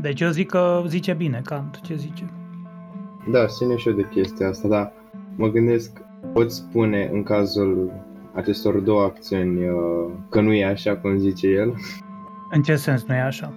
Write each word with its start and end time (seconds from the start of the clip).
Deci 0.00 0.20
eu 0.20 0.30
zic 0.30 0.48
că 0.48 0.82
zice 0.86 1.12
bine 1.12 1.40
Kant, 1.44 1.80
ce 1.80 1.94
zice? 1.94 2.30
Da, 3.30 3.46
ține 3.46 3.76
și 3.76 3.88
eu 3.88 3.94
de 3.94 4.08
chestia 4.10 4.48
asta, 4.48 4.68
dar 4.68 4.92
mă 5.36 5.48
gândesc, 5.48 5.98
pot 6.32 6.52
spune 6.52 7.10
în 7.12 7.22
cazul 7.22 7.92
acestor 8.34 8.78
două 8.78 9.02
acțiuni 9.02 9.68
uh, 9.68 10.10
că 10.28 10.40
nu 10.40 10.52
e 10.52 10.64
așa 10.64 10.96
cum 10.96 11.18
zice 11.18 11.46
el? 11.48 11.74
În 12.50 12.62
ce 12.62 12.76
sens 12.76 13.04
nu 13.04 13.14
e 13.14 13.20
așa? 13.20 13.52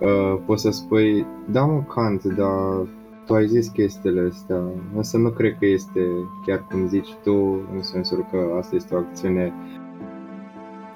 Uh, 0.00 0.38
poți 0.46 0.62
să 0.62 0.70
spui, 0.70 1.26
da 1.50 1.64
mă 1.64 1.82
Kant, 1.82 2.24
dar 2.24 2.86
tu 3.26 3.34
ai 3.34 3.46
zis 3.46 3.68
chestiile 3.68 4.28
astea, 4.30 4.60
însă 4.94 5.16
nu 5.16 5.30
cred 5.30 5.56
că 5.58 5.66
este 5.66 6.00
chiar 6.46 6.66
cum 6.70 6.88
zici 6.88 7.14
tu, 7.22 7.34
în 7.74 7.82
sensul 7.82 8.26
că 8.30 8.56
asta 8.58 8.74
este 8.74 8.94
o 8.94 8.98
acțiune 8.98 9.52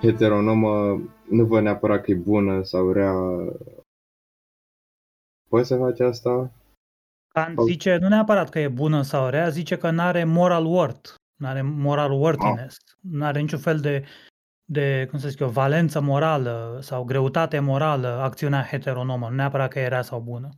heteronomă, 0.00 1.00
nu 1.28 1.44
văd 1.44 1.62
neapărat 1.62 2.02
că 2.02 2.10
e 2.10 2.14
bună 2.14 2.62
sau 2.62 2.92
rea. 2.92 3.14
Poți 5.50 5.68
să 5.68 5.76
faci 5.76 6.00
asta? 6.00 6.52
Kant 7.28 7.58
zice 7.66 7.96
nu 7.96 8.08
neapărat 8.08 8.48
că 8.48 8.58
e 8.58 8.68
bună 8.68 9.02
sau 9.02 9.28
rea, 9.28 9.48
zice 9.48 9.76
că 9.76 9.90
nu 9.90 10.00
are 10.00 10.24
moral 10.24 10.64
worth, 10.64 11.10
nu 11.36 11.46
are 11.46 11.62
moral 11.62 12.12
worthiness, 12.12 12.76
nu 13.00 13.24
are 13.24 13.40
niciun 13.40 13.58
fel 13.58 13.78
de, 13.78 14.04
de, 14.64 15.06
cum 15.10 15.18
să 15.18 15.28
zic 15.28 15.38
eu, 15.38 15.48
valență 15.48 16.00
morală 16.00 16.78
sau 16.82 17.04
greutate 17.04 17.58
morală 17.58 18.08
acțiunea 18.08 18.62
heteronomă, 18.62 19.28
nu 19.28 19.34
neapărat 19.34 19.70
că 19.70 19.78
e 19.78 19.88
rea 19.88 20.02
sau 20.02 20.20
bună. 20.20 20.48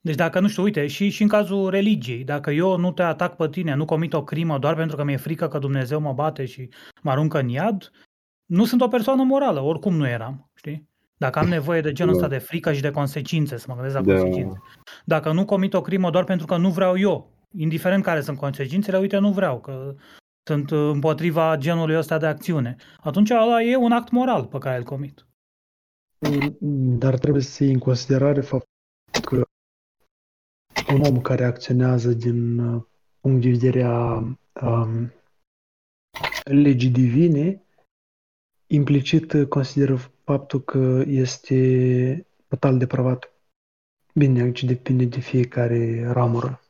Deci 0.00 0.14
dacă, 0.14 0.40
nu 0.40 0.48
știu, 0.48 0.62
uite, 0.62 0.86
și, 0.86 1.08
și 1.08 1.22
în 1.22 1.28
cazul 1.28 1.70
religiei, 1.70 2.24
dacă 2.24 2.50
eu 2.50 2.76
nu 2.76 2.92
te 2.92 3.02
atac 3.02 3.36
pe 3.36 3.48
tine, 3.48 3.74
nu 3.74 3.84
comit 3.84 4.12
o 4.12 4.24
crimă 4.24 4.58
doar 4.58 4.74
pentru 4.74 4.96
că 4.96 5.04
mi-e 5.04 5.16
frică 5.16 5.48
că 5.48 5.58
Dumnezeu 5.58 6.00
mă 6.00 6.12
bate 6.12 6.44
și 6.44 6.68
mă 7.02 7.10
aruncă 7.10 7.38
în 7.38 7.48
iad, 7.48 7.90
nu 8.44 8.64
sunt 8.64 8.80
o 8.80 8.88
persoană 8.88 9.22
morală, 9.22 9.60
oricum 9.60 9.94
nu 9.94 10.08
eram, 10.08 10.50
știi? 10.54 10.89
Dacă 11.20 11.38
am 11.38 11.48
nevoie 11.48 11.80
de 11.80 11.92
genul 11.92 12.14
ăsta 12.14 12.28
de 12.28 12.38
frică 12.38 12.72
și 12.72 12.80
de 12.80 12.90
consecințe, 12.90 13.56
să 13.56 13.64
mă 13.68 13.74
gândesc 13.74 13.94
la 13.94 14.02
da. 14.02 14.12
consecințe. 14.12 14.60
Dacă 15.04 15.32
nu 15.32 15.44
comit 15.44 15.74
o 15.74 15.80
crimă 15.80 16.10
doar 16.10 16.24
pentru 16.24 16.46
că 16.46 16.56
nu 16.56 16.70
vreau 16.70 16.98
eu, 16.98 17.30
indiferent 17.56 18.02
care 18.02 18.20
sunt 18.20 18.38
consecințele, 18.38 18.98
uite, 18.98 19.18
nu 19.18 19.32
vreau, 19.32 19.60
că 19.60 19.94
sunt 20.46 20.70
împotriva 20.70 21.56
genului 21.56 21.96
ăsta 21.96 22.18
de 22.18 22.26
acțiune. 22.26 22.76
Atunci 23.00 23.30
ăla 23.30 23.62
e 23.62 23.76
un 23.76 23.92
act 23.92 24.10
moral 24.10 24.44
pe 24.46 24.58
care 24.58 24.76
îl 24.76 24.82
comit. 24.82 25.26
Dar 26.98 27.18
trebuie 27.18 27.42
să 27.42 27.64
iei 27.64 27.72
în 27.72 27.78
considerare 27.78 28.40
faptul 28.40 28.66
că 29.22 29.42
un 30.92 31.00
om 31.00 31.20
care 31.20 31.44
acționează 31.44 32.12
din 32.12 32.58
uh, 32.58 32.82
punct 33.20 33.42
de 33.42 33.50
vedere 33.50 33.82
a 33.82 34.24
um, 34.62 35.12
legii 36.44 36.90
divine, 36.90 37.62
implicit 38.66 39.44
consideră 39.48 39.98
faptul 40.30 40.60
că 40.60 41.02
este 41.06 42.26
total 42.48 42.78
depravat. 42.78 43.32
Bine, 44.14 44.40
aici 44.40 44.64
depinde 44.64 45.04
de 45.04 45.20
fiecare 45.20 46.06
ramură 46.12 46.60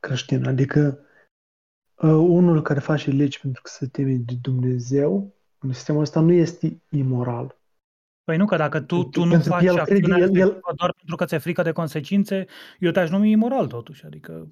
creștină. 0.00 0.48
Adică 0.48 0.98
uh, 1.96 2.10
unul 2.10 2.62
care 2.62 2.80
face 2.80 3.10
legi 3.10 3.40
pentru 3.40 3.62
că 3.62 3.70
se 3.70 3.86
teme 3.86 4.14
de 4.14 4.34
Dumnezeu, 4.42 5.34
în 5.58 5.72
sistemul 5.72 6.00
ăsta 6.00 6.20
nu 6.20 6.32
este 6.32 6.80
imoral. 6.90 7.56
Păi 8.24 8.36
nu, 8.36 8.46
că 8.46 8.56
dacă 8.56 8.80
tu, 8.80 9.04
tu 9.04 9.24
nu 9.24 9.40
faci 9.40 9.62
el, 9.62 9.78
acțiunea 9.78 10.18
el, 10.18 10.36
el, 10.36 10.60
doar 10.76 10.92
pentru 10.92 11.16
că 11.16 11.24
ți-e 11.24 11.38
frică 11.38 11.62
de 11.62 11.72
consecințe, 11.72 12.46
eu 12.78 12.90
te-aș 12.90 13.10
numi 13.10 13.30
imoral 13.30 13.66
totuși. 13.66 14.04
Adică 14.04 14.48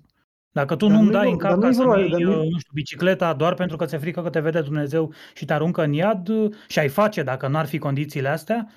dacă 0.56 0.76
tu 0.76 0.88
nu-mi 0.88 1.10
dai 1.10 1.30
în 1.30 1.36
cap 1.36 1.60
ca 1.60 1.72
să 1.72 1.82
iei, 1.98 2.22
nu 2.22 2.58
știu, 2.58 2.72
bicicleta 2.72 3.34
doar 3.34 3.54
pentru 3.54 3.76
că 3.76 3.84
ți-e 3.84 3.98
frică 3.98 4.22
că 4.22 4.30
te 4.30 4.40
vede 4.40 4.60
Dumnezeu 4.60 5.12
și 5.34 5.44
te 5.44 5.52
aruncă 5.52 5.82
în 5.82 5.92
iad 5.92 6.28
și 6.68 6.78
ai 6.78 6.88
face 6.88 7.22
dacă 7.22 7.48
n-ar 7.48 7.66
fi 7.66 7.78
condițiile 7.78 8.28
astea, 8.28 8.68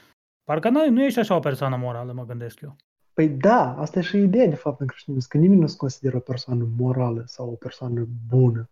parcă 0.44 0.70
nu, 0.70 0.90
nu 0.90 1.04
ești 1.04 1.20
așa 1.20 1.36
o 1.36 1.40
persoană 1.40 1.76
morală, 1.76 2.14
mă 2.14 2.26
gândesc 2.26 2.62
eu. 2.62 2.76
Păi 3.14 3.30
da, 3.30 3.76
asta 3.78 4.00
e 4.00 4.02
și 4.02 4.18
ideea 4.18 4.48
de 4.48 4.56
fapt 4.56 4.80
în 4.80 4.88
creștinism, 4.88 5.28
că 5.30 5.38
nimeni 5.38 5.60
nu 5.60 5.68
se 5.68 5.76
consideră 5.78 6.18
o 6.18 6.20
persoană 6.20 6.68
morală 6.78 7.23
sau 7.26 7.50
o 7.50 7.56
persoană 7.56 8.08
bună. 8.28 8.70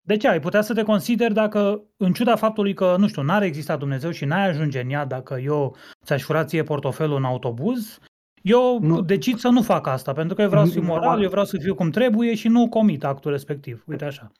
De 0.00 0.16
ce? 0.16 0.28
Ai 0.28 0.40
putea 0.40 0.60
să 0.60 0.74
te 0.74 0.82
consideri 0.82 1.34
dacă, 1.34 1.82
în 1.96 2.12
ciuda 2.12 2.36
faptului 2.36 2.74
că, 2.74 2.96
nu 2.98 3.08
știu, 3.08 3.22
n-ar 3.22 3.42
exista 3.42 3.76
Dumnezeu 3.76 4.10
și 4.10 4.24
n-ai 4.24 4.48
ajunge 4.48 4.80
în 4.80 4.90
ea 4.90 5.04
dacă 5.04 5.34
eu 5.34 5.76
ți-aș 6.04 6.22
fura 6.22 6.44
ție 6.44 6.62
portofelul 6.62 7.16
în 7.16 7.24
autobuz, 7.24 7.98
eu 8.46 8.78
nu. 8.80 9.00
decid 9.00 9.38
să 9.38 9.48
nu 9.48 9.62
fac 9.62 9.86
asta, 9.86 10.12
pentru 10.12 10.34
că 10.34 10.42
eu 10.42 10.48
vreau 10.48 10.64
să 10.64 10.72
fiu 10.72 10.82
moral, 10.82 11.22
eu 11.22 11.28
vreau 11.28 11.44
să 11.44 11.56
fiu 11.60 11.74
cum 11.74 11.90
trebuie 11.90 12.34
și 12.34 12.48
nu 12.48 12.68
comit 12.68 13.04
actul 13.04 13.30
respectiv. 13.30 13.84
Uite 13.86 14.04
așa. 14.04 14.32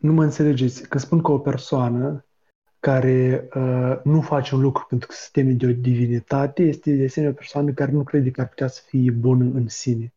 Nu 0.00 0.12
mă 0.12 0.22
înțelegeți. 0.22 0.88
Că 0.88 0.98
spun 0.98 1.22
că 1.22 1.32
o 1.32 1.38
persoană 1.38 2.24
care 2.80 3.48
uh, 3.54 4.00
nu 4.04 4.20
face 4.20 4.54
un 4.54 4.60
lucru 4.60 4.84
pentru 4.88 5.08
că 5.08 5.14
se 5.14 5.28
teme 5.32 5.52
de 5.52 5.66
o 5.66 5.72
divinitate 5.72 6.62
este 6.62 6.92
de 6.92 7.04
asemenea 7.04 7.34
o 7.34 7.38
persoană 7.38 7.72
care 7.72 7.92
nu 7.92 8.02
crede 8.02 8.30
că 8.30 8.40
ar 8.40 8.48
putea 8.48 8.66
să 8.66 8.82
fie 8.86 9.10
bună 9.10 9.44
în 9.44 9.68
sine. 9.68 10.12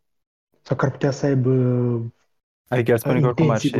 Sau 0.62 0.76
că 0.76 0.84
ar 0.84 0.90
putea 0.90 1.10
să 1.10 1.26
aibă 1.26 1.52
Adică 2.68 2.92
ar 2.92 2.98
spune 2.98 3.20
că 3.20 3.26
oricum 3.26 3.50
ar 3.50 3.58
și 3.58 3.74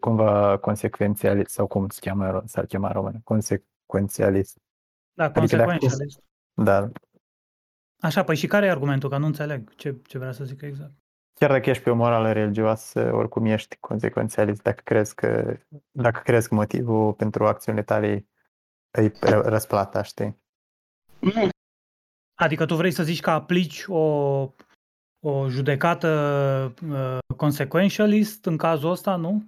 cumva 0.00 0.58
consecvențialist 0.58 1.50
sau 1.50 1.66
cum 1.66 1.88
se 1.88 1.98
cheamă, 2.00 2.42
s-ar 2.46 2.66
chema 2.66 2.86
în 2.86 2.92
română, 2.92 3.20
consecvențialist. 3.24 4.58
Da, 5.12 5.24
adică 5.24 5.38
consecvențialist. 5.38 6.22
Da. 6.54 6.90
Așa, 8.00 8.24
păi 8.24 8.36
și 8.36 8.46
care 8.46 8.66
e 8.66 8.70
argumentul? 8.70 9.08
Că 9.08 9.16
nu 9.16 9.26
înțeleg 9.26 9.74
ce, 9.74 9.96
ce 10.06 10.18
vrea 10.18 10.32
să 10.32 10.44
zic 10.44 10.62
exact. 10.62 10.92
Chiar 11.32 11.50
dacă 11.50 11.70
ești 11.70 11.82
pe 11.82 11.90
o 11.90 11.94
morală 11.94 12.32
religioasă, 12.32 13.10
oricum 13.12 13.44
ești 13.44 13.76
consecvențialist 13.76 14.62
dacă 14.62 14.80
crezi 14.84 15.14
că, 15.14 15.56
dacă 15.90 16.20
crezi 16.24 16.48
că 16.48 16.54
motivul 16.54 17.12
pentru 17.12 17.46
acțiunile 17.46 17.84
tale 17.84 18.26
e 18.90 19.12
răsplata, 19.22 20.02
știi? 20.02 20.38
Adică 22.34 22.66
tu 22.66 22.74
vrei 22.74 22.90
să 22.90 23.02
zici 23.02 23.20
că 23.20 23.30
aplici 23.30 23.84
o, 23.86 24.04
o 25.20 25.48
judecată 25.48 26.08
uh, 26.90 27.18
consequentialist 27.36 28.46
în 28.46 28.56
cazul 28.56 28.90
ăsta, 28.90 29.16
nu? 29.16 29.44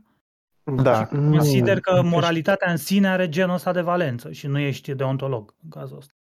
Da. 0.64 1.06
Consider 1.06 1.80
că 1.80 2.02
moralitatea 2.02 2.70
în 2.70 2.76
sine 2.76 3.08
are 3.08 3.28
genul 3.28 3.54
ăsta 3.54 3.72
de 3.72 3.80
valență 3.80 4.32
și 4.32 4.46
nu 4.46 4.58
ești 4.58 4.94
deontolog 4.94 5.54
în 5.62 5.68
cazul 5.68 5.96
ăsta. 5.96 6.12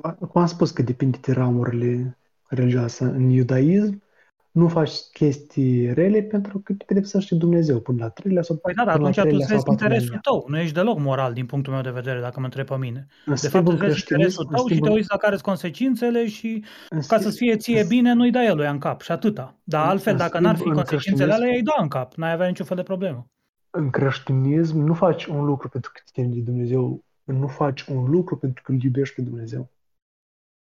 Cum 0.00 0.40
am 0.40 0.46
spus 0.46 0.70
că 0.70 0.82
depinde 0.82 1.18
de 1.22 1.32
ramurile 1.32 2.18
religioase 2.48 3.04
în 3.04 3.28
iudaism, 3.28 4.02
nu 4.54 4.68
faci 4.68 4.90
chestii 5.12 5.92
rele 5.92 6.22
pentru 6.22 6.58
că 6.58 6.72
te 6.72 6.84
pedepsește 6.84 7.34
Dumnezeu 7.34 7.80
până 7.80 8.02
la 8.02 8.08
treilea 8.08 8.42
sau 8.42 8.56
Păi 8.56 8.74
da, 8.74 8.84
dar 8.84 8.94
atunci 8.94 9.20
tu 9.20 9.28
îți 9.30 9.46
vezi 9.46 9.62
interesul 9.68 10.18
tău. 10.22 10.44
Nu 10.48 10.58
ești 10.58 10.74
deloc 10.74 10.98
moral 10.98 11.32
din 11.32 11.46
punctul 11.46 11.72
meu 11.72 11.82
de 11.82 11.90
vedere, 11.90 12.20
dacă 12.20 12.38
mă 12.38 12.44
întreb 12.44 12.66
pe 12.66 12.76
mine. 12.76 13.06
În 13.26 13.34
de 13.40 13.48
fapt, 13.48 13.68
îți 13.68 13.76
vezi 13.76 13.98
interesul 14.10 14.44
tău 14.44 14.66
și 14.66 14.78
te 14.78 14.90
uiți 14.90 15.10
la 15.10 15.16
care 15.16 15.32
sunt 15.32 15.46
consecințele 15.46 16.26
și 16.26 16.64
ca 17.06 17.18
să-ți 17.18 17.36
fie 17.36 17.56
ție 17.56 17.84
bine, 17.88 18.12
nu-i 18.12 18.30
dai 18.30 18.46
el 18.46 18.60
în 18.60 18.78
cap 18.78 19.00
și 19.00 19.12
atâta. 19.12 19.56
Dar 19.64 19.86
altfel, 19.86 20.16
dacă 20.16 20.38
n-ar 20.38 20.56
fi 20.56 20.70
consecințele 20.70 21.32
alea, 21.32 21.48
i-ai 21.48 21.62
da 21.62 21.82
în 21.82 21.88
cap. 21.88 22.14
N-ai 22.14 22.32
avea 22.32 22.46
niciun 22.46 22.66
fel 22.66 22.76
de 22.76 22.82
problemă. 22.82 23.26
În 23.70 23.90
creștinism 23.90 24.78
nu 24.78 24.94
faci 24.94 25.24
un 25.24 25.44
lucru 25.44 25.68
pentru 25.68 25.90
că 25.94 26.00
te 26.04 26.20
temi 26.20 26.34
de 26.34 26.40
Dumnezeu, 26.40 27.04
nu 27.24 27.46
faci 27.46 27.82
un 27.82 28.10
lucru 28.10 28.36
pentru 28.36 28.62
că 28.62 28.72
îl 28.72 28.82
iubești 28.82 29.14
pe 29.14 29.22
Dumnezeu 29.22 29.70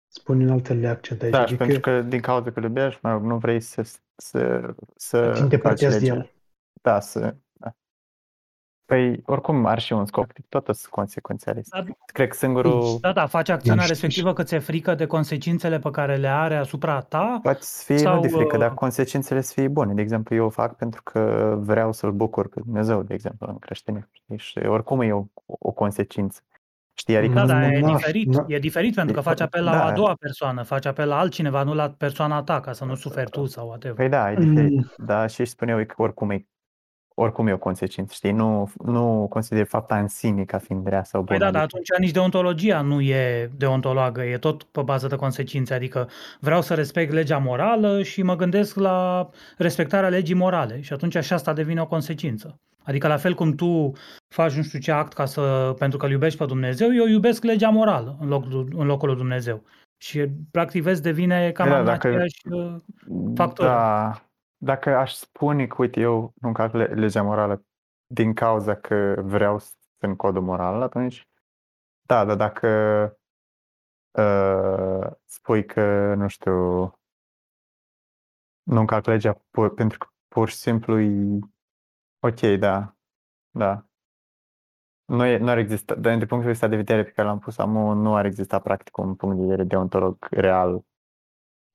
spune 0.09 0.45
în 0.45 0.51
altele 0.51 0.89
accent 0.89 1.23
aici. 1.23 1.33
Da, 1.33 1.41
adică, 1.43 1.53
și 1.53 1.59
pentru 1.59 1.81
că 1.81 2.03
din 2.03 2.21
cauza 2.21 2.51
că 2.51 2.59
îl 2.59 2.65
iubești, 2.65 3.01
mă 3.03 3.11
rog, 3.11 3.23
nu 3.23 3.37
vrei 3.37 3.61
să 3.61 3.83
să, 4.17 4.75
să 4.97 5.49
faci 5.63 5.81
de 5.81 6.01
el. 6.03 6.31
Da, 6.83 7.01
să... 7.01 7.35
Da. 7.53 7.75
Păi, 8.85 9.23
oricum, 9.25 9.67
ar 9.67 9.79
și 9.79 9.93
un 9.93 10.07
scop. 10.07 10.33
Tot 10.49 10.65
sunt 10.65 10.93
consecințele. 10.93 11.63
Da, 11.71 11.85
Cred 12.07 12.29
că 12.29 12.37
singurul... 12.37 12.99
Da, 13.01 13.13
da, 13.13 13.27
faci 13.27 13.49
acțiunea 13.49 13.83
da, 13.83 13.89
respectivă 13.89 14.33
că 14.33 14.43
ți-e 14.43 14.59
frică 14.59 14.95
de 14.95 15.07
consecințele 15.07 15.79
pe 15.79 15.91
care 15.91 16.17
le 16.17 16.29
are 16.29 16.57
asupra 16.57 17.01
ta? 17.01 17.39
Poate 17.43 17.59
să 17.63 17.83
fie 17.85 17.99
sau... 17.99 18.15
nu 18.15 18.21
de 18.21 18.29
frică, 18.29 18.57
dar 18.57 18.71
uh, 18.71 18.77
consecințele 18.77 19.41
să 19.41 19.53
fie 19.53 19.69
bune. 19.69 19.95
De 19.95 20.01
exemplu, 20.01 20.35
eu 20.35 20.45
o 20.45 20.51
fac 20.51 20.77
pentru 20.77 21.03
că 21.03 21.55
vreau 21.61 21.93
să-L 21.93 22.13
bucur 22.13 22.49
pe 22.49 22.61
Dumnezeu, 22.61 23.03
de 23.03 23.15
exemplu, 23.15 23.47
în 23.49 23.59
creștinism. 23.59 24.09
Și 24.37 24.59
oricum 24.59 25.01
e 25.01 25.13
o, 25.13 25.25
o 25.45 25.71
consecință. 25.71 26.41
Știi, 26.99 27.17
adică 27.17 27.35
da, 27.35 27.47
da, 27.47 27.73
e 27.73 27.81
diferit. 27.81 28.35
Na. 28.35 28.45
E 28.47 28.59
diferit 28.59 28.95
pentru 28.95 29.15
că 29.15 29.21
faci 29.21 29.41
apel 29.41 29.65
la 29.65 29.71
da. 29.71 29.85
a 29.85 29.93
doua 29.93 30.15
persoană, 30.21 30.63
faci 30.63 30.87
apel 30.87 31.09
la 31.09 31.19
altcineva, 31.19 31.63
nu 31.63 31.75
la 31.75 31.95
persoana 31.99 32.43
ta, 32.43 32.61
ca 32.61 32.73
să 32.73 32.85
nu 32.85 32.95
suferi 32.95 33.31
tu 33.31 33.47
sau 33.47 33.67
whatever. 33.67 33.97
Păi 33.97 34.09
da, 34.09 34.33
e 34.33 34.35
diferit. 34.35 34.73
Mm. 34.73 34.93
Da, 34.97 35.27
și 35.27 35.45
spune 35.45 35.73
eu 35.73 35.85
că 35.85 35.95
oricum 35.97 36.31
e 36.31 36.47
oricum 37.19 37.47
e 37.47 37.53
o 37.53 37.59
consecință, 37.59 38.13
știi? 38.15 38.33
Nu, 38.33 38.71
nu 38.85 39.27
consider 39.31 39.67
fapta 39.67 39.99
în 39.99 40.09
sine 40.09 40.45
ca 40.45 40.59
fiind 40.59 40.87
rea 40.87 41.05
sau 41.05 41.23
bună. 41.23 41.39
Păi 41.39 41.47
da, 41.47 41.53
dar 41.53 41.63
atunci 41.63 41.89
nici 41.99 42.11
deontologia 42.11 42.81
nu 42.81 43.01
e 43.01 43.51
deontologă, 43.57 44.23
e 44.23 44.39
tot 44.39 44.63
pe 44.63 44.83
bază 44.83 45.07
de 45.07 45.17
consecințe, 45.17 45.75
adică 45.75 46.09
vreau 46.41 46.63
să 46.63 46.75
respect 46.75 47.13
legea 47.13 47.39
morală 47.39 48.03
și 48.03 48.23
mă 48.23 48.37
gândesc 48.37 48.77
la 48.77 49.29
respectarea 49.57 50.09
legii 50.09 50.35
morale 50.35 50.81
și 50.81 50.93
atunci 50.93 51.17
și 51.19 51.33
asta 51.33 51.53
devine 51.53 51.81
o 51.81 51.87
consecință. 51.87 52.61
Adică 52.83 53.09
la 53.09 53.17
fel 53.17 53.35
cum 53.35 53.55
tu 53.55 53.93
faci 54.29 54.53
nu 54.53 54.63
știu 54.63 54.79
ce 54.79 54.93
act 54.93 55.13
ca 55.13 55.25
să, 55.25 55.75
pentru 55.79 55.99
că 55.99 56.07
îl 56.07 56.13
iubești 56.13 56.39
pe 56.39 56.45
Dumnezeu, 56.45 56.95
eu 56.95 57.07
iubesc 57.07 57.45
legea 57.45 57.69
morală 57.69 58.17
în, 58.21 58.29
loc, 58.29 58.45
în 58.53 58.87
locul 58.87 59.09
lui 59.09 59.17
Dumnezeu. 59.17 59.63
Și 59.99 60.27
practic 60.51 60.83
vezi, 60.83 61.03
devine 61.03 61.51
cam 61.51 61.69
da, 61.69 61.79
în 61.79 61.85
dacă, 61.85 62.07
aceeași 62.07 62.41
uh, 62.51 62.75
factor. 63.35 63.67
Da, 63.67 64.26
dacă 64.57 64.97
aș 64.97 65.13
spune 65.13 65.67
că, 65.67 65.77
uite, 65.79 66.01
eu 66.01 66.33
nu 66.41 66.49
încalc 66.49 66.73
legea 66.73 67.23
morală 67.23 67.65
din 68.07 68.35
cauza 68.35 68.77
că 68.77 69.15
vreau 69.25 69.59
să 69.59 69.75
în 69.99 70.17
codul 70.17 70.43
moral, 70.43 70.83
atunci 70.83 71.29
Da, 72.07 72.25
dar 72.25 72.37
dacă 72.37 72.69
uh, 74.11 75.13
spui 75.25 75.65
că, 75.65 76.15
nu 76.15 76.29
știu, 76.29 76.53
nu 78.63 78.81
încalc 78.81 79.07
legea 79.07 79.43
pur, 79.51 79.75
pentru 79.75 79.99
că 79.99 80.07
pur 80.29 80.49
și 80.49 80.57
simplu 80.57 81.01
e 81.01 81.39
ok, 82.19 82.41
da, 82.59 82.97
da. 83.51 83.87
Nu, 85.05 85.25
e, 85.25 85.37
nu 85.37 85.49
ar 85.49 85.59
exista, 85.59 85.95
dar 85.95 86.17
din 86.17 86.27
punctul 86.27 86.43
de 86.43 86.51
vista 86.51 86.69
de 86.69 86.77
vedere 86.77 87.05
pe 87.05 87.11
care 87.11 87.29
l-am 87.29 87.39
pus 87.39 87.59
am, 87.59 87.99
nu 87.99 88.15
ar 88.15 88.25
exista 88.25 88.61
practic 88.61 88.97
un 88.97 89.15
punct 89.15 89.37
de 89.37 89.43
vedere 89.43 89.65
deontolog 89.65 90.27
real. 90.31 90.85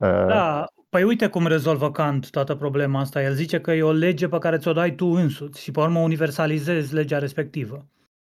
Uh, 0.01 0.25
da, 0.27 0.65
păi 0.89 1.03
uite 1.03 1.27
cum 1.27 1.47
rezolvă 1.47 1.91
Kant 1.91 2.29
toată 2.29 2.55
problema 2.55 2.99
asta. 2.99 3.21
El 3.21 3.33
zice 3.33 3.59
că 3.59 3.71
e 3.71 3.83
o 3.83 3.91
lege 3.91 4.27
pe 4.27 4.37
care 4.37 4.57
ți-o 4.57 4.73
dai 4.73 4.95
tu 4.95 5.05
însuți 5.05 5.61
și 5.61 5.71
pe 5.71 5.79
urmă 5.79 5.99
universalizezi 5.99 6.93
legea 6.93 7.17
respectivă. 7.17 7.85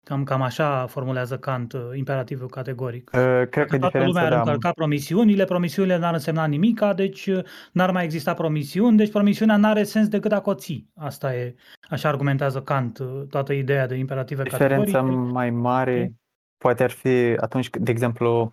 Cam, 0.05 0.25
cam 0.25 0.43
așa 0.43 0.87
formulează 0.87 1.39
Kant 1.39 1.73
uh, 1.73 1.81
imperativul 1.95 2.49
categoric. 2.49 3.11
Uh, 3.15 3.49
cred 3.51 3.67
că 3.67 3.79
toată 3.79 4.05
lumea 4.05 4.23
ar 4.23 4.31
da. 4.31 4.39
încălca 4.39 4.71
promisiunile, 4.71 5.45
promisiunile 5.45 5.99
n-ar 5.99 6.13
însemna 6.13 6.47
nimica, 6.47 6.95
deci 6.95 7.27
uh, 7.27 7.45
n-ar 7.73 7.91
mai 7.91 8.05
exista 8.05 8.35
promisiuni, 8.35 8.97
deci 8.97 9.11
promisiunea 9.11 9.57
n-are 9.57 9.83
sens 9.83 10.09
decât 10.09 10.31
dacă 10.31 10.51
o 10.51 10.55
ții. 10.55 10.91
Asta 10.97 11.35
e, 11.35 11.55
așa 11.89 12.09
argumentează 12.09 12.61
Kant, 12.61 12.99
uh, 12.99 13.23
toată 13.29 13.53
ideea 13.53 13.87
de 13.87 13.95
imperative 13.95 14.43
Diferența 14.43 14.99
categorice. 14.99 15.33
mai 15.33 15.51
mare 15.51 15.93
okay. 15.93 16.15
poate 16.59 16.83
ar 16.83 16.91
fi 16.91 17.35
atunci, 17.37 17.71
de 17.71 17.91
exemplu, 17.91 18.53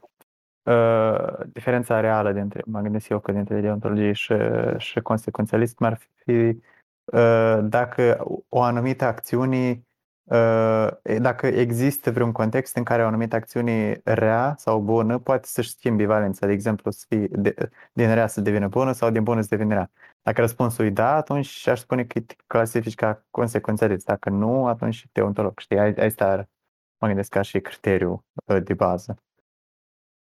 uh, 0.68 1.46
diferența 1.52 2.00
reală 2.00 2.32
dintre, 2.32 2.62
mă 2.66 2.82
gândesc 2.82 3.10
eu 3.10 3.20
că 3.20 3.32
dintre 3.32 3.60
deontologie 3.60 4.14
și, 4.14 4.34
și 4.78 5.00
consecințialism 5.00 5.84
ar 5.84 6.00
fi 6.16 6.32
uh, 6.32 7.60
dacă 7.62 8.26
o 8.50 8.62
anumită 8.62 9.06
acțiune 9.06 9.82
Uh, 10.28 10.88
dacă 11.20 11.48
există 11.48 12.12
vreun 12.12 12.32
context 12.32 12.76
în 12.76 12.84
care 12.84 13.04
o 13.04 13.06
anumită 13.06 13.36
acțiune 13.36 14.02
rea 14.04 14.56
sau 14.58 14.80
bună 14.80 15.20
poate 15.20 15.48
să-și 15.48 15.70
schimbi 15.70 16.06
valența, 16.06 16.46
de 16.46 16.52
exemplu, 16.52 16.92
să 16.92 17.06
fie 17.08 17.28
de, 17.32 17.56
din 17.94 18.14
rea 18.14 18.28
să 18.28 18.42
devină 18.42 18.68
bună 18.68 18.92
sau 18.92 19.10
din 19.10 19.24
bună 19.24 19.42
să 19.42 19.48
devină 19.50 19.74
rea. 19.74 19.92
Dacă 20.22 20.42
răspunsul 20.42 20.86
e 20.86 20.90
da, 20.90 21.16
atunci 21.16 21.68
aș 21.68 21.80
spune 21.80 22.04
că 22.06 22.20
te 22.20 22.36
clasifici 22.48 22.96
ca 22.96 23.26
consecințialist. 23.32 24.06
Dacă 24.06 24.30
nu, 24.30 24.68
atunci 24.68 25.08
deontolog. 25.12 25.60
Știi, 25.60 25.78
asta 25.78 26.50
mă 26.98 27.08
gândesc 27.08 27.30
ca 27.30 27.42
și 27.42 27.60
criteriu 27.60 28.26
uh, 28.46 28.64
de 28.64 28.74
bază. 28.74 29.18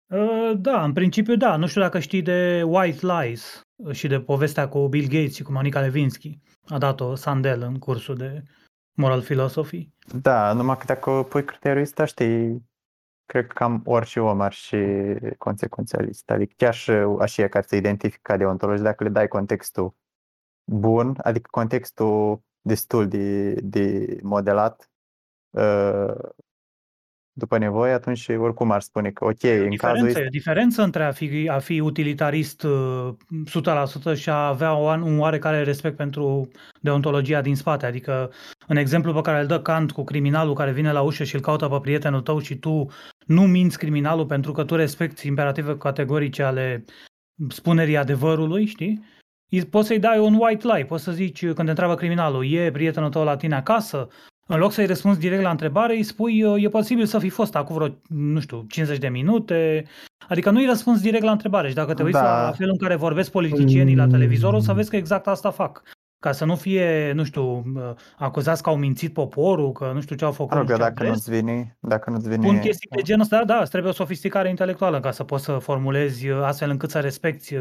Uh, 0.08 0.52
da, 0.56 0.84
în 0.84 0.92
principiu 0.92 1.36
da. 1.36 1.56
Nu 1.56 1.66
știu 1.66 1.80
dacă 1.80 1.98
știi 1.98 2.22
de 2.22 2.62
White 2.62 3.06
Lies 3.06 3.60
și 3.90 4.06
de 4.06 4.20
povestea 4.20 4.68
cu 4.68 4.88
Bill 4.88 5.08
Gates 5.08 5.34
și 5.34 5.42
cu 5.42 5.52
Monica 5.52 5.80
Lewinsky. 5.80 6.38
A 6.66 6.78
dat-o 6.78 7.14
Sandel 7.14 7.62
în 7.62 7.78
cursul 7.78 8.16
de 8.16 8.42
Moral 8.96 9.22
philosophy. 9.22 9.88
Da, 10.22 10.52
numai 10.52 10.76
că 10.76 10.84
dacă 10.86 11.26
pui 11.28 11.44
criteriul 11.44 11.82
ăsta, 11.82 12.04
știi, 12.04 12.66
cred 13.26 13.46
că 13.46 13.52
cam 13.54 13.82
orice 13.84 14.20
om 14.20 14.40
ar 14.40 14.52
și 14.52 14.76
consecințialist. 15.38 16.30
Adică 16.30 16.54
chiar 16.56 16.74
și 16.74 16.90
așa 17.18 17.48
care 17.48 17.66
se 17.68 17.76
identifică 17.76 18.20
ca 18.22 18.36
deontologi, 18.36 18.82
dacă 18.82 19.04
le 19.04 19.10
dai 19.10 19.28
contextul 19.28 19.94
bun, 20.70 21.16
adică 21.22 21.48
contextul 21.50 22.42
destul 22.60 23.08
de, 23.08 23.52
de 23.54 24.18
modelat, 24.22 24.90
uh, 25.50 26.14
după 27.38 27.58
nevoie, 27.58 27.92
atunci 27.92 28.28
oricum 28.28 28.70
ar 28.70 28.80
spune 28.80 29.10
că 29.10 29.24
ok, 29.24 29.42
e 29.42 29.56
în 29.56 29.76
cazul 29.76 30.06
este... 30.06 30.20
E 30.20 30.24
o 30.24 30.28
diferență 30.28 30.82
între 30.82 31.04
a 31.04 31.10
fi, 31.10 31.48
a 31.52 31.58
fi 31.58 31.80
utilitarist 31.80 32.66
100% 32.66 32.66
uh, 34.04 34.14
și 34.14 34.28
a 34.28 34.46
avea 34.46 34.72
un 34.72 35.18
oarecare 35.18 35.62
respect 35.62 35.96
pentru 35.96 36.48
deontologia 36.80 37.40
din 37.40 37.56
spate. 37.56 37.86
Adică 37.86 38.30
în 38.66 38.76
exemplu 38.76 39.12
pe 39.12 39.20
care 39.20 39.40
îl 39.40 39.46
dă 39.46 39.60
Kant 39.60 39.92
cu 39.92 40.04
criminalul 40.04 40.54
care 40.54 40.72
vine 40.72 40.92
la 40.92 41.02
ușă 41.02 41.24
și 41.24 41.34
îl 41.34 41.40
caută 41.40 41.68
pe 41.68 41.78
prietenul 41.80 42.20
tău 42.20 42.38
și 42.38 42.56
tu 42.56 42.86
nu 43.26 43.42
minți 43.42 43.78
criminalul 43.78 44.26
pentru 44.26 44.52
că 44.52 44.64
tu 44.64 44.74
respecti 44.74 45.26
imperative 45.26 45.76
categorice 45.76 46.42
ale 46.42 46.84
spunerii 47.48 47.96
adevărului, 47.96 48.66
știi? 48.66 49.04
Poți 49.70 49.86
să-i 49.86 49.98
dai 49.98 50.18
un 50.18 50.34
white 50.38 50.66
lie, 50.66 50.84
poți 50.84 51.04
să 51.04 51.12
zici 51.12 51.44
când 51.44 51.56
te 51.56 51.70
întreabă 51.70 51.94
criminalul, 51.94 52.52
e 52.52 52.70
prietenul 52.70 53.10
tău 53.10 53.24
la 53.24 53.36
tine 53.36 53.54
acasă? 53.54 54.08
În 54.50 54.58
loc 54.58 54.72
să-i 54.72 54.86
răspunzi 54.86 55.18
direct 55.18 55.42
la 55.42 55.50
întrebare, 55.50 55.96
îi 55.96 56.02
spui, 56.02 56.44
e 56.56 56.68
posibil 56.68 57.06
să 57.06 57.18
fi 57.18 57.28
fost 57.28 57.56
acum 57.56 57.76
vreo, 57.76 57.88
nu 58.08 58.40
știu, 58.40 58.64
50 58.68 58.98
de 58.98 59.08
minute. 59.08 59.84
Adică 60.28 60.50
nu 60.50 60.58
îi 60.58 60.66
răspunzi 60.66 61.02
direct 61.02 61.24
la 61.24 61.30
întrebare 61.30 61.68
și 61.68 61.74
dacă 61.74 61.94
te 61.94 62.02
uiți 62.02 62.18
da. 62.18 62.42
la 62.42 62.52
felul 62.52 62.72
în 62.72 62.78
care 62.78 62.94
vorbesc 62.94 63.30
politicienii 63.30 63.96
la 63.96 64.06
televizor, 64.06 64.54
o 64.54 64.58
să 64.58 64.72
vezi 64.72 64.90
că 64.90 64.96
exact 64.96 65.26
asta 65.26 65.50
fac. 65.50 65.82
Ca 66.20 66.32
să 66.32 66.44
nu 66.44 66.56
fie, 66.56 67.12
nu 67.12 67.24
știu, 67.24 67.62
acuzați 68.16 68.62
că 68.62 68.68
au 68.68 68.76
mințit 68.76 69.12
poporul, 69.12 69.72
că 69.72 69.90
nu 69.94 70.00
știu 70.00 70.16
ce 70.16 70.24
au 70.24 70.32
făcut. 70.32 70.56
Rog, 70.56 70.76
dacă 70.76 71.04
nu-ți 71.04 71.30
vine, 71.30 71.76
dacă 71.80 72.10
nu-ți 72.10 72.28
vine... 72.28 72.46
Pun 72.46 72.58
chestii 72.58 72.88
de 72.96 73.02
genul 73.02 73.22
ăsta, 73.22 73.44
da, 73.44 73.58
îți 73.60 73.70
trebuie 73.70 73.92
o 73.92 73.94
sofisticare 73.94 74.48
intelectuală 74.48 75.00
ca 75.00 75.10
să 75.10 75.24
poți 75.24 75.44
să 75.44 75.52
formulezi 75.52 76.28
astfel 76.28 76.70
încât 76.70 76.90
să 76.90 77.00
respecti 77.00 77.56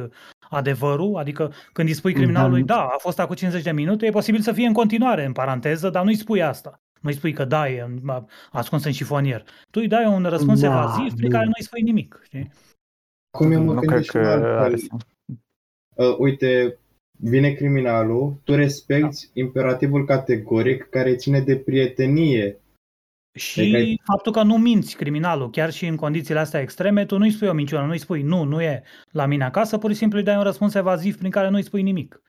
adevărul, 0.49 1.17
adică 1.17 1.51
când 1.73 1.87
îi 1.87 1.93
spui 1.93 2.13
criminalului, 2.13 2.63
da, 2.63 2.81
a 2.81 2.97
fost 2.97 3.19
acum 3.19 3.35
50 3.35 3.63
de 3.63 3.71
minute, 3.71 4.05
e 4.05 4.09
posibil 4.09 4.41
să 4.41 4.51
fie 4.51 4.67
în 4.67 4.73
continuare, 4.73 5.25
în 5.25 5.31
paranteză, 5.31 5.89
dar 5.89 6.03
nu 6.03 6.09
îi 6.09 6.15
spui 6.15 6.43
asta. 6.43 6.81
Nu 7.01 7.09
îi 7.09 7.15
spui 7.15 7.33
că 7.33 7.45
da, 7.45 7.69
e 7.69 7.87
ascuns 8.51 8.83
în 8.83 8.91
șifonier. 8.91 9.43
Tu 9.71 9.79
îi 9.79 9.87
dai 9.87 10.05
un 10.05 10.23
răspuns 10.23 10.59
da, 10.59 10.67
evaziv 10.67 11.13
prin 11.15 11.29
care 11.29 11.45
nu 11.45 11.51
îi 11.57 11.63
spui 11.63 11.81
nimic, 11.81 12.19
știi? 12.23 12.51
Cum 13.37 13.51
eu 13.51 13.63
mă 13.63 13.73
nu 13.73 13.79
cred 13.79 14.05
că... 14.05 14.69
Uh, 15.95 16.15
uite, 16.17 16.77
vine 17.17 17.51
criminalul, 17.51 18.35
tu 18.43 18.55
respecti 18.55 19.25
da. 19.25 19.31
imperativul 19.33 20.05
categoric 20.05 20.83
care 20.89 21.15
ține 21.15 21.39
de 21.39 21.57
prietenie. 21.57 22.57
Și 23.37 23.75
adică... 23.75 24.03
faptul 24.05 24.31
că 24.31 24.43
nu 24.43 24.57
minți 24.57 24.95
criminalul, 24.95 25.49
chiar 25.49 25.71
și 25.71 25.85
în 25.85 25.95
condițiile 25.95 26.39
astea 26.39 26.61
extreme, 26.61 27.05
tu 27.05 27.17
nu-i 27.17 27.31
spui 27.31 27.47
o 27.47 27.53
minciună, 27.53 27.85
nu-i 27.85 27.97
spui 27.97 28.21
nu, 28.21 28.43
nu 28.43 28.61
e 28.61 28.83
la 29.11 29.25
mine 29.25 29.43
acasă, 29.43 29.77
pur 29.77 29.91
și 29.91 29.97
simplu 29.97 30.17
îi 30.17 30.23
dai 30.23 30.37
un 30.37 30.43
răspuns 30.43 30.73
evaziv 30.73 31.17
prin 31.17 31.31
care 31.31 31.49
nu-i 31.49 31.63
spui 31.63 31.81
nimic. 31.81 32.21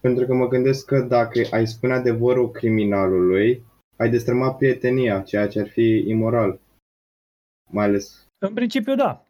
Pentru 0.00 0.26
că 0.26 0.34
mă 0.34 0.48
gândesc 0.48 0.86
că 0.86 1.00
dacă 1.00 1.40
ai 1.50 1.66
spune 1.66 1.92
adevărul 1.92 2.50
criminalului, 2.50 3.62
ai 3.96 4.10
destrăma 4.10 4.54
prietenia, 4.54 5.20
ceea 5.20 5.48
ce 5.48 5.60
ar 5.60 5.68
fi 5.68 6.04
imoral. 6.06 6.60
Mai 7.70 7.84
ales. 7.84 8.26
În 8.38 8.54
principiu, 8.54 8.94
da. 8.94 9.29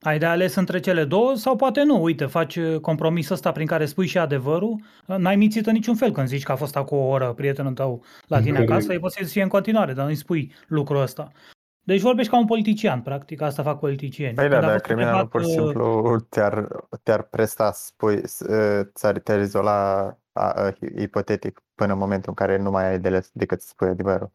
Ai 0.00 0.18
de 0.18 0.26
ales 0.26 0.54
între 0.54 0.80
cele 0.80 1.04
două 1.04 1.34
sau 1.34 1.56
poate 1.56 1.82
nu. 1.82 2.02
Uite, 2.02 2.26
faci 2.26 2.56
uh, 2.56 2.80
compromisul 2.80 3.34
ăsta 3.34 3.52
prin 3.52 3.66
care 3.66 3.86
spui 3.86 4.06
și 4.06 4.18
adevărul. 4.18 4.80
N-ai 5.06 5.36
mințit 5.36 5.66
în 5.66 5.72
niciun 5.72 5.94
fel 5.94 6.12
când 6.12 6.28
zici 6.28 6.42
că 6.42 6.52
a 6.52 6.56
fost 6.56 6.76
acum 6.76 6.98
o 6.98 7.06
oră 7.06 7.32
prietenul 7.32 7.72
tău 7.72 8.04
la 8.26 8.38
tine 8.40 8.52
Corect. 8.52 8.70
acasă. 8.70 8.92
E 8.92 8.98
posibil 8.98 9.26
să 9.26 9.32
fie 9.32 9.42
în 9.42 9.48
continuare, 9.48 9.92
dar 9.92 10.04
nu-i 10.04 10.14
spui 10.14 10.52
lucrul 10.66 11.00
ăsta. 11.00 11.32
Deci 11.82 12.00
vorbești 12.00 12.30
ca 12.30 12.38
un 12.38 12.46
politician, 12.46 13.00
practic, 13.00 13.40
asta 13.40 13.62
fac 13.62 13.78
politicieni. 13.78 14.34
Păi 14.34 14.48
da, 14.48 14.60
dar 14.60 14.80
criminalul 14.80 15.26
pur 15.26 15.44
și 15.44 15.58
uh, 15.58 15.64
simplu 15.64 16.16
te-ar, 16.28 16.68
te-ar 17.02 17.22
presta, 17.22 17.72
spui, 17.72 18.22
ți-ar 18.94 19.18
te 19.18 19.32
izola 19.32 20.06
a, 20.32 20.50
a, 20.50 20.72
ipotetic 20.96 21.62
până 21.74 21.92
în 21.92 21.98
momentul 21.98 22.28
în 22.28 22.34
care 22.34 22.56
nu 22.56 22.70
mai 22.70 22.88
ai 22.88 22.98
de 22.98 23.08
ales 23.08 23.30
decât 23.32 23.60
să 23.60 23.68
spui 23.68 23.88
adevărul. 23.88 24.32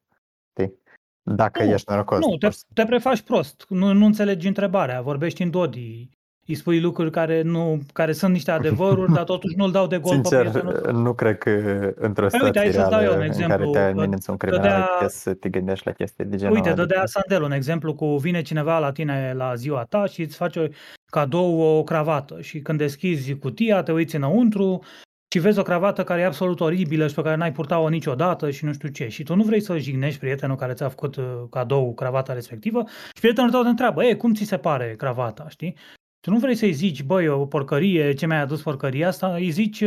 Știi? 1.23 1.35
Dacă 1.35 1.63
nu, 1.63 1.71
ești 1.71 1.89
norocos. 1.89 2.19
Nu, 2.19 2.37
te, 2.37 2.47
te 2.73 2.83
prefaci 2.83 3.21
prost. 3.21 3.65
Nu, 3.69 3.93
nu 3.93 4.05
înțelegi 4.05 4.47
întrebarea. 4.47 5.01
Vorbești 5.01 5.41
în 5.41 5.49
dodi 5.49 6.09
îi 6.45 6.55
spui 6.55 6.79
lucruri 6.79 7.11
care, 7.11 7.41
nu, 7.41 7.79
care 7.93 8.11
sunt 8.11 8.33
niște 8.33 8.51
adevăruri, 8.51 9.13
dar 9.13 9.23
totuși 9.23 9.55
nu-l 9.57 9.71
dau 9.71 9.87
de 9.87 9.97
gol 9.97 10.13
Sincer, 10.13 10.49
pe 10.49 10.91
nu 10.91 11.13
cred 11.13 11.37
că 11.37 11.49
într-o 11.95 12.27
păi, 12.27 12.39
uite, 12.43 12.59
reală 12.59 12.89
dau 12.89 13.03
eu 13.03 13.15
un 13.15 13.21
exemplu, 13.21 13.65
în 13.67 13.73
care 13.73 13.91
te 13.91 13.99
amenință 13.99 14.31
un 14.31 14.37
criminal 14.37 14.63
dădea, 14.63 15.07
să 15.07 15.33
te 15.33 15.49
gândești 15.49 15.87
la 15.87 15.91
chestii 15.91 16.25
de 16.25 16.37
genul 16.37 16.55
Uite, 16.55 16.73
dădea 16.73 17.05
Sandel 17.05 17.43
un 17.43 17.51
exemplu 17.51 17.95
cu 17.95 18.17
vine 18.17 18.41
cineva 18.41 18.79
la 18.79 18.91
tine 18.91 19.33
la 19.35 19.55
ziua 19.55 19.83
ta 19.83 20.05
și 20.05 20.21
îți 20.21 20.35
face 20.35 20.69
cadou 21.05 21.59
o 21.59 21.83
cravată 21.83 22.41
și 22.41 22.59
când 22.59 22.77
deschizi 22.77 23.35
cutia, 23.35 23.83
te 23.83 23.91
uiți 23.91 24.15
înăuntru 24.15 24.83
și 25.33 25.39
vezi 25.39 25.59
o 25.59 25.63
cravată 25.63 26.03
care 26.03 26.21
e 26.21 26.25
absolut 26.25 26.59
oribilă 26.59 27.07
și 27.07 27.13
pe 27.13 27.21
care 27.21 27.35
n-ai 27.35 27.51
purtat-o 27.51 27.89
niciodată 27.89 28.51
și 28.51 28.65
nu 28.65 28.73
știu 28.73 28.89
ce. 28.89 29.07
Și 29.07 29.23
tu 29.23 29.35
nu 29.35 29.43
vrei 29.43 29.61
să 29.61 29.77
jignești 29.77 30.19
prietenul 30.19 30.55
care 30.55 30.73
ți-a 30.73 30.89
făcut 30.89 31.15
uh, 31.15 31.25
cadou 31.49 31.93
cravata 31.93 32.33
respectivă? 32.33 32.83
Și 32.87 33.21
prietenul 33.21 33.49
tău 33.49 33.61
te 33.61 33.67
întreabă, 33.67 34.03
e, 34.03 34.15
cum 34.15 34.33
ți 34.33 34.43
se 34.43 34.57
pare 34.57 34.95
cravata, 34.97 35.45
știi? 35.49 35.75
Tu 36.19 36.31
nu 36.31 36.37
vrei 36.37 36.55
să-i 36.55 36.71
zici, 36.71 37.03
băi, 37.03 37.27
o 37.27 37.45
porcărie, 37.45 38.13
ce 38.13 38.25
mi-ai 38.25 38.41
adus 38.41 38.61
porcăria 38.61 39.07
asta, 39.07 39.33
îi 39.33 39.49
zici, 39.49 39.83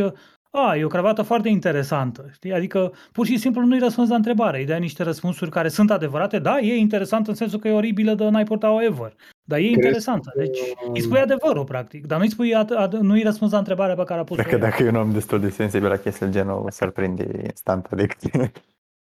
a, 0.51 0.75
e 0.75 0.83
o 0.83 0.87
cravată 0.87 1.21
foarte 1.21 1.49
interesantă, 1.49 2.29
știi? 2.33 2.53
Adică 2.53 2.93
pur 3.11 3.25
și 3.25 3.37
simplu 3.37 3.61
nu-i 3.61 3.79
răspunzi 3.79 4.09
la 4.09 4.15
întrebare, 4.15 4.59
îi 4.59 4.65
dai 4.65 4.79
niște 4.79 5.03
răspunsuri 5.03 5.51
care 5.51 5.67
sunt 5.67 5.91
adevărate, 5.91 6.39
da, 6.39 6.59
e 6.59 6.75
interesant 6.75 7.27
în 7.27 7.33
sensul 7.33 7.59
că 7.59 7.67
e 7.67 7.71
oribilă 7.71 8.13
de 8.13 8.29
n-ai 8.29 8.43
purtat-o 8.43 8.83
ever, 8.83 9.15
dar 9.47 9.59
e 9.59 9.61
Crezi 9.61 9.75
interesantă, 9.75 10.33
deci 10.35 10.59
îi 10.93 11.01
spui 11.01 11.19
adevărul, 11.19 11.63
practic, 11.63 12.05
dar 12.05 12.19
nu-i, 12.19 12.29
spui 12.29 12.53
ad- 12.53 12.87
ad- 12.87 12.99
nu-i 13.01 13.23
răspunzi 13.23 13.53
la 13.53 13.59
întrebarea 13.59 13.95
pe 13.95 14.03
care 14.03 14.19
a 14.19 14.23
pus-o 14.23 14.41
Cred 14.41 14.53
că 14.53 14.59
dacă 14.59 14.83
e 14.83 14.89
un 14.89 14.95
om 14.95 15.11
destul 15.11 15.39
de 15.39 15.49
sensibil 15.49 15.87
la 15.87 15.97
chestii 15.97 16.31
genul, 16.31 16.65
o 16.65 16.69
să-l 16.69 16.91
prinde 16.91 17.41
instant, 17.43 17.87
adică 17.91 18.15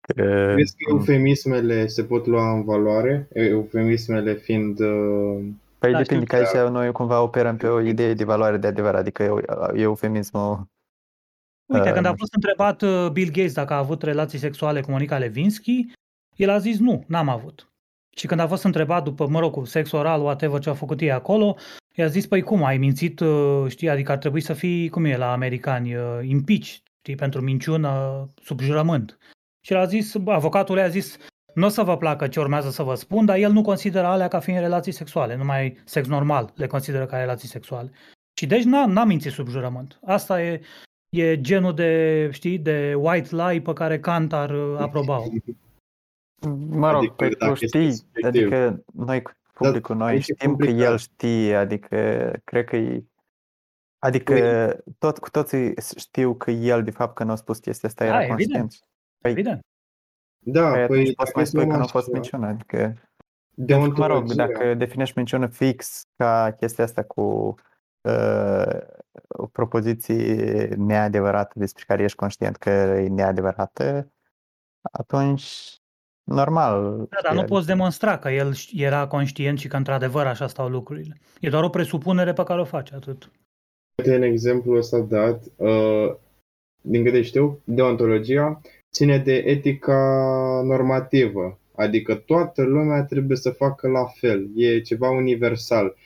Crezi 0.06 0.76
că 0.76 0.90
eufemismele 0.90 1.86
se 1.86 2.04
pot 2.04 2.26
lua 2.26 2.52
în 2.52 2.64
valoare? 2.64 3.28
Eufemismele 3.32 4.34
fiind 4.34 4.80
uh, 4.80 5.44
Păi 5.78 5.92
da, 5.92 5.98
depinde, 5.98 6.24
că 6.24 6.36
aici 6.36 6.70
noi 6.70 6.92
cumva 6.92 7.22
operăm 7.22 7.56
pe 7.56 7.66
o 7.66 7.80
idee 7.80 8.14
de 8.14 8.24
valoare 8.24 8.56
de 8.56 8.66
adevăr, 8.66 8.94
adică 8.94 9.22
e 9.74 9.80
eufemismul 9.80 10.66
Uite, 11.72 11.88
uh, 11.88 11.94
când 11.94 12.06
a 12.06 12.14
fost 12.14 12.34
întrebat 12.34 12.82
uh, 12.82 13.08
Bill 13.12 13.30
Gates 13.30 13.52
dacă 13.52 13.72
a 13.72 13.78
avut 13.78 14.02
relații 14.02 14.38
sexuale 14.38 14.80
cu 14.80 14.90
Monica 14.90 15.18
Lewinsky, 15.18 15.92
el 16.36 16.50
a 16.50 16.58
zis 16.58 16.78
nu, 16.78 17.04
n-am 17.06 17.28
avut. 17.28 17.71
Și 18.16 18.26
când 18.26 18.40
a 18.40 18.46
fost 18.46 18.64
întrebat 18.64 19.04
după, 19.04 19.26
mă 19.28 19.38
rog, 19.38 19.52
cu 19.52 19.64
sex 19.64 19.92
oral, 19.92 20.22
whatever 20.22 20.60
ce 20.60 20.70
a 20.70 20.74
făcut 20.74 21.00
ei 21.00 21.12
acolo, 21.12 21.56
i-a 21.94 22.06
zis, 22.06 22.26
păi 22.26 22.42
cum, 22.42 22.64
ai 22.64 22.78
mințit, 22.78 23.20
uh, 23.20 23.64
știi, 23.68 23.88
adică 23.88 24.12
ar 24.12 24.18
trebui 24.18 24.40
să 24.40 24.52
fii, 24.52 24.88
cum 24.88 25.04
e 25.04 25.16
la 25.16 25.32
americani, 25.32 25.94
uh, 25.94 26.02
impeach, 26.22 26.64
știi, 26.64 27.14
pentru 27.16 27.40
minciună 27.40 28.24
sub 28.42 28.60
jurământ. 28.60 29.18
Și 29.60 29.74
a 29.74 29.84
zis, 29.84 30.14
avocatul 30.26 30.76
i-a 30.76 30.88
zis, 30.88 31.16
nu 31.54 31.66
o 31.66 31.68
să 31.68 31.82
vă 31.82 31.96
placă 31.96 32.28
ce 32.28 32.40
urmează 32.40 32.70
să 32.70 32.82
vă 32.82 32.94
spun, 32.94 33.24
dar 33.24 33.36
el 33.36 33.52
nu 33.52 33.62
consideră 33.62 34.06
alea 34.06 34.28
ca 34.28 34.40
fiind 34.40 34.60
relații 34.60 34.92
sexuale, 34.92 35.36
numai 35.36 35.76
sex 35.84 36.08
normal 36.08 36.52
le 36.54 36.66
consideră 36.66 37.06
ca 37.06 37.18
relații 37.18 37.48
sexuale. 37.48 37.90
Și 38.38 38.46
deci 38.46 38.62
n-a, 38.62 38.86
n-a 38.86 39.04
mințit 39.04 39.32
sub 39.32 39.48
jurământ. 39.48 39.98
Asta 40.04 40.42
e, 40.42 40.60
e 41.08 41.40
genul 41.40 41.74
de, 41.74 42.28
știi, 42.32 42.58
de 42.58 42.94
white 42.94 43.36
lie 43.36 43.60
pe 43.60 43.72
care 43.72 44.00
Kant 44.00 44.32
ar 44.32 44.50
uh, 44.50 44.78
aproba 44.78 45.22
Mă 46.68 46.90
rog, 46.90 47.00
adică, 47.00 47.14
păi 47.14 47.34
tu 47.34 47.54
știi, 47.54 48.06
adică 48.22 48.82
noi, 48.92 49.22
publicul, 49.54 49.96
noi 49.96 50.20
știm 50.20 50.56
că 50.56 50.66
el 50.66 50.98
știe, 50.98 51.56
adică 51.56 52.30
cred 52.44 52.64
că 52.64 52.76
e 52.76 53.04
Adică 54.04 54.34
păi, 54.34 54.94
tot, 54.98 55.18
cu 55.18 55.30
toții 55.30 55.74
știu 55.96 56.34
că 56.34 56.50
el, 56.50 56.82
de 56.82 56.90
fapt, 56.90 57.14
că 57.14 57.24
nu 57.24 57.30
a 57.30 57.34
spus 57.34 57.58
chestia 57.58 57.88
asta, 57.88 58.04
era 58.04 58.18
da, 58.18 58.26
conștient. 58.26 58.72
Evident. 58.72 58.86
Păi, 59.18 59.30
evident. 59.30 59.60
Da, 60.38 60.70
păi, 60.70 60.86
păi 60.86 61.14
poți 61.14 61.32
mai 61.34 61.46
spui 61.46 61.66
că 61.66 61.76
nu 61.76 61.82
a 61.82 61.86
fost 61.86 62.12
minciună, 62.12 62.46
adică... 62.46 62.94
De 63.54 63.74
mă 63.74 64.06
rog, 64.06 64.32
dacă 64.32 64.74
definești 64.74 65.16
minciună 65.16 65.46
fix 65.46 66.06
ca 66.16 66.54
chestia 66.56 66.84
asta 66.84 67.02
cu 67.02 67.54
uh, 68.00 68.78
o 69.28 69.46
propoziție 69.46 70.64
neadevărată 70.64 71.52
despre 71.54 71.84
care 71.86 72.02
ești 72.02 72.16
conștient 72.16 72.56
că 72.56 72.70
e 72.70 73.08
neadevărată, 73.08 74.12
atunci 74.92 75.78
normal. 76.24 76.96
Da, 76.96 77.18
dar 77.22 77.34
nu 77.34 77.44
poți 77.44 77.66
demonstra 77.66 78.18
că 78.18 78.28
el 78.28 78.54
era 78.72 79.06
conștient 79.06 79.58
și 79.58 79.68
că 79.68 79.76
într-adevăr 79.76 80.26
așa 80.26 80.46
stau 80.46 80.68
lucrurile. 80.68 81.20
E 81.40 81.48
doar 81.48 81.62
o 81.62 81.68
presupunere 81.68 82.32
pe 82.32 82.42
care 82.42 82.60
o 82.60 82.64
faci, 82.64 82.92
atât. 82.92 83.30
În 84.04 84.22
exemplu 84.22 84.76
ăsta 84.76 84.98
dat, 84.98 85.44
uh, 85.56 86.14
din 86.80 87.04
câte 87.04 87.22
știu, 87.22 87.60
deontologia 87.64 88.60
ține 88.92 89.18
de 89.18 89.34
etica 89.34 90.00
normativă, 90.64 91.58
adică 91.74 92.14
toată 92.14 92.62
lumea 92.62 93.04
trebuie 93.04 93.36
să 93.36 93.50
facă 93.50 93.88
la 93.88 94.04
fel, 94.04 94.50
e 94.56 94.80
ceva 94.80 95.10
universal. 95.10 95.96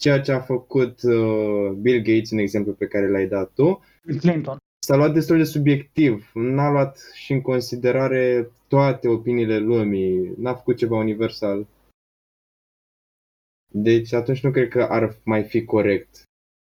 Ceea 0.00 0.20
ce 0.20 0.32
a 0.32 0.40
făcut 0.40 1.02
uh, 1.02 1.70
Bill 1.80 2.02
Gates, 2.02 2.30
în 2.30 2.38
exemplu 2.38 2.72
pe 2.72 2.86
care 2.86 3.10
l-ai 3.10 3.26
dat 3.26 3.50
tu, 3.54 3.84
Clinton. 4.20 4.56
S-a 4.84 4.96
luat 4.96 5.12
destul 5.12 5.36
de 5.36 5.44
subiectiv, 5.44 6.30
n-a 6.34 6.70
luat 6.70 6.98
și 7.14 7.32
în 7.32 7.40
considerare 7.40 8.50
toate 8.68 9.08
opiniile 9.08 9.58
lumii, 9.58 10.34
n-a 10.36 10.54
făcut 10.54 10.76
ceva 10.76 10.96
universal. 10.96 11.66
Deci 13.72 14.12
atunci 14.12 14.42
nu 14.42 14.50
cred 14.50 14.68
că 14.68 14.82
ar 14.82 15.16
mai 15.22 15.42
fi 15.42 15.64
corect 15.64 16.24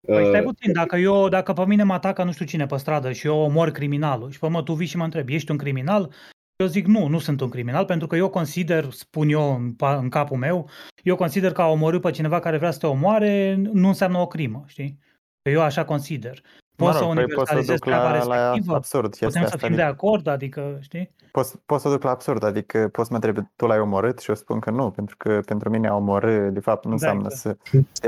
Păi 0.08 0.26
stai 0.26 0.40
uh, 0.40 0.46
puțin, 0.46 0.72
dacă, 0.72 0.96
eu, 0.96 1.30
dacă 1.30 1.54
pe 1.54 1.66
mine 1.66 1.84
mă 1.84 1.94
atacă 1.94 2.24
nu 2.24 2.32
știu 2.32 2.46
cine 2.46 2.66
pe 2.66 2.78
stradă 2.78 3.12
și 3.12 3.28
eu 3.28 3.38
omor 3.38 3.70
criminalul 3.70 4.32
și 4.32 4.40
pe 4.40 4.48
mă 4.48 4.64
tu 4.64 4.74
vii 4.74 4.88
și 4.88 4.98
mă 4.98 5.04
întrebi, 5.04 5.36
ești 5.36 5.52
un 5.52 5.58
criminal? 5.58 6.14
Eu 6.56 6.68
zic 6.68 6.86
nu, 6.86 7.08
nu 7.08 7.20
sunt 7.20 7.42
un 7.42 7.50
criminal 7.50 7.86
pentru 7.86 8.08
că 8.08 8.16
eu 8.16 8.30
consider, 8.30 8.92
spun 8.92 9.30
eu 9.30 9.56
în, 9.56 9.76
în 9.78 10.10
capul 10.10 10.38
meu, 10.38 10.70
eu 11.04 11.16
consider 11.16 11.52
că 11.52 11.62
a 11.62 11.68
omorât 11.68 12.02
pe 12.02 12.12
cineva 12.12 12.40
care 12.40 12.58
vrea 12.58 12.72
să 12.72 12.80
te 12.80 12.88
omoare 12.88 13.56
nu 13.56 13.88
înseamnă 13.88 14.18
o 14.18 14.28
crimă, 14.28 14.64
știi? 14.68 15.00
Eu 15.42 15.62
așa 15.62 15.86
consider. 15.86 16.42
Poți 16.76 16.94
mă 16.94 17.00
rog, 17.00 17.14
să 17.14 17.20
universalizezi 17.20 17.80
păi 17.80 17.92
treaba 17.92 18.12
respectivă? 18.12 18.72
La 18.72 18.76
absurd, 18.76 19.18
Putem 19.18 19.46
să 19.46 19.58
fim 19.58 19.68
adică... 19.68 19.76
de 19.76 19.82
acord, 19.82 20.28
adică, 20.28 20.78
știi? 20.82 21.16
Poți, 21.32 21.60
poți 21.66 21.82
să 21.84 21.90
duc 21.90 22.04
la 22.04 22.10
absurd, 22.10 22.44
adică 22.44 22.90
poți 22.92 23.08
să 23.08 23.14
mă 23.14 23.26
întrebi, 23.26 23.48
tu 23.56 23.66
l-ai 23.66 23.80
omorât 23.80 24.20
și 24.20 24.30
eu 24.30 24.36
spun 24.36 24.60
că 24.60 24.70
nu, 24.70 24.92
pentru 24.92 25.18
că 25.18 25.42
pentru 25.46 25.70
mine 25.70 25.88
a 25.88 25.96
omorât, 25.96 26.54
de 26.54 26.60
fapt, 26.60 26.86
nu 26.86 26.92
înseamnă 26.92 27.28
da, 27.28 27.30
să... 27.36 27.58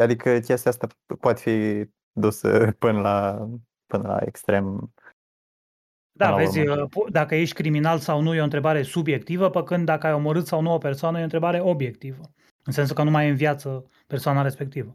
Adică 0.01 0.39
chestia 0.39 0.72
asta 0.72 0.88
poate 1.20 1.41
fi 1.41 1.89
dusă 2.12 2.75
până 2.79 3.00
la, 3.00 3.48
până 3.86 4.08
la 4.08 4.17
extrem. 4.25 4.93
Da, 6.12 6.29
la 6.29 6.36
vezi, 6.36 6.60
urmă. 6.60 6.88
Uh, 6.96 7.12
dacă 7.12 7.36
ești 7.36 7.55
criminal 7.55 7.98
sau 8.00 8.22
nu 8.22 8.34
e 8.34 8.39
o 8.39 8.43
întrebare 8.43 8.82
subiectivă, 8.82 9.50
pe 9.50 9.63
când 9.63 9.86
dacă 9.86 10.08
ai 10.08 10.13
omorât 10.13 10.48
sau 10.48 10.62
nu 10.62 10.74
o 10.74 10.77
persoană 10.77 11.17
e 11.17 11.22
o 11.22 11.24
întrebare 11.24 11.60
obiectivă. 11.62 12.22
În 12.63 12.74
sensul 12.74 12.96
că 12.96 13.03
nu 13.03 13.12
mai 13.12 13.27
e 13.27 13.29
în 13.29 13.36
viață 13.36 13.89
persoana 14.08 14.41
respectivă. 14.41 14.91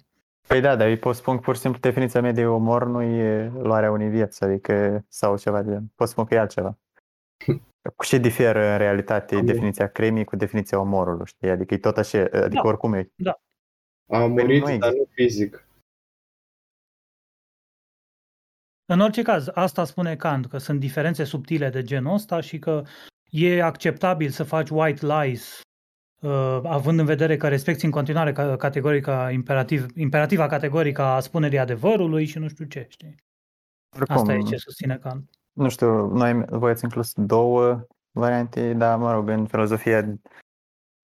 Păi 0.49 0.61
da, 0.61 0.77
dar 0.77 0.89
îi 0.89 0.99
pot 0.99 1.15
spun 1.15 1.39
pur 1.39 1.55
și 1.55 1.61
simplu 1.61 1.81
definiția 1.81 2.21
mea 2.21 2.33
de 2.33 2.47
omor 2.47 2.87
nu 2.87 3.03
e 3.03 3.49
luarea 3.49 3.91
unei 3.91 4.09
vieți, 4.09 4.45
adică 4.45 5.05
sau 5.09 5.39
ceva 5.39 5.63
de 5.63 5.81
Pot 5.95 6.09
spun 6.09 6.25
că 6.25 6.35
e 6.35 6.39
altceva. 6.39 6.79
Cu 7.97 8.05
ce 8.05 8.19
diferă 8.19 8.73
în 8.73 8.79
realitate 8.79 9.37
Am 9.37 9.45
definiția 9.45 9.89
crimei 9.89 10.25
cu 10.25 10.37
definiția 10.37 10.81
omorului, 10.81 11.27
știi? 11.27 11.51
Adică 11.51 11.75
e 11.75 11.79
tot 11.79 11.97
așa, 11.97 12.19
adică 12.19 12.49
da. 12.49 12.69
oricum 12.69 12.93
e. 12.93 13.11
Da. 13.15 13.41
A 14.11 14.19
păi 14.19 14.29
murit, 14.29 14.67
nu 14.67 14.79
dar 14.79 14.93
nu 14.93 15.09
fizic. 15.11 15.69
În 18.85 19.01
orice 19.01 19.23
caz, 19.23 19.49
asta 19.55 19.85
spune 19.85 20.17
Kant, 20.17 20.47
că 20.47 20.59
sunt 20.59 20.81
diferențe 20.81 21.25
subtile 21.25 21.71
de 21.71 21.83
genul 21.83 22.15
ăsta 22.15 22.41
și 22.41 22.59
că 22.59 22.83
e 23.31 23.63
acceptabil 23.63 24.31
să 24.31 24.45
faci 24.45 24.69
white 24.71 25.07
lies 25.07 25.61
uh, 25.61 25.67
având 26.63 26.99
în 26.99 27.05
vedere 27.05 27.37
că 27.37 27.49
respecti 27.49 27.85
în 27.85 27.91
continuare 27.91 28.33
categorica 28.59 29.31
imperativ, 29.31 29.87
imperativa 29.97 30.47
categorică 30.47 31.03
a 31.03 31.21
spunerii 31.21 31.59
adevărului 31.59 32.25
și 32.25 32.39
nu 32.39 32.49
știu 32.49 32.65
ce, 32.65 32.87
știi? 32.89 33.15
Oricum, 33.97 34.17
Asta 34.17 34.35
e 34.35 34.43
ce 34.43 34.57
susține 34.57 34.97
Kant. 34.97 35.31
Nu 35.53 35.69
știu, 35.69 36.07
noi 36.07 36.45
voi 36.49 36.71
ați 36.71 36.85
inclus 36.85 37.13
două 37.17 37.87
variante, 38.11 38.73
dar 38.73 38.99
mă 38.99 39.13
rog, 39.13 39.29
în 39.29 39.47
filozofia, 39.47 40.19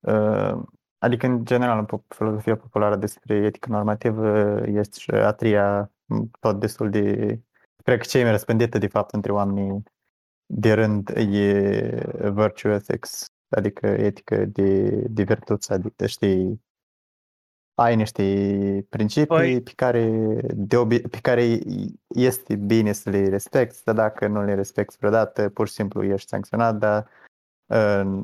uh, 0.00 0.62
adică 0.98 1.26
în 1.26 1.44
general 1.44 1.78
în 1.78 2.00
filozofia 2.08 2.56
populară 2.56 2.96
despre 2.96 3.34
etică 3.34 3.70
normativă 3.70 4.60
este 4.66 4.98
și 4.98 5.10
a 5.10 5.32
treia 5.32 5.90
tot 6.40 6.60
destul 6.60 6.90
de, 6.90 7.38
cred 7.82 7.98
că 7.98 8.04
cei 8.04 8.22
mai 8.22 8.30
răspândită 8.30 8.78
de 8.78 8.86
fapt 8.86 9.12
între 9.12 9.32
oamenii 9.32 9.82
de 10.46 10.72
rând 10.72 11.08
e 11.08 12.30
virtue 12.30 12.74
ethics, 12.74 13.26
adică 13.48 13.86
etică 13.86 14.44
de, 14.44 14.90
de 14.90 15.22
virtuți, 15.22 15.72
adică 15.72 16.06
știi, 16.06 16.62
ai 17.74 17.96
niște 17.96 18.86
principii 18.88 19.26
păi... 19.26 19.62
pe, 19.62 19.72
care 19.76 20.06
de 20.54 20.76
obi- 20.76 21.10
pe 21.10 21.18
care 21.22 21.58
este 22.08 22.56
bine 22.56 22.92
să 22.92 23.10
le 23.10 23.28
respecti, 23.28 23.84
dar 23.84 23.94
dacă 23.94 24.26
nu 24.26 24.44
le 24.44 24.54
respecti 24.54 24.96
vreodată, 24.98 25.48
pur 25.48 25.66
și 25.68 25.72
simplu 25.72 26.04
ești 26.04 26.28
sancționat, 26.28 26.76
dar 26.76 27.08
uh, 27.66 28.22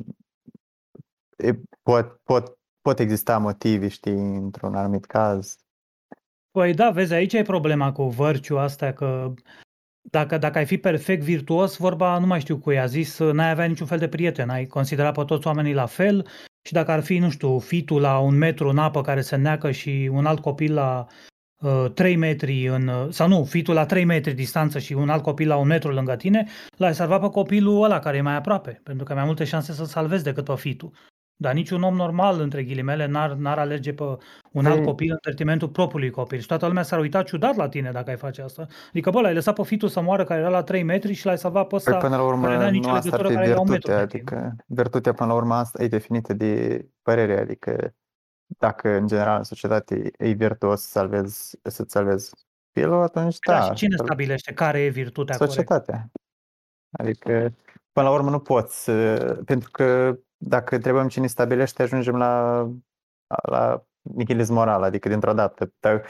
pot, 1.83 2.21
pot, 2.25 2.59
pot 2.81 2.99
exista 2.99 3.39
motive, 3.39 3.89
știi, 3.89 4.37
într-un 4.37 4.75
anumit 4.75 5.05
caz. 5.05 5.57
Păi 6.51 6.75
da, 6.75 6.91
vezi, 6.91 7.13
aici 7.13 7.33
e 7.33 7.43
problema 7.43 7.93
cu 7.93 8.09
vărciu 8.09 8.59
asta, 8.59 8.93
că 8.93 9.35
dacă, 10.03 10.39
dacă 10.39 10.59
ai 10.59 10.67
fi 10.67 10.79
perfect 10.79 11.23
virtuos, 11.23 11.77
vorba, 11.77 12.19
nu 12.19 12.27
mai 12.27 12.41
știu 12.41 12.59
cu 12.59 12.71
a 12.71 12.87
zis, 12.87 13.19
n-ai 13.19 13.51
avea 13.51 13.65
niciun 13.65 13.87
fel 13.87 13.99
de 13.99 14.09
prieten, 14.09 14.49
ai 14.49 14.67
considera 14.67 15.13
pe 15.13 15.25
toți 15.25 15.47
oamenii 15.47 15.75
la 15.75 15.87
fel 15.87 16.27
și 16.63 16.73
dacă 16.73 16.91
ar 16.91 17.03
fi, 17.03 17.19
nu 17.19 17.31
știu, 17.31 17.59
fitul 17.59 18.01
la 18.01 18.19
un 18.19 18.35
metru 18.35 18.69
în 18.69 18.79
apă 18.79 19.01
care 19.01 19.21
se 19.21 19.37
neacă 19.37 19.71
și 19.71 20.11
un 20.13 20.27
alt 20.27 20.41
copil 20.41 20.75
la 20.75 21.07
uh, 21.61 21.91
3 21.95 22.17
metri 22.17 22.67
în, 22.67 23.11
sau 23.11 23.29
nu, 23.29 23.45
fitul 23.45 23.75
la 23.75 23.87
3 23.87 24.05
metri 24.05 24.33
distanță 24.33 24.79
și 24.79 24.93
un 24.93 25.09
alt 25.09 25.23
copil 25.23 25.49
la 25.49 25.57
un 25.57 25.67
metru 25.67 25.93
lângă 25.93 26.17
tine, 26.17 26.47
l-ai 26.77 26.95
salvat 26.95 27.21
pe 27.21 27.29
copilul 27.29 27.85
ăla 27.85 27.99
care 27.99 28.17
e 28.17 28.21
mai 28.21 28.37
aproape, 28.37 28.81
pentru 28.85 29.05
că 29.05 29.13
ai 29.13 29.19
mai 29.19 29.27
multe 29.27 29.45
șanse 29.45 29.73
să 29.73 29.85
salvezi 29.85 30.25
decât 30.25 30.45
pe 30.45 30.55
fitul. 30.57 30.93
Dar 31.41 31.55
niciun 31.55 31.83
om 31.83 31.95
normal, 31.95 32.41
între 32.41 32.65
ghilimele, 32.65 33.07
n-ar, 33.07 33.33
n-ar 33.33 33.59
alege 33.59 33.93
pe 33.93 34.03
un 34.53 34.67
alt 34.67 34.81
păi- 34.81 34.85
copil 34.85 35.11
în 35.11 35.19
detrimentul 35.23 35.69
propriului 35.69 36.11
copil. 36.11 36.39
Și 36.39 36.47
toată 36.47 36.67
lumea 36.67 36.83
s-ar 36.83 36.99
uita 36.99 37.23
ciudat 37.23 37.57
la 37.57 37.69
tine 37.69 37.91
dacă 37.91 38.11
ai 38.11 38.17
face 38.17 38.43
asta. 38.43 38.67
Adică, 38.89 39.11
bă, 39.11 39.21
l-ai 39.21 39.35
lăsat 39.35 39.55
pe 39.55 39.63
fitul 39.63 39.89
să 39.89 40.01
moară 40.01 40.25
care 40.25 40.41
era 40.41 40.49
la 40.49 40.63
3 40.63 40.83
metri 40.83 41.13
și 41.13 41.27
l-ai 41.27 41.39
salvat 41.39 41.67
pe 41.67 41.75
ăsta 41.75 41.91
păi 41.91 42.01
până 42.01 42.17
la 42.17 42.23
urmă, 42.23 42.47
care 42.47 42.71
nu 42.71 42.91
asta 42.91 43.17
ar 43.17 43.27
fi 43.27 43.35
virtutea, 43.37 43.99
adică 43.99 44.57
virtutea 44.67 45.13
până 45.13 45.29
la 45.29 45.35
urmă 45.35 45.55
asta 45.55 45.83
e 45.83 45.89
definită 45.89 46.33
de 46.33 46.85
părere, 47.03 47.41
adică 47.41 47.95
dacă 48.59 48.89
în 48.89 49.07
general 49.07 49.37
în 49.39 49.45
societate 49.45 50.11
e 50.19 50.31
virtuos 50.31 50.81
să 50.81 50.89
salvezi, 50.89 51.59
să-ți 51.63 51.93
salvezi 51.93 52.31
copilul, 52.73 53.03
atunci 53.03 53.39
da. 53.47 53.53
da 53.53 53.65
și 53.65 53.73
cine 53.73 53.97
stabilește 53.97 54.53
care 54.53 54.81
e 54.81 54.89
virtutea 54.89 55.37
Societatea. 55.37 55.95
Corect? 55.95 56.19
Adică, 56.91 57.55
până 58.01 58.13
la 58.13 58.19
urmă 58.19 58.31
nu 58.31 58.39
poți, 58.39 58.91
pentru 59.45 59.71
că 59.71 60.19
dacă 60.37 60.75
întrebăm 60.75 61.09
cine 61.09 61.27
stabilește, 61.27 61.83
ajungem 61.83 62.17
la, 62.17 62.67
la 63.43 63.85
nihilism 64.01 64.53
moral, 64.53 64.83
adică 64.83 65.09
dintr-o 65.09 65.33
dată. 65.33 65.73
Dar 65.81 66.03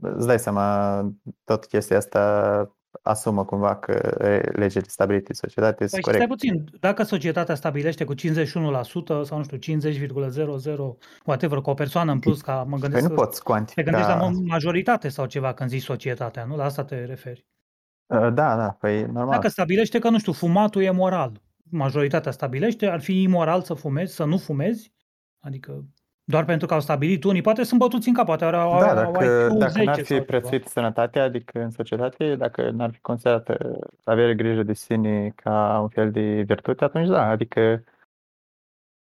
îți 0.00 0.26
dai 0.26 0.38
seama, 0.38 1.00
tot 1.44 1.66
chestia 1.66 1.96
asta 1.96 2.72
asumă 3.02 3.44
cumva 3.44 3.76
că 3.76 4.16
legile 4.52 4.84
stabilite 4.86 5.26
în 5.28 5.34
societate 5.34 5.86
păi 5.90 6.14
stai 6.14 6.26
puțin, 6.26 6.64
dacă 6.80 7.02
societatea 7.02 7.54
stabilește 7.54 8.04
cu 8.04 8.14
51% 8.14 8.18
sau 9.22 9.36
nu 9.36 9.42
știu, 9.42 9.78
50,00 9.80 10.96
whatever, 11.24 11.58
cu 11.58 11.70
o 11.70 11.74
persoană 11.74 12.12
în 12.12 12.18
plus, 12.18 12.40
ca 12.40 12.62
mă 12.68 12.76
gândesc 12.76 13.06
păi 13.06 13.14
nu 13.14 13.22
poți 13.22 13.42
cuantifica. 13.42 13.82
Te 13.82 13.90
gândești 13.90 14.20
la 14.20 14.30
majoritate 14.46 15.08
sau 15.08 15.26
ceva 15.26 15.54
când 15.54 15.70
zici 15.70 15.82
societatea, 15.82 16.44
nu? 16.44 16.56
La 16.56 16.64
asta 16.64 16.84
te 16.84 17.04
referi. 17.04 17.46
Da, 18.08 18.30
da, 18.30 18.76
păi 18.80 19.02
normal. 19.02 19.30
Dacă 19.30 19.48
stabilește 19.48 19.98
că, 19.98 20.10
nu 20.10 20.18
știu, 20.18 20.32
fumatul 20.32 20.82
e 20.82 20.90
moral, 20.90 21.40
majoritatea 21.70 22.32
stabilește, 22.32 22.86
ar 22.86 23.00
fi 23.00 23.22
imoral 23.22 23.62
să 23.62 23.74
fumezi, 23.74 24.14
să 24.14 24.24
nu 24.24 24.36
fumezi, 24.36 24.92
Adică 25.40 25.84
doar 26.24 26.44
pentru 26.44 26.66
că 26.66 26.74
au 26.74 26.80
stabilit 26.80 27.24
unii, 27.24 27.40
poate 27.40 27.62
sunt 27.62 27.80
bătuți 27.80 28.08
în 28.08 28.14
cap, 28.14 28.24
poate 28.26 28.44
au, 28.44 28.80
Da, 28.80 28.88
au 29.04 29.12
dacă, 29.12 29.24
IQ 29.24 29.58
dacă 29.58 29.70
10 29.72 29.84
n-ar 29.84 29.94
sau 29.94 30.04
fi 30.04 30.12
ceva. 30.12 30.24
prețuit 30.24 30.66
sănătatea, 30.66 31.22
adică 31.22 31.60
în 31.60 31.70
societate, 31.70 32.34
dacă 32.34 32.70
n-ar 32.70 32.90
fi 32.90 33.00
considerată 33.00 33.78
avere 34.04 34.34
grijă 34.34 34.62
de 34.62 34.72
sine 34.72 35.32
ca 35.34 35.78
un 35.82 35.88
fel 35.88 36.10
de 36.10 36.42
virtute, 36.46 36.84
atunci 36.84 37.08
da, 37.08 37.28
adică 37.28 37.84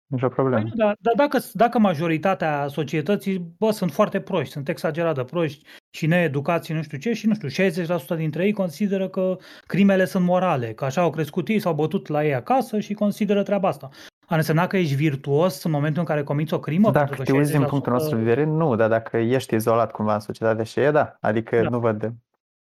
nicio 0.07 0.27
Păi 0.27 0.35
problemă. 0.37 0.63
nu, 0.63 0.75
dar, 0.75 0.97
dar 1.01 1.15
dacă, 1.17 1.39
dacă 1.53 1.79
majoritatea 1.79 2.67
societății, 2.69 3.55
bă, 3.59 3.71
sunt 3.71 3.93
foarte 3.93 4.21
proști, 4.21 4.53
sunt 4.53 4.69
exagerat 4.69 5.15
de 5.15 5.25
proști 5.25 5.65
și 5.91 6.07
needucați 6.07 6.67
și 6.67 6.73
nu 6.73 6.83
știu 6.83 6.99
ce 6.99 7.13
și 7.13 7.27
nu 7.27 7.35
știu, 7.35 7.85
60% 7.95 8.17
dintre 8.17 8.45
ei 8.45 8.53
consideră 8.53 9.09
că 9.09 9.37
crimele 9.67 10.05
sunt 10.05 10.25
morale, 10.25 10.73
că 10.73 10.85
așa 10.85 11.01
au 11.01 11.11
crescut 11.11 11.49
ei, 11.49 11.59
s-au 11.59 11.75
bătut 11.75 12.09
la 12.09 12.25
ei 12.25 12.35
acasă 12.35 12.81
și 12.81 12.95
consideră 12.95 13.43
treaba 13.43 13.69
asta. 13.69 13.89
Ar 14.29 14.37
însemna 14.37 14.67
că 14.67 14.77
ești 14.77 14.95
virtuos 14.95 15.63
în 15.63 15.71
momentul 15.71 16.01
în 16.01 16.07
care 16.07 16.23
comiți 16.23 16.55
o 16.55 16.61
crimă? 16.61 16.91
Dacă 16.91 17.05
pentru 17.05 17.17
că 17.17 17.31
te 17.31 17.37
uiți 17.39 17.53
din 17.53 17.65
60% 17.65 17.69
punctul 17.69 17.93
nostru 17.93 18.17
de 18.17 18.23
vedere, 18.23 18.45
nu, 18.45 18.77
dar 18.77 18.89
dacă 18.89 19.17
ești 19.17 19.55
izolat 19.55 19.91
cumva 19.93 20.15
în 20.15 20.21
societatea 20.21 20.65
și 20.65 20.81
e, 20.81 20.91
da, 20.91 21.17
adică 21.21 21.61
Da. 21.61 21.69
nu 21.69 21.79
văd. 21.79 22.15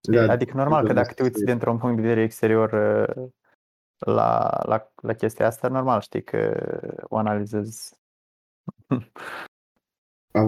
Da, 0.00 0.32
adică 0.32 0.56
normal 0.56 0.86
că 0.86 0.92
da, 0.92 1.00
dacă 1.00 1.12
te 1.12 1.22
uiți 1.22 1.44
da. 1.44 1.50
dintr-un 1.50 1.78
punct 1.78 1.96
de 1.96 2.02
vedere 2.02 2.22
exterior 2.22 2.72
uh, 3.16 3.26
la, 3.98 4.58
la, 4.66 4.92
la 5.02 5.12
chestia 5.12 5.46
asta, 5.46 5.68
normal 5.68 6.00
știi 6.00 6.22
că 6.22 6.66
o 7.08 7.16
analizezi. 7.16 7.96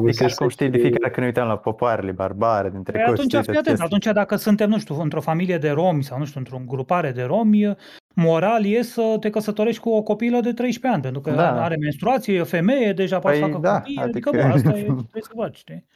E 0.07 0.13
ca 0.13 0.27
și 0.27 0.35
cum 0.35 0.49
știi 0.49 0.69
de 0.71 0.77
fiecare 0.79 0.99
dată 1.01 1.13
când 1.13 1.21
ne 1.21 1.27
uităm 1.27 1.47
la 1.47 1.59
popoarele 1.59 2.13
barbare 2.13 2.71
din 2.71 2.83
Păi 2.83 2.93
trecut. 2.93 3.13
atunci, 3.13 3.27
știi, 3.29 3.37
fii 3.43 3.53
toate 3.53 3.59
atent, 3.59 3.79
chestiile. 3.79 3.97
atunci 3.97 4.15
dacă 4.15 4.37
suntem, 4.37 4.69
nu 4.69 4.79
știu, 4.79 5.01
într-o 5.01 5.21
familie 5.21 5.59
de 5.59 5.71
romi 5.71 6.03
sau, 6.03 6.19
nu 6.19 6.25
știu, 6.25 6.39
într-o 6.41 6.61
grupare 6.67 7.11
de 7.13 7.23
romi, 7.23 7.77
moral 8.15 8.65
e 8.67 8.83
să 8.83 9.17
te 9.21 9.31
căsătorești 9.31 9.81
cu 9.83 9.91
o 9.91 10.03
copilă 10.03 10.41
de 10.41 10.53
13 10.53 10.87
ani, 10.93 11.03
pentru 11.03 11.21
că 11.21 11.31
Da. 11.31 11.63
are 11.65 11.77
menstruație, 11.77 12.35
e 12.37 12.41
o 12.41 12.45
femeie, 12.45 12.93
deja 12.93 13.19
poate 13.19 13.37
să 13.37 13.43
Păi 13.43 13.53
facă 13.53 13.63
da, 13.67 13.79
copii, 13.79 13.97
adică, 13.97 14.29
adică- 14.29 14.47
bă, 14.49 14.53
asta 14.55 14.69
e, 14.79 14.83
trebuie 15.09 15.23
să 15.23 15.33
faci, 15.37 15.57
știi? 15.57 15.87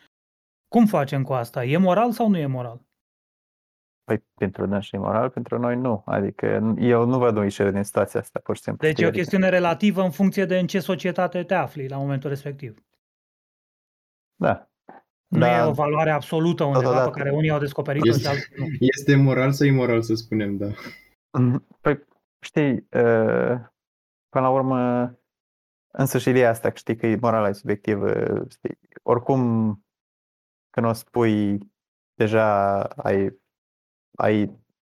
Cum 0.69 0.87
facem 0.87 1.23
cu 1.23 1.33
asta? 1.33 1.65
E 1.65 1.77
moral 1.77 2.11
sau 2.13 2.29
nu 2.29 2.37
e 2.39 2.47
moral? 2.47 2.81
Păi 4.05 4.25
pentru 4.35 4.67
dânsi 4.67 4.95
e 4.95 4.99
moral, 4.99 5.31
pentru 5.31 5.59
noi 5.59 5.77
nu. 5.77 6.03
Adică 6.07 6.75
eu 6.79 7.05
nu 7.07 7.19
văd 7.19 7.37
o 7.37 7.43
ieșire 7.43 7.71
din 7.71 7.83
situația 7.83 8.21
asta, 8.21 8.41
pur 8.45 8.57
și 8.57 8.63
simplu. 8.63 8.81
Deci 8.87 8.91
știi? 8.93 9.05
e 9.05 9.07
o 9.07 9.09
Adică- 9.11 9.23
chestiune 9.25 9.49
relativă 9.49 10.03
în 10.03 10.11
funcție 10.11 10.45
de 10.45 10.59
în 10.59 10.67
ce 10.67 10.81
societate 10.81 11.43
te 11.45 11.55
afli 11.55 11.89
la 11.89 11.97
momentul 11.97 12.29
respectiv. 12.31 12.85
Da. 14.37 14.69
Nu 15.27 15.39
Da. 15.39 15.59
e 15.59 15.67
o 15.69 15.73
valoare 15.73 16.11
absolută 16.11 16.65
undeva 16.65 16.85
Totodată. 16.85 17.11
pe 17.11 17.19
care 17.19 17.31
unii 17.31 17.51
au 17.51 17.59
descoperit-o 17.59 18.09
Este- 18.09 18.21
și 18.21 18.27
alții 18.29 18.55
nu. 18.59 18.67
Este 18.81 19.17
moral 19.17 19.53
sau 19.53 19.67
imoral 19.67 20.03
să 20.03 20.15
spunem, 20.15 20.57
da. 20.57 20.67
Păi, 21.81 22.05
știi, 22.41 22.73
uh, 22.73 23.57
până 24.29 24.45
la 24.47 24.51
urmă, 24.51 25.13
însăși 25.93 26.29
ideea 26.29 26.51
asta, 26.51 26.71
că 26.71 26.77
știi 26.77 26.97
că 26.97 27.07
e 27.07 27.17
morala 27.21 27.49
e 27.49 27.53
subiectivă, 27.53 28.13
știi, 28.51 28.79
oricum, 29.03 29.41
când 30.71 30.87
o 30.87 30.93
spui, 30.93 31.59
deja 32.15 32.81
ai, 32.83 33.43
ai 34.17 34.51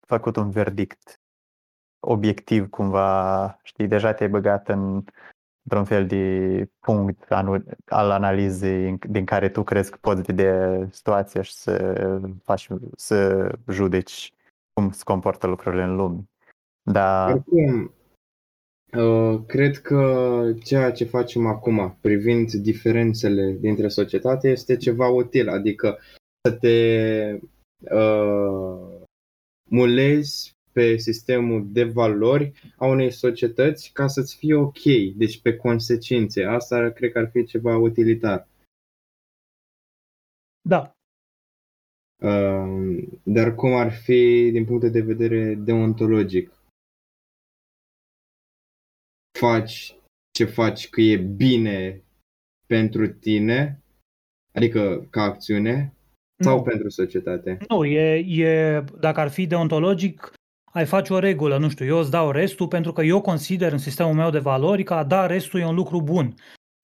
făcut 0.07 0.35
un 0.35 0.49
verdict 0.49 1.19
obiectiv 1.99 2.69
cumva, 2.69 3.59
știi, 3.63 3.87
deja 3.87 4.13
te-ai 4.13 4.29
băgat 4.29 4.69
în, 4.69 5.03
într-un 5.63 5.85
fel 5.85 6.07
de 6.07 6.65
punct 6.79 7.31
anu- 7.31 7.63
al 7.85 8.11
analizei 8.11 8.89
în- 8.89 8.99
din 9.09 9.25
care 9.25 9.49
tu 9.49 9.63
crezi 9.63 9.91
că 9.91 9.97
poți 10.01 10.21
vedea 10.21 10.87
situația 10.91 11.41
și 11.41 11.53
să 11.53 11.95
faci, 12.43 12.67
să 12.95 13.49
judeci 13.67 14.33
cum 14.73 14.91
se 14.91 15.01
comportă 15.03 15.47
lucrurile 15.47 15.83
în 15.83 15.95
lume. 15.95 16.23
Dar 16.91 17.31
Oricum, 17.31 17.93
uh, 18.97 19.41
cred 19.47 19.77
că 19.77 20.43
ceea 20.63 20.91
ce 20.91 21.05
facem 21.05 21.45
acum 21.45 21.97
privind 22.01 22.51
diferențele 22.51 23.51
dintre 23.51 23.87
societate 23.87 24.49
este 24.49 24.77
ceva 24.77 25.07
util, 25.07 25.49
adică 25.49 25.97
să 26.41 26.51
te 26.51 27.39
uh, 27.95 28.98
mulezi 29.69 30.57
pe 30.71 30.97
sistemul 30.97 31.67
de 31.71 31.83
valori 31.83 32.51
a 32.77 32.85
unei 32.85 33.11
societăți 33.11 33.91
ca 33.93 34.07
să-ți 34.07 34.35
fie 34.35 34.55
ok, 34.55 34.81
deci 35.15 35.41
pe 35.41 35.55
consecințe. 35.55 36.43
Asta 36.43 36.91
cred 36.91 37.11
că 37.11 37.19
ar 37.19 37.29
fi 37.29 37.45
ceva 37.45 37.77
utilitar. 37.77 38.47
Da, 40.61 40.93
Uh, 42.21 43.07
dar 43.23 43.55
cum 43.55 43.73
ar 43.73 43.91
fi 43.91 44.49
din 44.51 44.65
punct 44.65 44.91
de 44.91 45.01
vedere 45.01 45.53
deontologic? 45.55 46.51
Faci 49.39 49.95
ce 50.31 50.45
faci 50.45 50.89
că 50.89 51.01
e 51.01 51.17
bine 51.17 52.03
pentru 52.67 53.07
tine, 53.07 53.81
adică 54.53 55.07
ca 55.09 55.21
acțiune, 55.21 55.93
sau 56.39 56.55
nu. 56.55 56.61
pentru 56.61 56.89
societate? 56.89 57.57
Nu, 57.69 57.85
e, 57.85 58.25
e, 58.43 58.83
dacă 58.99 59.19
ar 59.19 59.29
fi 59.29 59.47
deontologic, 59.47 60.31
ai 60.71 60.85
face 60.85 61.13
o 61.13 61.19
regulă, 61.19 61.57
nu 61.57 61.69
știu, 61.69 61.85
eu 61.85 61.97
îți 61.97 62.11
dau 62.11 62.31
restul 62.31 62.67
pentru 62.67 62.91
că 62.91 63.01
eu 63.01 63.21
consider 63.21 63.71
în 63.71 63.77
sistemul 63.77 64.13
meu 64.13 64.29
de 64.29 64.39
valori 64.39 64.83
că 64.83 64.93
a 64.93 65.03
da 65.03 65.25
restul 65.25 65.59
e 65.59 65.65
un 65.65 65.75
lucru 65.75 66.01
bun. 66.01 66.33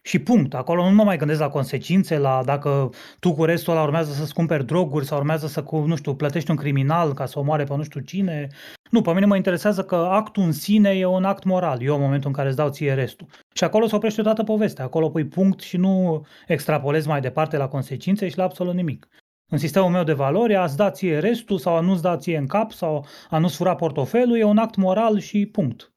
Și 0.08 0.20
punct. 0.20 0.54
Acolo 0.54 0.89
nu 0.89 0.96
mă 0.96 1.04
mai 1.04 1.18
gândesc 1.18 1.39
la 1.39 1.50
consecințe, 1.50 2.18
la 2.18 2.41
dacă 2.46 2.89
tu 3.20 3.34
cu 3.34 3.44
restul 3.44 3.74
ăla 3.74 3.84
urmează 3.84 4.12
să-ți 4.12 4.34
cumperi 4.34 4.65
droguri 4.65 5.06
sau 5.06 5.18
urmează 5.18 5.48
să, 5.48 5.63
cu, 5.63 5.80
nu 5.80 5.96
știu, 5.96 6.15
plătești 6.15 6.50
un 6.52 6.56
criminal 6.56 7.13
ca 7.13 7.26
să 7.26 7.39
omoare 7.39 7.63
pe 7.63 7.76
nu 7.76 7.84
știu 7.84 8.00
cine. 8.00 8.48
Nu, 8.91 9.02
pe 9.02 9.13
mine 9.13 9.26
mă 9.26 9.36
interesează 9.36 9.84
că 9.84 9.96
actul 9.96 10.44
în 10.44 10.52
sine 10.52 10.89
e 10.89 11.06
un 11.06 11.24
act 11.24 11.44
moral. 11.44 11.82
Eu 11.82 11.96
în 11.96 12.02
momentul 12.02 12.28
în 12.28 12.36
care 12.36 12.48
îți 12.48 12.58
dau 12.58 12.70
ție 12.70 12.94
restul. 12.94 13.28
Și 13.54 13.63
acolo 13.63 13.88
se 13.88 13.96
oprește 13.96 14.22
toată 14.22 14.44
povestea. 14.44 14.84
Acolo 14.84 15.10
pui 15.10 15.26
punct 15.26 15.60
și 15.60 15.78
nu 15.78 16.26
extrapolezi 16.48 17.08
mai 17.08 17.22
departe 17.22 17.58
la 17.58 17.68
consecințe 17.68 18.30
și 18.30 18.38
la 18.38 18.44
absolut 18.44 18.74
nimic. 18.74 19.08
În 19.51 19.58
sistemul 19.58 19.89
meu 19.89 20.03
de 20.03 20.13
valori, 20.13 20.55
a-ți 20.55 20.77
da 20.77 20.91
ție 20.91 21.19
restul 21.19 21.58
sau 21.58 21.75
a 21.75 21.79
nu-ți 21.79 22.01
da 22.01 22.17
ție 22.17 22.38
în 22.38 22.47
cap 22.47 22.71
sau 22.71 23.05
a 23.29 23.38
nu-ți 23.38 23.55
fura 23.55 23.75
portofelul 23.75 24.38
e 24.38 24.43
un 24.43 24.58
act 24.58 24.75
moral 24.75 25.19
și 25.19 25.45
punct. 25.45 25.93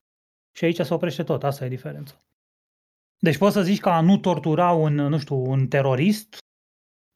Și 0.56 0.64
aici 0.64 0.80
se 0.80 0.94
oprește 0.94 1.22
tot, 1.22 1.44
asta 1.44 1.64
e 1.64 1.68
diferența. 1.68 2.22
Deci 3.18 3.38
poți 3.38 3.54
să 3.54 3.62
zici 3.62 3.80
că 3.80 3.88
a 3.88 4.00
nu 4.00 4.18
tortura 4.18 4.70
un, 4.70 4.94
nu 4.94 5.18
știu, 5.18 5.37
un 5.37 5.66
terorist 5.66 6.38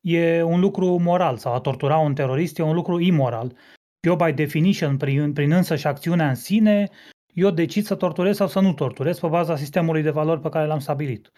e 0.00 0.42
un 0.42 0.60
lucru 0.60 0.98
moral 0.98 1.36
sau 1.36 1.54
a 1.54 1.60
tortura 1.60 1.96
un 1.96 2.14
terorist 2.14 2.58
e 2.58 2.62
un 2.62 2.74
lucru 2.74 3.00
imoral. 3.00 3.56
Eu, 4.00 4.16
by 4.16 4.32
definition, 4.32 4.96
prin, 4.96 5.32
prin 5.32 5.52
însă 5.52 5.76
și 5.76 5.86
acțiunea 5.86 6.28
în 6.28 6.34
sine, 6.34 6.90
eu 7.34 7.50
decid 7.50 7.84
să 7.84 7.94
torturez 7.94 8.36
sau 8.36 8.48
să 8.48 8.60
nu 8.60 8.74
torturez 8.74 9.18
pe 9.18 9.28
baza 9.28 9.56
sistemului 9.56 10.02
de 10.02 10.10
valori 10.10 10.40
pe 10.40 10.48
care 10.48 10.66
l-am 10.66 10.78
stabilit. 10.78 11.30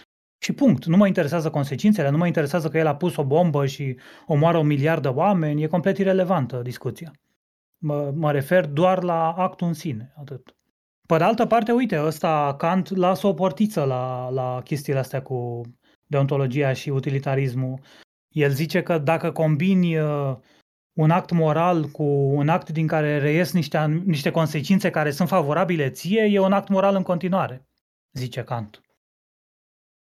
Și 0.45 0.53
punct. 0.53 0.85
Nu 0.85 0.97
mă 0.97 1.07
interesează 1.07 1.51
consecințele, 1.51 2.09
nu 2.09 2.17
mă 2.17 2.27
interesează 2.27 2.69
că 2.69 2.79
el 2.79 2.87
a 2.87 2.97
pus 2.97 3.17
o 3.17 3.25
bombă 3.25 3.67
și 3.67 3.97
omoară 4.27 4.59
un 4.59 4.67
miliard 4.67 5.03
de 5.03 5.09
oameni, 5.09 5.63
e 5.63 5.67
complet 5.67 5.99
irelevantă 5.99 6.61
discuția. 6.63 7.13
Mă, 7.79 8.13
mă 8.15 8.33
refer 8.33 8.67
doar 8.67 9.03
la 9.03 9.31
actul 9.31 9.67
în 9.67 9.73
sine, 9.73 10.13
atât. 10.17 10.57
Pe 11.07 11.17
de 11.17 11.25
altă 11.25 11.47
parte, 11.47 11.73
uite, 11.73 12.03
ăsta 12.03 12.55
Kant 12.59 12.97
lasă 12.97 13.27
o 13.27 13.33
portiță 13.33 13.85
la, 13.85 14.29
la 14.29 14.61
chestiile 14.65 14.99
astea 14.99 15.23
cu 15.23 15.61
deontologia 16.07 16.73
și 16.73 16.91
utilitarismul. 16.91 17.81
El 18.29 18.51
zice 18.51 18.83
că 18.83 18.99
dacă 18.99 19.33
combini 19.33 19.99
uh, 19.99 20.37
un 20.93 21.11
act 21.11 21.31
moral 21.31 21.85
cu 21.85 22.03
un 22.35 22.49
act 22.49 22.71
din 22.71 22.87
care 22.87 23.19
reies 23.19 23.53
niște, 23.53 23.77
an- 23.77 24.03
niște 24.05 24.31
consecințe 24.31 24.91
care 24.91 25.11
sunt 25.11 25.29
favorabile 25.29 25.91
ție, 25.91 26.23
e 26.23 26.39
un 26.39 26.53
act 26.53 26.69
moral 26.69 26.95
în 26.95 27.03
continuare, 27.03 27.69
zice 28.13 28.43
Kant. 28.43 28.84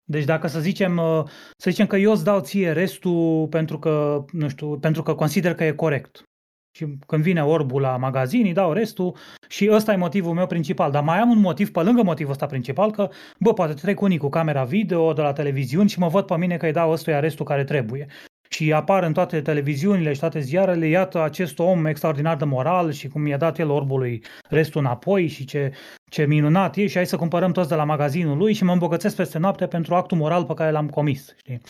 Deci 0.04 0.24
dacă 0.24 0.46
să 0.46 0.60
zicem, 0.60 0.96
uh, 0.96 1.22
să 1.56 1.70
zicem 1.70 1.86
că 1.86 1.96
eu 1.96 2.12
îți 2.12 2.24
dau 2.24 2.40
ție 2.40 2.72
restul 2.72 3.46
pentru 3.48 3.78
că, 3.78 4.24
nu 4.32 4.48
știu, 4.48 4.78
pentru 4.78 5.02
că 5.02 5.14
consider 5.14 5.54
că 5.54 5.64
e 5.64 5.72
corect. 5.72 6.22
Și 6.76 6.98
când 7.06 7.22
vine 7.22 7.44
orbul 7.44 7.80
la 7.80 7.96
magazin, 7.96 8.46
îi 8.46 8.52
dau 8.52 8.72
restul 8.72 9.16
și 9.48 9.68
ăsta 9.70 9.92
e 9.92 9.96
motivul 9.96 10.34
meu 10.34 10.46
principal. 10.46 10.90
Dar 10.90 11.02
mai 11.02 11.18
am 11.18 11.30
un 11.30 11.38
motiv 11.38 11.70
pe 11.70 11.82
lângă 11.82 12.02
motivul 12.02 12.32
ăsta 12.32 12.46
principal 12.46 12.90
că, 12.90 13.08
bă, 13.38 13.52
poate 13.52 13.74
trec 13.74 14.00
unii 14.00 14.18
cu 14.18 14.28
camera 14.28 14.64
video 14.64 15.12
de 15.12 15.22
la 15.22 15.32
televiziuni 15.32 15.88
și 15.88 15.98
mă 15.98 16.08
văd 16.08 16.26
pe 16.26 16.36
mine 16.36 16.56
că 16.56 16.66
îi 16.66 16.72
dau 16.72 16.90
ăstuia 16.90 17.20
restul 17.20 17.44
care 17.44 17.64
trebuie. 17.64 18.06
Și 18.54 18.72
apar 18.72 19.02
în 19.02 19.12
toate 19.12 19.40
televiziunile 19.40 20.12
și 20.12 20.20
toate 20.20 20.40
ziarele, 20.40 20.86
iată 20.86 21.22
acest 21.22 21.58
om 21.58 21.86
extraordinar 21.86 22.36
de 22.36 22.44
moral 22.44 22.92
și 22.92 23.08
cum 23.08 23.26
i-a 23.26 23.36
dat 23.36 23.58
el 23.58 23.70
orbului 23.70 24.22
restul 24.48 24.80
înapoi 24.80 25.26
și 25.26 25.44
ce, 25.44 25.72
ce 26.10 26.26
minunat 26.26 26.76
e 26.76 26.86
și 26.86 26.96
hai 26.96 27.06
să 27.06 27.16
cumpărăm 27.16 27.52
toți 27.52 27.68
de 27.68 27.74
la 27.74 27.84
magazinul 27.84 28.36
lui 28.36 28.52
și 28.52 28.64
mă 28.64 28.72
îmbogățesc 28.72 29.16
peste 29.16 29.38
noapte 29.38 29.66
pentru 29.66 29.94
actul 29.94 30.18
moral 30.18 30.44
pe 30.44 30.54
care 30.54 30.70
l-am 30.70 30.88
comis. 30.88 31.34
Știi? 31.36 31.60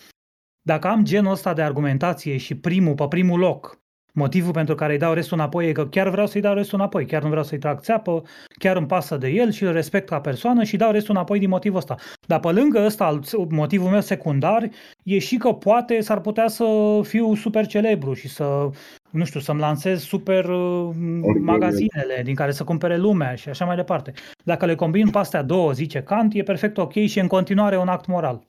Dacă 0.62 0.87
am 0.88 1.05
genul 1.05 1.33
ăsta 1.33 1.55
de 1.55 1.62
argumentație 1.62 2.37
și 2.37 2.55
primul, 2.55 2.94
pe 2.94 3.09
primul 3.09 3.38
loc, 3.38 3.84
motivul 4.14 4.53
pentru 4.53 4.74
care 4.74 4.92
îi 4.92 4.98
dau 4.98 5.12
restul 5.12 5.38
înapoi 5.38 5.68
e 5.68 5.72
că 5.72 5.87
chiar 5.87 6.09
vreau 6.09 6.27
să-i 6.27 6.40
dau 6.40 6.55
restul 6.55 6.79
înapoi, 6.79 7.07
chiar 7.07 7.22
nu 7.22 7.29
vreau 7.29 7.44
să-i 7.44 7.59
trag 7.59 7.81
țeapă, 7.81 8.22
chiar 8.59 8.77
îmi 8.77 8.87
pasă 8.87 9.16
de 9.16 9.29
el 9.29 9.50
și 9.50 9.64
îl 9.64 9.72
respect 9.72 10.09
ca 10.09 10.20
persoană 10.20 10.64
și 10.64 10.77
dau 10.77 10.90
restul 10.90 11.14
înapoi 11.14 11.38
din 11.38 11.48
motivul 11.48 11.79
ăsta. 11.79 11.96
Dar 12.27 12.40
pe 12.40 12.50
lângă 12.50 12.85
ăsta, 12.85 13.05
alt- 13.05 13.50
motivul 13.50 13.90
meu 13.90 14.00
secundar, 14.00 14.68
e 15.03 15.18
și 15.18 15.37
că 15.37 15.53
poate 15.53 16.00
s-ar 16.00 16.20
putea 16.20 16.48
să 16.48 16.64
fiu 17.03 17.35
super 17.35 17.66
celebru 17.66 18.12
și 18.12 18.29
să, 18.29 18.70
nu 19.11 19.24
știu, 19.24 19.40
să-mi 19.40 19.61
lansez 19.61 20.03
super 20.03 20.44
uh, 20.44 20.94
magazinele 21.40 22.22
din 22.24 22.35
care 22.35 22.50
să 22.50 22.64
cumpere 22.64 22.96
lumea 22.96 23.35
și 23.35 23.48
așa 23.48 23.64
mai 23.64 23.77
departe. 23.77 24.12
Dacă 24.44 24.66
le 24.66 24.74
combin 24.74 25.11
pe 25.11 25.18
astea 25.18 25.42
două, 25.42 25.72
zice 25.72 26.03
Kant, 26.03 26.35
e 26.35 26.42
perfect 26.42 26.79
ok 26.79 26.92
și 26.92 27.18
e 27.18 27.20
în 27.20 27.27
continuare 27.27 27.79
un 27.79 27.88
act 27.88 28.07
moral. 28.07 28.46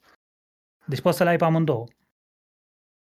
Deci 0.85 1.01
poți 1.01 1.17
să 1.17 1.23
le 1.23 1.29
ai 1.29 1.37
pe 1.37 1.43
amândouă. 1.43 1.85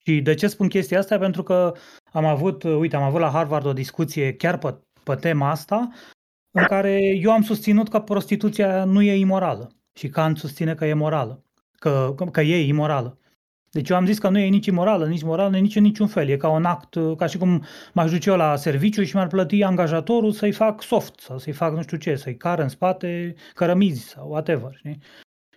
Și 0.09 0.21
de 0.21 0.35
ce 0.35 0.47
spun 0.47 0.69
chestia 0.69 0.99
asta? 0.99 1.19
Pentru 1.19 1.43
că 1.43 1.75
am 2.13 2.25
avut, 2.25 2.63
uite, 2.63 2.97
am 2.97 3.03
avut 3.03 3.21
la 3.21 3.31
Harvard 3.31 3.67
o 3.67 3.73
discuție 3.73 4.33
chiar 4.33 4.59
pe, 4.59 4.75
pe 5.03 5.15
tema 5.15 5.51
asta, 5.51 5.89
în 6.51 6.65
care 6.65 7.01
eu 7.01 7.31
am 7.31 7.43
susținut 7.43 7.89
că 7.89 8.01
prostituția 8.01 8.85
nu 8.85 9.03
e 9.03 9.19
imorală 9.19 9.71
și 9.99 10.09
Kant 10.09 10.39
susține 10.39 10.75
că 10.75 10.85
e 10.85 10.95
morală, 10.95 11.45
că, 11.73 12.15
că 12.33 12.41
e 12.41 12.67
imorală. 12.67 13.19
Deci 13.71 13.89
eu 13.89 13.97
am 13.97 14.07
zis 14.07 14.19
că 14.19 14.29
nu 14.29 14.39
e 14.39 14.49
nici 14.49 14.67
imorală, 14.67 15.07
nici 15.07 15.23
morală, 15.23 15.59
nici 15.59 15.77
în 15.77 15.83
niciun 15.83 16.07
fel. 16.07 16.29
E 16.29 16.37
ca 16.37 16.49
un 16.49 16.65
act, 16.65 16.97
ca 17.17 17.27
și 17.27 17.39
cum 17.39 17.65
m-aș 17.93 18.11
duce 18.11 18.31
eu 18.31 18.37
la 18.37 18.57
serviciu 18.57 19.03
și 19.03 19.15
mi-ar 19.15 19.29
plăti 19.29 19.63
angajatorul 19.63 20.33
să-i 20.33 20.53
fac 20.53 20.83
soft 20.83 21.21
sau 21.21 21.39
să-i 21.39 21.53
fac 21.53 21.75
nu 21.75 21.83
știu 21.83 21.97
ce, 21.97 22.17
să-i 22.17 22.37
car 22.37 22.59
în 22.59 22.69
spate 22.69 23.35
cărămizi 23.55 24.09
sau 24.09 24.29
whatever. 24.29 24.75
Știi? 24.77 24.99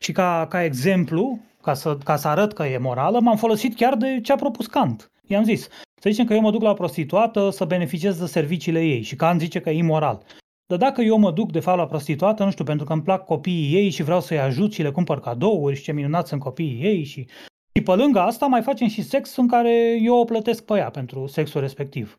Și 0.03 0.11
ca, 0.11 0.47
ca 0.49 0.63
exemplu, 0.63 1.39
ca 1.61 1.73
să, 1.73 1.97
ca 2.03 2.15
să 2.15 2.27
arăt 2.27 2.53
că 2.53 2.63
e 2.63 2.77
morală, 2.77 3.19
m-am 3.19 3.37
folosit 3.37 3.75
chiar 3.75 3.95
de 3.95 4.19
ce 4.23 4.31
a 4.31 4.35
propus 4.35 4.67
Kant. 4.67 5.11
I-am 5.27 5.43
zis, 5.43 5.61
să 6.01 6.09
zicem 6.09 6.25
că 6.25 6.33
eu 6.33 6.41
mă 6.41 6.51
duc 6.51 6.61
la 6.61 6.69
o 6.69 6.73
prostituată 6.73 7.49
să 7.49 7.65
beneficiez 7.65 8.19
de 8.19 8.25
serviciile 8.25 8.83
ei 8.83 9.01
și 9.01 9.15
Kant 9.15 9.39
zice 9.39 9.59
că 9.59 9.69
e 9.69 9.77
imoral. 9.77 10.23
Dar 10.65 10.77
dacă 10.77 11.01
eu 11.01 11.17
mă 11.17 11.31
duc 11.31 11.51
de 11.51 11.59
fapt 11.59 11.77
la 11.77 11.85
prostituată, 11.85 12.43
nu 12.43 12.51
știu, 12.51 12.63
pentru 12.63 12.85
că 12.85 12.93
îmi 12.93 13.01
plac 13.01 13.25
copiii 13.25 13.73
ei 13.73 13.89
și 13.89 14.03
vreau 14.03 14.21
să-i 14.21 14.39
ajut 14.39 14.73
și 14.73 14.81
le 14.81 14.91
cumpăr 14.91 15.19
cadouri 15.19 15.75
și 15.75 15.83
ce 15.83 15.91
minunat 15.91 16.27
sunt 16.27 16.41
copiii 16.41 16.81
ei 16.81 17.03
și 17.03 17.27
și 17.75 17.81
pe 17.83 17.91
lângă 17.91 18.19
asta 18.19 18.45
mai 18.45 18.61
facem 18.61 18.87
și 18.87 19.01
sex 19.01 19.35
în 19.35 19.47
care 19.47 19.97
eu 20.01 20.15
o 20.15 20.23
plătesc 20.23 20.65
pe 20.65 20.77
ea 20.77 20.89
pentru 20.89 21.27
sexul 21.27 21.61
respectiv. 21.61 22.17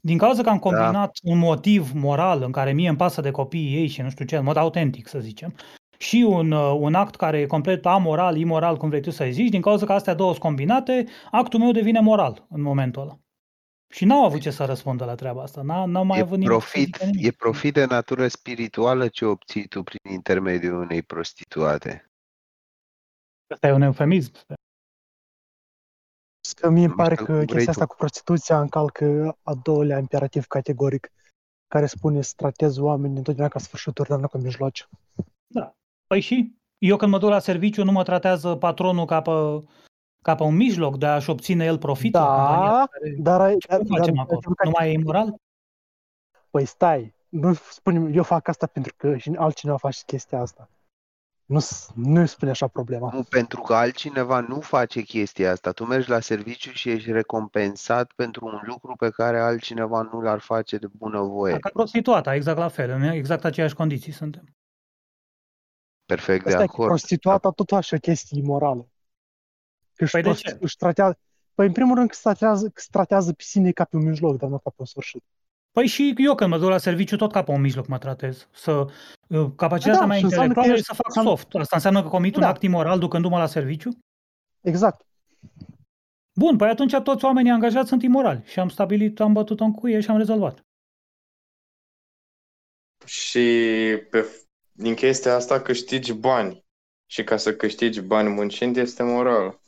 Din 0.00 0.18
cauza 0.18 0.42
că 0.42 0.48
am 0.48 0.54
da. 0.54 0.60
combinat 0.60 1.18
da. 1.22 1.32
un 1.32 1.38
motiv 1.38 1.92
moral 1.92 2.42
în 2.42 2.52
care 2.52 2.72
mie 2.72 2.88
îmi 2.88 2.96
pasă 2.96 3.20
de 3.20 3.30
copiii 3.30 3.74
ei 3.74 3.86
și 3.86 4.00
nu 4.00 4.10
știu 4.10 4.24
ce, 4.24 4.36
în 4.36 4.44
mod 4.44 4.56
autentic 4.56 5.08
să 5.08 5.18
zicem, 5.18 5.54
și 5.98 6.26
un, 6.28 6.50
uh, 6.50 6.76
un 6.78 6.94
act 6.94 7.14
care 7.14 7.40
e 7.40 7.46
complet 7.46 7.86
amoral, 7.86 8.36
imoral, 8.36 8.76
cum 8.76 8.88
vrei 8.88 9.00
tu 9.00 9.10
să 9.10 9.26
zici, 9.30 9.50
din 9.50 9.60
cauza 9.60 9.86
că 9.86 9.92
astea 9.92 10.14
două 10.14 10.30
sunt 10.30 10.42
combinate, 10.42 11.06
actul 11.30 11.60
meu 11.60 11.72
devine 11.72 12.00
moral 12.00 12.46
în 12.50 12.60
momentul 12.60 13.02
ăla. 13.02 13.18
Și 13.90 14.04
n-au 14.04 14.24
avut 14.24 14.40
ce 14.40 14.50
să 14.50 14.64
răspundă 14.64 15.04
la 15.04 15.14
treaba 15.14 15.42
asta. 15.42 15.62
N-au 15.62 16.04
mai 16.04 16.18
e 16.18 16.22
avut 16.22 16.44
profit, 16.44 17.02
nimic. 17.02 17.26
E 17.26 17.30
profit 17.30 17.74
de 17.74 17.84
natură 17.84 18.28
spirituală 18.28 19.08
ce 19.08 19.24
obții 19.24 19.68
tu 19.68 19.82
prin 19.82 20.12
intermediul 20.12 20.80
unei 20.80 21.02
prostituate. 21.02 22.10
Asta 23.52 23.66
e 23.66 23.72
un 23.72 23.82
eufemism. 23.82 24.32
Că 26.60 26.70
mie 26.70 26.84
îmi 26.84 26.94
pare 26.94 27.14
că 27.14 27.44
chestia 27.44 27.70
asta 27.70 27.86
cu 27.86 27.96
prostituția 27.96 28.60
încalcă 28.60 29.38
a 29.42 29.54
doilea 29.54 29.98
imperativ 29.98 30.46
categoric 30.46 31.12
care 31.66 31.86
spune 31.86 32.22
să 32.22 32.32
tratezi 32.36 32.80
oamenii 32.80 33.16
întotdeauna 33.16 33.52
ca 33.52 33.58
sfârșituri, 33.58 34.08
dar 34.08 34.18
nu 34.18 34.28
ca 34.28 34.38
mijloace. 34.38 34.84
Da. 35.46 35.77
Păi 36.08 36.20
și 36.20 36.56
eu 36.78 36.96
când 36.96 37.10
mă 37.10 37.18
duc 37.18 37.28
la 37.28 37.38
serviciu 37.38 37.84
nu 37.84 37.92
mă 37.92 38.02
tratează 38.02 38.56
patronul 38.56 39.04
ca 39.04 39.20
pe, 39.20 39.30
ca 40.22 40.34
pe 40.34 40.42
un 40.42 40.56
mijloc 40.56 40.98
de 40.98 41.06
a-și 41.06 41.30
obține 41.30 41.64
el 41.64 41.78
profit 41.78 42.12
da, 42.12 42.88
care... 42.90 43.14
dar... 43.18 43.50
Ce 43.58 43.66
dar, 43.68 43.80
facem 43.88 44.14
dar, 44.14 44.24
acolo? 44.24 44.40
Nu 44.64 44.70
mai 44.78 44.88
e 44.88 44.92
imoral? 44.92 45.34
Păi 46.50 46.64
stai, 46.64 47.14
nu 47.28 47.54
spunem, 47.54 48.12
eu 48.14 48.22
fac 48.22 48.48
asta 48.48 48.66
pentru 48.66 48.94
că 48.96 49.16
și 49.16 49.32
altcineva 49.36 49.76
face 49.76 50.02
chestia 50.06 50.40
asta. 50.40 50.70
Nu, 51.44 51.60
nu 51.94 52.26
spune 52.26 52.50
așa 52.50 52.66
problema. 52.66 53.10
Nu, 53.12 53.22
pentru 53.22 53.60
că 53.60 53.74
altcineva 53.74 54.40
nu 54.40 54.60
face 54.60 55.00
chestia 55.00 55.50
asta. 55.50 55.72
Tu 55.72 55.84
mergi 55.84 56.10
la 56.10 56.20
serviciu 56.20 56.70
și 56.70 56.90
ești 56.90 57.12
recompensat 57.12 58.12
pentru 58.12 58.46
un 58.46 58.60
lucru 58.62 58.94
pe 58.96 59.10
care 59.10 59.40
altcineva 59.40 60.02
nu 60.12 60.20
l-ar 60.20 60.38
face 60.38 60.76
de 60.76 60.86
bunăvoie. 60.92 61.58
Ca 61.58 61.70
prostituata, 61.72 62.34
exact 62.34 62.58
la 62.58 62.68
fel, 62.68 62.90
în 62.90 63.02
exact 63.02 63.44
aceeași 63.44 63.74
condiții 63.74 64.12
suntem. 64.12 64.44
Perfect 66.14 66.46
Asta 66.46 66.58
de 66.58 66.64
acord. 66.64 66.88
prostituata 66.88 67.50
tot 67.50 67.72
așa 67.72 67.96
o 67.96 67.98
chestie 67.98 68.38
imorală. 68.38 68.88
Că 69.94 70.06
păi 70.10 70.22
de 70.22 70.32
ce? 70.32 70.56
Își 70.60 70.76
tratează, 70.76 71.18
păi 71.54 71.66
în 71.66 71.72
primul 71.72 71.96
rând 71.96 72.08
că 72.10 72.16
tratează, 72.22 72.68
că 72.68 72.82
tratează 72.90 73.32
pe 73.32 73.42
sine 73.42 73.70
ca 73.70 73.84
pe 73.84 73.96
un 73.96 74.04
mijloc, 74.08 74.36
dar 74.36 74.48
nu 74.48 74.58
ca 74.58 74.70
pe 74.70 74.76
un 74.78 74.86
sfârșit. 74.86 75.24
Păi 75.70 75.86
și 75.86 76.14
eu 76.16 76.34
când 76.34 76.50
mă 76.50 76.58
duc 76.58 76.68
la 76.68 76.78
serviciu 76.78 77.16
tot 77.16 77.32
ca 77.32 77.42
pe 77.42 77.50
un 77.50 77.60
mijloc 77.60 77.86
mă 77.86 77.98
tratez. 77.98 78.48
Să, 78.52 78.86
uh, 79.28 79.50
capacitatea 79.56 80.00
da, 80.00 80.06
mea 80.06 80.18
intelectuală 80.18 80.72
e 80.72 80.76
să 80.76 80.94
fac 80.94 81.06
înseamnă... 81.06 81.30
soft. 81.30 81.54
Asta 81.54 81.76
înseamnă 81.76 82.02
că 82.02 82.08
comit 82.08 82.32
da. 82.32 82.38
un 82.38 82.44
act 82.44 82.62
imoral 82.62 82.98
ducându-mă 82.98 83.38
la 83.38 83.46
serviciu? 83.46 83.90
Exact. 84.60 85.06
Bun, 86.34 86.56
păi 86.56 86.68
atunci 86.68 86.96
toți 86.96 87.24
oamenii 87.24 87.50
angajați 87.50 87.88
sunt 87.88 88.02
imorali 88.02 88.42
și 88.44 88.58
am 88.58 88.68
stabilit, 88.68 89.20
am 89.20 89.32
bătut-o 89.32 89.64
în 89.64 89.72
cuie 89.72 90.00
și 90.00 90.10
am 90.10 90.16
rezolvat. 90.16 90.64
Și 93.04 93.40
pe, 94.10 94.26
din 94.78 94.94
chestia 94.94 95.34
asta 95.34 95.60
câștigi 95.60 96.12
bani. 96.12 96.64
Și 97.06 97.24
ca 97.24 97.36
să 97.36 97.54
câștigi 97.54 98.00
bani 98.00 98.28
muncind 98.28 98.76
este 98.76 99.02
moral. 99.02 99.60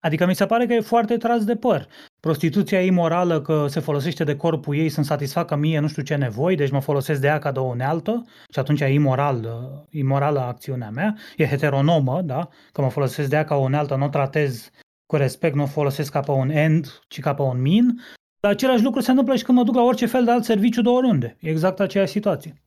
Adică 0.00 0.26
mi 0.26 0.34
se 0.34 0.46
pare 0.46 0.66
că 0.66 0.72
e 0.72 0.80
foarte 0.80 1.16
tras 1.16 1.44
de 1.44 1.56
păr. 1.56 1.88
Prostituția 2.20 2.82
e 2.82 2.86
imorală 2.86 3.42
că 3.42 3.66
se 3.68 3.80
folosește 3.80 4.24
de 4.24 4.36
corpul 4.36 4.76
ei 4.76 4.88
să-mi 4.88 5.06
satisfacă 5.06 5.56
mie 5.56 5.78
nu 5.78 5.88
știu 5.88 6.02
ce 6.02 6.14
nevoi, 6.14 6.56
deci 6.56 6.70
mă 6.70 6.80
folosesc 6.80 7.20
de 7.20 7.26
ea 7.26 7.38
ca 7.38 7.52
de 7.52 7.58
o 7.58 7.62
unealtă 7.62 8.24
și 8.52 8.58
atunci 8.58 8.80
e 8.80 8.92
imoral, 8.92 9.48
imorală 9.90 10.40
acțiunea 10.40 10.90
mea. 10.90 11.16
E 11.36 11.46
heteronomă, 11.46 12.22
da? 12.22 12.48
Că 12.72 12.80
mă 12.80 12.90
folosesc 12.90 13.28
de 13.28 13.36
ea 13.36 13.44
ca 13.44 13.56
o 13.56 13.62
unealtă, 13.62 13.96
nu 13.96 14.04
o 14.04 14.08
tratez 14.08 14.70
cu 15.06 15.16
respect, 15.16 15.54
nu 15.54 15.62
o 15.62 15.66
folosesc 15.66 16.12
ca 16.12 16.20
pe 16.20 16.30
un 16.30 16.50
end, 16.50 17.00
ci 17.08 17.20
ca 17.20 17.34
pe 17.34 17.42
un 17.42 17.60
min. 17.60 18.00
Dar 18.40 18.50
același 18.50 18.82
lucru 18.82 19.00
se 19.00 19.10
întâmplă 19.10 19.36
și 19.36 19.44
când 19.44 19.58
mă 19.58 19.64
duc 19.64 19.74
la 19.74 19.82
orice 19.82 20.06
fel 20.06 20.24
de 20.24 20.30
alt 20.30 20.44
serviciu 20.44 20.82
de 20.82 20.88
oriunde. 20.88 21.36
E 21.40 21.50
exact 21.50 21.80
aceeași 21.80 22.12
situație. 22.12 22.62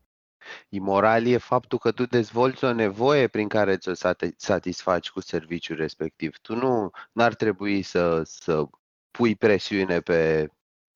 Imoral 0.70 1.26
e 1.26 1.38
faptul 1.38 1.78
că 1.78 1.92
tu 1.92 2.06
dezvolți 2.06 2.64
o 2.64 2.74
nevoie 2.74 3.28
prin 3.28 3.48
care 3.48 3.78
ți-o 3.78 3.94
satisfaci 4.38 5.10
cu 5.10 5.22
serviciul 5.22 5.76
respectiv. 5.76 6.38
Tu 6.38 6.56
nu 6.56 6.92
ar 7.14 7.34
trebui 7.34 7.82
să, 7.82 8.22
să 8.26 8.64
pui 9.12 9.36
presiune 9.36 10.00
pe 10.00 10.50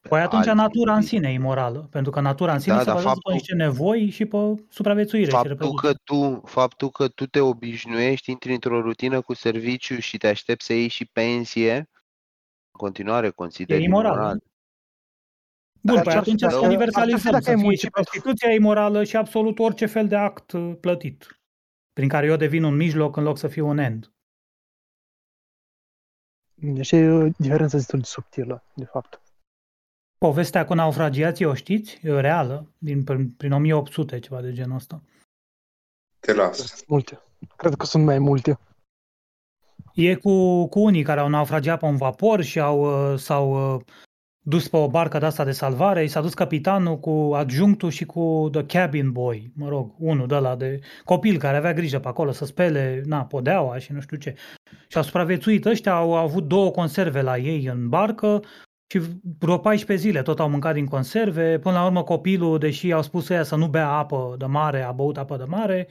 Păi 0.09 0.21
atunci 0.21 0.45
natura 0.45 0.95
în 0.95 1.01
sine 1.01 1.29
e 1.29 1.33
imorală, 1.33 1.87
pentru 1.91 2.11
că 2.11 2.19
natura 2.19 2.53
în 2.53 2.59
sine 2.59 2.75
da, 2.75 2.79
se 2.79 2.85
bazează 2.85 3.07
faptul, 3.07 3.31
pe 3.31 3.37
niște 3.37 3.55
nevoi 3.55 4.09
și 4.09 4.25
pe 4.25 4.37
supraviețuire 4.69 5.31
faptul 5.31 5.69
și 5.69 5.75
că 5.75 5.93
tu, 6.03 6.41
Faptul 6.45 6.89
că 6.89 7.07
tu 7.07 7.25
te 7.25 7.39
obișnuiești, 7.39 8.31
intri 8.31 8.53
într-o 8.53 8.81
rutină 8.81 9.21
cu 9.21 9.33
serviciu 9.33 9.99
și 9.99 10.17
te 10.17 10.27
aștepți 10.27 10.65
să 10.65 10.73
iei 10.73 10.87
și 10.87 11.05
pensie, 11.05 11.75
în 11.75 11.85
continuare 12.77 13.29
consideri 13.29 13.81
e 13.81 13.85
imoral. 13.85 14.13
imoral. 14.13 14.43
Bun, 15.85 16.01
păi 16.03 16.13
atunci 16.13 16.39
să 16.39 16.57
universalizăm, 16.57 17.39
să 17.39 17.55
fie 17.57 17.75
și 17.75 17.89
prostituția 17.89 18.53
imorală 18.53 19.03
și 19.03 19.15
absolut 19.15 19.59
orice 19.59 19.85
fel 19.85 20.07
de 20.07 20.15
act 20.15 20.51
uh, 20.51 20.75
plătit, 20.79 21.39
prin 21.93 22.07
care 22.07 22.25
eu 22.25 22.35
devin 22.35 22.63
un 22.63 22.75
mijloc 22.75 23.15
în 23.15 23.23
loc 23.23 23.37
să 23.37 23.47
fiu 23.47 23.67
un 23.67 23.77
end. 23.77 24.11
Și 26.81 26.95
e 26.95 27.09
o 27.09 27.27
diferență 27.37 27.75
destul 27.75 27.99
de 27.99 28.05
subtilă, 28.05 28.63
de 28.75 28.85
fapt. 28.85 29.21
Povestea 30.17 30.65
cu 30.65 30.73
naufragiații, 30.73 31.45
o 31.45 31.53
știți? 31.53 31.99
E 32.01 32.19
reală, 32.19 32.73
din, 32.77 33.03
prin 33.37 33.51
1800, 33.51 34.19
ceva 34.19 34.41
de 34.41 34.51
genul 34.51 34.75
ăsta. 34.75 35.01
Te 36.19 36.33
las. 36.33 36.83
Multe. 36.87 37.21
Cred 37.55 37.75
că 37.75 37.85
sunt 37.85 38.05
mai 38.05 38.19
multe. 38.19 38.59
E 39.93 40.15
cu, 40.15 40.67
cu 40.67 40.79
unii 40.79 41.03
care 41.03 41.19
au 41.19 41.27
naufragiat 41.27 41.79
pe 41.79 41.85
un 41.85 41.97
vapor 41.97 42.41
și 42.41 42.59
au, 42.59 43.11
uh, 43.11 43.19
s-au 43.19 43.75
uh, 43.75 43.81
dus 44.47 44.67
pe 44.67 44.77
o 44.77 44.87
barcă 44.87 45.17
de 45.17 45.25
asta 45.25 45.43
de 45.43 45.51
salvare, 45.51 46.03
i 46.03 46.07
s-a 46.07 46.21
dus 46.21 46.33
capitanul 46.33 46.99
cu 46.99 47.31
adjunctul 47.35 47.89
și 47.89 48.05
cu 48.05 48.49
the 48.51 48.65
cabin 48.65 49.11
boy, 49.11 49.51
mă 49.55 49.67
rog, 49.69 49.93
unul 49.97 50.27
de 50.27 50.35
la 50.35 50.55
de 50.55 50.79
copil 51.03 51.37
care 51.37 51.57
avea 51.57 51.73
grijă 51.73 51.99
pe 51.99 52.07
acolo 52.07 52.31
să 52.31 52.45
spele, 52.45 53.01
na, 53.05 53.25
podeaua 53.25 53.77
și 53.77 53.91
nu 53.91 53.99
știu 53.99 54.17
ce. 54.17 54.35
Și 54.87 54.97
au 54.97 55.03
supraviețuit 55.03 55.65
ăștia, 55.65 55.93
au 55.93 56.15
avut 56.15 56.47
două 56.47 56.71
conserve 56.71 57.21
la 57.21 57.37
ei 57.37 57.65
în 57.65 57.89
barcă 57.89 58.41
și 58.87 59.01
vreo 59.39 59.57
14 59.57 60.07
zile 60.07 60.21
tot 60.21 60.39
au 60.39 60.49
mâncat 60.49 60.73
din 60.73 60.85
conserve. 60.85 61.59
Până 61.59 61.75
la 61.75 61.85
urmă 61.85 62.03
copilul, 62.03 62.59
deși 62.59 62.91
au 62.91 63.01
spus 63.01 63.29
ea 63.29 63.43
să 63.43 63.55
nu 63.55 63.67
bea 63.67 63.89
apă 63.89 64.35
de 64.37 64.45
mare, 64.45 64.81
a 64.81 64.91
băut 64.91 65.17
apă 65.17 65.37
de 65.37 65.45
mare 65.47 65.87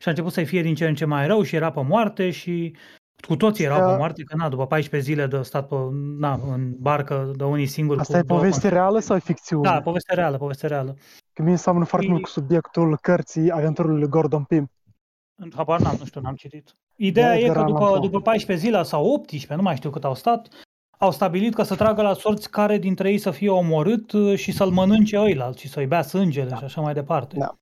și 0.00 0.08
a 0.08 0.10
început 0.10 0.32
să-i 0.32 0.44
fie 0.44 0.62
din 0.62 0.74
ce 0.74 0.86
în 0.86 0.94
ce 0.94 1.04
mai 1.04 1.26
rău 1.26 1.42
și 1.42 1.56
era 1.56 1.70
pe 1.70 1.82
moarte 1.82 2.30
și 2.30 2.76
cu 3.26 3.36
toții 3.36 3.64
erau 3.64 3.90
pe 3.90 3.96
moarte, 3.96 4.22
că 4.22 4.36
na, 4.36 4.48
după 4.48 4.66
14 4.66 5.10
zile 5.10 5.26
de 5.26 5.42
stat 5.42 5.68
pe, 5.68 5.74
na, 6.18 6.40
în 6.52 6.72
barcă 6.78 7.32
de 7.36 7.44
unii 7.44 7.66
singuri. 7.66 8.00
Asta 8.00 8.12
cu 8.12 8.18
e 8.18 8.36
poveste 8.36 8.68
reală 8.68 8.98
sau 8.98 9.18
ficțiune? 9.18 9.68
Da, 9.68 9.80
poveste 9.80 10.14
reală, 10.14 10.36
poveste 10.36 10.66
reală. 10.66 10.96
Că 11.32 11.42
mie 11.42 11.50
înseamnă 11.50 11.84
foarte 11.84 12.08
mult 12.08 12.22
cu 12.22 12.28
subiectul 12.28 12.98
cărții 13.00 13.50
Aventurul 13.50 13.98
lui 13.98 14.08
Gordon 14.08 14.44
Pym. 14.44 14.70
Habar 15.54 15.80
n-am, 15.80 15.96
nu 15.98 16.04
știu, 16.04 16.20
n-am 16.20 16.34
citit. 16.34 16.76
Ideea 16.96 17.28
da, 17.28 17.38
e 17.38 17.48
că 17.48 17.62
după, 17.62 17.98
după 18.00 18.20
14 18.20 18.66
zile 18.66 18.82
sau 18.82 19.04
18, 19.12 19.54
nu 19.54 19.62
mai 19.62 19.76
știu 19.76 19.90
cât 19.90 20.04
au 20.04 20.14
stat, 20.14 20.48
au 20.98 21.10
stabilit 21.10 21.54
că 21.54 21.62
să 21.62 21.74
tragă 21.74 22.02
la 22.02 22.14
sorți 22.14 22.50
care 22.50 22.78
dintre 22.78 23.10
ei 23.10 23.18
să 23.18 23.30
fie 23.30 23.50
omorât 23.50 24.12
uh, 24.12 24.38
și 24.38 24.52
să-l 24.52 24.70
mănânce 24.70 25.18
ăilalți 25.18 25.60
și 25.60 25.68
să-i 25.68 25.86
bea 25.86 26.02
sângele 26.02 26.48
da. 26.48 26.56
și 26.56 26.64
așa 26.64 26.80
mai 26.80 26.94
departe. 26.94 27.36
Da. 27.38 27.54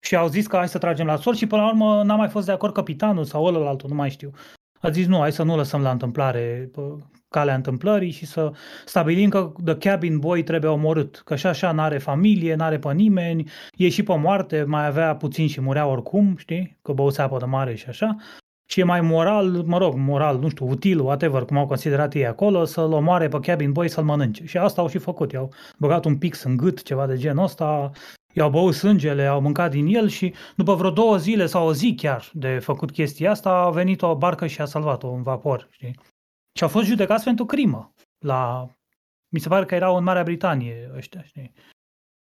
Și 0.00 0.16
au 0.16 0.28
zis 0.28 0.46
că 0.46 0.56
hai 0.56 0.68
să 0.68 0.78
tragem 0.78 1.06
la 1.06 1.16
sorți 1.16 1.38
și 1.38 1.46
până 1.46 1.62
la 1.62 1.68
urmă 1.68 2.02
n-a 2.02 2.16
mai 2.16 2.28
fost 2.28 2.46
de 2.46 2.52
acord 2.52 2.72
capitanul 2.72 3.24
sau 3.24 3.44
ălălaltul, 3.44 3.88
nu 3.88 3.94
mai 3.94 4.10
știu 4.10 4.30
a 4.84 4.90
zis 4.90 5.06
nu, 5.06 5.18
hai 5.18 5.32
să 5.32 5.42
nu 5.42 5.56
lăsăm 5.56 5.82
la 5.82 5.90
întâmplare 5.90 6.70
calea 7.28 7.54
întâmplării 7.54 8.10
și 8.10 8.26
să 8.26 8.52
stabilim 8.84 9.28
că 9.28 9.52
The 9.64 9.76
Cabin 9.76 10.18
Boy 10.18 10.42
trebuie 10.42 10.70
omorât, 10.70 11.22
că 11.24 11.36
și 11.36 11.46
așa 11.46 11.72
n-are 11.72 11.98
familie, 11.98 12.54
n-are 12.54 12.78
pe 12.78 12.92
nimeni, 12.92 13.50
e 13.76 13.88
și 13.88 14.02
pe 14.02 14.16
moarte, 14.16 14.62
mai 14.62 14.86
avea 14.86 15.16
puțin 15.16 15.48
și 15.48 15.60
murea 15.60 15.86
oricum, 15.86 16.36
știi, 16.36 16.78
că 16.82 16.92
băuse 16.92 17.22
apă 17.22 17.38
de 17.38 17.44
mare 17.44 17.74
și 17.74 17.88
așa. 17.88 18.16
și 18.66 18.80
e 18.80 18.84
mai 18.84 19.00
moral, 19.00 19.62
mă 19.66 19.78
rog, 19.78 19.94
moral, 19.94 20.38
nu 20.38 20.48
știu, 20.48 20.68
util, 20.68 21.00
whatever, 21.00 21.42
cum 21.44 21.56
au 21.56 21.66
considerat 21.66 22.14
ei 22.14 22.26
acolo, 22.26 22.64
să-l 22.64 22.92
omoare 22.92 23.28
pe 23.28 23.38
cabin 23.40 23.72
boy 23.72 23.88
să-l 23.88 24.04
mănânce. 24.04 24.44
Și 24.44 24.56
asta 24.56 24.80
au 24.80 24.88
și 24.88 24.98
făcut. 24.98 25.32
I-au 25.32 25.52
băgat 25.78 26.04
un 26.04 26.18
pix 26.18 26.42
în 26.42 26.56
gât, 26.56 26.82
ceva 26.82 27.06
de 27.06 27.16
genul 27.16 27.44
ăsta, 27.44 27.90
i-au 28.34 28.50
băut 28.50 28.74
sângele, 28.74 29.26
au 29.26 29.40
mâncat 29.40 29.70
din 29.70 29.86
el 29.86 30.08
și 30.08 30.34
după 30.56 30.74
vreo 30.74 30.90
două 30.90 31.16
zile 31.16 31.46
sau 31.46 31.66
o 31.66 31.72
zi 31.72 31.94
chiar 31.96 32.30
de 32.32 32.58
făcut 32.58 32.90
chestia 32.90 33.30
asta, 33.30 33.50
a 33.50 33.70
venit 33.70 34.02
o 34.02 34.16
barcă 34.16 34.46
și 34.46 34.60
a 34.60 34.64
salvat-o 34.64 35.08
în 35.08 35.22
vapor, 35.22 35.68
știi? 35.70 35.98
Și 36.56 36.62
au 36.62 36.68
fost 36.68 36.86
judecați 36.86 37.24
pentru 37.24 37.44
crimă. 37.44 37.92
La... 38.18 38.68
Mi 39.28 39.40
se 39.40 39.48
pare 39.48 39.64
că 39.64 39.74
erau 39.74 39.96
în 39.96 40.04
Marea 40.04 40.22
Britanie 40.22 40.90
ăștia, 40.96 41.22
știi? 41.22 41.52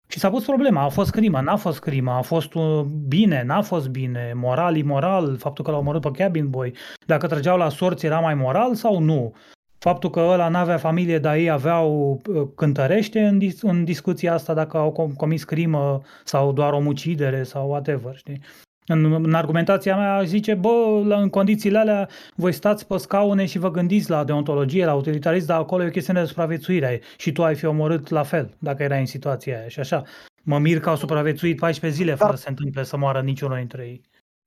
Și 0.08 0.18
s-a 0.18 0.30
pus 0.30 0.44
problema, 0.44 0.82
a 0.82 0.88
fost 0.88 1.10
crimă, 1.10 1.40
n-a 1.40 1.56
fost 1.56 1.80
crimă, 1.80 2.10
a 2.10 2.22
fost 2.22 2.54
uh, 2.54 2.80
bine, 2.82 3.42
n-a 3.42 3.62
fost 3.62 3.88
bine, 3.88 4.32
moral, 4.34 4.76
imoral, 4.76 5.36
faptul 5.36 5.64
că 5.64 5.70
l-au 5.70 5.80
omorât 5.80 6.00
pe 6.00 6.10
Cabin 6.10 6.50
Boy, 6.50 6.74
dacă 7.06 7.26
trăgeau 7.26 7.56
la 7.56 7.68
sorți 7.68 8.06
era 8.06 8.20
mai 8.20 8.34
moral 8.34 8.74
sau 8.74 8.98
nu? 8.98 9.34
Faptul 9.80 10.10
că 10.10 10.20
ăla 10.20 10.48
n-avea 10.48 10.76
familie, 10.76 11.18
dar 11.18 11.36
ei 11.36 11.50
aveau 11.50 12.20
uh, 12.26 12.48
cântărește 12.54 13.20
în, 13.20 13.38
dis- 13.38 13.62
în 13.62 13.84
discuția 13.84 14.32
asta 14.32 14.54
dacă 14.54 14.76
au 14.76 15.12
comis 15.16 15.44
crimă 15.44 16.00
sau 16.24 16.52
doar 16.52 16.72
omucidere 16.72 17.42
sau 17.42 17.68
whatever, 17.68 18.16
știi? 18.16 18.40
În, 18.86 19.12
în 19.12 19.34
argumentația 19.34 19.96
mea 19.96 20.22
zice, 20.22 20.54
bă, 20.54 21.02
la, 21.04 21.20
în 21.20 21.28
condițiile 21.28 21.78
alea 21.78 22.08
voi 22.34 22.52
stați 22.52 22.86
pe 22.86 22.96
scaune 22.96 23.46
și 23.46 23.58
vă 23.58 23.70
gândiți 23.70 24.10
la 24.10 24.24
deontologie, 24.24 24.84
la 24.84 24.94
utilitarism, 24.94 25.46
dar 25.46 25.58
acolo 25.58 25.82
e 25.82 25.86
o 25.86 25.90
chestiune 25.90 26.20
de 26.20 26.26
supraviețuire 26.26 27.00
și 27.16 27.32
tu 27.32 27.44
ai 27.44 27.54
fi 27.54 27.64
omorât 27.66 28.08
la 28.08 28.22
fel 28.22 28.54
dacă 28.58 28.82
erai 28.82 29.00
în 29.00 29.06
situația 29.06 29.58
aia 29.58 29.68
și 29.68 29.80
așa. 29.80 30.02
Mă 30.42 30.58
mir 30.58 30.80
că 30.80 30.88
au 30.88 30.96
supraviețuit 30.96 31.58
14 31.58 32.00
zile 32.02 32.14
fără 32.14 32.34
să 32.34 32.42
se 32.42 32.48
întâmple 32.48 32.82
să 32.82 32.96
moară 32.96 33.20
niciunul 33.20 33.56
dintre 33.56 33.82
ei. 33.82 34.00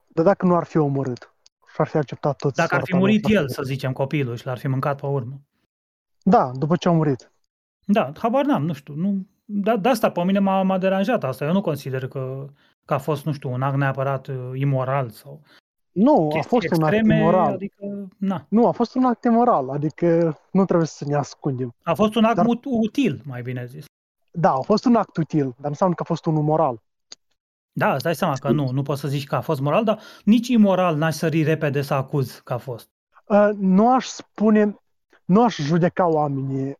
Dar 0.07 0.25
dacă 0.25 0.45
nu 0.45 0.55
ar 0.55 0.63
fi 0.63 0.77
omorât 0.77 1.32
și 1.73 1.81
ar 1.81 1.88
fi 1.88 1.97
acceptat 1.97 2.36
toți 2.36 2.55
Dacă 2.55 2.75
ar 2.75 2.81
fi 2.83 2.95
murit 2.95 3.27
el, 3.27 3.49
să 3.49 3.62
zicem, 3.63 3.93
copilul 3.93 4.36
și 4.36 4.45
l-ar 4.45 4.57
fi 4.57 4.67
mâncat 4.67 4.99
pe 4.99 5.05
urmă. 5.05 5.41
Da, 6.23 6.51
după 6.53 6.75
ce 6.75 6.88
a 6.88 6.91
murit. 6.91 7.31
Da, 7.86 8.12
habar 8.17 8.45
n-am, 8.45 8.65
nu 8.65 8.73
știu. 8.73 8.93
Nu, 8.93 9.25
da, 9.45 9.77
de 9.77 9.89
asta 9.89 10.12
pe 10.12 10.23
mine 10.23 10.39
m-a, 10.39 10.62
m-a 10.62 10.77
deranjat 10.77 11.23
asta. 11.23 11.45
Eu 11.45 11.51
nu 11.51 11.62
consider 11.62 12.07
că 12.07 12.47
că 12.86 12.93
a 12.93 12.97
fost, 12.97 13.25
nu 13.25 13.31
știu, 13.31 13.51
un 13.51 13.62
act 13.62 13.77
neapărat 13.77 14.27
uh, 14.27 14.51
imoral 14.53 15.09
sau 15.09 15.41
Nu, 15.91 16.29
a 16.38 16.41
fost 16.41 16.71
un 16.71 16.83
act 16.83 16.93
extreme, 16.93 17.19
imoral. 17.19 17.53
Adică, 17.53 18.09
na. 18.17 18.45
Nu, 18.49 18.67
a 18.67 18.71
fost 18.71 18.95
un 18.95 19.03
act 19.03 19.23
imoral, 19.23 19.69
adică 19.69 20.38
nu 20.51 20.65
trebuie 20.65 20.88
să 20.88 21.05
ne 21.07 21.15
ascundem. 21.15 21.73
A 21.83 21.93
fost 21.93 22.15
un 22.15 22.23
act 22.23 22.36
Dar- 22.36 22.45
Dar... 22.45 22.55
util, 22.63 23.21
mai 23.25 23.41
bine 23.41 23.65
zis. 23.65 23.86
Da, 24.31 24.51
a 24.51 24.62
fost 24.62 24.86
un 24.86 24.95
act 24.95 25.17
util, 25.17 25.43
dar 25.43 25.53
nu 25.57 25.69
înseamnă 25.69 25.95
că 25.95 26.01
a 26.01 26.05
fost 26.05 26.25
unul 26.25 26.43
moral. 26.43 26.82
Da, 27.75 27.93
îți 27.93 28.03
dai 28.03 28.15
seama 28.15 28.33
că 28.33 28.51
nu, 28.51 28.71
nu 28.71 28.81
poți 28.81 29.01
să 29.01 29.07
zici 29.07 29.27
că 29.27 29.36
a 29.36 29.41
fost 29.41 29.59
moral, 29.59 29.83
dar 29.83 29.99
nici 30.25 30.47
imoral 30.47 30.95
n-aș 30.95 31.15
sări 31.15 31.43
repede 31.43 31.81
să 31.81 31.93
acuz 31.93 32.39
că 32.43 32.53
a 32.53 32.57
fost. 32.57 32.89
Uh, 33.27 33.49
nu 33.55 33.93
aș 33.93 34.05
spune, 34.05 34.77
nu 35.25 35.43
aș 35.43 35.55
judeca 35.55 36.07
oamenii 36.07 36.77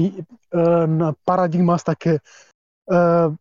pi- 0.00 0.16
în 0.48 1.12
paradigma 1.24 1.72
asta 1.72 1.94
că 1.94 2.20
uh, 2.82 3.32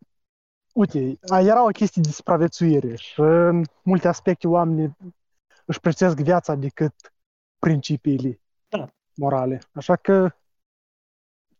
uite, 0.73 1.19
a- 1.29 1.39
era 1.41 1.63
o 1.63 1.67
chestie 1.67 2.01
de 2.01 2.09
supraviețuire 2.09 2.95
și 2.95 3.19
în 3.19 3.63
multe 3.83 4.07
aspecte 4.07 4.47
oamenii 4.47 4.97
își 5.65 5.79
prețuiesc 5.79 6.15
viața 6.17 6.55
decât 6.55 7.13
principiile 7.59 8.41
Da. 8.67 8.89
morale. 9.15 9.61
Așa 9.71 9.95
că 9.95 10.35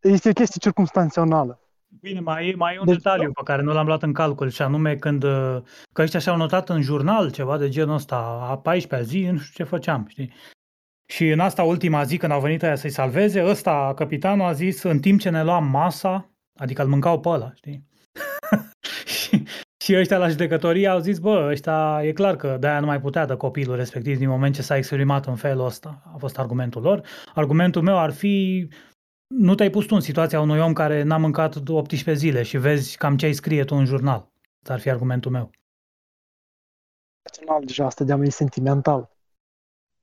este 0.02 0.30
o 0.30 0.34
chestie 0.34 0.60
circumstanțională. 0.60 1.61
Bine, 2.02 2.20
mai 2.20 2.50
e, 2.50 2.56
mai 2.56 2.76
e 2.76 2.80
un 2.80 2.86
Deci- 2.86 2.96
detaliu 2.96 3.32
pe 3.32 3.42
care 3.44 3.62
nu 3.62 3.74
l-am 3.74 3.86
luat 3.86 4.04
în 4.04 4.14
calcul 4.14 4.50
și 4.50 4.62
anume 4.62 4.96
când 4.96 5.24
uh, 5.24 5.58
că 5.94 6.02
ăștia 6.02 6.20
și-au 6.20 6.38
notat 6.38 6.70
în 6.70 6.82
jurnal 6.82 7.32
ceva 7.32 7.58
de 7.58 7.70
genul 7.70 7.96
ăsta, 7.96 8.16
a 8.42 8.62
14-a 8.76 9.02
zi, 9.02 9.28
nu 9.32 9.38
știu 9.38 9.64
ce 9.64 9.70
făceam, 9.70 10.06
știi? 10.10 10.34
Și 11.06 11.30
în 11.30 11.40
asta 11.40 11.64
ultima 11.64 12.04
zi 12.04 12.18
când 12.18 12.32
au 12.32 12.42
venit 12.42 12.64
aia 12.64 12.76
să-i 12.76 12.90
salveze, 12.90 13.46
ăsta, 13.46 13.94
capitanul, 13.96 14.46
a 14.46 14.52
zis 14.52 14.84
în 14.84 15.00
timp 15.00 15.20
ce 15.20 15.30
ne 15.30 15.44
luam 15.44 15.66
masa, 15.66 16.30
adică 16.60 16.82
îl 16.82 16.88
mâncau 16.88 17.20
pe 17.20 17.30
ăla, 17.30 17.52
știi? 17.56 17.88
și, 19.16 19.44
și 19.84 19.96
ăștia 19.96 20.18
la 20.18 20.28
judecătorie 20.28 20.88
au 20.88 21.00
zis, 21.00 21.20
bă, 21.20 21.48
ăștia 21.52 22.00
e 22.04 22.12
clar 22.12 22.36
că 22.36 22.58
de-aia 22.60 22.80
nu 22.80 22.86
mai 22.86 23.02
putea 23.02 23.26
de 23.26 23.36
copilul 23.36 23.76
respectiv 23.76 24.18
din 24.18 24.30
moment 24.30 24.56
ce 24.56 24.62
s-a 24.62 24.78
exprimat 24.78 25.26
în 25.26 25.36
felul 25.36 25.66
ăsta. 25.66 26.02
A 26.14 26.18
fost 26.18 26.40
argumentul 26.40 26.82
lor. 26.82 27.02
Argumentul 27.34 27.82
meu 27.82 27.98
ar 27.98 28.12
fi, 28.12 28.68
nu 29.32 29.56
te-ai 29.56 29.70
pus 29.70 29.86
tu 29.86 29.96
în 29.96 30.02
situația 30.02 30.42
unui 30.42 30.60
om 30.60 30.74
care 30.74 31.04
n-a 31.04 31.18
mâncat 31.18 31.56
18 31.56 32.14
zile 32.14 32.44
și 32.44 32.58
vezi 32.58 32.98
cam 32.98 33.18
ce 33.18 33.26
ai 33.26 33.34
scrie 33.34 33.64
tu 33.64 33.76
în 33.76 33.86
jurnal. 33.86 34.32
Asta 34.62 34.74
ar 34.74 34.80
fi 34.80 34.90
argumentul 34.90 35.32
meu. 35.32 35.50
Rațional 37.24 37.66
deja, 37.66 37.86
asta 37.86 38.04
de-a 38.04 38.18
e 38.18 38.30
sentimental. 38.30 39.10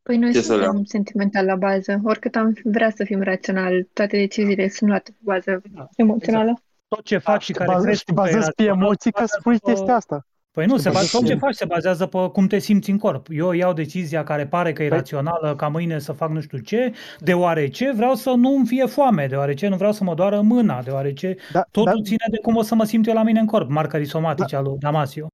Păi 0.02 0.16
noi 0.16 0.32
Ce 0.32 0.40
să 0.40 0.56
le 0.56 0.64
suntem 0.64 0.84
sentimental 0.84 1.44
la 1.44 1.56
bază. 1.56 2.00
Oricât 2.04 2.36
am 2.36 2.56
vrea 2.64 2.90
să 2.90 3.04
fim 3.04 3.22
raționali, 3.22 3.84
toate 3.92 4.16
deciziile 4.16 4.68
sunt 4.68 4.88
luate 4.88 5.10
pe 5.10 5.18
bază 5.20 5.62
Da, 5.70 5.88
emoțională. 5.96 6.62
Tot 6.88 7.04
ce 7.04 7.18
faci 7.18 7.42
și 7.42 7.52
Te 7.52 7.58
care 7.58 7.70
bazezi, 7.72 7.86
crezi 7.86 8.04
te 8.04 8.12
tu 8.12 8.20
că 8.20 8.28
e 8.28 8.32
bazezi 8.32 8.50
pe 8.52 8.62
rațional, 8.62 8.82
emoții 8.82 9.12
ca 9.12 9.20
se 9.20 9.26
să 9.26 9.36
spui 9.40 9.58
bazează 9.58 9.64
pe- 9.64 9.72
chestia 9.72 9.94
asta. 9.94 10.26
Păi 10.58 10.66
nu, 10.66 10.76
Se 10.76 10.82
se 10.82 10.88
bazează 10.90 11.16
tot 11.18 11.26
ce 11.26 11.32
pe- 11.32 11.38
faci 11.38 11.54
se 11.54 11.64
bazează 11.64 12.06
pe 12.06 12.28
cum 12.32 12.46
te 12.46 12.58
simți 12.58 12.90
în 12.90 12.98
corp. 12.98 13.26
Eu 13.30 13.52
iau 13.52 13.72
decizia 13.72 14.24
care 14.24 14.46
pare 14.46 14.72
că 14.72 14.82
e 14.82 14.86
Păi- 14.86 14.90
rațională 14.90 15.56
ca 15.56 15.68
mâine 15.68 15.98
să 15.98 16.12
fac 16.12 16.30
nu 16.30 16.40
știu 16.40 16.58
ce, 16.58 16.94
deoarece 17.18 17.92
vreau 17.92 18.14
să 18.14 18.30
nu 18.30 18.48
îmi 18.54 18.66
fie 18.66 18.86
foame, 18.86 19.26
deoarece 19.26 19.68
nu 19.68 19.76
vreau 19.76 19.92
să 19.92 20.04
mă 20.04 20.14
doară 20.14 20.40
mâna, 20.40 20.82
deoarece 20.82 21.36
Da, 21.52 21.62
totul 21.70 21.92
da, 21.96 22.02
ține 22.02 22.24
de 22.30 22.38
cum 22.38 22.56
o 22.56 22.62
să 22.62 22.74
mă 22.74 22.84
simt 22.84 23.06
eu 23.06 23.14
la 23.14 23.22
mine 23.22 23.40
în 23.40 23.46
corp, 23.46 23.68
marcării 23.70 24.06
somatice 24.06 24.56
al 24.56 24.64
lui 24.64 24.78
Damasio. 24.78 25.26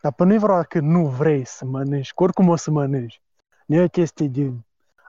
Dar 0.00 0.12
până 0.12 0.28
nu 0.28 0.34
e 0.34 0.38
vorba 0.38 0.62
că 0.62 0.80
nu 0.80 1.06
vrei 1.06 1.44
să 1.46 1.64
mănânci, 1.64 2.12
că 2.12 2.22
oricum 2.22 2.48
o 2.48 2.56
să 2.56 2.70
mănânci. 2.70 3.20
Nu 3.66 3.76
e 3.76 3.82
o 3.82 3.88
chestie 3.88 4.26
de 4.26 4.52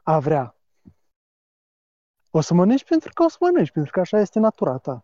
a 0.03 0.19
vrea. 0.19 0.55
O 2.29 2.41
să 2.41 2.53
mănânci 2.53 2.83
pentru 2.83 3.09
că 3.13 3.23
o 3.23 3.29
să 3.29 3.37
mănânci, 3.39 3.71
pentru 3.71 3.91
că 3.91 3.99
așa 3.99 4.19
este 4.19 4.39
natura 4.39 4.77
ta. 4.77 5.03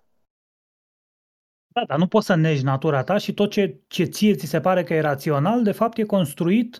Da, 1.75 1.85
dar 1.85 1.97
nu 1.97 2.07
poți 2.07 2.25
să 2.25 2.35
negi 2.35 2.63
natura 2.63 3.03
ta 3.03 3.17
și 3.17 3.33
tot 3.33 3.51
ce, 3.51 3.81
ce 3.87 4.03
ție 4.03 4.35
ți 4.35 4.45
se 4.45 4.59
pare 4.59 4.83
că 4.83 4.93
e 4.93 4.99
rațional, 4.99 5.63
de 5.63 5.71
fapt 5.71 5.97
e 5.97 6.03
construit 6.03 6.79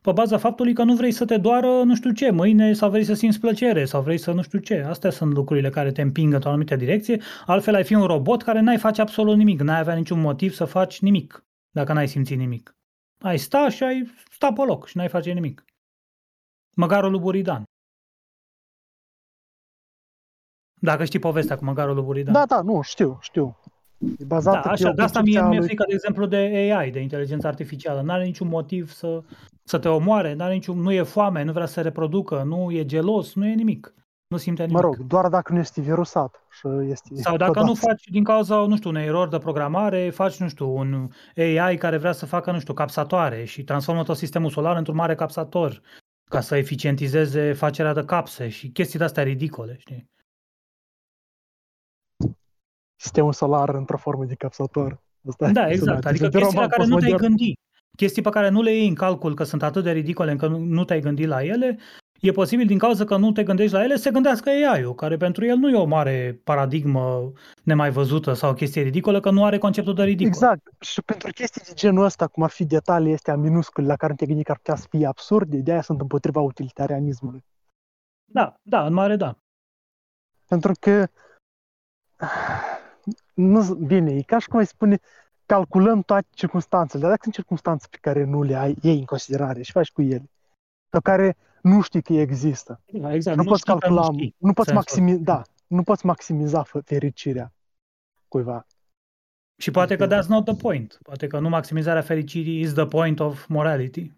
pe 0.00 0.12
baza 0.12 0.38
faptului 0.38 0.74
că 0.74 0.82
nu 0.82 0.94
vrei 0.94 1.12
să 1.12 1.24
te 1.24 1.36
doară 1.36 1.82
nu 1.82 1.94
știu 1.94 2.12
ce 2.12 2.30
mâine 2.30 2.72
sau 2.72 2.90
vrei 2.90 3.04
să 3.04 3.14
simți 3.14 3.40
plăcere 3.40 3.84
sau 3.84 4.02
vrei 4.02 4.18
să 4.18 4.32
nu 4.32 4.42
știu 4.42 4.58
ce. 4.58 4.82
Astea 4.82 5.10
sunt 5.10 5.32
lucrurile 5.32 5.70
care 5.70 5.92
te 5.92 6.02
împing 6.02 6.32
într-o 6.32 6.48
anumită 6.48 6.76
direcție. 6.76 7.22
Altfel 7.46 7.74
ai 7.74 7.84
fi 7.84 7.94
un 7.94 8.06
robot 8.06 8.42
care 8.42 8.60
n-ai 8.60 8.78
face 8.78 9.00
absolut 9.00 9.36
nimic, 9.36 9.60
n-ai 9.60 9.78
avea 9.78 9.94
niciun 9.94 10.20
motiv 10.20 10.52
să 10.52 10.64
faci 10.64 11.00
nimic 11.00 11.44
dacă 11.70 11.92
n-ai 11.92 12.08
simțit 12.08 12.38
nimic. 12.38 12.76
Ai 13.20 13.38
sta 13.38 13.68
și 13.68 13.82
ai 13.82 14.12
sta 14.30 14.52
pe 14.52 14.62
loc 14.62 14.86
și 14.86 14.96
n-ai 14.96 15.08
face 15.08 15.32
nimic. 15.32 15.64
Măgarul 16.76 17.10
lui 17.10 17.20
Buridan. 17.20 17.62
Dacă 20.80 21.04
știi 21.04 21.18
povestea 21.18 21.56
cu 21.56 21.64
măgarul 21.64 21.94
lui 21.94 22.04
Buridan. 22.04 22.32
Da, 22.32 22.46
da, 22.46 22.60
nu, 22.60 22.80
știu, 22.82 23.18
știu. 23.20 23.61
E 24.18 24.24
bazată 24.24 24.56
Da, 24.56 24.62
pe 24.62 24.68
așa, 24.68 24.88
o 24.88 24.92
de 24.92 25.02
asta 25.02 25.20
mie 25.20 25.32
concepție 25.32 25.40
a 25.40 25.48
mi-e 25.48 25.58
lui- 25.58 25.66
frică, 25.66 25.84
de 25.88 25.94
exemplu, 25.94 26.26
de 26.26 26.36
AI, 26.76 26.90
de 26.90 27.00
inteligență 27.00 27.46
artificială. 27.46 28.00
Nu 28.00 28.12
are 28.12 28.24
niciun 28.24 28.48
motiv 28.48 28.90
să, 28.92 29.22
să 29.64 29.78
te 29.78 29.88
omoare, 29.88 30.34
n-are 30.34 30.52
niciun, 30.52 30.78
nu 30.80 30.92
e 30.92 31.02
foame, 31.02 31.42
nu 31.42 31.52
vrea 31.52 31.66
să 31.66 31.72
se 31.72 31.80
reproducă, 31.80 32.42
nu 32.46 32.70
e 32.70 32.84
gelos, 32.84 33.34
nu 33.34 33.46
e 33.46 33.54
nimic. 33.54 33.94
Nu 34.26 34.36
simte 34.36 34.62
nimic. 34.62 34.76
Mă 34.76 34.82
rog, 34.82 34.96
doar 34.96 35.28
dacă 35.28 35.52
nu 35.52 35.58
este 35.58 35.80
virusat 35.80 36.46
și 36.50 36.68
este 36.90 37.14
Sau 37.14 37.36
dacă 37.36 37.50
codat. 37.50 37.68
nu 37.68 37.74
faci 37.74 38.04
din 38.10 38.24
cauza, 38.24 38.56
nu 38.56 38.76
știu, 38.76 38.90
unei 38.90 39.06
erori 39.06 39.30
de 39.30 39.38
programare, 39.38 40.10
faci, 40.10 40.36
nu 40.36 40.48
știu, 40.48 40.76
un 40.76 41.08
AI 41.36 41.76
care 41.76 41.96
vrea 41.96 42.12
să 42.12 42.26
facă, 42.26 42.50
nu 42.50 42.58
știu, 42.60 42.74
capsatoare 42.74 43.44
și 43.44 43.64
transformă 43.64 44.02
tot 44.02 44.16
sistemul 44.16 44.50
solar 44.50 44.76
într-un 44.76 44.96
mare 44.96 45.14
capsator 45.14 45.80
ca 46.30 46.40
să 46.40 46.56
eficientizeze 46.56 47.52
facerea 47.52 47.92
de 47.92 48.04
capse 48.04 48.48
și 48.48 48.68
chestii 48.68 48.98
de-astea 48.98 49.22
ridicole, 49.22 49.76
știi? 49.78 50.10
Sistemul 53.02 53.32
solar 53.32 53.68
într-o 53.74 53.96
formă 53.96 54.24
de 54.24 54.34
capsator. 54.34 55.00
Asta 55.28 55.50
Da, 55.50 55.60
sună 55.60 55.72
exact. 55.72 55.90
atât 55.96 56.06
Adică 56.06 56.28
de 56.28 56.38
chestii 56.38 56.56
la 56.56 56.62
roman 56.62 56.68
care 56.68 56.88
nu 56.88 56.98
te-ai 56.98 57.10
postmodern. 57.10 57.36
gândit. 57.36 57.58
Chestii 57.96 58.22
pe 58.22 58.30
care 58.30 58.48
nu 58.48 58.62
le 58.62 58.72
iei 58.72 58.88
în 58.88 58.94
calcul 58.94 59.34
că 59.34 59.44
sunt 59.44 59.62
atât 59.62 59.82
de 59.82 59.90
ridicole 59.90 60.30
încât 60.30 60.50
nu, 60.50 60.58
nu 60.58 60.84
te-ai 60.84 61.00
gândit 61.00 61.26
la 61.28 61.44
ele, 61.44 61.78
e 62.20 62.30
posibil 62.32 62.66
din 62.66 62.78
cauza 62.78 63.04
că 63.04 63.16
nu 63.16 63.32
te 63.32 63.42
gândești 63.42 63.74
la 63.74 63.82
ele 63.84 63.96
să 63.96 64.02
se 64.02 64.10
gândească 64.10 64.48
AI-ul, 64.48 64.94
care 64.94 65.16
pentru 65.16 65.44
el 65.44 65.56
nu 65.56 65.68
e 65.68 65.76
o 65.76 65.84
mare 65.84 66.40
paradigmă 66.44 67.32
nemai 67.62 67.90
văzută 67.90 68.32
sau 68.32 68.50
o 68.50 68.54
chestie 68.54 68.82
ridicolă, 68.82 69.20
că 69.20 69.30
nu 69.30 69.44
are 69.44 69.58
conceptul 69.58 69.94
de 69.94 70.02
ridicol. 70.02 70.32
Exact. 70.32 70.62
Și 70.80 71.02
pentru 71.02 71.30
chestii 71.32 71.62
de 71.66 71.72
genul 71.74 72.04
ăsta, 72.04 72.26
cum 72.26 72.42
ar 72.42 72.50
fi 72.50 72.64
detalii 72.64 73.12
astea 73.12 73.36
minuscule 73.36 73.86
la 73.86 73.96
care 73.96 74.10
nu 74.12 74.18
te 74.18 74.26
gândi 74.26 74.42
că 74.42 74.50
ar 74.50 74.56
putea 74.56 74.76
să 74.76 74.86
fie 74.90 75.06
absurde, 75.06 75.56
de 75.56 75.72
aia 75.72 75.82
sunt 75.82 76.00
împotriva 76.00 76.40
utilitarianismului. 76.40 77.44
Da, 78.24 78.54
da, 78.62 78.86
în 78.86 78.92
mare 78.92 79.16
da. 79.16 79.36
Pentru 80.48 80.72
că 80.80 81.06
nu, 83.34 83.74
bine, 83.74 84.14
e 84.14 84.22
ca 84.22 84.38
și 84.38 84.48
cum 84.48 84.58
ai 84.58 84.66
spune, 84.66 84.98
calculăm 85.46 86.02
toate 86.02 86.26
circunstanțele, 86.30 87.00
dar 87.00 87.10
dacă 87.10 87.22
sunt 87.22 87.34
circunstanțe 87.34 87.86
pe 87.90 87.98
care 88.00 88.24
nu 88.24 88.42
le 88.42 88.54
ai, 88.54 88.76
iei 88.82 88.98
în 88.98 89.04
considerare 89.04 89.62
și 89.62 89.72
faci 89.72 89.90
cu 89.90 90.02
ele, 90.02 90.30
sau 90.90 91.00
care 91.00 91.36
nu 91.62 91.80
știi 91.80 92.02
că 92.02 92.12
există, 92.12 92.80
da 92.92 93.14
exact. 93.14 93.36
nu, 93.36 93.44
poți 93.44 93.60
știi 93.60 93.72
că 93.72 93.78
calcula, 93.78 94.06
nu, 94.06 94.12
știi 94.12 94.34
nu 94.38 94.52
poți 94.52 94.68
sensul. 94.68 94.74
maximiza, 94.74 95.22
da, 95.22 95.42
nu 95.66 95.82
poți 95.82 96.06
maximiza 96.06 96.64
fă- 96.64 96.84
fericirea 96.84 97.52
cuiva. 98.28 98.66
Și 99.56 99.70
poate 99.70 99.96
că 99.96 100.06
that's 100.06 100.26
not 100.26 100.44
the 100.44 100.54
point. 100.54 100.98
Poate 101.02 101.26
că 101.26 101.38
nu 101.38 101.48
maximizarea 101.48 102.02
fericirii 102.02 102.60
is 102.60 102.72
the 102.72 102.86
point 102.86 103.20
of 103.20 103.46
morality. 103.46 104.12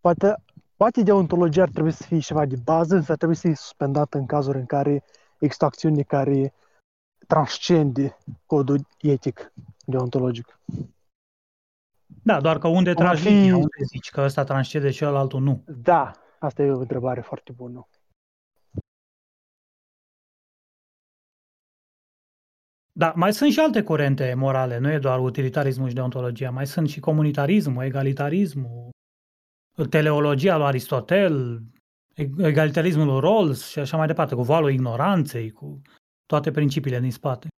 poate, 0.00 0.34
poate 0.76 1.02
deontologia 1.02 1.62
ar 1.62 1.68
trebui 1.68 1.90
să 1.90 2.02
fie 2.02 2.18
ceva 2.18 2.46
de 2.46 2.56
bază, 2.64 2.94
însă 2.94 3.12
ar 3.12 3.16
trebui 3.16 3.34
să 3.34 3.46
fie 3.46 3.54
suspendată 3.54 4.18
în 4.18 4.26
cazuri 4.26 4.58
în 4.58 4.66
care 4.66 5.04
există 5.38 5.64
o 5.64 5.66
acțiune 5.66 6.02
care 6.02 6.54
transcende 7.26 8.16
codul 8.46 8.86
etic 9.00 9.52
deontologic. 9.86 10.58
Da, 12.22 12.40
doar 12.40 12.58
că 12.58 12.68
unde 12.68 12.92
Cum 12.92 13.02
ar 13.02 13.08
tragi 13.08 13.28
fi- 13.28 13.34
linia, 13.34 13.56
unde 13.56 13.84
zici 13.86 14.10
că 14.10 14.20
ăsta 14.20 14.44
transcede 14.44 14.90
cealaltul 14.90 15.40
nu. 15.40 15.64
Da, 15.66 16.12
asta 16.38 16.62
e 16.62 16.70
o 16.70 16.78
întrebare 16.78 17.20
foarte 17.20 17.52
bună. 17.52 17.88
Da, 22.92 23.12
mai 23.16 23.32
sunt 23.32 23.52
și 23.52 23.60
alte 23.60 23.82
curente 23.82 24.34
morale, 24.34 24.78
nu 24.78 24.90
e 24.92 24.98
doar 24.98 25.20
utilitarismul 25.20 25.88
și 25.88 25.94
deontologia, 25.94 26.50
mai 26.50 26.66
sunt 26.66 26.88
și 26.88 27.00
comunitarismul, 27.00 27.84
egalitarismul, 27.84 28.90
teleologia 29.90 30.56
lui 30.56 30.66
Aristotel, 30.66 31.56
e- 31.56 31.77
egalitarismul 32.38 33.06
lui 33.06 33.20
Rawls 33.20 33.68
și 33.68 33.78
așa 33.78 33.96
mai 33.96 34.06
departe, 34.06 34.34
cu 34.34 34.42
valul 34.42 34.70
ignoranței, 34.70 35.50
cu 35.50 35.82
toate 36.26 36.50
principiile 36.50 37.00
din 37.00 37.12
spate. 37.12 37.48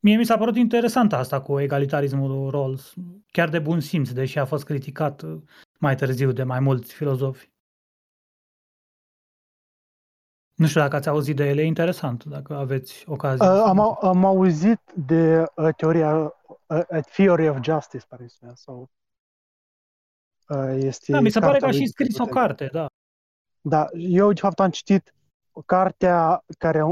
Mie 0.00 0.16
mi 0.16 0.24
s-a 0.24 0.36
părut 0.36 0.56
interesant 0.56 1.12
asta 1.12 1.42
cu 1.42 1.60
egalitarismul 1.60 2.30
lui 2.30 2.50
Rawls, 2.50 2.94
chiar 3.30 3.48
de 3.48 3.58
bun 3.58 3.80
simț, 3.80 4.10
deși 4.10 4.38
a 4.38 4.44
fost 4.44 4.64
criticat 4.64 5.22
uh, 5.22 5.42
mai 5.80 5.96
târziu 5.96 6.32
de 6.32 6.42
mai 6.42 6.60
mulți 6.60 6.94
filozofi. 6.94 7.52
Nu 10.54 10.66
știu 10.66 10.80
dacă 10.80 10.96
ați 10.96 11.08
auzit 11.08 11.36
de 11.36 11.44
ele, 11.44 11.62
e 11.62 11.64
interesant, 11.64 12.24
dacă 12.24 12.54
aveți 12.54 13.08
ocazie. 13.08 13.46
Uh, 13.46 13.62
am, 13.66 13.80
au- 13.80 13.98
am 14.00 14.24
auzit 14.24 14.80
de 15.06 15.44
uh, 15.56 15.74
teoria, 15.76 16.16
uh, 16.16 16.30
uh, 16.90 17.04
Theory 17.04 17.48
of 17.48 17.58
Justice, 17.62 18.06
pare 18.08 18.26
să 18.26 18.36
fie, 18.40 18.50
sau 18.54 18.80
uh, 18.80 18.88
este 20.74 21.12
da, 21.12 21.20
mi 21.20 21.30
se 21.30 21.38
pare 21.38 21.58
că 21.58 21.58
cartea 21.58 21.68
a 21.68 21.70
lui 21.70 21.80
și 21.80 21.86
scris 21.86 22.18
o 22.18 22.24
Putin. 22.24 22.40
carte, 22.40 22.68
da. 22.72 22.86
Da, 23.60 23.88
eu 23.92 24.32
de 24.32 24.40
fapt 24.40 24.60
am 24.60 24.70
citit 24.70 25.14
o 25.52 25.62
cartea 25.62 26.44
care 26.58 26.78
a, 26.78 26.84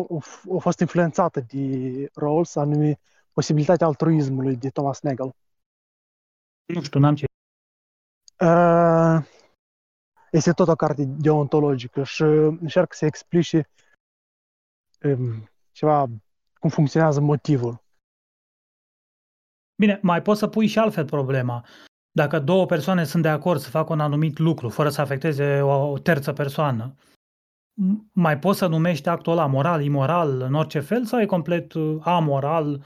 a 0.54 0.58
fost 0.58 0.80
influențată 0.80 1.40
de 1.40 2.10
Rawls, 2.14 2.56
anume 2.56 2.98
Posibilitatea 3.32 3.86
altruismului 3.86 4.56
de 4.56 4.70
Thomas 4.70 5.00
Nagel. 5.00 5.34
Nu 6.74 6.82
știu, 6.82 7.00
n-am 7.00 7.14
ce. 7.14 7.24
Uh, 8.40 9.24
este 10.30 10.52
tot 10.52 10.68
o 10.68 10.74
carte 10.74 11.04
deontologică 11.04 12.02
și 12.02 12.22
încearcă 12.22 12.96
să 12.96 13.04
explice 13.04 13.68
um, 15.04 15.50
ceva 15.70 16.06
cum 16.58 16.70
funcționează 16.70 17.20
motivul. 17.20 17.84
Bine, 19.74 19.98
mai 20.02 20.22
poți 20.22 20.38
să 20.38 20.48
pui 20.48 20.66
și 20.66 20.78
altfel 20.78 21.04
problema. 21.04 21.66
Dacă 22.12 22.38
două 22.38 22.66
persoane 22.66 23.04
sunt 23.04 23.22
de 23.22 23.28
acord 23.28 23.60
să 23.60 23.70
facă 23.70 23.92
un 23.92 24.00
anumit 24.00 24.38
lucru 24.38 24.68
fără 24.68 24.88
să 24.88 25.00
afecteze 25.00 25.60
o, 25.60 25.90
o 25.90 25.98
terță 25.98 26.32
persoană, 26.32 26.94
m- 27.72 28.12
mai 28.12 28.38
poți 28.38 28.58
să 28.58 28.66
numești 28.66 29.08
actul 29.08 29.32
ăla 29.32 29.46
moral, 29.46 29.82
imoral, 29.82 30.40
în 30.40 30.54
orice 30.54 30.80
fel 30.80 31.04
sau 31.04 31.20
e 31.20 31.26
complet 31.26 31.72
uh, 31.72 31.96
amoral 32.00 32.84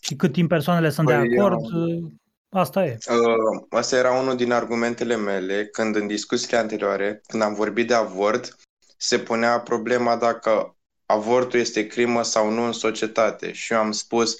și 0.00 0.16
cât 0.16 0.32
timp 0.32 0.48
persoanele 0.48 0.90
sunt 0.90 1.06
de 1.06 1.12
Păi, 1.14 1.38
acord, 1.38 1.72
um, 1.72 1.82
uh, 1.82 2.10
asta 2.48 2.84
e. 2.84 2.98
Uh, 3.10 3.66
Asta 3.70 3.96
era 3.96 4.12
unul 4.20 4.36
din 4.36 4.52
argumentele 4.52 5.16
mele 5.16 5.66
când 5.66 5.96
în 5.96 6.06
discuțiile 6.06 6.58
anterioare, 6.58 7.20
când 7.26 7.42
am 7.42 7.54
vorbit 7.54 7.86
de 7.86 7.94
avort, 7.94 8.56
se 8.96 9.18
punea 9.18 9.60
problema 9.60 10.16
dacă 10.16 10.76
avortul 11.06 11.58
este 11.58 11.86
crimă 11.86 12.22
sau 12.22 12.50
nu 12.50 12.62
în 12.62 12.72
societate. 12.72 13.52
Și 13.52 13.72
eu 13.72 13.78
am 13.78 13.92
spus, 13.92 14.36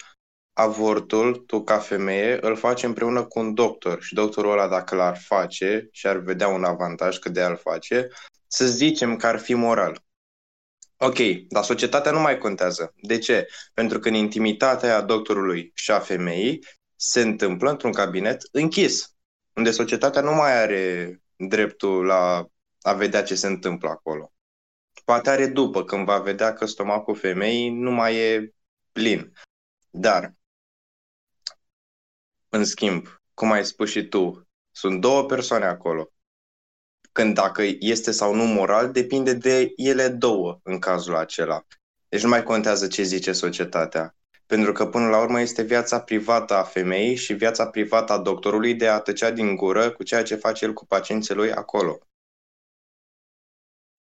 avortul, 0.54 1.36
tu 1.36 1.62
ca 1.64 1.78
femeie, 1.78 2.38
îl 2.40 2.56
faci 2.56 2.82
împreună 2.82 3.24
cu 3.24 3.38
un 3.38 3.54
doctor 3.54 4.02
și 4.02 4.14
doctorul 4.14 4.50
ăla 4.50 4.68
dacă 4.68 4.94
l-ar 4.94 5.18
face 5.18 5.88
și 5.92 6.06
ar 6.06 6.16
vedea 6.16 6.48
un 6.48 6.64
avantaj 6.64 7.18
că 7.18 7.28
de 7.28 7.40
a 7.40 7.48
l 7.48 7.56
face, 7.56 8.08
să 8.46 8.66
zicem 8.66 9.16
că 9.16 9.26
ar 9.26 9.38
fi 9.38 9.54
moral. 9.54 10.02
Ok, 10.96 11.18
dar 11.48 11.64
societatea 11.64 12.12
nu 12.12 12.20
mai 12.20 12.38
contează. 12.38 12.94
De 12.96 13.18
ce? 13.18 13.46
Pentru 13.74 13.98
că 13.98 14.08
în 14.08 14.14
intimitatea 14.14 15.00
doctorului 15.00 15.72
și 15.74 15.90
a 15.90 15.98
femeii 15.98 16.64
se 16.96 17.20
întâmplă 17.20 17.70
într-un 17.70 17.92
cabinet 17.92 18.42
închis, 18.52 19.14
unde 19.54 19.70
societatea 19.70 20.22
nu 20.22 20.34
mai 20.34 20.60
are 20.62 21.18
dreptul 21.36 22.04
la 22.04 22.46
a 22.80 22.92
vedea 22.92 23.22
ce 23.22 23.34
se 23.34 23.46
întâmplă 23.46 23.88
acolo. 23.88 24.32
Poate 25.04 25.30
are 25.30 25.46
după, 25.46 25.84
când 25.84 26.04
va 26.04 26.18
vedea 26.18 26.52
că 26.52 26.66
stomacul 26.66 27.16
femeii 27.16 27.70
nu 27.70 27.90
mai 27.90 28.16
e 28.16 28.54
plin. 28.92 29.32
Dar, 29.90 30.34
în 32.54 32.64
schimb, 32.64 33.06
cum 33.34 33.50
ai 33.50 33.64
spus 33.64 33.90
și 33.90 34.08
tu, 34.08 34.48
sunt 34.70 35.00
două 35.00 35.24
persoane 35.24 35.64
acolo. 35.64 36.08
Când 37.12 37.34
dacă 37.34 37.62
este 37.78 38.10
sau 38.10 38.34
nu 38.34 38.44
moral, 38.44 38.92
depinde 38.92 39.32
de 39.32 39.72
ele 39.76 40.08
două 40.08 40.60
în 40.62 40.78
cazul 40.78 41.16
acela. 41.16 41.64
Deci 42.08 42.22
nu 42.22 42.28
mai 42.28 42.42
contează 42.42 42.86
ce 42.86 43.02
zice 43.02 43.32
societatea. 43.32 44.16
Pentru 44.46 44.72
că 44.72 44.86
până 44.86 45.08
la 45.08 45.20
urmă 45.20 45.40
este 45.40 45.62
viața 45.62 46.00
privată 46.00 46.54
a 46.54 46.62
femeii 46.62 47.14
și 47.14 47.32
viața 47.32 47.66
privată 47.66 48.12
a 48.12 48.18
doctorului 48.18 48.74
de 48.74 48.88
a 48.88 48.98
tăcea 48.98 49.30
din 49.30 49.56
gură 49.56 49.90
cu 49.90 50.02
ceea 50.02 50.22
ce 50.22 50.34
face 50.34 50.64
el 50.64 50.72
cu 50.72 50.86
pacienții 50.86 51.34
lui 51.34 51.52
acolo. 51.52 51.98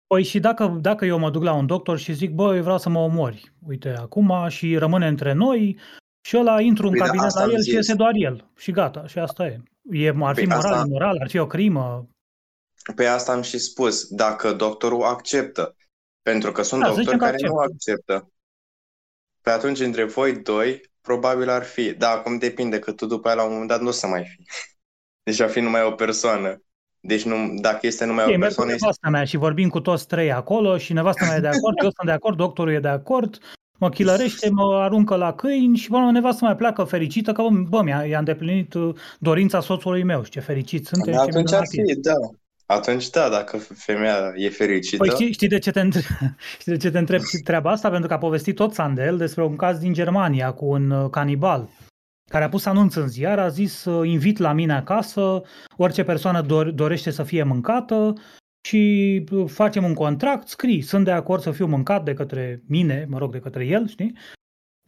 Păi 0.07 0.23
și 0.23 0.41
dacă, 0.41 0.79
dacă 0.81 1.05
eu 1.05 1.19
mă 1.19 1.31
duc 1.31 1.43
la 1.43 1.53
un 1.53 1.67
doctor 1.67 1.99
și 1.99 2.13
zic, 2.13 2.31
bă, 2.31 2.55
eu 2.55 2.63
vreau 2.63 2.79
să 2.79 2.89
mă 2.89 2.99
omori, 2.99 3.53
uite, 3.67 3.89
acum 3.89 4.49
și 4.49 4.77
rămâne 4.77 5.07
între 5.07 5.33
noi 5.33 5.79
și 6.25 6.37
ăla 6.37 6.61
intru 6.61 6.85
în 6.87 6.91
Păi 6.91 6.99
da, 6.99 7.05
cabinet 7.05 7.27
asta 7.27 7.39
la 7.41 7.45
am 7.47 7.51
el 7.51 7.57
și 7.57 7.63
zis. 7.63 7.73
iese 7.73 7.95
doar 7.95 8.13
el. 8.15 8.51
Și 8.57 8.71
gata, 8.73 9.07
și 9.07 9.19
asta 9.19 9.47
e. 9.47 9.61
e 9.91 10.09
ar 10.21 10.35
fi 10.35 10.47
Păi 10.47 10.55
moral, 10.57 10.73
asta- 10.73 10.85
imoral, 10.87 11.17
ar 11.21 11.29
fi 11.29 11.39
o 11.39 11.47
crimă. 11.47 12.07
Pe 12.95 13.07
asta 13.07 13.33
am 13.33 13.43
și 13.43 13.59
spus, 13.59 14.07
dacă 14.09 14.53
doctorul 14.53 15.03
acceptă. 15.03 15.77
Pentru 16.23 16.53
că 16.53 16.63
sunt 16.63 16.81
Da, 16.81 16.87
doctori 16.87 17.05
zicem 17.05 17.19
că 17.19 17.25
care 17.25 17.37
nu 17.47 17.55
acceptă. 17.57 18.13
acceptă. 18.13 18.33
Pe 19.43 19.51
atunci, 19.51 19.81
între 19.81 20.05
voi 20.05 20.37
doi, 20.37 20.81
probabil 21.01 21.49
ar 21.49 21.63
fi. 21.65 21.93
Da, 21.93 22.11
acum 22.11 22.39
depinde, 22.39 22.79
că 22.79 22.93
tu 22.93 23.07
după 23.07 23.27
aia 23.29 23.37
la 23.37 23.43
un 23.45 23.51
moment 23.51 23.69
dat 23.69 23.81
nu 23.81 23.89
o 23.89 23.91
să 23.91 24.07
mai 24.07 24.25
fi. 24.25 24.45
Deci 25.27 25.37
va 25.39 25.47
fi 25.47 25.61
numai 25.61 25.83
o 25.85 25.91
persoană. 25.91 26.63
Deci 27.01 27.23
nu, 27.23 27.55
dacă 27.61 27.87
este 27.87 28.05
numai 28.05 28.29
Ei, 28.29 28.35
o 28.35 28.39
merg 28.39 28.55
cu 28.55 28.61
persoană, 28.61 28.71
este... 28.73 28.85
nevasta 28.85 29.09
mea 29.09 29.25
și 29.25 29.37
vorbim 29.37 29.69
cu 29.69 29.81
toți 29.81 30.07
trei 30.07 30.33
acolo 30.33 30.79
și 30.79 30.93
nevasta 30.93 31.25
mea 31.27 31.37
e 31.37 31.41
de 31.41 31.47
acord, 31.47 31.77
eu 31.83 31.91
sunt 31.91 32.07
de 32.07 32.13
acord, 32.13 32.37
doctorul 32.37 32.73
e 32.73 32.81
de 32.81 32.89
acord, 32.89 33.39
mă 33.83 33.89
chilărește, 33.89 34.51
mă 34.51 34.75
aruncă 34.75 35.17
la 35.17 35.33
câini 35.33 35.77
și 35.77 35.87
până 35.87 35.99
la 35.99 36.07
urmă 36.07 36.19
nevasta 36.19 36.47
mai 36.47 36.57
pleacă 36.57 36.85
fericită 36.85 37.33
că, 37.33 37.43
bă, 37.43 37.49
bă 37.69 37.83
mi-a, 37.83 38.05
i-a 38.05 38.19
îndeplinit 38.19 38.75
uh, 38.75 38.95
dorința 39.19 39.61
soțului 39.61 40.03
meu 40.03 40.25
și 40.25 40.31
ce 40.31 40.41
fericit 40.41 40.87
sunteți, 40.87 41.17
ce 41.17 41.23
atunci 41.23 41.53
ar 41.53 41.63
minunat 41.71 41.89
e. 41.89 41.93
fi, 41.93 42.01
da. 42.01 42.13
Atunci 42.67 43.11
da, 43.11 43.29
dacă 43.29 43.57
femeia 43.57 44.33
e 44.35 44.49
fericită. 44.49 44.97
Păi 44.97 45.11
știi, 45.11 45.33
știi, 45.33 45.49
de 45.49 45.59
ce 45.59 45.71
te 45.71 45.81
întreb, 45.81 46.03
știi 46.61 46.73
de 46.73 46.79
ce 46.79 46.91
te 46.91 46.99
întreb 46.99 47.21
treaba 47.45 47.71
asta? 47.71 47.91
Pentru 47.91 48.09
că 48.09 48.15
a 48.15 48.19
povestit 48.19 48.55
tot 48.55 48.75
Sandel 48.75 49.17
despre 49.17 49.45
un 49.45 49.57
caz 49.57 49.79
din 49.79 49.93
Germania 49.93 50.53
cu 50.53 50.67
un 50.67 50.91
uh, 50.91 51.11
canibal 51.11 51.69
care 52.31 52.45
a 52.45 52.49
pus 52.49 52.65
anunț 52.65 52.95
în 52.95 53.09
ziar, 53.09 53.39
a 53.39 53.49
zis 53.49 53.85
uh, 53.85 54.09
invit 54.09 54.39
la 54.39 54.53
mine 54.53 54.73
acasă, 54.73 55.43
orice 55.77 56.03
persoană 56.03 56.43
dor- 56.43 56.75
dorește 56.75 57.11
să 57.11 57.23
fie 57.23 57.43
mâncată 57.43 58.15
și 58.67 59.25
uh, 59.31 59.49
facem 59.49 59.85
un 59.85 59.95
contract, 59.95 60.49
scrii, 60.49 60.83
sunt 60.83 61.05
de 61.05 61.11
acord 61.11 61.43
să 61.43 61.51
fiu 61.51 61.67
mâncat 61.67 62.05
de 62.05 62.15
către 62.15 62.63
mine, 62.67 63.07
mă 63.09 63.19
rog, 63.19 63.33
de 63.33 63.41
către 63.41 63.67
el, 63.67 63.89
știi? 63.89 64.17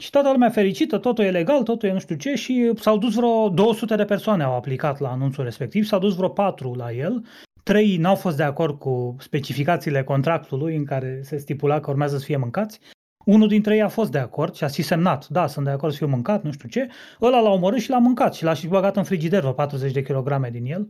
Și 0.02 0.10
toată 0.10 0.30
lumea 0.30 0.50
fericită, 0.50 0.98
totul 0.98 1.24
e 1.24 1.30
legal, 1.30 1.62
totul 1.62 1.88
e 1.88 1.92
nu 1.92 1.98
știu 1.98 2.16
ce 2.16 2.34
și 2.34 2.68
uh, 2.70 2.78
s-au 2.80 2.98
dus 2.98 3.14
vreo 3.14 3.48
200 3.48 3.96
de 3.96 4.04
persoane 4.04 4.42
au 4.42 4.54
aplicat 4.54 4.98
la 4.98 5.10
anunțul 5.10 5.44
respectiv, 5.44 5.84
s-au 5.84 5.98
dus 5.98 6.14
vreo 6.14 6.28
4 6.28 6.74
la 6.74 6.92
el, 6.92 7.24
trei 7.62 7.96
n-au 7.96 8.14
fost 8.14 8.36
de 8.36 8.42
acord 8.42 8.78
cu 8.78 9.16
specificațiile 9.18 10.04
contractului 10.04 10.76
în 10.76 10.84
care 10.84 11.20
se 11.22 11.36
stipula 11.36 11.80
că 11.80 11.90
urmează 11.90 12.18
să 12.18 12.24
fie 12.24 12.36
mâncați. 12.36 12.80
Unul 13.24 13.48
dintre 13.48 13.74
ei 13.74 13.82
a 13.82 13.88
fost 13.88 14.10
de 14.10 14.18
acord 14.18 14.54
și 14.54 14.64
a 14.64 14.66
și 14.66 14.82
semnat, 14.82 15.28
da, 15.28 15.46
sunt 15.46 15.64
de 15.64 15.70
acord 15.70 15.92
să 15.92 15.98
fiu 15.98 16.06
mâncat, 16.06 16.42
nu 16.42 16.52
știu 16.52 16.68
ce. 16.68 16.88
Ăla 17.20 17.40
l-a 17.40 17.50
omorât 17.50 17.80
și 17.80 17.90
l-a 17.90 17.98
mâncat 17.98 18.34
și 18.34 18.44
l-a 18.44 18.54
și 18.54 18.66
băgat 18.66 18.96
în 18.96 19.04
frigider 19.04 19.40
vreo 19.40 19.52
40 19.52 19.92
de 19.92 20.02
kilograme 20.02 20.50
din 20.50 20.64
el. 20.64 20.88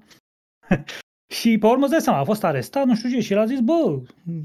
și 1.27 1.59
pe 1.59 1.66
urmă 1.66 1.83
îți 1.83 1.91
dai 1.91 2.01
seama, 2.01 2.18
a 2.18 2.25
fost 2.25 2.45
arestat, 2.45 2.85
nu 2.85 2.95
știu 2.95 3.11
ce, 3.11 3.20
și 3.20 3.33
el 3.33 3.39
a 3.39 3.45
zis, 3.45 3.61
bă, 3.61 4.01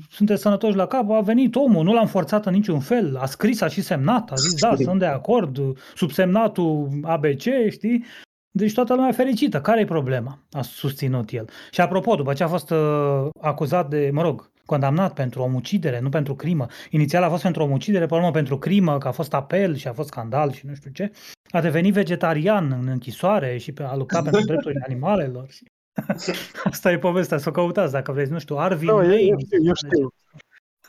sunteți 0.09 0.41
sănătoși 0.41 0.75
la 0.75 0.87
cap, 0.87 1.09
a 1.09 1.21
venit 1.21 1.55
omul, 1.55 1.83
nu 1.83 1.93
l-am 1.93 2.07
forțat 2.07 2.45
în 2.45 2.53
niciun 2.53 2.79
fel, 2.79 3.17
a 3.17 3.25
scris, 3.25 3.61
a 3.61 3.67
și 3.67 3.81
semnat, 3.81 4.31
a 4.31 4.35
zis, 4.35 4.53
da, 4.53 4.75
sunt 4.75 4.99
de 4.99 5.05
acord, 5.05 5.59
subsemnatul 5.95 6.89
ABC, 7.01 7.43
știi? 7.69 8.05
Deci 8.51 8.73
toată 8.73 8.93
lumea 8.93 9.09
e 9.09 9.13
fericită. 9.13 9.61
Care 9.61 9.79
e 9.79 9.85
problema? 9.85 10.39
A 10.51 10.61
susținut 10.61 11.31
el. 11.31 11.49
Și 11.71 11.81
apropo, 11.81 12.15
după 12.15 12.33
ce 12.33 12.43
a 12.43 12.47
fost 12.47 12.69
uh, 12.69 13.27
acuzat 13.41 13.89
de, 13.89 14.09
mă 14.13 14.21
rog, 14.21 14.51
condamnat 14.65 15.13
pentru 15.13 15.41
omucidere, 15.41 15.99
nu 15.99 16.09
pentru 16.09 16.35
crimă. 16.35 16.65
Inițial 16.89 17.23
a 17.23 17.29
fost 17.29 17.43
pentru 17.43 17.63
omucidere, 17.63 18.05
pe 18.05 18.13
urmă 18.13 18.31
pentru 18.31 18.57
crimă, 18.57 18.97
că 18.97 19.07
a 19.07 19.11
fost 19.11 19.33
apel 19.33 19.75
și 19.75 19.87
a 19.87 19.93
fost 19.93 20.07
scandal 20.07 20.51
și 20.51 20.65
nu 20.65 20.73
știu 20.73 20.91
ce. 20.91 21.11
A 21.49 21.61
devenit 21.61 21.93
vegetarian 21.93 22.71
în 22.81 22.87
închisoare 22.87 23.57
și 23.57 23.71
pe- 23.71 23.83
a 23.83 23.95
luptat 23.95 24.23
pentru 24.29 24.45
drepturile 24.45 24.83
animalelor. 24.87 25.49
Și... 25.49 25.63
Asta 26.63 26.91
e 26.91 26.97
povestea, 26.97 27.37
să 27.37 27.49
o 27.49 27.51
căutați 27.51 27.91
dacă 27.91 28.11
vreți, 28.11 28.31
nu 28.31 28.39
știu, 28.39 28.57
Arvin 28.57 28.87
Nu, 28.89 29.03
eu, 29.03 29.09
eu 29.09 29.09
Maine. 29.09 29.35
știu, 29.39 29.63
eu 29.63 29.73
știu. 29.73 30.13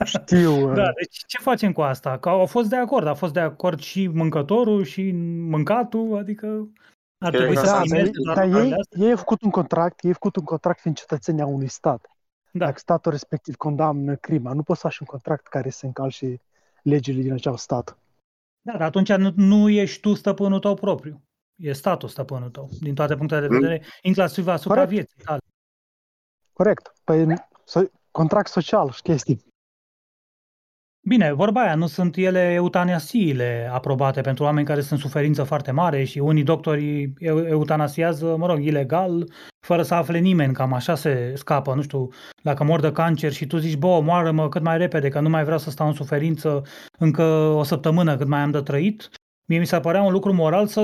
Știu. 0.04 0.74
Da, 0.74 0.82
uh, 0.82 0.94
deci 0.94 1.24
ce 1.26 1.38
facem 1.38 1.72
cu 1.72 1.80
asta? 1.80 2.18
Că 2.18 2.28
au 2.28 2.46
fost 2.46 2.68
de 2.68 2.76
acord, 2.76 3.06
a 3.06 3.14
fost 3.14 3.32
de 3.32 3.40
acord 3.40 3.80
și 3.80 4.06
mâncătorul 4.06 4.84
și 4.84 5.10
mâncatul, 5.50 6.16
adică 6.18 6.68
Ar 7.18 7.30
Cred 7.30 7.40
trebui 7.40 7.54
că 7.54 7.60
să 7.60 7.66
s-a 7.66 7.72
Da, 7.72 7.78
dar, 7.78 7.86
primeze 7.86 8.06
înțeles. 8.06 8.24
doar 8.24 8.36
dar 8.36 8.44
lucrurile 8.44 8.74
ei, 8.74 8.80
astea? 8.80 9.04
ei 9.04 9.10
au 9.10 9.16
făcut 9.16 9.42
un 9.42 9.50
contract, 9.50 10.02
ei 10.02 10.08
au 10.08 10.12
făcut 10.12 10.36
un 10.36 10.44
contract 10.44 10.80
fiind 10.80 10.96
cetățenii 10.96 11.42
a 11.42 11.46
unui 11.46 11.68
stat. 11.68 12.10
Da. 12.52 12.64
Dacă 12.64 12.78
statul 12.78 13.10
respectiv 13.12 13.54
condamnă 13.56 14.14
crima, 14.14 14.52
nu 14.52 14.62
poți 14.62 14.80
să 14.80 14.86
faci 14.86 14.98
un 14.98 15.06
contract 15.06 15.46
care 15.46 15.70
să 15.70 15.86
încalce 15.86 16.40
legile 16.82 17.22
din 17.22 17.32
acel 17.32 17.56
stat. 17.56 17.96
Da, 18.62 18.72
dar 18.72 18.82
atunci 18.82 19.12
nu, 19.12 19.32
nu 19.36 19.68
ești 19.68 20.00
tu 20.00 20.14
stăpânul 20.14 20.58
tău 20.58 20.74
propriu. 20.74 21.20
E 21.60 21.72
statul 21.72 22.08
stăpânul 22.08 22.50
tău, 22.50 22.68
din 22.80 22.94
toate 22.94 23.14
punctele 23.16 23.40
de 23.40 23.46
Mm. 23.54 23.60
vedere, 23.60 23.84
inclusiv 24.02 24.46
asupra 24.46 24.74
Corect. 24.74 24.92
vieții 24.92 25.22
tale. 25.24 25.40
Corect. 26.52 26.92
Păi 27.04 27.26
so- 27.64 27.90
contract 28.10 28.50
social 28.50 28.90
și 28.90 29.02
chestii. 29.02 29.48
Bine, 31.08 31.32
vorba 31.32 31.60
aia, 31.62 31.74
nu 31.74 31.86
sunt 31.86 32.16
ele 32.16 32.52
eutanasiile 32.52 33.70
aprobate 33.72 34.20
pentru 34.20 34.44
oameni 34.44 34.66
care 34.66 34.80
sunt 34.80 34.92
în 34.92 35.06
suferință 35.06 35.42
foarte 35.42 35.70
mare 35.70 36.04
și 36.04 36.18
unii 36.18 36.42
doctori 36.42 37.12
eu- 37.18 37.38
eutanasiază, 37.46 38.36
mă 38.36 38.46
rog, 38.46 38.62
ilegal, 38.62 39.32
fără 39.66 39.82
să 39.82 39.94
afle 39.94 40.18
nimeni, 40.18 40.54
cam 40.54 40.72
așa 40.72 40.94
se 40.94 41.32
scapă, 41.36 41.74
nu 41.74 41.82
știu, 41.82 42.08
dacă 42.42 42.64
mor 42.64 42.80
de 42.80 42.92
cancer 42.92 43.32
și 43.32 43.46
tu 43.46 43.56
zici, 43.56 43.76
bă, 43.76 43.86
omoară-mă 43.86 44.48
cât 44.48 44.62
mai 44.62 44.78
repede, 44.78 45.08
că 45.08 45.20
nu 45.20 45.28
mai 45.28 45.42
vreau 45.44 45.58
să 45.58 45.70
stau 45.70 45.86
în 45.86 45.92
suferință 45.94 46.62
încă 46.98 47.22
o 47.32 47.62
săptămână 47.62 48.16
cât 48.16 48.26
mai 48.26 48.40
am 48.40 48.50
de 48.50 48.60
trăit, 48.60 49.08
mie 49.48 49.58
mi 49.58 49.66
s-a 49.66 49.80
părea 49.80 50.02
un 50.02 50.12
lucru 50.12 50.32
moral 50.32 50.66
să 50.66 50.80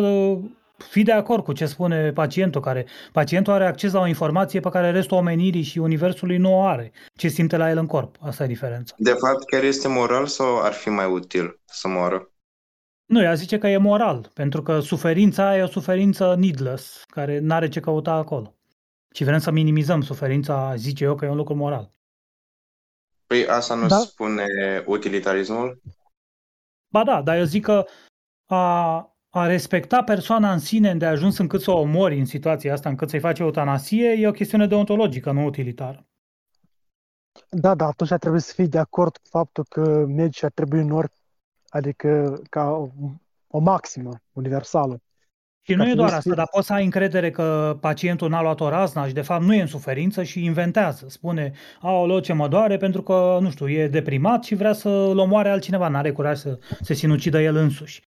fii 0.79 1.05
de 1.05 1.13
acord 1.13 1.45
cu 1.45 1.53
ce 1.53 1.67
spune 1.67 2.13
pacientul, 2.13 2.61
care 2.61 2.87
pacientul 3.13 3.53
are 3.53 3.67
acces 3.67 3.93
la 3.93 4.01
o 4.01 4.07
informație 4.07 4.61
pe 4.61 4.69
care 4.69 4.91
restul 4.91 5.17
omenirii 5.17 5.63
și 5.63 5.79
universului 5.79 6.37
nu 6.37 6.55
o 6.55 6.63
are, 6.63 6.93
ce 7.15 7.29
simte 7.29 7.57
la 7.57 7.71
el 7.71 7.79
în 7.79 7.87
corp. 7.87 8.17
Asta 8.21 8.45
e 8.45 8.47
diferența. 8.47 8.95
De 8.99 9.11
fapt, 9.13 9.45
chiar 9.45 9.63
este 9.63 9.89
moral 9.89 10.27
sau 10.27 10.61
ar 10.63 10.73
fi 10.73 10.89
mai 10.89 11.07
util 11.07 11.61
să 11.65 11.89
moară? 11.89 12.31
Nu, 13.07 13.23
ea 13.23 13.35
zice 13.35 13.59
că 13.59 13.67
e 13.67 13.77
moral, 13.77 14.31
pentru 14.35 14.63
că 14.63 14.81
suferința 14.81 15.49
aia 15.49 15.59
e 15.59 15.63
o 15.63 15.67
suferință 15.67 16.35
needless, 16.39 17.05
care 17.07 17.39
nu 17.39 17.55
are 17.55 17.69
ce 17.69 17.81
căuta 17.81 18.13
acolo. 18.13 18.55
Și 19.15 19.25
vrem 19.25 19.39
să 19.39 19.51
minimizăm 19.51 20.01
suferința, 20.03 20.75
zice 20.77 21.05
eu 21.05 21.15
că 21.15 21.25
e 21.25 21.29
un 21.29 21.37
lucru 21.37 21.55
moral. 21.55 21.91
Păi 23.27 23.47
asta 23.47 23.75
nu 23.75 23.87
Da. 23.87 23.97
spune 23.97 24.47
utilitarismul? 24.87 25.81
Ba 26.89 27.05
da, 27.05 27.23
dar 27.23 27.39
eu 27.39 27.45
zic 27.45 27.65
că 27.65 27.85
a, 28.47 29.16
a 29.39 29.47
respecta 29.47 30.03
persoana 30.03 30.53
în 30.53 30.59
sine 30.59 30.95
de 30.95 31.07
ajuns 31.07 31.39
încât 31.39 31.61
să 31.63 31.71
o 31.71 31.81
omori 31.81 32.19
în 32.19 32.25
situația 32.25 32.73
asta, 32.73 32.89
încât 32.89 33.09
să-i 33.09 33.21
faci 33.21 33.39
eutanasie, 33.39 34.09
e 34.11 34.29
o 34.29 34.31
chestiune 34.31 34.67
deontologică, 34.67 35.33
nu 35.33 35.45
utilitară. 35.45 36.07
Da, 37.51 37.75
da, 37.75 37.87
atunci 37.87 38.11
ar 38.11 38.19
trebui 38.19 38.41
să 38.41 38.53
fii 38.55 38.69
de 38.69 38.79
acord 38.79 39.17
cu 39.17 39.29
faptul 39.31 39.65
că 39.69 40.05
medicii 40.07 40.47
ar 40.47 40.53
trebui 40.55 40.81
în 40.81 40.91
ori, 40.91 41.09
adică 41.69 42.41
ca 42.51 42.71
o, 42.71 42.89
o 43.47 43.59
maximă 43.59 44.21
universală. 44.33 45.01
Și 45.63 45.73
Ca 45.73 45.83
nu 45.83 45.85
e 45.85 45.91
să 45.91 45.97
doar 45.97 46.09
nu 46.09 46.17
asta, 46.17 46.29
fie- 46.29 46.37
dar 46.37 46.49
poți 46.51 46.67
să 46.67 46.73
ai 46.73 46.85
încredere 46.85 47.31
că 47.31 47.77
pacientul 47.81 48.29
n-a 48.29 48.43
luat 48.43 48.61
o 48.61 48.69
razna 48.69 49.07
și 49.07 49.15
de 49.15 49.23
fapt 49.23 49.45
nu 49.45 49.55
e 49.55 49.61
în 49.61 49.67
suferință 49.67 50.23
și 50.23 50.45
inventează. 50.45 51.09
Spune, 51.09 51.53
aoleo 51.81 52.21
ce 52.21 52.33
mă 52.33 52.49
doare 52.49 52.77
pentru 52.77 53.03
că, 53.03 53.39
nu 53.41 53.51
știu, 53.51 53.69
e 53.69 53.89
deprimat 53.89 54.45
și 54.45 54.55
vrea 54.55 54.73
să-l 54.73 55.19
omoare 55.19 55.49
altcineva, 55.49 55.89
n-are 55.89 56.13
curaj 56.13 56.39
să 56.39 56.59
se 56.81 56.95
sinucidă 56.95 57.41
el 57.41 57.57
însuși. 57.57 58.03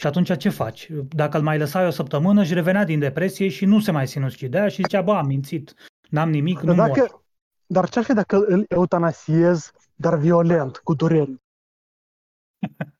Și 0.00 0.06
atunci 0.06 0.36
ce 0.36 0.48
faci? 0.48 0.90
Dacă 1.08 1.36
îl 1.36 1.42
mai 1.42 1.58
lăsai 1.58 1.86
o 1.86 1.90
săptămână, 1.90 2.40
își 2.40 2.54
revenea 2.54 2.84
din 2.84 2.98
depresie 2.98 3.48
și 3.48 3.64
nu 3.64 3.80
se 3.80 3.90
mai 3.90 4.08
sinucidea 4.08 4.68
și 4.68 4.82
zicea, 4.82 5.02
bă, 5.02 5.12
am 5.12 5.26
mințit, 5.26 5.74
n-am 6.10 6.30
nimic, 6.30 6.60
nu 6.60 6.74
Dar, 6.74 6.86
mor. 6.88 6.98
dacă, 6.98 7.22
dar 7.66 7.88
ce-ar 7.88 8.04
fi 8.04 8.12
dacă 8.12 8.36
îl 8.36 8.64
eutanasiez, 8.68 9.72
dar 9.94 10.18
violent, 10.18 10.76
cu 10.76 10.94
durere? 10.94 11.34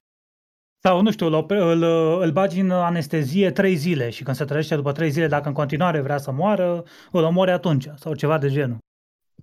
Sau, 0.84 1.00
nu 1.00 1.10
știu, 1.10 1.26
îl, 1.26 1.32
opre- 1.32 1.72
îl, 1.72 1.82
îl 2.22 2.32
bagi 2.32 2.60
în 2.60 2.70
anestezie 2.70 3.50
trei 3.50 3.74
zile 3.74 4.10
și 4.10 4.22
când 4.22 4.36
se 4.36 4.44
trăiește 4.44 4.74
după 4.74 4.92
trei 4.92 5.10
zile, 5.10 5.26
dacă 5.26 5.48
în 5.48 5.54
continuare 5.54 6.00
vrea 6.00 6.18
să 6.18 6.30
moară, 6.30 6.84
îl 7.12 7.22
omori 7.22 7.50
atunci 7.50 7.88
sau 7.96 8.14
ceva 8.14 8.38
de 8.38 8.48
genul. 8.48 8.78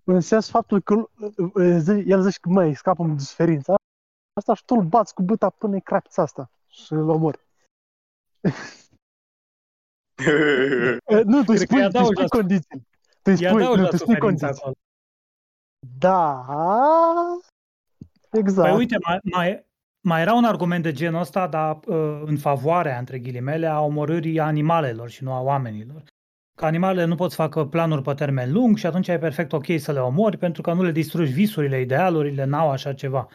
În 0.04 0.20
sens 0.20 0.50
faptul 0.50 0.82
că 0.82 0.94
îl- 0.94 1.80
zi- 1.80 2.04
el 2.08 2.22
zice 2.22 2.38
că, 2.42 2.50
măi, 2.50 2.76
scapă 2.76 3.04
de 3.16 3.24
suferința 3.24 3.76
asta 4.34 4.54
și 4.54 4.66
tu 4.66 4.76
îl 4.76 4.84
bați 4.84 5.14
cu 5.14 5.24
băta 5.24 5.50
până 5.50 5.76
e 5.76 5.80
crapița 5.80 6.22
asta 6.22 6.50
și 6.68 6.94
îl 6.94 7.10
omori. 7.10 7.46
Eh, 8.42 8.54
Nu, 11.26 11.44
tu 11.44 11.52
îi 11.52 11.58
Cred 11.58 11.68
că 11.68 11.74
spui, 11.74 11.82
îi 11.84 11.90
tu 11.92 11.98
îi 12.00 12.00
adaugi 12.00 12.12
spui 12.12 12.24
la- 12.24 12.38
condiții. 12.38 12.88
Tu 13.22 13.32
îi 13.32 13.38
Ia 13.42 13.50
spui, 13.50 13.62
adaugi 13.62 13.78
nu, 13.78 13.84
la 13.84 13.90
tu 13.90 13.96
îi 14.00 14.00
spui 14.00 14.14
suferința 14.16 14.46
condiții. 14.46 14.62
acolo. 14.62 14.74
Da, 15.98 16.46
exact. 18.32 18.68
Păi 18.68 18.78
uite, 18.78 18.98
mai, 19.08 19.20
mai, 19.32 19.66
mai 20.02 20.22
era 20.22 20.34
un 20.34 20.44
argument 20.44 20.84
de 20.84 20.92
genul 20.92 21.20
ăsta, 21.20 21.48
dar 21.48 21.80
uh, 21.86 22.22
în 22.26 22.38
favoarea, 22.38 22.98
între 22.98 23.20
ghilimele, 23.20 23.68
a 23.68 23.80
omorârii 23.82 24.40
animalelor 24.40 25.10
și 25.10 25.24
nu 25.24 25.32
a 25.32 25.42
oamenilor. 25.42 26.04
Că 26.56 26.66
animalele 26.66 27.06
nu 27.06 27.16
pot 27.16 27.30
să 27.30 27.36
facă 27.36 27.66
planuri 27.66 28.02
pe 28.02 28.14
termen 28.14 28.52
lung 28.52 28.78
și 28.78 28.86
atunci 28.86 29.08
e 29.08 29.18
perfect 29.18 29.54
ok 29.54 29.66
să 29.78 29.92
le 29.92 30.00
omori 30.00 30.38
pentru 30.38 30.62
că 30.62 30.74
nu 30.74 30.84
le 30.84 30.92
distrugi 30.92 31.32
visurile, 31.32 31.82
idealurile, 31.82 32.44
n-au 32.44 32.70
așa 32.70 32.94
ceva. 32.94 33.28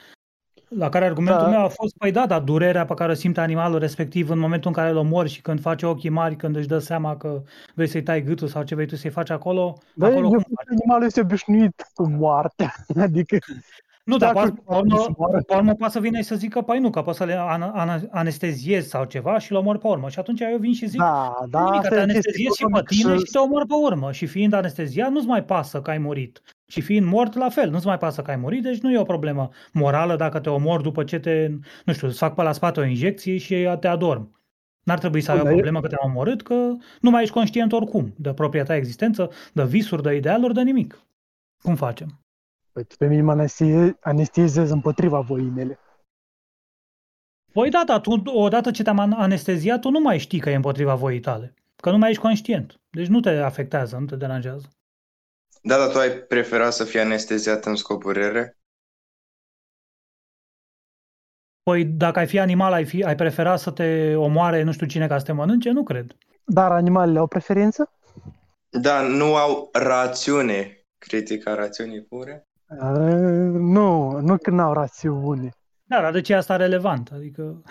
La 0.76 0.88
care 0.88 1.04
argumentul 1.04 1.42
Da. 1.44 1.50
meu 1.50 1.64
a 1.64 1.68
fost, 1.68 1.96
păi 1.98 2.10
da, 2.10 2.26
dar 2.26 2.40
durerea 2.40 2.84
pe 2.84 2.94
care 2.94 3.10
o 3.10 3.14
simte 3.14 3.40
animalul 3.40 3.78
respectiv 3.78 4.30
în 4.30 4.38
momentul 4.38 4.68
în 4.70 4.76
care 4.76 4.90
îl 4.90 4.96
omori 4.96 5.28
și 5.28 5.40
când 5.40 5.60
face 5.60 5.86
ochii 5.86 6.10
mari, 6.10 6.36
când 6.36 6.56
își 6.56 6.66
dă 6.66 6.78
seama 6.78 7.16
că 7.16 7.42
vrei 7.74 7.86
să-i 7.88 8.02
tai 8.02 8.22
gâtul 8.22 8.48
sau 8.48 8.62
ce 8.62 8.74
vrei 8.74 8.86
tu 8.86 8.96
să-i 8.96 9.10
faci 9.10 9.30
acolo, 9.30 9.78
Da, 9.94 10.06
acolo 10.06 10.20
eu 10.24 10.28
cum 10.30 10.38
cred 10.38 10.56
că 10.66 10.74
animalul 10.80 11.06
este 11.06 11.20
obișnuit 11.20 11.86
cu 11.94 12.08
moartea. 12.08 12.74
Adică, 13.06 13.36
Nu, 14.04 14.16
dar 14.16 14.32
Dacă 14.32 14.46
poate, 14.46 14.62
pe 14.66 14.74
urmă, 14.76 14.98
să 15.02 15.08
moară. 15.16 15.42
pe 15.46 15.54
urmă 15.54 15.74
poate 15.74 15.92
să 15.92 16.00
vină 16.00 16.16
și 16.16 16.24
să 16.24 16.34
zică, 16.34 16.60
păi 16.60 16.78
nu, 16.78 16.90
că 16.90 17.02
poți 17.02 17.18
să 17.18 17.24
le 17.24 17.36
an- 17.38 17.70
an- 17.74 18.08
anesteziezi 18.10 18.88
sau 18.88 19.04
ceva 19.04 19.38
și 19.38 19.52
le 19.52 19.58
omori 19.58 19.78
pe 19.78 19.86
urmă. 19.86 20.08
Și 20.08 20.18
atunci 20.18 20.40
eu 20.40 20.56
vin 20.58 20.72
și 20.72 20.86
zic, 20.86 21.00
da, 21.00 21.34
da, 21.50 21.64
nimic, 21.64 21.76
asta 21.78 21.88
te 21.88 21.96
e 21.96 22.00
anesteziezi 22.00 22.56
și 22.56 22.64
pe 22.72 22.80
chestie 22.80 23.02
tine 23.04 23.16
și- 23.18 23.24
și 23.24 23.32
te 23.32 23.38
omor 23.38 23.66
pe 23.66 23.74
urmă. 23.82 24.12
Și 24.12 24.26
fiind 24.26 24.52
anesteziat, 24.52 25.10
nu-ți 25.10 25.26
mai 25.26 25.44
pasă 25.44 25.80
că 25.80 25.90
ai 25.90 25.98
murit. 25.98 26.42
Și 26.72 26.80
fiind 26.80 27.06
mort, 27.06 27.34
la 27.34 27.48
fel, 27.48 27.70
nu-ți 27.70 27.86
mai 27.86 27.98
pasă 27.98 28.22
că 28.22 28.30
ai 28.30 28.36
murit, 28.36 28.62
deci 28.62 28.80
nu 28.80 28.90
e 28.92 28.98
o 28.98 29.02
problemă 29.04 29.50
morală 29.72 30.16
dacă 30.16 30.40
te 30.40 30.48
omori 30.50 30.82
după 30.82 31.04
ce 31.04 31.18
te, 31.18 31.48
nu 31.84 31.92
știu, 31.92 32.06
îți 32.06 32.18
fac 32.18 32.34
pe 32.34 32.42
la 32.42 32.52
spate 32.52 32.80
o 32.80 32.84
injecție 32.84 33.36
și 33.36 33.68
te 33.80 33.88
adorm. 33.88 34.40
N-ar 34.82 34.98
trebui 34.98 35.20
să 35.20 35.30
ai 35.30 35.40
o 35.40 35.42
Da, 35.42 35.48
e- 35.48 35.52
problemă 35.52 35.80
că 35.80 35.86
te-am 35.88 36.10
omorât, 36.10 36.42
că 36.42 36.54
nu 37.00 37.10
mai 37.10 37.22
ești 37.22 37.34
conștient 37.34 37.72
oricum 37.72 38.14
de 38.16 38.34
propria 38.34 38.64
ta 38.64 38.74
existență, 38.74 39.30
de 39.52 39.64
visuri, 39.64 40.02
de 40.02 40.14
idealuri, 40.14 40.54
de 40.54 40.62
nimic. 40.62 41.02
Cum 41.62 41.74
facem? 41.74 42.20
Păi, 42.72 42.86
pe 42.98 43.06
mine 43.06 43.22
mă 43.22 43.30
anestezie- 43.30 43.96
anesteziez 44.00 44.70
împotriva 44.70 45.20
voii 45.20 45.50
mele. 45.54 45.78
Păi 47.52 47.70
da, 47.70 47.82
dar 47.86 48.00
tu 48.00 48.10
odată 48.24 48.70
ce 48.70 48.82
te-am 48.82 48.98
an- 48.98 49.12
anesteziat, 49.12 49.80
tu 49.80 49.90
nu 49.90 50.00
mai 50.00 50.18
știi 50.18 50.40
că 50.40 50.50
e 50.50 50.54
împotriva 50.54 50.94
voii 50.94 51.20
tale. 51.20 51.54
Că 51.76 51.90
nu 51.90 51.98
mai 51.98 52.10
ești 52.10 52.22
conștient. 52.22 52.80
Deci 52.90 53.06
nu 53.06 53.20
te 53.20 53.30
afectează, 53.30 53.96
nu 53.96 54.06
te 54.06 54.16
deranjează. 54.16 54.68
Da, 55.64 55.76
dar 55.76 55.90
tu 55.90 55.98
ai 55.98 56.10
prefera 56.10 56.70
să 56.70 56.84
fii 56.84 57.00
anesteziat 57.00 57.64
în 57.64 57.76
scopuri 57.76 58.18
rele? 58.18 58.56
Păi 61.62 61.84
dacă 61.84 62.18
ai 62.18 62.26
fi 62.26 62.38
animal, 62.38 62.72
ai, 62.72 62.84
fi, 62.84 63.04
ai 63.04 63.14
prefera 63.14 63.56
să 63.56 63.70
te 63.70 64.14
omoare 64.14 64.62
nu 64.62 64.72
știu 64.72 64.86
cine 64.86 65.06
ca 65.06 65.18
să 65.18 65.24
te 65.24 65.32
mănânce? 65.32 65.70
Nu 65.70 65.82
cred. 65.82 66.16
Dar 66.44 66.72
animalele 66.72 67.18
au 67.18 67.26
preferință? 67.26 67.92
Da, 68.68 69.00
nu 69.00 69.36
au 69.36 69.68
rațiune. 69.72 70.86
Critica 70.98 71.54
rațiunii 71.54 72.02
pure? 72.02 72.48
Uh, 72.66 73.52
nu, 73.52 74.20
nu 74.20 74.36
că 74.38 74.50
n-au 74.50 74.72
rațiune. 74.72 75.50
Da, 75.82 76.00
dar 76.00 76.12
de 76.12 76.20
ce 76.20 76.32
e 76.32 76.36
asta 76.36 76.56
relevant? 76.56 77.10
Adică, 77.12 77.62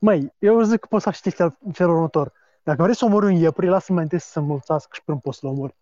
Măi, 0.00 0.34
eu 0.38 0.62
zic 0.62 0.80
că 0.80 0.86
poți 0.90 1.04
să 1.04 1.10
știi 1.10 1.30
fel, 1.30 1.56
în 1.60 1.72
felul 1.72 1.94
următor. 1.94 2.32
Dacă 2.62 2.82
vrei 2.82 2.94
să 2.94 3.04
omori 3.04 3.26
un 3.26 3.32
iepure, 3.32 3.68
lasă-l 3.68 3.94
mai 3.94 4.02
întâi 4.02 4.20
să 4.20 4.28
se 4.28 4.38
înmulțească 4.38 4.90
și 4.92 5.02
până 5.04 5.18
poți 5.22 5.38
să-l 5.38 5.48
omori. 5.48 5.74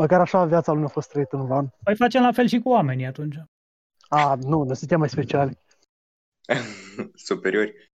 Măcar 0.00 0.20
așa 0.20 0.44
viața 0.44 0.72
lui 0.72 0.84
a 0.84 0.88
fost 0.88 1.08
trăită 1.08 1.36
în 1.36 1.46
van. 1.46 1.72
păi 1.82 1.96
facem 1.96 2.22
la 2.22 2.32
fel 2.32 2.46
și 2.46 2.58
cu 2.58 2.68
oamenii 2.68 3.06
atunci. 3.06 3.36
A, 4.08 4.34
nu, 4.34 4.62
noi 4.62 4.76
suntem 4.76 4.98
mai 4.98 5.08
speciali. 5.08 5.58
Superiori. 7.28 7.90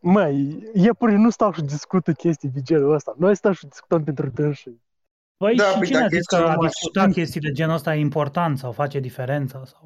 Măi, 0.00 0.70
iepurii 0.74 1.16
nu 1.16 1.30
stau 1.30 1.52
și 1.52 1.60
discută 1.62 2.12
chestii 2.12 2.48
de 2.48 2.60
genul 2.62 2.94
ăsta. 2.94 3.14
Noi 3.18 3.36
stăm 3.36 3.52
și 3.52 3.66
discutăm 3.66 4.04
pentru 4.04 4.28
dânsi. 4.28 4.70
Păi 5.36 5.56
Da, 5.56 5.64
și 5.70 5.78
păi 5.78 5.86
cine 5.86 5.98
a 5.98 6.00
dacă 6.00 6.14
zis 6.14 6.18
este 6.18 6.36
că 6.36 6.42
o 6.42 6.46
a 6.46 6.48
mașină- 6.54 6.68
discutat 6.68 7.12
chestii 7.12 7.40
de 7.40 7.52
genul 7.52 7.74
ăsta 7.74 7.94
e 7.94 7.98
important 8.00 8.58
sau 8.58 8.72
face 8.72 8.98
diferența? 9.00 9.64
Sau... 9.64 9.84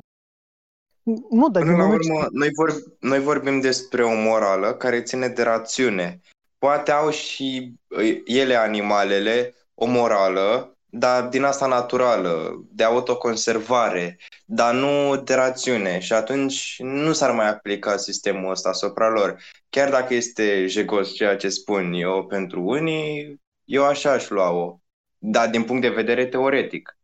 Nu, 1.30 1.48
dar 1.48 1.62
Până 1.62 1.72
din 1.74 1.80
la 1.80 1.84
moment 1.86 2.02
ce- 2.02 2.12
urmă, 2.12 2.26
noi, 2.32 2.48
vor, 2.52 2.70
noi 3.00 3.20
vorbim 3.20 3.60
despre 3.60 4.02
o 4.04 4.14
morală 4.14 4.74
care 4.74 5.02
ține 5.02 5.28
de 5.28 5.42
rațiune. 5.42 6.20
Poate 6.58 6.90
au 6.90 7.10
și 7.10 7.74
uh, 7.88 8.20
ele, 8.24 8.54
animalele, 8.54 9.54
o 9.82 9.86
morală, 9.86 10.76
dar 10.86 11.28
din 11.28 11.42
asta 11.42 11.66
naturală, 11.66 12.64
de 12.70 12.84
autoconservare, 12.84 14.18
dar 14.44 14.74
nu 14.74 15.16
de 15.16 15.34
rațiune. 15.34 15.98
Și 15.98 16.12
atunci 16.12 16.76
nu 16.78 17.12
s-ar 17.12 17.30
mai 17.30 17.48
aplica 17.48 17.96
sistemul 17.96 18.50
ăsta 18.50 18.68
asupra 18.68 19.08
lor. 19.08 19.42
Chiar 19.70 19.90
dacă 19.90 20.14
este 20.14 20.66
jegos 20.66 21.12
ceea 21.12 21.36
ce 21.36 21.48
spun 21.48 21.92
eu 21.92 22.26
pentru 22.26 22.62
unii, 22.62 23.40
eu 23.64 23.84
așa 23.84 24.12
aș 24.12 24.28
lua-o. 24.28 24.80
Dar 25.18 25.48
din 25.48 25.64
punct 25.64 25.82
de 25.82 25.88
vedere 25.88 26.26
teoretic. 26.26 26.98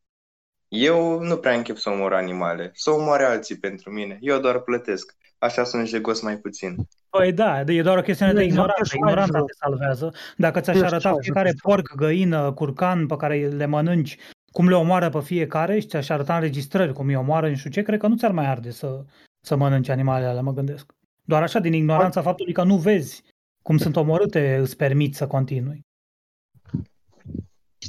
Eu 0.69 1.21
nu 1.21 1.37
prea 1.37 1.55
închep 1.55 1.77
să 1.77 1.91
omor 1.91 2.15
animale, 2.15 2.71
să 2.75 2.91
omoare 2.91 3.25
alții 3.25 3.59
pentru 3.59 3.91
mine. 3.91 4.19
Eu 4.21 4.39
doar 4.39 4.61
plătesc. 4.61 5.17
Așa 5.39 5.65
sunt 5.65 5.87
jegos 5.87 6.21
mai 6.23 6.37
puțin. 6.37 6.77
Păi 7.11 7.33
da, 7.33 7.61
e 7.61 7.83
doar 7.83 7.99
o 7.99 8.03
chestiune 8.03 8.33
de 8.33 8.43
Exact, 8.43 8.53
ignoranță. 8.53 8.83
așa 8.83 8.95
Ignoranța 8.97 9.33
ajung. 9.35 9.47
te 9.51 9.57
salvează. 9.59 10.13
Dacă 10.37 10.61
ți-aș 10.61 10.75
Exact, 10.75 10.93
arăta 10.93 11.09
așa 11.09 11.19
fiecare 11.21 11.47
ajung. 11.49 11.61
porc, 11.61 11.95
găină, 11.95 12.53
curcan 12.53 13.07
pe 13.07 13.17
care 13.17 13.49
le 13.49 13.67
mănânci, 13.67 14.17
cum 14.53 14.69
le 14.69 14.75
omoară 14.75 15.09
pe 15.09 15.21
fiecare 15.21 15.79
și 15.79 15.87
ți-aș 15.87 16.09
arăta 16.09 16.35
înregistrări 16.35 16.93
cum 16.93 17.07
îi 17.07 17.15
omoară, 17.15 17.49
nu 17.49 17.55
știu 17.57 17.71
ce, 17.71 17.83
cred 17.83 17.99
că 18.01 18.07
nu 18.07 18.17
ți-ar 18.17 18.31
mai 18.31 18.47
arde 18.47 18.71
să, 18.71 19.05
să 19.41 19.57
mănânci 19.57 19.89
animalele 19.89 20.27
alea, 20.27 20.43
mă 20.43 20.53
gândesc. 20.53 20.93
Doar 21.25 21.43
așa, 21.43 21.59
din 21.59 21.73
ignoranța 21.73 22.23
faptului 22.23 22.53
că 22.53 22.63
nu 22.63 22.77
vezi 22.77 23.23
cum 23.63 23.77
sunt 23.77 23.97
omorâte, 23.97 24.57
îți 24.57 24.77
permiți 24.77 25.17
să 25.19 25.27
continui. 25.27 25.81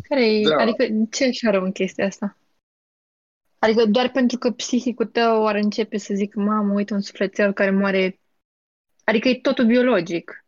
Care 0.09 0.41
Da. 0.49 0.61
Adică 0.63 1.07
ce 1.11 1.25
așa 1.27 1.51
rău 1.51 1.63
în 1.63 1.71
chestia 1.71 2.05
asta? 2.05 2.37
Adică 3.59 3.85
doar 3.85 4.09
pentru 4.11 4.37
că 4.37 4.51
psihicul 4.51 5.05
tău 5.05 5.47
ar 5.47 5.55
începe 5.55 5.97
să 5.97 6.13
zic, 6.13 6.35
mamă, 6.35 6.73
uite 6.73 6.93
un 6.93 7.01
sufletel 7.01 7.53
care 7.53 7.71
moare. 7.71 8.19
Adică 9.03 9.27
e 9.27 9.39
totul 9.41 9.65
biologic. 9.65 10.45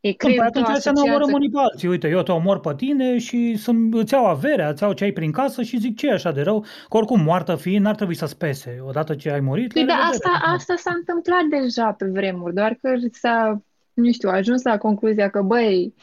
E 0.00 0.08
Păi 0.08 0.14
creierul 0.16 0.50
tău 0.50 0.62
atunci 0.62 0.78
să 0.78 0.90
ne 0.90 1.00
omorăm 1.00 1.16
asociază... 1.16 1.36
unii 1.36 1.50
pe 1.50 1.58
alții. 1.58 1.88
Uite, 1.88 2.08
eu 2.08 2.22
te 2.22 2.32
omor 2.32 2.60
pe 2.60 2.74
tine 2.76 3.18
și 3.18 3.56
să 3.56 3.72
îți 3.90 4.14
iau 4.14 4.26
averea, 4.26 4.68
îți 4.68 4.82
iau 4.82 4.92
ce 4.92 5.04
ai 5.04 5.12
prin 5.12 5.32
casă 5.32 5.62
și 5.62 5.78
zic 5.78 5.96
ce 5.96 6.06
e 6.06 6.12
așa 6.12 6.32
de 6.32 6.42
rău, 6.42 6.60
că 6.60 6.96
oricum 6.96 7.20
moartă 7.20 7.56
fiind, 7.56 7.84
n-ar 7.84 7.94
trebui 7.94 8.14
să 8.14 8.26
spese. 8.26 8.78
Odată 8.86 9.14
ce 9.14 9.30
ai 9.30 9.40
murit, 9.40 9.72
Păi 9.72 9.84
la 9.84 9.86
da, 9.86 9.94
revedere. 9.94 10.30
asta, 10.34 10.52
asta 10.52 10.74
s-a 10.76 10.92
întâmplat 10.94 11.44
deja 11.44 11.92
pe 11.92 12.06
vremuri, 12.06 12.54
doar 12.54 12.78
că 12.82 12.94
s-a, 13.12 13.62
nu 13.94 14.12
știu, 14.12 14.28
a 14.28 14.32
ajuns 14.32 14.62
la 14.62 14.78
concluzia 14.78 15.30
că, 15.30 15.42
băi, 15.42 15.94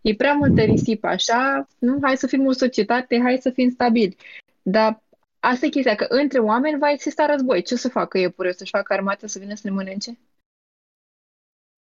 e 0.00 0.14
prea 0.14 0.32
multă 0.32 0.60
risipă 0.60 1.06
așa, 1.06 1.66
nu, 1.78 1.98
hai 2.02 2.16
să 2.16 2.26
fim 2.26 2.46
o 2.46 2.52
societate, 2.52 3.20
hai 3.22 3.38
să 3.40 3.50
fim 3.50 3.70
stabili. 3.70 4.16
Dar 4.62 5.02
asta 5.42 5.66
e 5.66 5.68
chestia, 5.68 5.94
că 5.94 6.06
între 6.08 6.38
oameni 6.38 6.78
va 6.78 6.90
exista 6.90 7.26
război. 7.26 7.62
Ce 7.62 7.76
să 7.76 7.88
facă 7.88 8.18
iepure? 8.18 8.52
Să-și 8.52 8.70
facă 8.70 8.92
armată 8.92 9.26
să 9.26 9.38
vină 9.38 9.54
să 9.54 9.62
ne 9.64 9.70
mănânce? 9.70 10.18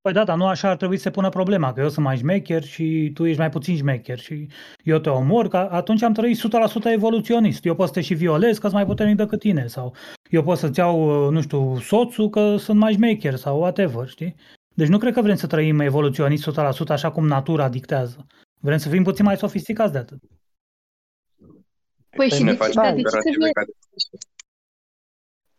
Păi 0.01 0.13
da, 0.13 0.23
dar 0.23 0.37
nu 0.37 0.47
așa 0.47 0.69
ar 0.69 0.75
trebui 0.75 0.95
să 0.95 1.01
se 1.01 1.11
pună 1.11 1.29
problema, 1.29 1.73
că 1.73 1.81
eu 1.81 1.89
sunt 1.89 2.05
mai 2.05 2.17
șmecher 2.17 2.63
și 2.63 3.11
tu 3.13 3.25
ești 3.25 3.39
mai 3.39 3.49
puțin 3.49 3.75
șmecher 3.75 4.19
și 4.19 4.47
eu 4.83 4.97
te 4.99 5.09
omor, 5.09 5.47
că 5.47 5.57
atunci 5.57 6.01
am 6.01 6.13
trăit 6.13 6.37
100% 6.37 6.41
evoluționist. 6.83 7.65
Eu 7.65 7.75
pot 7.75 7.87
să 7.87 7.93
te 7.93 8.01
și 8.01 8.13
violez 8.13 8.53
că 8.53 8.61
sunt 8.61 8.73
mai 8.73 8.85
puternic 8.85 9.15
decât 9.15 9.39
tine 9.39 9.67
sau 9.67 9.95
eu 10.29 10.43
pot 10.43 10.57
să-ți 10.57 10.79
iau, 10.79 11.29
nu 11.29 11.41
știu, 11.41 11.79
soțul 11.79 12.29
că 12.29 12.55
sunt 12.57 12.79
mai 12.79 12.93
șmecher 12.93 13.35
sau 13.35 13.59
whatever, 13.59 14.07
știi? 14.07 14.35
Deci 14.75 14.87
nu 14.87 14.97
cred 14.97 15.13
că 15.13 15.21
vrem 15.21 15.35
să 15.35 15.47
trăim 15.47 15.79
evoluționist 15.79 16.49
100% 16.51 16.53
așa 16.87 17.11
cum 17.11 17.27
natura 17.27 17.69
dictează. 17.69 18.25
Vrem 18.61 18.77
să 18.77 18.89
fim 18.89 19.03
puțin 19.03 19.25
mai 19.25 19.37
sofisticați 19.37 19.91
de 19.91 19.97
atât. 19.97 20.19
Păi 22.15 22.29
și 22.29 22.43
ne 22.43 22.51
de, 22.51 22.57
facem 22.57 22.81
dar 22.81 22.93
de 22.93 23.01
ce, 23.01 23.07
operative 23.07 23.29
trebuie, 23.31 23.51
care... 23.51 23.67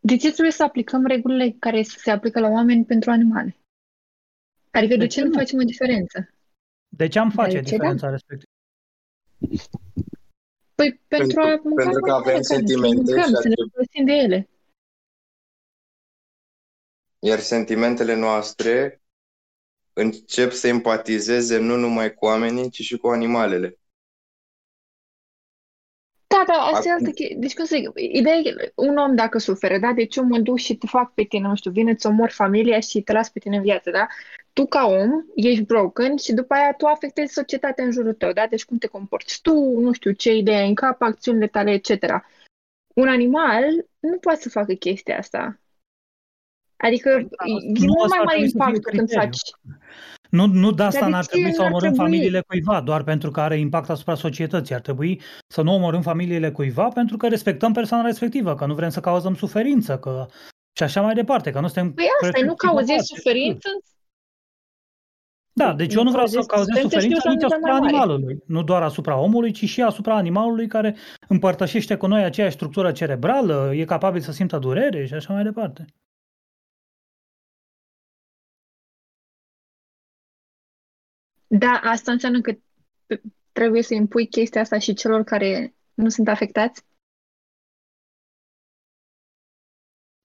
de 0.01 0.17
ce 0.17 0.31
trebuie 0.31 0.51
să 0.53 0.63
aplicăm 0.63 1.07
regulile 1.07 1.57
care 1.59 1.83
se 1.83 2.11
aplică 2.11 2.41
la 2.41 2.49
oameni 2.49 2.85
pentru 2.85 3.11
animale? 3.11 3.57
Adică 4.71 4.93
de, 4.97 5.01
De 5.01 5.07
ce 5.07 5.19
ce 5.19 5.23
nu 5.25 5.29
nu? 5.31 5.39
facem 5.39 5.59
o 5.59 5.63
diferență? 5.63 6.29
De 6.89 7.09
ce 7.09 7.19
am 7.19 7.31
face 7.31 7.61
De 7.61 7.63
ce 7.63 7.71
da? 7.71 7.77
diferența 7.77 8.11
respectivă? 8.11 8.51
Păi 10.75 11.01
pentru, 11.09 11.41
a 11.41 11.45
Pentru- 11.45 11.69
mânca 11.69 11.83
pentru 11.83 12.01
că 12.01 12.11
mai 12.11 12.19
avem 12.21 12.33
mult, 12.33 12.45
să 12.45 12.55
sentimente 12.55 12.95
mâncăm, 12.97 13.17
și 13.29 13.35
să 13.35 13.49
ne 13.49 13.55
accept- 13.55 13.71
folosim 13.73 14.05
de 14.05 14.13
ele. 14.13 14.49
Iar 17.19 17.39
sentimentele 17.39 18.15
noastre 18.15 19.03
încep 19.93 20.51
să 20.53 20.67
empatizeze 20.67 21.59
nu 21.59 21.77
numai 21.77 22.15
cu 22.15 22.25
oamenii, 22.25 22.71
ci 22.71 22.81
și 22.81 22.97
cu 22.97 23.07
animalele. 23.09 23.79
Da, 26.47 26.53
da, 26.53 26.59
asta 26.59 26.88
e 26.88 26.90
Acum- 26.90 27.05
altă 27.07 27.11
chestie. 27.11 27.36
Deci, 27.38 27.55
cum 27.55 27.64
să 27.64 27.76
zic, 27.76 27.90
ideea 27.95 28.34
e, 28.36 28.72
un 28.74 28.97
om 28.97 29.14
dacă 29.14 29.38
suferă, 29.38 29.78
da? 29.78 29.92
Deci 29.92 30.16
eu 30.16 30.24
mă 30.24 30.38
duc 30.38 30.59
și 30.59 30.76
te 30.76 30.86
fac 30.86 31.14
pe 31.14 31.22
tine, 31.22 31.49
nu 31.49 31.55
știu, 31.55 31.70
vine, 31.70 31.90
îți 31.90 32.07
omor 32.07 32.30
familia 32.30 32.80
și 32.80 33.01
te 33.03 33.12
las 33.12 33.28
pe 33.30 33.38
tine 33.38 33.57
în 33.57 33.62
viață, 33.62 33.90
da? 33.90 34.07
Tu 34.53 34.66
ca 34.66 34.86
om 34.86 35.11
ești 35.34 35.62
broken 35.64 36.16
și 36.16 36.32
după 36.32 36.55
aia 36.55 36.72
tu 36.72 36.86
afectezi 36.86 37.32
societatea 37.32 37.84
în 37.84 37.90
jurul 37.90 38.12
tău, 38.12 38.32
da? 38.32 38.47
Deci 38.47 38.64
cum 38.64 38.78
te 38.78 38.86
comporți 38.86 39.40
tu, 39.42 39.55
nu 39.80 39.92
știu, 39.92 40.11
ce 40.12 40.34
idei 40.34 40.55
ai 40.55 40.68
în 40.68 40.74
cap, 40.74 41.03
acțiunile 41.03 41.47
tale, 41.47 41.70
etc. 41.70 42.24
Un 42.95 43.09
animal 43.09 43.64
nu 44.01 44.16
poate 44.16 44.40
să 44.40 44.49
facă 44.49 44.72
chestia 44.72 45.18
asta. 45.18 45.59
Adică 46.76 47.11
Păi 47.11 47.22
da, 47.22 47.45
e 47.45 47.86
nu 47.86 47.92
mult 47.92 48.05
ăsta 48.05 48.07
mai 48.07 48.18
ar 48.18 48.24
mare 48.24 48.36
trebui 48.38 48.51
să 48.51 48.57
fie 48.57 48.66
impactul 48.66 48.92
când 48.92 49.09
criteriul. 49.09 49.32
faci 49.32 49.40
Nu, 50.35 50.47
nu 50.47 50.70
de 50.70 50.82
asta 50.82 50.99
Dar 50.99 51.09
de 51.09 51.14
n-ar 51.14 51.24
ce 51.24 51.30
trebui 51.30 51.53
să 51.53 51.61
n-ar 51.61 51.70
omorâm 51.70 51.93
trebui? 51.93 52.11
familiile 52.11 52.41
cuiva, 52.47 52.80
doar 52.80 53.03
pentru 53.03 53.30
că 53.30 53.41
are 53.41 53.59
impact 53.59 53.91
asupra 53.91 54.14
societății. 54.14 54.74
Ar 54.74 54.80
trebui 54.80 55.20
să 55.47 55.62
nu 55.62 55.74
omorâm 55.74 56.03
familiile 56.03 56.51
cuiva 56.51 56.89
pentru 56.89 57.16
că 57.16 57.28
respectăm 57.28 57.72
persoana 57.72 58.05
respectivă, 58.05 58.55
că 58.55 58.66
nu 58.66 58.74
vrem 58.74 58.89
să 58.89 59.01
cauzăm 59.01 59.35
suferință, 59.35 59.99
că 59.99 60.26
și 60.76 60.82
așa 60.82 61.01
mai 61.01 61.14
departe, 61.14 61.51
că 61.51 61.61
nu 61.61 61.66
suntem 61.66 61.93
Păi 61.93 62.07
asta 62.22 62.39
e, 62.39 62.45
nu 62.45 62.55
cauzezi 62.55 62.85
psihopați. 62.85 63.14
suferință, 63.14 63.68
Da, 65.53 65.74
deci 65.74 65.93
nu 65.93 65.99
eu 65.99 66.05
nu 66.05 66.11
vreau 66.11 66.26
să 66.26 66.41
cauzezi 66.41 66.70
cauzez 66.70 66.82
suferință 66.82 66.99
și 66.99 67.14
suferință 67.14 67.28
o 67.28 67.32
nici 67.32 67.41
să 67.41 67.47
asupra 67.47 67.72
mai 67.72 67.80
mare. 67.80 67.97
animalului, 67.97 68.43
nu 68.47 68.62
doar 68.62 68.82
asupra 68.82 69.18
omului, 69.18 69.53
ci 69.53 69.64
și 69.68 69.82
asupra 69.82 70.14
animalului 70.14 70.66
care 70.66 70.97
împărtășește 71.28 71.97
cu 71.97 72.07
noi 72.07 72.22
aceeași 72.24 72.55
structură 72.55 72.93
cerebrală, 72.93 73.70
e 73.74 73.85
capabil 73.85 74.20
să 74.20 74.32
simtă 74.32 74.59
durere 74.59 75.07
și 75.07 75.14
așa 75.14 75.32
mai 75.32 75.43
departe. 75.43 75.85
Da, 81.47 81.80
asta 81.84 82.12
înseamnă 82.12 82.40
că 82.40 82.53
p- 82.53 83.20
trebuie 83.53 83.82
să 83.82 83.95
impui 83.95 84.26
chestia 84.28 84.61
asta 84.61 84.78
și 84.78 84.95
celor 84.95 85.22
care 85.24 85.74
nu 85.95 86.09
sunt 86.09 86.28
afectați? 86.28 86.82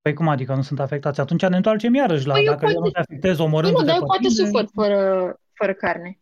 Păi 0.01 0.13
cum 0.13 0.27
adică 0.27 0.55
nu 0.55 0.61
sunt 0.61 0.79
afectați? 0.79 1.19
Atunci 1.19 1.45
ne 1.45 1.55
întoarcem 1.55 1.93
iarăși 1.93 2.25
la 2.27 2.33
Păi 2.33 2.43
eu 2.45 2.51
dacă 2.51 2.65
eu 2.65 2.71
nu 2.71 2.79
poate- 2.79 2.93
te 2.93 2.99
afectez 2.99 3.37
Nu, 3.37 3.43
omorându-te 3.43 3.81
nu, 3.81 3.87
dar 3.87 3.95
eu 3.95 4.01
pe 4.01 4.05
poate 4.07 4.27
tine, 4.27 4.45
sufăr 4.45 4.65
fără, 4.73 5.39
fără 5.53 5.73
carne. 5.73 6.19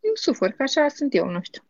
Eu 0.00 0.14
sufăr, 0.14 0.50
că 0.50 0.62
așa 0.62 0.88
sunt 0.88 1.14
eu, 1.14 1.28
nu 1.28 1.42
știu. 1.42 1.62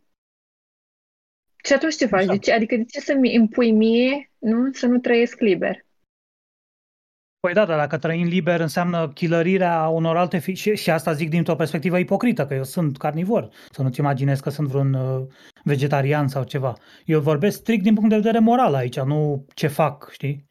Și 1.64 1.72
atunci 1.72 1.94
ce 1.96 2.07
faci? 2.07 2.20
Așa. 2.20 2.32
De 2.32 2.38
ce, 2.38 2.52
adică 2.52 2.76
de 2.76 2.84
ce 2.84 3.00
să-mi 3.00 3.34
impui 3.34 3.72
mie, 3.72 4.30
nu, 4.38 4.72
să 4.72 4.86
nu 4.86 4.98
trăiesc 4.98 5.38
liber? 5.40 5.86
Păi 7.47 7.55
da, 7.55 7.64
dar 7.64 7.78
dacă 7.78 7.99
trăim 7.99 8.26
liber 8.26 8.61
înseamnă 8.61 9.09
chilărirea 9.09 9.88
unor 9.88 10.16
alte 10.16 10.38
fi- 10.38 10.55
și, 10.55 10.76
și 10.76 10.90
asta 10.90 11.12
zic 11.12 11.30
dintr-o 11.30 11.55
perspectivă 11.55 11.99
ipocrită, 11.99 12.47
că 12.47 12.55
eu 12.55 12.62
sunt 12.62 12.97
carnivor, 12.97 13.49
să 13.70 13.82
nu-ți 13.82 14.01
imaginezi 14.01 14.42
că 14.42 14.51
sunt 14.51 14.68
vreun 14.68 14.94
uh, 14.94 15.26
vegetarian 15.64 16.28
sau 16.28 16.42
ceva. 16.42 16.74
Eu 17.05 17.20
vorbesc 17.20 17.59
strict 17.59 17.82
din 17.82 17.94
punct 17.94 18.09
de 18.09 18.16
vedere 18.16 18.38
moral 18.38 18.74
aici, 18.74 19.01
nu 19.01 19.44
ce 19.55 19.66
fac, 19.66 20.09
știi? 20.12 20.47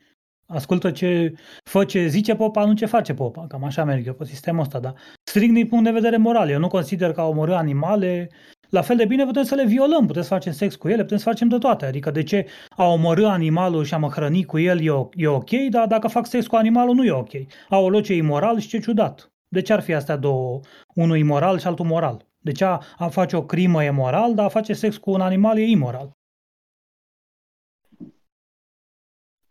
Ascultă 0.48 0.92
ce 0.92 1.34
fă 1.64 1.86
ce 1.86 2.08
zice 2.08 2.36
popa, 2.36 2.66
nu 2.66 2.74
ce 2.74 2.86
face 2.86 3.14
popa. 3.14 3.48
Cam 3.48 3.64
așa 3.64 3.84
merg 3.84 4.06
eu 4.06 4.14
pe 4.14 4.26
sistemul 4.26 4.62
ăsta, 4.62 4.80
dar 4.80 4.94
strict 5.24 5.54
din 5.54 5.68
punct 5.68 5.84
de 5.84 5.92
vedere 5.92 6.18
moral. 6.18 6.50
Eu 6.50 6.60
nu 6.60 6.68
consider 6.68 7.12
că 7.12 7.22
a 7.22 7.28
omorâ 7.28 7.54
animale, 7.54 8.30
la 8.70 8.82
fel 8.82 8.96
de 8.96 9.06
bine 9.06 9.26
putem 9.26 9.44
să 9.44 9.56
le 9.56 9.66
violăm, 9.66 10.06
putem 10.06 10.22
să 10.22 10.28
facem 10.28 10.52
sex 10.54 10.76
cu 10.76 10.88
ele, 10.88 11.02
putem 11.02 11.18
să 11.18 11.24
facem 11.24 11.48
de 11.48 11.58
toate. 11.58 11.86
Adică 11.86 12.12
de 12.12 12.24
ce 12.24 12.46
a 12.70 12.84
omorâ 12.88 13.26
animalul 13.28 13.84
și 13.84 13.94
a 13.94 13.98
mă 13.98 14.08
hrăni 14.08 14.44
cu 14.44 14.60
el 14.60 14.82
e, 14.82 14.90
o- 14.90 15.10
e 15.14 15.28
ok, 15.28 15.50
dar 15.70 15.88
dacă 15.88 16.08
fac 16.08 16.26
sex 16.26 16.48
cu 16.48 16.56
animalul 16.56 16.96
nu 16.96 17.04
e 17.04 17.12
ok. 17.12 17.32
Au 17.70 18.00
ce 18.00 18.14
e 18.14 18.16
imoral 18.16 18.60
și 18.60 18.68
ce 18.68 18.80
ciudat. 18.80 19.32
De 19.48 19.62
ce 19.62 19.74
ar 19.74 19.82
fi 19.82 19.94
astea 19.94 20.16
două? 20.16 20.60
Unul 20.96 21.18
imoral 21.18 21.60
și 21.60 21.68
altul 21.68 21.86
moral. 21.86 22.26
De 22.40 22.52
ce 22.52 22.66
a, 22.66 22.80
a 22.98 23.08
face 23.08 23.36
o 23.36 23.44
crimă 23.46 23.84
e 23.84 23.90
moral, 23.90 24.34
dar 24.34 24.46
a 24.46 24.50
face 24.50 24.74
sex 24.74 24.98
cu 24.98 25.12
un 25.12 25.22
animal 25.22 25.58
e 25.58 25.62
imoral? 25.70 26.12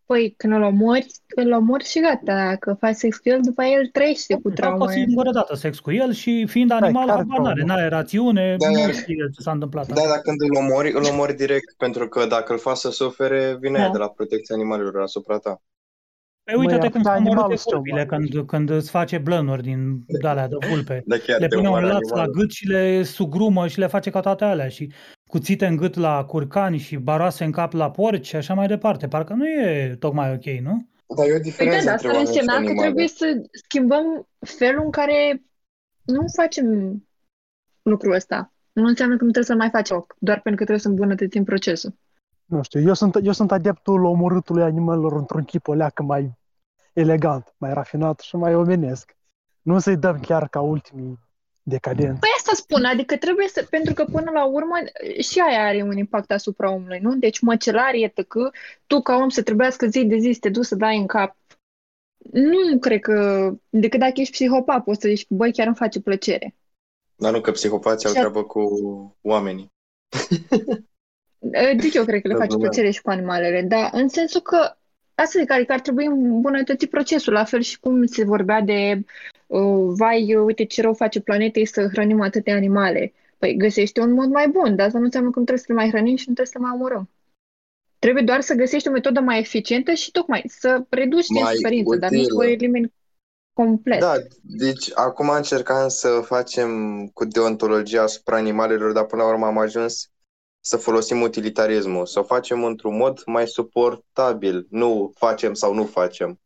Păi, 0.07 0.35
când 0.37 0.53
îl 0.53 0.63
omori, 0.63 1.07
îl 1.35 1.53
omori 1.53 1.85
și 1.85 2.01
gata. 2.01 2.21
Dacă 2.35 2.77
faci 2.81 2.95
sex 2.95 3.17
cu 3.17 3.29
el, 3.29 3.41
după 3.43 3.61
aia 3.61 3.71
el 3.71 3.87
trăiește 3.93 4.35
cu 4.35 4.41
Fac 4.43 4.51
o 4.53 4.55
trauma 4.55 4.87
aia. 4.87 5.05
singură 5.05 5.31
dată 5.31 5.55
sex 5.55 5.79
cu 5.79 5.93
el 5.93 6.13
și 6.13 6.47
fiind 6.49 6.71
animal, 6.71 7.07
care 7.07 7.19
habar 7.19 7.39
n-are, 7.39 7.55
traumă? 7.55 7.73
n-are 7.73 7.89
rațiune, 7.89 8.57
Da, 8.59 8.71
nu 8.71 8.79
iar- 8.79 8.93
știe 8.93 9.29
ce 9.35 9.41
s-a 9.43 9.51
întâmplat. 9.51 9.87
Da, 9.87 9.95
dar 10.09 10.19
când 10.19 10.37
îl 10.41 10.57
omori, 10.57 10.93
îl 10.93 11.05
omori 11.13 11.35
direct, 11.35 11.75
pentru 11.77 12.09
că 12.09 12.27
dacă 12.27 12.53
îl 12.53 12.59
faci 12.59 12.77
să 12.77 12.91
sufere, 12.91 13.57
vine 13.61 13.79
Da. 13.79 13.89
de 13.89 13.99
la 13.99 14.09
protecția 14.09 14.55
animalelor 14.55 15.01
asupra 15.03 15.39
ta. 15.39 15.63
Păi 16.45 16.55
uite-te 16.59 16.79
Măi, 16.81 16.91
cum 16.91 17.01
atâta 17.01 17.15
sunt 17.15 17.27
omorâte 17.27 17.31
animalul 17.31 17.57
să 17.57 17.65
te 17.69 17.75
vulpile 17.75 18.01
omoare. 18.11 18.27
când, 18.33 18.47
când 18.47 18.71
îți 18.71 18.91
face 18.91 19.19
blănuri 19.19 19.63
din 19.63 20.05
alea 20.23 20.49
de 20.49 20.57
vulpe. 20.71 21.03
Da, 21.07 21.17
chiar 21.17 21.41
Le 21.41 21.47
te 21.47 21.55
pune 21.57 21.69
un 21.69 21.75
omoară 21.75 21.93
laț 21.93 22.09
la 22.09 22.15
animalul. 22.21 22.35
gât 22.41 22.51
și 22.51 22.67
le 22.69 23.03
sugrumă 23.03 23.67
și 23.67 23.79
le 23.79 23.87
face 23.87 24.11
ca 24.11 24.21
toate 24.21 24.45
alea 24.45 24.69
și 24.69 24.93
cuțite 25.35 25.67
în 25.67 25.77
gât 25.77 25.95
la 25.95 26.25
curcani 26.25 26.79
și 26.79 26.97
baroase 26.97 27.45
în 27.45 27.51
cap 27.51 27.73
la 27.73 27.91
porci 27.91 28.27
și 28.27 28.37
așa 28.37 28.55
mai 28.55 28.67
departe. 28.67 29.09
Parcă 29.09 29.33
nu 29.33 29.49
e 29.49 29.97
tocmai 29.99 30.33
ok, 30.33 30.45
nu? 30.45 30.87
Dar 31.17 31.27
e 31.27 31.31
o 31.31 31.33
Păi 31.33 31.37
da, 31.37 31.43
diferență 31.43 31.85
dar 31.85 31.95
între 31.95 31.95
asta 31.95 32.09
ar 32.09 32.15
oameni 32.15 32.33
și 32.33 32.39
însemna 32.39 32.53
că 32.53 32.59
animale. 32.59 32.81
trebuie 32.81 33.09
să 33.09 33.43
schimbăm 33.53 34.29
felul 34.39 34.85
în 34.85 34.91
care 34.91 35.43
nu 36.03 36.25
facem 36.37 36.67
lucrul 37.83 38.13
ăsta. 38.13 38.53
Nu 38.73 38.87
înseamnă 38.87 39.17
că 39.17 39.25
nu 39.25 39.31
trebuie 39.31 39.57
să 39.57 39.63
mai 39.63 39.71
faci 39.71 39.89
loc, 39.89 40.17
doar 40.19 40.41
pentru 40.41 40.65
că 40.65 40.65
trebuie 40.65 40.79
să 40.79 40.89
îmbunătățim 40.89 41.45
procesul. 41.45 41.95
Nu 42.45 42.63
știu, 42.63 42.81
eu 42.81 42.95
sunt, 42.95 43.15
eu 43.23 43.33
sunt 43.33 43.53
adeptul 43.53 44.05
omorâtului 44.05 44.63
animalelor 44.63 45.13
într-un 45.13 45.45
chip 45.45 45.69
o 45.69 45.75
leacă 45.75 46.03
mai 46.03 46.39
elegant, 46.93 47.55
mai 47.57 47.73
rafinat 47.73 48.21
și 48.21 48.37
mai 48.37 48.55
omenesc. 48.55 49.17
Nu 49.63 49.79
să-i 49.79 49.97
dăm 49.97 50.21
chiar 50.21 50.49
ca 50.49 50.61
ultimii 50.61 51.19
decadenți. 51.67 52.21
Păi 52.21 52.29
asta 52.37 52.53
spun, 52.55 52.85
adică 52.85 53.17
trebuie 53.17 53.49
să, 53.49 53.67
pentru 53.71 53.95
că 53.95 54.05
până 54.05 54.31
la 54.31 54.45
urmă 54.45 54.75
și 55.19 55.41
aia 55.41 55.67
are 55.67 55.83
un 55.83 55.97
impact 55.97 56.31
asupra 56.31 56.71
omului, 56.71 56.99
nu? 56.99 57.17
Deci 57.17 57.41
măcelarie, 57.41 58.09
tăcă, 58.09 58.53
tu 58.87 59.01
ca 59.01 59.17
om 59.17 59.29
să 59.29 59.43
trebuiască 59.43 59.87
zi 59.87 60.05
de 60.05 60.17
zi 60.17 60.33
să 60.33 60.39
te 60.41 60.49
duci 60.49 60.65
să 60.65 60.75
dai 60.75 60.97
în 60.97 61.07
cap 61.07 61.37
Nu 62.33 62.79
cred 62.79 63.01
că, 63.01 63.51
decât 63.69 64.01
dacă 64.01 64.13
ești 64.17 64.33
psihopat, 64.33 64.85
poți 64.85 65.01
să 65.01 65.09
zici, 65.09 65.27
băi, 65.29 65.53
chiar 65.53 65.67
îmi 65.67 65.77
face 65.77 66.01
plăcere. 66.01 66.55
Dar 67.17 67.33
nu 67.33 67.41
că 67.41 67.51
psihopații 67.51 68.07
au 68.07 68.13
Și 68.13 68.19
a- 68.19 68.21
treabă 68.21 68.45
cu 68.45 68.63
oamenii. 69.23 69.73
Deci 71.77 71.95
eu 71.95 72.05
cred 72.05 72.21
că 72.23 72.29
le 72.29 72.35
Da, 72.35 72.39
face 72.41 72.53
da. 72.57 72.59
plăcere 72.59 72.91
și 72.91 73.03
cu 73.03 73.11
animalele, 73.11 73.63
dar 73.63 73.91
în 73.93 74.09
sensul 74.09 74.41
că 74.41 74.77
asta 75.15 75.39
zic, 75.39 75.51
adică 75.51 75.73
ar 75.73 75.81
trebui 75.81 76.07
îmbunătățit 76.07 76.91
procesul, 76.91 77.33
la 77.33 77.45
fel 77.45 77.61
și 77.61 77.81
cum 77.81 78.07
se 78.07 78.25
vorbea 78.25 78.61
de 78.61 79.05
uh, 79.47 79.87
vai, 79.97 80.35
uite 80.35 80.65
ce 80.65 80.83
rău 80.83 80.95
face 80.95 81.21
planetei 81.21 81.67
să 81.67 81.89
hrănim 81.93 82.21
atâtea 82.21 82.55
animale. 82.55 83.13
Păi 83.39 83.57
găsește 83.57 84.01
un 84.01 84.13
mod 84.13 84.29
mai 84.29 84.49
bun, 84.49 84.77
dar 84.77 84.87
asta 84.87 84.99
nu 84.99 85.05
înseamnă 85.05 85.31
că 85.31 85.39
nu 85.39 85.45
trebuie 85.45 85.65
să 85.67 85.73
le 85.73 85.81
mai 85.81 85.91
hrănim 85.91 86.17
și 86.17 86.29
nu 86.29 86.35
trebuie 86.35 86.47
să 86.47 86.59
le 86.59 86.65
mai 86.65 86.75
omorâm. 86.75 87.09
Trebuie 87.99 88.23
doar 88.23 88.41
să 88.41 88.55
găsești 88.55 88.89
o 88.89 88.91
metodă 88.91 89.21
mai 89.21 89.39
eficientă 89.39 89.93
și 89.93 90.11
tocmai 90.11 90.45
să 90.47 90.85
reduci 90.89 91.27
din 91.27 91.43
Mai 91.43 91.55
suferință, 91.55 91.97
dar 91.97 92.11
nu 92.11 92.23
să 92.23 92.25
utilă. 92.25 92.39
o 92.39 92.51
elimini 92.53 92.93
complet. 93.53 94.01
Da, 94.01 94.15
deci 94.43 94.91
acum 94.95 95.29
încercam 95.29 95.89
să 95.89 96.09
facem 96.25 96.71
cu 97.15 97.25
deontologia 97.25 98.03
asupra 98.03 98.37
animalelor, 98.37 98.93
dar 98.93 99.05
până 99.05 99.23
la 99.23 99.29
urmă 99.29 99.47
am 99.47 99.59
ajuns 99.59 100.11
să 100.67 100.77
folosim 100.77 101.21
utilitarismul, 101.21 102.07
să 102.07 102.19
o 102.19 102.23
facem 102.23 102.65
într-un 102.65 102.97
mod 102.97 103.23
mai 103.27 103.47
suportabil, 103.49 104.67
nu 104.71 105.13
facem 105.15 105.55
sau 105.55 105.75
nu 105.75 105.85
facem. 105.85 106.41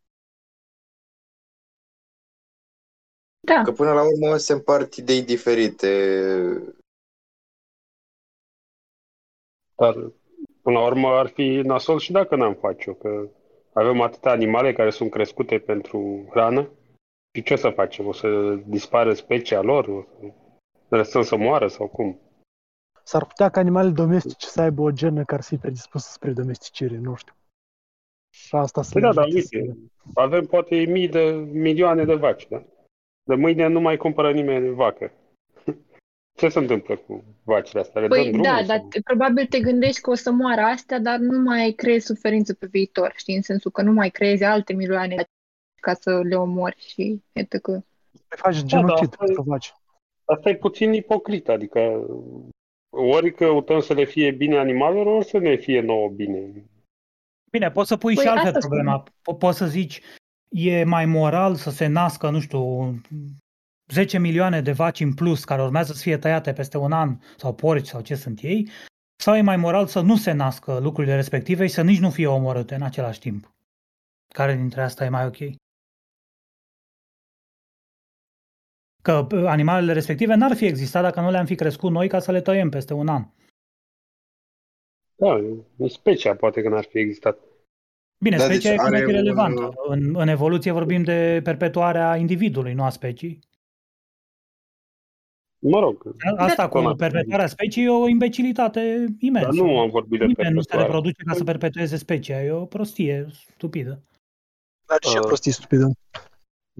Da. 3.39 3.61
Că 3.61 3.71
până 3.71 3.93
la 3.93 4.03
urmă 4.03 4.37
se 4.37 4.53
împart 4.53 4.93
idei 4.93 5.21
diferite. 5.23 5.91
Dar, 9.75 9.93
până 10.61 10.79
la 10.79 10.85
urmă, 10.85 11.07
ar 11.07 11.27
fi 11.27 11.61
nasol 11.63 11.99
și 11.99 12.11
dacă 12.11 12.35
n-am 12.35 12.53
face-o, 12.53 12.93
că 12.93 13.29
avem 13.73 14.01
atâtea 14.01 14.31
animale 14.31 14.73
care 14.73 14.89
sunt 14.89 15.11
crescute 15.11 15.59
pentru 15.59 16.27
hrană 16.29 16.69
și 17.33 17.43
ce 17.43 17.55
să 17.55 17.69
facem? 17.69 18.07
O 18.07 18.13
să 18.13 18.55
dispară 18.65 19.13
specia 19.13 19.61
lor? 19.61 19.87
O 19.87 20.05
să 20.11 20.95
le 20.95 20.97
lăsăm 20.97 21.21
să 21.21 21.35
moară 21.35 21.67
sau 21.67 21.87
cum? 21.87 22.28
S-ar 23.09 23.25
putea 23.25 23.49
ca 23.49 23.59
animalele 23.59 23.93
domestice 23.93 24.47
să 24.47 24.61
aibă 24.61 24.81
o 24.81 24.91
genă 24.91 25.23
care 25.23 25.41
să-i 25.41 25.57
predispusă 25.57 26.09
spre 26.11 26.31
domesticire, 26.31 26.97
nu 26.97 27.15
știu. 27.15 27.33
Și 28.35 28.55
asta 28.55 28.81
să 28.81 28.89
Păi 28.93 29.01
le 29.01 29.07
da, 29.07 29.13
dar 29.13 29.23
ajute 29.23 29.57
uite, 29.57 29.71
să- 29.73 30.09
avem 30.19 30.45
poate 30.45 30.75
mii 30.75 31.07
de 31.07 31.21
milioane 31.51 32.05
de 32.05 32.13
vaci, 32.15 32.47
da? 32.47 32.63
De 33.23 33.35
mâine 33.35 33.67
nu 33.67 33.79
mai 33.79 33.97
cumpără 33.97 34.31
nimeni 34.31 34.69
vacă. 34.73 35.11
Ce 36.39 36.49
se 36.49 36.59
întâmplă 36.59 36.95
cu 36.97 37.23
vacile 37.43 37.79
astea? 37.79 38.01
Le 38.01 38.07
dăm 38.07 38.17
Păi 38.21 38.31
drumul? 38.31 38.45
da, 38.47 38.55
sau- 38.57 38.65
dar 38.65 38.79
te- 38.89 39.01
probabil 39.01 39.45
te 39.45 39.59
gândești 39.59 40.01
că 40.01 40.09
o 40.09 40.13
să 40.15 40.31
moară 40.31 40.61
astea, 40.61 40.99
dar 40.99 41.17
nu 41.19 41.39
mai 41.39 41.71
creezi 41.71 42.05
suferință 42.05 42.53
pe 42.53 42.65
viitor, 42.67 43.13
știi, 43.15 43.35
în 43.35 43.41
sensul 43.41 43.71
că 43.71 43.81
nu 43.81 43.91
mai 43.91 44.09
creezi 44.09 44.43
alte 44.43 44.73
milioane 44.73 45.15
ca 45.81 45.93
să 45.93 46.21
le 46.21 46.35
omori 46.35 46.79
și 46.79 47.21
etc. 47.31 47.67
Le 47.67 47.83
faci 48.35 48.59
Da, 48.59 48.65
genocid 48.65 49.09
da, 49.09 49.15
pentru 49.25 49.41
vaci. 49.41 49.73
Asta 50.25 50.49
e 50.49 50.55
puțin 50.55 50.93
ipocrit, 50.93 51.49
adică 51.49 52.07
ori 52.89 53.33
căutăm 53.33 53.79
să 53.79 53.93
le 53.93 54.05
fie 54.05 54.31
bine 54.31 54.57
animalelor, 54.57 55.05
ori 55.05 55.25
să 55.25 55.37
ne 55.37 55.55
fie 55.55 55.81
nouă 55.81 56.09
bine. 56.09 56.65
Bine, 57.51 57.71
poți 57.71 57.87
să 57.87 57.97
pui 57.97 58.13
Păi 58.13 58.23
și 58.23 58.29
altfel 58.29 58.47
asta 58.47 58.59
spun. 58.59 58.69
problema. 58.69 59.03
Po- 59.03 59.37
poți 59.37 59.57
să 59.57 59.65
zici, 59.67 60.01
e 60.49 60.83
mai 60.83 61.05
moral 61.05 61.55
să 61.55 61.69
se 61.69 61.87
nască, 61.87 62.29
nu 62.29 62.39
știu, 62.39 62.93
10 63.91 64.17
milioane 64.19 64.61
de 64.61 64.71
vaci 64.71 64.99
în 64.99 65.13
plus 65.13 65.43
care 65.43 65.61
urmează 65.61 65.93
să 65.93 66.01
fie 66.01 66.17
tăiate 66.17 66.53
peste 66.53 66.77
un 66.77 66.91
an, 66.91 67.17
sau 67.37 67.53
porci, 67.53 67.87
sau 67.87 68.01
ce 68.01 68.15
sunt 68.15 68.41
ei, 68.41 68.69
sau 69.21 69.35
e 69.35 69.41
mai 69.41 69.57
moral 69.57 69.87
să 69.87 70.01
nu 70.01 70.15
se 70.15 70.31
nască 70.31 70.79
lucrurile 70.79 71.15
respective 71.15 71.67
și 71.67 71.73
să 71.73 71.81
nici 71.81 71.99
nu 71.99 72.09
fie 72.09 72.27
omorâte 72.27 72.75
în 72.75 72.81
același 72.81 73.19
timp? 73.19 73.51
Care 74.33 74.55
dintre 74.55 74.81
asta 74.81 75.05
e 75.05 75.09
mai 75.09 75.25
ok? 75.25 75.37
Că 79.01 79.27
p- 79.27 79.45
animalele 79.45 79.93
respective 79.93 80.35
n-ar 80.35 80.55
fi 80.55 80.65
existat 80.65 81.01
dacă 81.03 81.21
nu 81.21 81.31
le-am 81.31 81.45
fi 81.45 81.55
crescut 81.55 81.91
noi 81.91 82.07
ca 82.07 82.19
să 82.19 82.31
le 82.31 82.41
tăiem 82.41 82.69
peste 82.69 82.93
un 82.93 83.07
an. 83.07 83.23
Da, 85.15 85.33
în 85.77 85.87
specia 85.87 86.35
poate 86.35 86.61
că 86.61 86.69
n-ar 86.69 86.83
fi 86.83 86.99
existat. 86.99 87.39
Bine, 88.23 88.37
Da, 88.37 88.43
specia 88.43 88.69
deci 88.69 88.77
e 88.79 88.81
complet 88.81 89.01
are 89.01 89.11
irelevantă. 89.11 89.61
un- 89.61 89.73
În, 89.87 90.15
în 90.15 90.27
evoluție 90.27 90.71
vorbim 90.71 91.03
de 91.03 91.39
perpetuarea 91.43 92.15
individului, 92.15 92.73
nu 92.73 92.83
a 92.83 92.89
speciei. 92.89 93.39
Mă 95.61 95.79
rog, 95.79 96.15
Asta 96.37 96.67
cu 96.69 96.77
Până- 96.77 96.95
perpetuarea 96.95 97.47
speciei 97.47 97.85
e 97.85 97.89
o 97.89 98.07
imbecilitate 98.07 99.05
imensă. 99.19 99.47
dar 99.47 99.55
nu 99.65 99.79
am 99.79 99.89
vorbit 99.89 100.19
de 100.19 100.25
Nimeni 100.25 100.53
nu 100.53 100.61
se 100.61 100.67
perpetuare. 100.67 100.83
reproduce 100.83 101.23
ca 101.23 101.33
să 101.33 101.43
perpetueze 101.43 101.97
specia. 101.97 102.41
E 102.43 102.51
o 102.51 102.65
prostie 102.65 103.27
stupidă. 103.55 104.03
Dar 104.87 104.99
ce 104.99 105.17
Uh, 105.19 105.25
prostii 105.25 105.51
stupidă. 105.51 105.91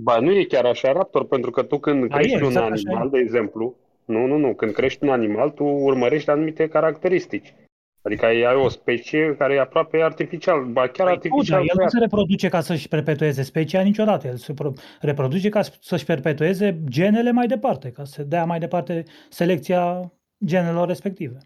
Ba, 0.02 0.20
nu 0.20 0.32
e 0.32 0.43
chiar 0.43 0.66
așa, 0.66 0.91
Raptor, 0.91 1.26
pentru 1.26 1.52
că 1.52 1.64
tu 1.64 1.80
când 1.80 2.08
Ba, 2.08 2.18
crești 2.18 2.34
e, 2.38 2.41
un 2.41 2.43
exact 2.43 2.72
așa 2.72 2.82
animal, 2.89 3.10
de 3.10 3.20
exemplu, 3.20 3.76
nu, 4.06 4.26
nu, 4.26 4.38
nu, 4.38 4.54
când 4.54 4.72
crești 4.72 5.04
un 5.04 5.10
animal, 5.10 5.50
tu 5.50 5.64
urmărești 5.64 6.30
anumite 6.30 6.68
caracteristici. 6.68 7.54
Adică 8.02 8.26
ai 8.26 8.56
o 8.56 8.70
specie 8.70 9.36
care 9.38 9.54
e 9.54 9.60
aproape 9.60 10.02
artificial, 10.02 10.66
ba 10.66 10.88
chiar 10.88 10.91
Păi, 10.91 11.04
nu, 11.04 11.06
dar 11.06 11.14
artificial 11.16 11.60
el 11.60 11.66
nu 11.66 11.74
creată. 11.76 11.91
se 11.95 12.00
reproduce 12.00 12.47
ca 12.50 12.62
să-și 12.62 12.88
perpetueze 12.88 13.41
specia 13.41 13.82
niciodată. 13.82 14.28
El 14.28 14.36
se 14.36 14.54
pro- 14.54 14.74
reproduce 15.02 15.50
ca 15.50 15.62
să-și 15.80 16.06
perpetueze 16.06 16.80
genele 16.89 17.32
mai 17.32 17.47
departe, 17.47 17.91
ca 17.91 18.04
să 18.04 18.24
dea 18.24 18.45
mai 18.45 18.60
departe 18.60 19.04
selecția 19.30 20.12
genelor 20.45 20.88
respective. 20.88 21.38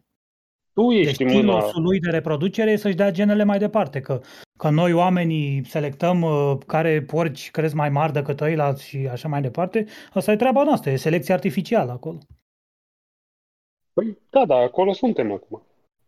Tu 0.74 0.90
Deci 0.90 1.06
ești 1.08 1.24
în 1.24 1.32
mâna... 1.34 1.60
stilosul 1.60 1.82
lui 1.82 2.00
de 2.00 2.10
reproducere 2.10 2.72
e 2.72 2.76
să-și 2.76 2.96
dea 2.96 3.12
genele 3.12 3.44
mai 3.44 3.60
departe, 3.60 4.02
că, 4.02 4.22
că 4.58 4.70
noi 4.70 4.94
oamenii 4.94 5.66
selectăm 5.66 6.22
uh, 6.22 6.58
care 6.68 7.02
porci 7.02 7.52
cresc 7.52 7.74
mai 7.74 7.90
mari 7.90 8.14
decât 8.14 8.42
ăilalți 8.42 8.88
și 8.88 9.08
așa 9.12 9.28
mai 9.28 9.42
departe, 9.42 9.86
asta 10.14 10.32
e 10.32 10.36
treaba 10.36 10.64
noastră, 10.64 10.92
e 10.92 10.96
selecție 10.96 11.34
artificială 11.34 11.92
acolo. 11.92 12.18
Păi, 13.94 14.18
da, 14.30 14.46
da, 14.46 14.56
acolo 14.56 14.94
suntem 14.94 15.32
acum. 15.32 15.62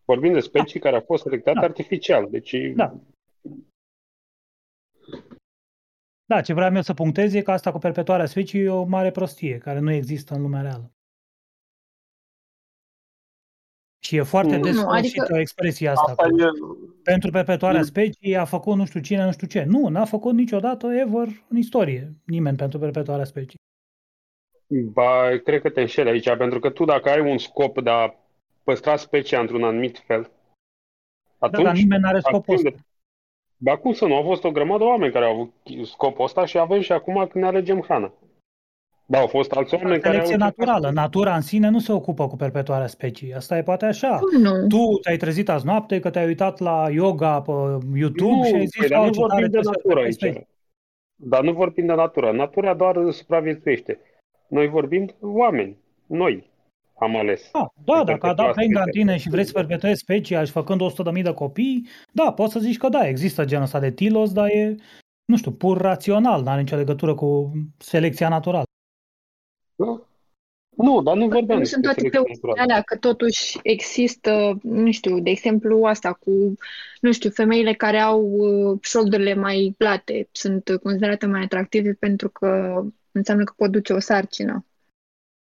Vorbim 0.04 0.32
de 0.32 0.40
specii 0.40 0.80
care 0.80 0.96
au 0.96 1.02
fost 1.06 1.22
selectate 1.22 1.58
Da. 1.58 1.64
artificial. 1.66 2.28
Deci, 2.30 2.54
Da. 2.74 2.94
Da, 6.24 6.40
ce 6.40 6.52
vreau 6.52 6.74
eu 6.74 6.82
să 6.82 6.94
punctez 6.94 7.34
e 7.34 7.42
că 7.42 7.50
asta 7.50 7.72
cu 7.72 7.78
perpetuarea 7.78 8.26
speciei 8.26 8.64
e 8.64 8.70
o 8.70 8.84
mare 8.84 9.10
prostie, 9.10 9.58
care 9.58 9.78
nu 9.78 9.92
există 9.92 10.34
în 10.34 10.42
lumea 10.42 10.60
reală. 10.60 10.90
Și 14.06 14.16
e 14.16 14.22
foarte 14.22 14.56
Nu, 14.56 14.62
des 14.62 14.74
nu, 14.74 14.80
folosită 14.80 15.20
adică- 15.22 15.38
expresia 15.38 15.90
asta. 15.90 16.04
asta 16.10 16.22
cu- 16.28 16.40
e... 16.40 16.44
Pentru 17.02 17.30
perpetuarea 17.30 17.78
Mm. 17.80 17.84
speciei 17.86 18.36
a 18.36 18.44
făcut 18.44 18.76
nu 18.76 18.84
știu 18.84 19.00
cine, 19.00 19.24
nu 19.24 19.32
știu 19.32 19.46
ce. 19.46 19.64
Nu, 19.64 19.88
n-a 19.88 20.04
făcut 20.04 20.34
niciodată, 20.34 20.86
ever, 20.86 21.26
în 21.48 21.56
istorie, 21.56 22.12
nimeni 22.26 22.56
pentru 22.56 22.78
perpetuarea 22.78 23.24
speciei. 23.24 23.60
Ba, 24.92 25.28
cred 25.44 25.60
că 25.60 25.70
te 25.70 25.80
înșeli 25.80 26.08
aici, 26.08 26.36
pentru 26.36 26.58
că 26.60 26.70
tu 26.70 26.84
dacă 26.84 27.08
ai 27.10 27.30
un 27.30 27.38
scop 27.38 27.80
de 27.82 27.90
a 27.90 28.14
păstra 28.62 28.96
specia 28.96 29.40
într-un 29.40 29.64
anumit 29.64 29.98
fel, 30.06 30.22
Da, 30.22 31.46
atunci... 31.46 31.64
dar 31.64 31.74
nimeni 31.74 32.00
nu 32.02 32.08
are 32.08 32.20
scopul 32.20 32.38
acțiuni 32.54 32.58
ăsta. 32.66 32.70
de- 32.70 32.84
Ba 33.58 33.76
cum 33.76 33.92
să 33.92 34.06
nu? 34.06 34.14
Au 34.14 34.22
fost 34.22 34.44
o 34.44 34.50
grămadă 34.50 34.78
de 34.78 34.84
oameni 34.84 35.12
care 35.12 35.24
au 35.24 35.32
avut 35.32 35.52
scopul 35.86 36.24
ăsta 36.24 36.44
și 36.44 36.58
avem 36.58 36.80
și 36.80 36.92
acum 36.92 37.14
când 37.14 37.44
ne 37.44 37.50
alegem 37.50 37.80
hrana. 37.80 38.12
Da, 39.08 39.18
au 39.18 39.26
fost 39.26 39.50
alți 39.52 39.74
oameni 39.74 40.00
care 40.00 40.16
au 40.18 40.24
Selecție 40.24 40.34
încercat 40.34 40.56
naturală. 40.66 40.86
să- 40.86 41.00
Natura 41.00 41.34
în 41.34 41.40
sine 41.40 41.68
nu 41.68 41.78
se 41.78 41.92
ocupă 41.92 42.26
cu 42.28 42.36
perpetuarea 42.36 42.86
speciei. 42.86 43.34
Asta 43.34 43.56
e 43.56 43.62
poate 43.62 43.84
așa. 43.84 44.18
Nu. 44.38 44.66
Tu 44.66 44.98
te-ai 45.02 45.16
trezit 45.16 45.48
azi 45.48 45.66
noapte 45.66 45.98
că 46.00 46.10
te-ai 46.10 46.26
uitat 46.26 46.58
la 46.58 46.86
yoga 46.90 47.40
pe 47.40 47.52
YouTube 47.94 48.34
Nu, 48.36 48.44
și 48.44 48.54
ai 48.54 48.66
zis, 48.66 48.76
păi, 48.78 48.88
dar 48.88 48.98
"Au, 48.98 49.04
nu 49.04 49.12
ce 49.12 49.18
tare 49.20 49.28
vorbim 49.30 49.50
de 49.50 49.58
trebuie 49.58 49.62
să 49.64 49.70
natură 49.70 49.94
perpetuezi 49.94 50.24
aici. 50.36 50.46
Dar 51.16 51.42
nu 51.42 51.52
vorbim 51.52 51.86
de 51.86 51.92
natură. 51.94 52.32
Natura 52.32 52.74
doar 52.74 52.96
supraviețuiește. 53.10 54.00
Noi 54.48 54.68
vorbim 54.68 55.04
de 55.04 55.14
oameni. 55.20 55.76
Noi 56.06 56.50
am 56.98 57.16
ales. 57.16 57.50
Da, 57.52 57.58
da, 57.84 57.96
Să 57.98 58.02
dacă 58.04 58.26
a 58.26 58.34
dat 58.34 58.46
perpetuați 58.46 58.58
penga 58.58 58.80
în 58.80 58.86
specia. 58.86 59.00
tine 59.04 59.16
și 59.16 59.28
vrei 59.28 59.44
să 59.44 59.52
perpetuezi 59.52 60.00
specia 60.00 60.44
și 60.44 60.50
făcând 60.52 60.80
100.000 60.80 61.22
de 61.22 61.32
copii, 61.32 61.86
da, 62.12 62.32
poți 62.32 62.52
să 62.52 62.58
zici 62.58 62.76
că 62.78 62.88
da, 62.88 63.08
există 63.08 63.44
genul 63.44 63.64
ăsta 63.64 63.78
de 63.80 63.90
tilos, 63.90 64.32
dar 64.32 64.46
e, 64.48 64.74
nu 65.24 65.36
știu, 65.36 65.50
pur 65.50 65.78
rațional, 65.80 66.42
n-are 66.42 66.60
nicio 66.60 66.76
legătură 66.76 67.14
cu 67.14 67.52
selecția 67.78 68.28
naturală. 68.28 68.64
Da? 69.76 70.06
Nu, 70.76 71.02
dar 71.02 71.16
nu 71.16 71.28
vorbeam 71.28 71.58
Nu 71.58 71.64
despre 71.64 71.64
sunt 71.64 71.82
toate 71.82 71.98
selecție 71.98 72.10
plăurile 72.10 72.34
naturală. 72.34 72.62
alea, 72.62 72.82
că 72.82 72.96
totuși 72.96 73.58
există, 73.62 74.58
nu 74.62 74.92
știu, 74.92 75.20
de 75.20 75.30
exemplu 75.30 75.84
asta 75.84 76.12
cu, 76.12 76.54
nu 77.00 77.12
știu, 77.12 77.30
femeile 77.30 77.72
care 77.72 77.98
au 77.98 78.22
uh, 78.22 78.78
șoldurile 78.82 79.34
mai 79.34 79.74
plate 79.76 80.28
sunt 80.32 80.68
uh, 80.68 80.78
considerate 80.78 81.26
mai 81.26 81.42
atractive 81.42 81.92
pentru 81.92 82.28
că 82.28 82.82
înseamnă 83.12 83.44
că 83.44 83.52
pot 83.56 83.70
duce 83.70 83.92
o 83.92 83.98
sarcină. 83.98 84.66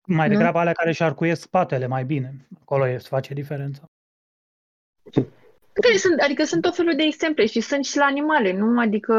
Mai 0.06 0.28
Nu? 0.28 0.34
degrabă 0.34 0.58
alea 0.58 0.72
care 0.72 0.88
își 0.88 1.02
arcuiesc 1.02 1.40
spatele 1.40 1.86
mai 1.86 2.04
bine. 2.04 2.46
Acolo 2.60 2.88
e, 2.88 2.98
se 2.98 3.08
face 3.10 3.34
diferența. 3.34 3.84
Care 5.80 5.96
sunt, 5.96 6.20
adică 6.20 6.44
sunt 6.44 6.62
tot 6.62 6.74
felul 6.76 6.94
de 6.96 7.02
exemple 7.02 7.46
și 7.46 7.60
sunt 7.60 7.84
și 7.84 7.96
la 7.96 8.04
animale, 8.04 8.52
nu? 8.52 8.80
Adică 8.80 9.12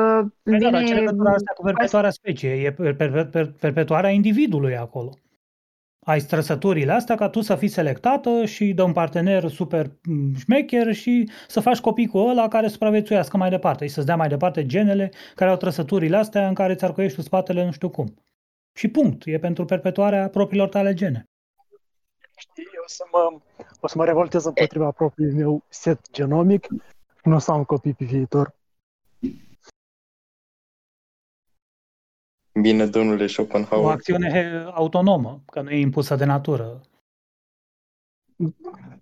Păi 0.44 0.60
da, 0.60 0.70
dar 0.70 0.80
ce 0.84 0.94
vine... 0.94 1.00
legătură 1.00 1.30
asta 1.30 1.54
cu 1.56 1.64
perpetuarea 1.64 2.10
speciei? 2.10 2.64
E 2.64 2.72
per- 2.72 2.96
per- 2.96 3.26
per- 3.32 3.52
perpetuarea 3.60 4.10
individului 4.10 4.78
acolo. 4.78 5.18
ai 6.06 6.20
trăsăturile 6.20 6.92
astea 6.92 7.16
ca 7.16 7.30
tu 7.30 7.42
să 7.42 7.56
fii 7.56 7.68
selectată 7.68 8.46
și 8.46 8.74
de 8.74 8.82
un 8.82 8.92
partener 8.92 9.48
super 9.50 9.92
mm, 10.04 10.36
șmecher 10.36 10.94
și 10.94 11.30
să 11.48 11.60
faci 11.60 11.80
copii 11.80 12.08
cu 12.08 12.18
ăla 12.18 12.48
care 12.48 12.68
supraviețuiască 12.68 13.38
mai 13.38 13.50
departe 13.50 13.86
și 13.88 13.94
să-ți 13.94 14.06
dea 14.06 14.16
mai 14.16 14.28
departe 14.28 14.66
genele 14.66 15.12
care 15.36 15.50
au 15.50 15.58
trăsăturile 15.58 16.18
astea 16.18 16.48
în 16.48 16.54
care 16.54 16.76
ți-ar 16.76 16.94
cu 16.94 17.22
spatele 17.22 17.66
nu 17.66 17.72
știu 17.72 17.90
cum. 17.90 18.14
Și 18.78 18.88
punct. 18.88 19.22
E 19.26 19.40
pentru 19.40 19.66
perpetuarea 19.66 20.30
propriilor 20.30 20.70
tale 20.70 20.94
gene. 20.94 21.28
Știi, 22.36 22.68
o 22.84 22.88
să 22.88 23.04
mă, 23.12 23.40
o 23.80 23.88
să 23.88 23.98
mă 23.98 24.06
revoltez 24.06 24.46
împotriva 24.46 24.92
propriului 24.92 25.36
meu 25.36 25.64
set 25.70 26.12
genomic 26.12 26.68
nu 27.24 27.36
o 27.36 27.40
să 27.40 27.52
am 27.52 27.64
copii 27.64 27.94
pe 27.94 28.06
viitor. 28.06 28.56
Bine, 32.62 32.86
domnule 32.86 33.28
Schopenhauer. 33.28 33.86
O 33.86 33.90
acțiune 33.90 34.64
autonomă, 34.74 35.42
că 35.46 35.62
nu 35.62 35.70
e 35.70 35.80
impusă 35.80 36.16
de 36.16 36.26
natură. 36.26 36.82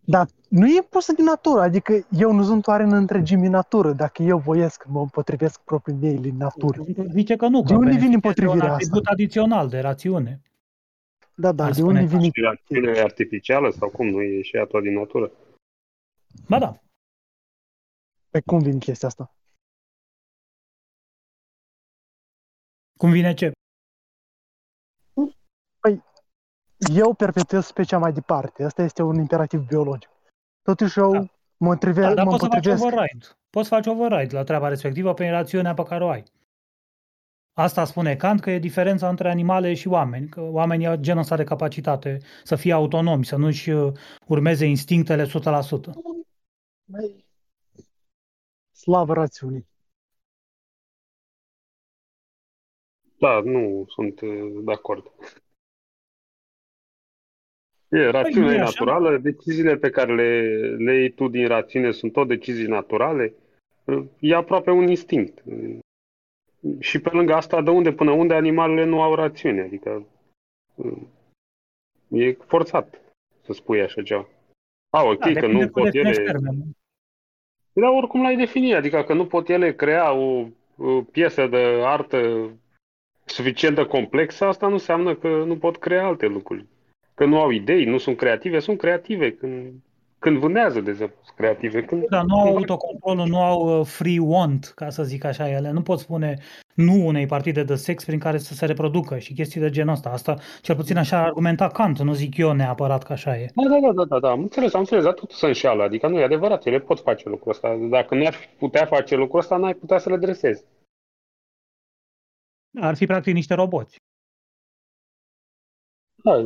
Dar 0.04 0.28
nu 0.50 0.68
e 0.68 0.76
impusă 0.76 1.14
de 1.14 1.24
natură, 1.24 1.62
adică 1.62 2.08
eu 2.10 2.32
nu 2.32 2.44
sunt 2.44 2.68
oare 2.68 2.84
în 2.84 2.94
întregime 2.94 3.48
natură, 3.48 3.94
dacă 3.94 4.24
eu 4.24 4.38
voiesc, 4.38 4.86
mă 4.86 5.00
împotrivesc 5.00 5.62
proprii 5.62 5.96
mei 5.96 6.18
din 6.18 6.38
natură. 6.38 6.84
Zice 7.12 7.36
că 7.36 7.48
nu, 7.48 7.62
de 7.62 7.74
unde 7.74 7.98
vine 7.98 8.14
împotrivirea 8.14 8.74
asta? 8.74 8.98
un 8.98 9.02
adițional 9.04 9.70
de 9.70 9.80
rațiune. 9.80 10.42
Da, 11.36 11.52
da, 11.52 11.70
de 11.70 11.82
unde 11.82 12.04
vine... 12.04 12.30
Rațiune 12.42 13.00
artificială 13.00 13.70
sau 13.70 13.90
cum, 13.90 14.08
nu 14.08 14.22
e 14.22 14.42
și 14.42 14.56
ea 14.56 14.66
tot 14.66 14.84
din 14.84 14.94
natură? 14.94 15.32
Ba 16.48 16.60
da. 16.60 16.80
Pe 18.30 18.42
cum 18.42 18.60
vine 18.60 18.78
chestia 18.78 19.08
asta? 19.08 19.36
Cum 22.98 23.12
vine 23.12 23.34
ce? 23.34 23.52
Păi, 25.80 26.04
eu 26.94 27.14
perpetuez 27.14 27.66
specia 27.66 27.98
mai 27.98 28.14
departe. 28.14 28.64
Asta 28.64 28.82
este 28.82 29.02
un 29.02 29.16
imperativ 29.16 29.68
biologic. 29.68 30.10
Totuși 30.62 31.00
eu 31.00 31.12
da. 31.12 31.26
mă 31.58 31.72
întreve, 31.72 32.02
da, 32.02 32.14
dar 32.14 32.26
mă 32.26 32.32
poți 32.32 32.44
să 32.44 32.50
faci 32.50 32.66
override. 32.66 33.26
Poți 33.50 33.68
să 33.68 33.76
faci 33.76 33.86
override 33.86 34.36
la 34.36 34.44
treaba 34.44 34.68
respectivă 34.68 35.14
prin 35.14 35.30
rațiunea 35.30 35.74
pe 35.74 35.84
care 35.84 36.04
o 36.04 36.10
ai. 36.10 36.24
Asta 37.54 37.86
spune 37.86 38.16
Kant 38.16 38.39
că 38.39 38.49
e 38.49 38.60
diferența 38.60 39.10
între 39.10 39.30
animale 39.30 39.74
și 39.74 39.88
oameni, 39.88 40.28
că 40.28 40.41
oamenii 40.41 40.88
au 40.88 40.95
genul 40.95 41.22
ăsta 41.22 41.36
de 41.36 41.43
capacitate 41.43 42.18
să 42.43 42.56
fie 42.56 42.74
autonomi, 42.74 43.26
să 43.26 43.36
nu-și 43.36 43.70
uh, 43.70 43.93
urmeze 44.28 44.66
instinctele 44.66 45.26
100%. 45.26 45.28
Slavă 48.72 49.14
rațiunii. 49.14 49.68
Da, 53.20 53.39
nu 53.39 53.86
sunt 53.88 54.22
uh, 54.22 54.64
de 54.66 54.72
acord. 54.72 55.12
E, 57.89 58.10
rațiunea 58.10 58.47
păi, 58.47 58.58
e 58.58 58.60
naturală, 58.60 59.18
deciziile 59.18 59.78
pe 59.78 59.89
care 59.89 60.16
le, 60.16 60.60
le 60.76 60.93
iei 60.93 61.12
tu 61.12 61.28
din 61.28 61.47
rațiune 61.47 61.91
sunt 61.91 62.12
tot 62.12 62.28
decizii 62.28 62.68
naturale. 62.68 63.34
E 64.20 64.36
aproape 64.36 64.72
un 64.72 64.88
instinct. 64.88 65.43
Și 66.80 66.99
pe 66.99 67.09
lângă 67.09 67.34
asta, 67.34 67.62
de 67.62 67.70
unde 67.70 67.91
până 67.91 68.12
unde 68.12 68.34
animalele 68.34 68.86
nu 68.86 69.01
au 69.01 69.16
rațiune? 69.16 69.62
Adică 69.62 70.05
e 72.07 72.34
forțat 72.34 73.01
să 73.41 73.53
spui 73.53 73.82
așa 73.82 74.03
ceva. 74.03 74.28
A, 74.89 75.03
ok, 75.03 75.20
da, 75.20 75.39
că 75.39 75.47
nu 75.47 75.68
pot 75.70 75.93
ele... 75.93 76.32
Dar 77.74 77.89
oricum 77.89 78.22
l-ai 78.22 78.36
definit, 78.36 78.74
adică 78.74 79.03
că 79.03 79.14
nu 79.14 79.26
pot 79.26 79.49
ele 79.49 79.76
crea 79.76 80.14
o, 80.14 80.47
o 80.78 81.01
piesă 81.01 81.47
de 81.47 81.82
artă 81.84 82.49
suficient 83.26 83.76
de 83.76 83.86
complexă, 83.86 84.45
asta 84.45 84.68
nu 84.68 84.74
înseamnă 84.74 85.16
că 85.16 85.43
nu 85.43 85.57
pot 85.57 85.78
crea 85.78 86.05
alte 86.05 86.26
lucruri. 86.26 86.66
Că 87.14 87.26
nu 87.26 87.39
au 87.39 87.49
idei, 87.49 87.86
nu 87.86 87.97
sunt 87.97 88.18
creative, 88.18 88.59
sunt 88.59 88.78
creative 88.78 89.36
când, 89.36 89.74
când 90.24 90.38
vânează, 90.38 90.82
de 90.82 90.90
exemplu, 90.90 91.20
sunt 91.24 91.36
creative. 91.36 91.84
Când... 91.84 92.08
Da, 92.08 92.22
nu 92.22 92.40
au 92.40 92.56
autocontrolul, 92.56 93.28
nu 93.28 93.42
au 93.42 93.80
uh, 93.80 93.86
free 93.86 94.20
want, 94.20 94.72
ca 94.76 94.90
să 94.90 95.04
zic 95.04 95.24
așa 95.24 95.50
ele. 95.50 95.72
Nu 95.72 95.82
pot 95.82 96.00
spune 96.00 96.38
nu 96.76 97.06
unei 97.06 97.26
partide 97.26 97.64
de 97.64 97.76
sex 97.76 98.06
prin 98.06 98.20
care 98.20 98.38
să 98.38 98.54
se 98.54 98.66
reproducă 98.66 99.18
și 99.18 99.34
chestii 99.34 99.62
de 99.62 99.70
genul 99.70 99.94
ăsta. 99.94 100.10
Asta, 100.10 100.38
cel 100.62 100.76
puțin 100.76 100.98
așa 100.98 101.18
ar 101.18 101.26
argumenta 101.26 101.68
Kant, 101.68 102.00
nu 102.00 102.14
zic 102.14 102.38
eu 102.38 102.52
neapărat 102.52 103.04
că 103.04 103.12
așa 103.12 103.38
e. 103.38 103.52
Da, 103.56 103.70
da, 103.70 103.80
da, 103.80 103.92
da, 103.94 104.06
da, 104.06 104.20
da. 104.20 104.30
am 104.30 104.42
înțeles, 104.42 104.74
am 104.74 104.80
înțeles, 104.80 105.04
dar 105.04 105.14
tot 105.14 105.32
să 105.32 105.46
înșeală, 105.46 105.84
adică 105.84 106.08
nu 106.08 106.20
e 106.20 106.24
adevărat, 106.24 106.66
ele 106.66 106.80
pot 106.80 107.00
face 107.00 107.30
lucrul 107.30 107.52
ăsta. 107.52 107.78
Dacă 107.90 108.16
nu 108.16 108.26
ar 108.26 108.36
putea 108.58 108.86
face 108.86 109.16
lucrul 109.16 109.40
ăsta, 109.40 109.58
n-ai 109.58 109.74
putea 109.74 109.98
să 109.98 110.10
le 110.10 110.18
dresezi. 110.18 110.66
Ar 112.82 112.96
fi 112.96 113.06
practic 113.06 113.34
niște 113.34 113.54
roboți. 113.54 113.98
Da. 116.24 116.44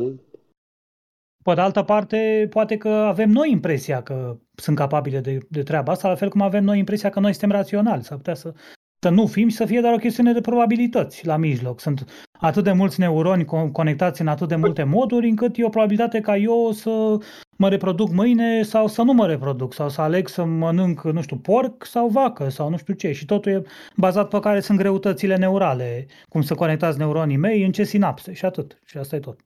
Pe 1.46 1.54
de 1.54 1.60
altă 1.60 1.82
parte, 1.82 2.46
poate 2.50 2.76
că 2.76 2.88
avem 2.88 3.30
noi 3.30 3.50
impresia 3.50 4.02
că 4.02 4.36
sunt 4.54 4.76
capabile 4.76 5.20
de, 5.20 5.38
de 5.48 5.62
treaba 5.62 5.92
asta, 5.92 6.08
la 6.08 6.14
fel 6.14 6.28
cum 6.28 6.40
avem 6.40 6.64
noi 6.64 6.78
impresia 6.78 7.10
că 7.10 7.20
noi 7.20 7.32
suntem 7.32 7.50
raționali. 7.50 8.02
S-ar 8.02 8.16
putea 8.16 8.34
să, 8.34 8.52
să 8.98 9.08
nu 9.08 9.26
fim 9.26 9.48
și 9.48 9.56
să 9.56 9.64
fie 9.64 9.80
doar 9.80 9.92
o 9.92 9.96
chestiune 9.96 10.32
de 10.32 10.40
probabilități 10.40 11.26
la 11.26 11.36
mijloc. 11.36 11.80
Sunt 11.80 12.28
atât 12.32 12.64
de 12.64 12.72
mulți 12.72 13.00
neuroni 13.00 13.44
conectați 13.72 14.20
în 14.20 14.26
atât 14.26 14.48
de 14.48 14.56
multe 14.56 14.82
moduri, 14.82 15.28
încât 15.28 15.58
e 15.58 15.64
o 15.64 15.68
probabilitate 15.68 16.20
ca 16.20 16.36
eu 16.36 16.70
să 16.72 17.16
mă 17.56 17.68
reproduc 17.68 18.12
mâine 18.12 18.62
sau 18.62 18.86
să 18.86 19.02
nu 19.02 19.12
mă 19.12 19.26
reproduc, 19.26 19.74
sau 19.74 19.88
să 19.88 20.00
aleg 20.00 20.28
să 20.28 20.44
mănânc, 20.44 21.02
nu 21.02 21.22
știu, 21.22 21.36
porc 21.36 21.84
sau 21.84 22.08
vacă 22.08 22.48
sau 22.48 22.70
nu 22.70 22.76
știu 22.76 22.94
ce. 22.94 23.12
Și 23.12 23.24
totul 23.24 23.52
e 23.52 23.62
bazat 23.96 24.28
pe 24.28 24.40
care 24.40 24.60
sunt 24.60 24.78
greutățile 24.78 25.36
neurale, 25.36 26.06
cum 26.28 26.42
să 26.42 26.54
conectați 26.54 26.98
neuronii 26.98 27.36
mei, 27.36 27.64
în 27.64 27.72
ce 27.72 27.84
sinapse 27.84 28.32
și 28.32 28.44
atât. 28.44 28.80
Și 28.84 28.98
asta 28.98 29.16
e 29.16 29.18
tot. 29.18 29.40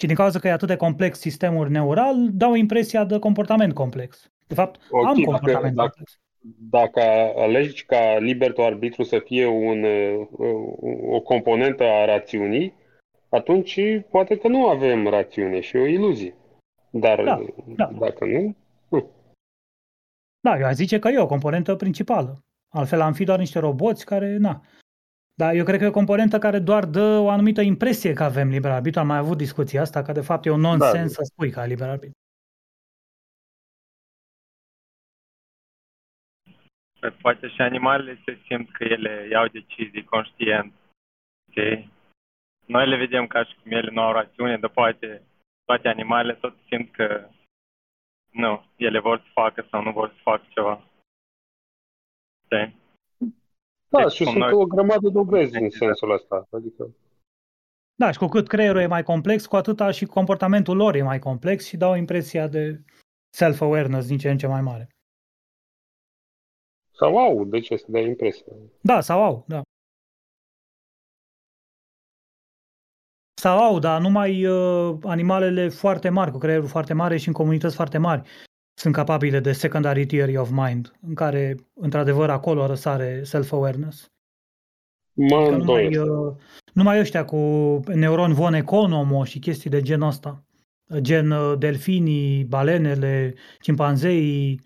Și 0.00 0.06
din 0.06 0.14
cauza 0.14 0.38
că 0.38 0.48
e 0.48 0.52
atât 0.52 0.68
de 0.68 0.76
complex 0.76 1.18
sistemul 1.18 1.70
neural, 1.70 2.28
dau 2.32 2.54
impresia 2.54 3.04
de 3.04 3.18
comportament 3.18 3.74
complex. 3.74 4.30
De 4.46 4.54
fapt, 4.54 4.80
okay, 4.90 5.10
am 5.10 5.22
comportament 5.22 5.74
dacă, 5.74 5.88
complex. 5.88 6.20
Dacă 6.70 7.00
alegi 7.36 7.84
ca 7.84 8.16
liber 8.18 8.52
arbitru 8.56 9.02
să 9.02 9.18
fie 9.18 9.46
un, 9.46 9.84
o 11.10 11.20
componentă 11.20 11.84
a 11.84 12.04
rațiunii, 12.04 12.74
atunci 13.28 13.80
poate 14.10 14.36
că 14.36 14.48
nu 14.48 14.66
avem 14.66 15.06
rațiune 15.06 15.60
și 15.60 15.76
o 15.76 15.86
iluzie. 15.86 16.34
Dar 16.90 17.24
da, 17.24 17.44
da. 17.76 17.90
dacă 17.98 18.24
nu... 18.24 18.56
nu. 18.88 19.10
Da, 20.40 20.58
eu 20.58 20.66
aș 20.66 20.74
zice 20.74 20.98
că 20.98 21.08
e 21.08 21.18
o 21.18 21.26
componentă 21.26 21.74
principală. 21.74 22.44
Altfel 22.68 23.00
am 23.00 23.12
fi 23.12 23.24
doar 23.24 23.38
niște 23.38 23.58
roboți 23.58 24.04
care, 24.04 24.36
na. 24.36 24.62
Dar 25.40 25.54
eu 25.54 25.64
cred 25.64 25.78
că 25.78 25.84
e 25.84 25.94
o 25.94 26.00
componentă 26.00 26.38
care 26.38 26.58
doar 26.58 26.84
dă 26.84 27.18
o 27.18 27.28
anumită 27.30 27.60
impresie 27.60 28.12
că 28.12 28.22
avem 28.22 28.48
liber 28.48 28.70
arbitru. 28.70 29.00
Am 29.00 29.06
mai 29.06 29.16
avut 29.16 29.36
discuția 29.36 29.80
asta, 29.80 30.02
că 30.02 30.12
de 30.12 30.20
fapt 30.20 30.44
e 30.44 30.50
un 30.50 30.60
nonsens 30.60 31.14
da. 31.14 31.22
să 31.22 31.22
spui 31.22 31.50
că 31.50 31.60
ai 31.60 31.68
liber 31.68 31.88
arbitru. 31.88 32.18
Păi 37.00 37.10
poate 37.10 37.48
și 37.48 37.60
animalele 37.60 38.22
se 38.24 38.38
simt 38.46 38.72
că 38.72 38.84
ele 38.84 39.28
iau 39.30 39.46
decizii 39.46 40.04
conștient. 40.04 40.72
Okay? 41.48 41.88
Noi 42.66 42.88
le 42.88 42.96
vedem 42.96 43.26
ca 43.26 43.44
și 43.44 43.54
cum 43.62 43.70
ele 43.72 43.90
nu 43.90 44.00
au 44.00 44.12
rațiune, 44.12 44.58
dar 44.58 44.70
poate 44.70 45.22
toate 45.64 45.88
animalele 45.88 46.34
tot 46.34 46.54
simt 46.68 46.92
că 46.92 47.28
nu, 48.30 48.64
ele 48.76 48.98
vor 48.98 49.18
să 49.18 49.28
facă 49.32 49.66
sau 49.70 49.82
nu 49.82 49.92
vor 49.92 50.08
să 50.08 50.20
facă 50.22 50.44
ceva. 50.48 50.84
Okay? 52.44 52.79
Da, 53.90 54.02
deci, 54.02 54.12
și 54.12 54.24
sunt 54.24 54.36
noi... 54.36 54.52
o 54.52 54.64
grămadă 54.64 55.00
de 55.00 55.10
dovezi 55.10 55.56
în 55.56 55.70
sensul 55.70 56.10
ăsta. 56.10 56.46
Adică... 56.50 56.90
Da, 57.94 58.10
și 58.10 58.18
cu 58.18 58.26
cât 58.26 58.48
creierul 58.48 58.80
e 58.80 58.86
mai 58.86 59.02
complex, 59.02 59.46
cu 59.46 59.56
atâta 59.56 59.90
și 59.90 60.04
comportamentul 60.04 60.76
lor 60.76 60.94
e 60.94 61.02
mai 61.02 61.18
complex 61.18 61.66
și 61.66 61.76
dau 61.76 61.94
impresia 61.94 62.46
de 62.46 62.80
self-awareness 63.36 64.06
din 64.06 64.18
ce 64.18 64.30
în 64.30 64.38
ce 64.38 64.46
mai 64.46 64.60
mare. 64.60 64.88
Sau 66.90 67.18
au, 67.18 67.44
de 67.44 67.60
ce 67.60 67.76
să 67.76 67.86
dai 67.88 68.04
impresia? 68.06 68.52
Da, 68.80 69.00
sau 69.00 69.22
au, 69.22 69.44
da. 69.48 69.62
Sau 73.40 73.58
au, 73.58 73.78
dar 73.78 74.00
numai 74.00 74.46
uh, 74.46 74.98
animalele 75.02 75.68
foarte 75.68 76.08
mari, 76.08 76.30
cu 76.30 76.38
creierul 76.38 76.66
foarte 76.66 76.92
mare 76.92 77.16
și 77.16 77.28
în 77.28 77.34
comunități 77.34 77.74
foarte 77.74 77.98
mari 77.98 78.28
sunt 78.80 78.94
capabile 78.94 79.40
de 79.40 79.52
secondary 79.52 80.06
theory 80.06 80.36
of 80.36 80.50
mind, 80.50 80.92
în 81.06 81.14
care, 81.14 81.54
într-adevăr, 81.74 82.30
acolo 82.30 82.66
răsare 82.66 83.20
self-awareness. 83.22 84.12
Mă 85.12 85.36
adică 85.36 85.56
numai, 85.56 85.96
uh, 85.96 86.34
numai 86.72 86.98
ăștia 86.98 87.24
cu 87.24 87.36
neuron 87.94 88.32
von 88.32 88.54
economo 88.54 89.24
și 89.24 89.38
chestii 89.38 89.70
de 89.70 89.82
genul 89.82 90.08
ăsta. 90.08 90.44
Gen 90.98 91.30
uh, 91.30 91.58
delfinii, 91.58 92.44
balenele, 92.44 93.34
cimpanzeii, 93.60 94.60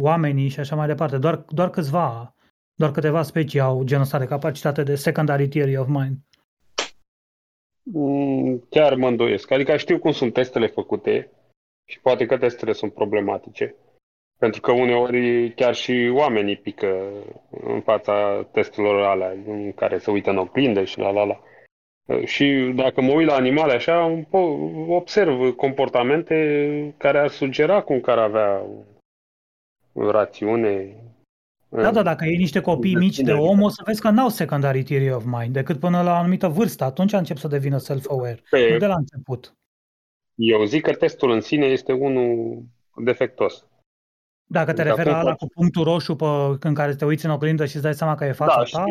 oamenii 0.00 0.48
și 0.48 0.60
așa 0.60 0.76
mai 0.76 0.86
departe. 0.86 1.18
Doar, 1.18 1.44
doar 1.48 1.70
câțiva, 1.70 2.34
doar 2.74 2.90
câteva 2.90 3.22
specii 3.22 3.60
au 3.60 3.82
genul 3.82 4.02
ăsta 4.02 4.18
de 4.18 4.24
capacitate 4.24 4.82
de 4.82 4.94
secondary 4.94 5.48
theory 5.48 5.76
of 5.76 5.88
mind. 5.88 6.18
Mm, 7.82 8.66
chiar 8.70 8.94
mă 8.94 9.08
îndoiesc. 9.08 9.50
Adică 9.50 9.76
știu 9.76 9.98
cum 9.98 10.12
sunt 10.12 10.32
testele 10.32 10.66
făcute 10.66 11.33
și 11.84 12.00
poate 12.00 12.26
că 12.26 12.38
testele 12.38 12.72
sunt 12.72 12.94
problematice. 12.94 13.74
Pentru 14.38 14.60
că 14.60 14.72
uneori 14.72 15.52
chiar 15.54 15.74
și 15.74 16.10
oamenii 16.12 16.56
pică 16.56 17.10
în 17.50 17.80
fața 17.80 18.46
testelor 18.52 19.02
alea 19.02 19.30
în 19.46 19.72
care 19.72 19.98
se 19.98 20.10
uită 20.10 20.30
în 20.30 20.36
oglindă 20.36 20.84
și 20.84 20.98
la 20.98 21.10
la 21.10 21.24
la. 21.24 21.40
Și 22.24 22.72
dacă 22.74 23.00
mă 23.00 23.12
uit 23.12 23.26
la 23.26 23.34
animale 23.34 23.72
așa, 23.72 24.24
observ 24.88 25.50
comportamente 25.50 26.94
care 26.96 27.18
ar 27.18 27.28
sugera 27.28 27.80
cum 27.80 28.00
care 28.00 28.20
avea 28.20 28.62
rațiune. 29.92 30.96
Da, 31.68 31.90
da, 31.90 32.02
dacă 32.02 32.24
iei 32.24 32.36
niște 32.36 32.60
copii 32.60 32.94
mici 32.94 33.18
de 33.18 33.32
om, 33.32 33.62
o 33.62 33.68
să 33.68 33.82
vezi 33.86 34.00
că 34.00 34.10
n-au 34.10 34.28
secondary 34.28 34.82
theory 34.82 35.12
of 35.12 35.24
mind, 35.24 35.52
decât 35.52 35.78
până 35.78 36.02
la 36.02 36.10
o 36.10 36.14
anumită 36.14 36.48
vârstă. 36.48 36.84
Atunci 36.84 37.12
încep 37.12 37.36
să 37.36 37.48
devină 37.48 37.78
self-aware, 37.78 38.42
Pe... 38.50 38.68
nu 38.72 38.78
de 38.78 38.86
la 38.86 38.96
început. 38.96 39.54
Eu 40.34 40.64
zic 40.64 40.82
că 40.82 40.92
testul 40.92 41.30
în 41.30 41.40
sine 41.40 41.66
este 41.66 41.92
unul 41.92 42.62
defectos. 42.96 43.66
Dacă 44.46 44.72
te 44.72 44.82
referi 44.82 45.08
la, 45.08 45.22
la 45.22 45.34
cu 45.34 45.46
punctul 45.54 45.84
roșu 45.84 46.14
pe, 46.16 46.24
în 46.60 46.74
care 46.74 46.94
te 46.94 47.04
uiți 47.04 47.24
în 47.24 47.30
oglindă 47.30 47.66
și 47.66 47.74
îți 47.74 47.84
dai 47.84 47.94
seama 47.94 48.14
că 48.14 48.24
e 48.24 48.32
fața 48.32 48.62
da, 48.72 48.78
ta? 48.78 48.84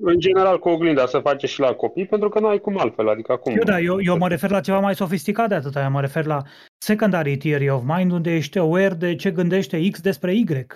în 0.00 0.18
general 0.18 0.58
cu 0.58 0.68
oglinda 0.68 1.06
să 1.06 1.18
face 1.18 1.46
și 1.46 1.60
la 1.60 1.72
copii, 1.72 2.06
pentru 2.06 2.28
că 2.28 2.40
nu 2.40 2.46
ai 2.46 2.58
cum 2.58 2.78
altfel. 2.78 3.08
Adică 3.08 3.32
acum... 3.32 3.52
Eu, 3.52 3.62
da, 3.62 3.80
eu, 3.80 4.02
eu 4.02 4.16
mă 4.16 4.28
refer 4.28 4.50
la 4.50 4.60
ceva 4.60 4.78
mai 4.78 4.94
sofisticat 4.94 5.48
de 5.48 5.54
atâta. 5.54 5.82
Eu 5.82 5.90
mă 5.90 6.00
refer 6.00 6.24
la 6.24 6.42
secondary 6.78 7.36
theory 7.36 7.68
of 7.68 7.82
mind, 7.84 8.12
unde 8.12 8.34
ești 8.34 8.58
aware 8.58 8.94
de 8.94 9.14
ce 9.14 9.30
gândește 9.30 9.88
X 9.90 10.00
despre 10.00 10.34
Y. 10.34 10.66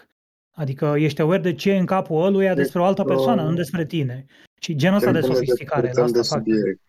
Adică 0.56 0.94
ești 0.98 1.20
aware 1.20 1.40
de 1.40 1.54
ce 1.54 1.70
e 1.70 1.78
în 1.78 1.86
capul 1.86 2.24
ăluia 2.24 2.54
despre 2.54 2.80
o 2.80 2.84
altă 2.84 3.02
persoană, 3.02 3.42
nu 3.42 3.54
despre 3.54 3.86
tine. 3.86 4.24
Și 4.60 4.74
genul 4.74 4.96
ăsta 4.96 5.12
de 5.12 5.20
sofisticare. 5.20 5.90
De 5.94 6.00
asta 6.00 6.22
fac. 6.22 6.24
Subiect. 6.24 6.82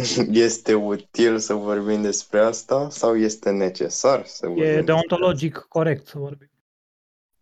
Este 0.48 0.74
util 0.74 1.38
să 1.38 1.54
vorbim 1.54 2.02
despre 2.02 2.38
asta 2.38 2.88
sau 2.90 3.16
este 3.16 3.50
necesar 3.50 4.24
să 4.24 4.46
vorbim? 4.46 4.64
E 4.64 4.80
deontologic 4.80 5.66
corect 5.68 6.06
să 6.06 6.18
vorbim. 6.18 6.50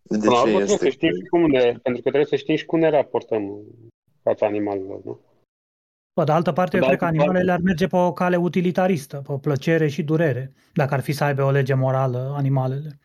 De 0.01 0.27
ce 0.27 0.33
este 0.33 0.41
trebuie 0.43 0.67
să 0.67 0.89
știm 0.89 1.11
cum 1.29 1.45
ne, 1.45 1.61
pentru 1.61 2.01
că 2.01 2.09
trebuie 2.09 2.25
să 2.25 2.35
știm 2.35 2.55
și 2.55 2.65
cum 2.65 2.79
ne 2.79 2.89
raportăm 2.89 3.61
fața 4.23 4.45
animalelor, 4.45 5.01
nu? 5.03 5.19
Pe 6.13 6.23
de 6.23 6.31
altă 6.31 6.51
parte, 6.51 6.77
eu 6.77 6.85
cred 6.85 6.97
că 6.97 7.05
animalele 7.05 7.51
ar 7.51 7.59
merge 7.59 7.87
pe 7.87 7.95
o 7.95 8.13
cale 8.13 8.35
utilitaristă, 8.35 9.23
pe 9.27 9.33
plăcere 9.41 9.87
și 9.87 10.03
durere, 10.03 10.53
dacă 10.73 10.93
ar 10.93 10.99
fi 10.99 11.11
să 11.11 11.23
aibă 11.23 11.43
o 11.43 11.51
lege 11.51 11.73
morală 11.73 12.33
animalele. 12.37 12.99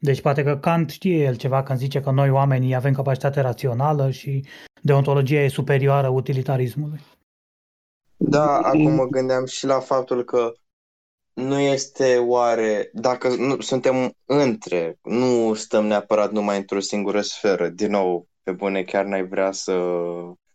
Deci 0.00 0.20
poate 0.20 0.42
că 0.42 0.56
Kant 0.56 0.90
știe 0.90 1.24
el 1.24 1.36
ceva 1.36 1.62
când 1.62 1.78
zice 1.78 2.00
că 2.00 2.10
noi 2.10 2.30
oamenii 2.30 2.74
avem 2.74 2.92
capacitate 2.92 3.40
rațională 3.40 4.10
și 4.10 4.44
deontologia 4.82 5.38
e 5.38 5.48
superioară 5.48 6.08
utilitarismului. 6.08 7.00
Da, 8.20 8.58
acum 8.58 8.94
mă 8.94 9.06
gândeam 9.06 9.44
și 9.44 9.66
la 9.66 9.80
faptul 9.80 10.24
că 10.24 10.52
nu 11.32 11.58
este 11.58 12.16
oare, 12.16 12.90
dacă 12.92 13.28
nu, 13.36 13.60
suntem 13.60 14.12
între, 14.24 14.98
nu 15.02 15.54
stăm 15.54 15.86
neapărat 15.86 16.32
numai 16.32 16.56
într-o 16.56 16.80
singură 16.80 17.20
sferă, 17.20 17.68
din 17.68 17.90
nou, 17.90 18.28
pe 18.42 18.52
bune, 18.52 18.82
chiar 18.82 19.04
n-ai 19.04 19.26
vrea 19.26 19.52
să 19.52 19.72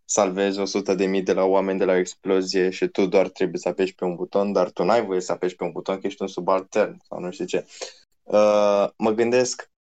salvezi 0.05 0.59
100 0.59 0.93
de 0.93 1.05
mii 1.05 1.21
de 1.21 1.33
la 1.33 1.43
oameni 1.43 1.79
de 1.79 1.85
la 1.85 1.91
o 1.91 1.97
explozie 1.97 2.69
și 2.69 2.87
tu 2.87 3.05
doar 3.05 3.29
trebuie 3.29 3.59
să 3.59 3.67
apeși 3.67 3.95
pe 3.95 4.05
un 4.05 4.15
buton, 4.15 4.51
dar 4.51 4.71
tu 4.71 4.83
n-ai 4.83 5.05
voie 5.05 5.21
să 5.21 5.31
apeși 5.31 5.55
pe 5.55 5.63
un 5.63 5.71
buton 5.71 5.99
că 5.99 6.07
ești 6.07 6.21
un 6.21 6.27
subaltern 6.27 7.01
sau 7.07 7.19
nu 7.19 7.31
știu 7.31 7.45
ce. 7.45 7.65
Uh, 8.23 8.87
mă 8.97 9.11
gândesc, 9.11 9.71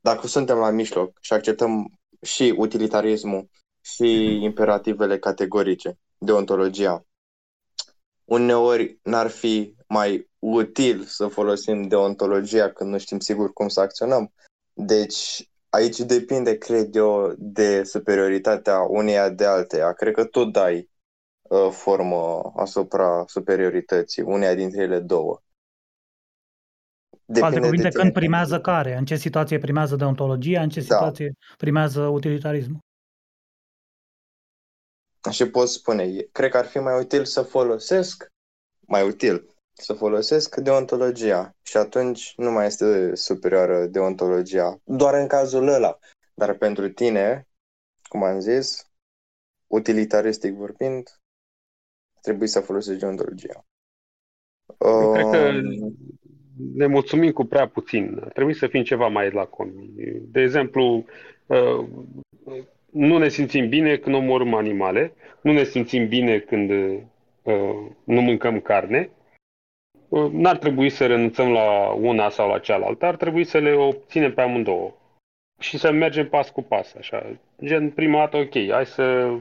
dacă 0.00 0.26
suntem 0.26 0.56
la 0.56 0.70
mijloc 0.70 1.18
și 1.20 1.32
acceptăm 1.32 1.92
și 2.22 2.54
utilitarismul 2.56 3.48
și 3.80 4.38
imperativele 4.42 5.18
categorice, 5.18 5.98
deontologia, 6.18 7.06
uneori 8.24 8.98
n-ar 9.02 9.28
fi 9.28 9.74
mai 9.88 10.30
util 10.38 11.02
să 11.02 11.26
folosim 11.26 11.88
deontologia 11.88 12.72
când 12.72 12.90
nu 12.90 12.98
știm 12.98 13.18
sigur 13.18 13.52
cum 13.52 13.68
să 13.68 13.80
acționăm. 13.80 14.32
Deci 14.72 15.50
aici 15.68 15.98
depinde, 15.98 16.58
cred 16.58 16.94
eu, 16.94 17.34
de 17.36 17.82
superioritatea 17.84 18.80
uneia 18.80 19.28
de 19.28 19.44
alteia. 19.44 19.92
Cred 19.92 20.14
că 20.14 20.24
tu 20.24 20.44
dai 20.44 20.90
uh, 21.42 21.68
formă 21.70 22.52
asupra 22.56 23.24
superiorității, 23.26 24.22
uneia 24.22 24.54
dintre 24.54 24.82
ele 24.82 25.00
două. 25.00 25.40
Depinde 27.24 27.56
alte 27.56 27.68
cuvinte, 27.68 27.88
când 27.88 28.12
primează 28.12 28.60
care? 28.60 28.96
În 28.96 29.04
ce 29.04 29.16
situație 29.16 29.58
primează 29.58 29.96
deontologia? 29.96 30.62
În 30.62 30.68
ce 30.68 30.80
da. 30.80 30.94
situație 30.94 31.32
primează 31.56 32.00
utilitarismul? 32.00 32.85
Și 35.30 35.50
pot 35.50 35.68
spune, 35.68 36.26
cred 36.32 36.50
că 36.50 36.56
ar 36.56 36.66
fi 36.66 36.78
mai 36.78 37.00
util 37.00 37.24
să 37.24 37.42
folosesc, 37.42 38.26
mai 38.80 39.06
util, 39.06 39.46
să 39.72 39.92
folosesc 39.92 40.56
deontologia 40.56 41.56
și 41.62 41.76
atunci 41.76 42.34
nu 42.36 42.50
mai 42.50 42.66
este 42.66 43.14
superioară 43.14 43.86
deontologia, 43.86 44.80
doar 44.84 45.14
în 45.14 45.26
cazul 45.26 45.68
ăla. 45.68 45.98
Dar 46.34 46.54
pentru 46.54 46.88
tine, 46.88 47.48
cum 48.02 48.22
am 48.22 48.40
zis, 48.40 48.90
utilitaristic 49.66 50.54
vorbind, 50.54 51.08
trebuie 52.20 52.48
să 52.48 52.60
folosești 52.60 53.00
deontologia. 53.00 53.64
Um... 54.78 55.12
Cred 55.12 55.30
că 55.30 55.38
um, 55.38 55.96
ne 56.74 56.86
mulțumim 56.86 57.32
cu 57.32 57.44
prea 57.44 57.68
puțin. 57.68 58.28
Trebuie 58.32 58.54
să 58.54 58.66
fim 58.66 58.82
ceva 58.82 59.08
mai 59.08 59.30
lacomi. 59.30 59.92
De 60.20 60.40
exemplu, 60.40 61.04
uh, 61.46 61.88
nu 62.96 63.18
ne 63.18 63.28
simțim 63.28 63.68
bine 63.68 63.96
când 63.96 64.14
omorâm 64.14 64.54
animale, 64.54 65.12
nu 65.40 65.52
ne 65.52 65.62
simțim 65.62 66.08
bine 66.08 66.38
când 66.38 66.70
uh, 66.70 67.86
nu 68.04 68.20
mâncăm 68.20 68.60
carne. 68.60 69.10
Uh, 70.08 70.30
n-ar 70.32 70.56
trebui 70.56 70.90
să 70.90 71.06
renunțăm 71.06 71.50
la 71.52 71.90
una 71.90 72.28
sau 72.28 72.48
la 72.48 72.58
cealaltă, 72.58 73.06
ar 73.06 73.16
trebui 73.16 73.44
să 73.44 73.58
le 73.58 73.72
obținem 73.72 74.34
pe 74.34 74.40
amândouă 74.40 74.94
și 75.58 75.78
să 75.78 75.90
mergem 75.92 76.28
pas 76.28 76.50
cu 76.50 76.62
pas, 76.62 76.94
așa. 76.94 77.26
Gen, 77.64 77.90
prima 77.90 78.18
dată, 78.18 78.36
ok, 78.36 78.70
hai 78.70 78.86
să... 78.86 79.36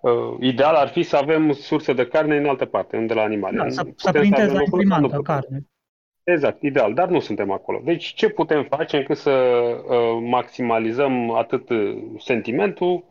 Uh, 0.00 0.36
ideal 0.40 0.74
ar 0.74 0.88
fi 0.88 1.02
să 1.02 1.16
avem 1.16 1.52
surse 1.52 1.92
de 1.92 2.06
carne 2.06 2.36
în 2.36 2.46
altă 2.46 2.64
parte, 2.64 2.96
unde 2.96 3.14
la 3.14 3.22
animale. 3.22 3.56
Da, 3.56 3.68
să, 3.68 3.86
să 3.96 4.12
prindeți 4.12 4.52
la 4.52 4.62
imprimantă 4.62 5.20
carne. 5.22 5.66
Exact, 6.32 6.62
ideal, 6.62 6.94
dar 6.94 7.08
nu 7.08 7.20
suntem 7.20 7.50
acolo. 7.50 7.80
Deci 7.84 8.04
ce 8.14 8.28
putem 8.28 8.64
face 8.64 8.96
încât 8.96 9.16
să 9.16 9.30
uh, 9.30 10.22
maximalizăm 10.22 11.30
atât 11.30 11.68
uh, 11.68 12.02
sentimentul, 12.18 13.04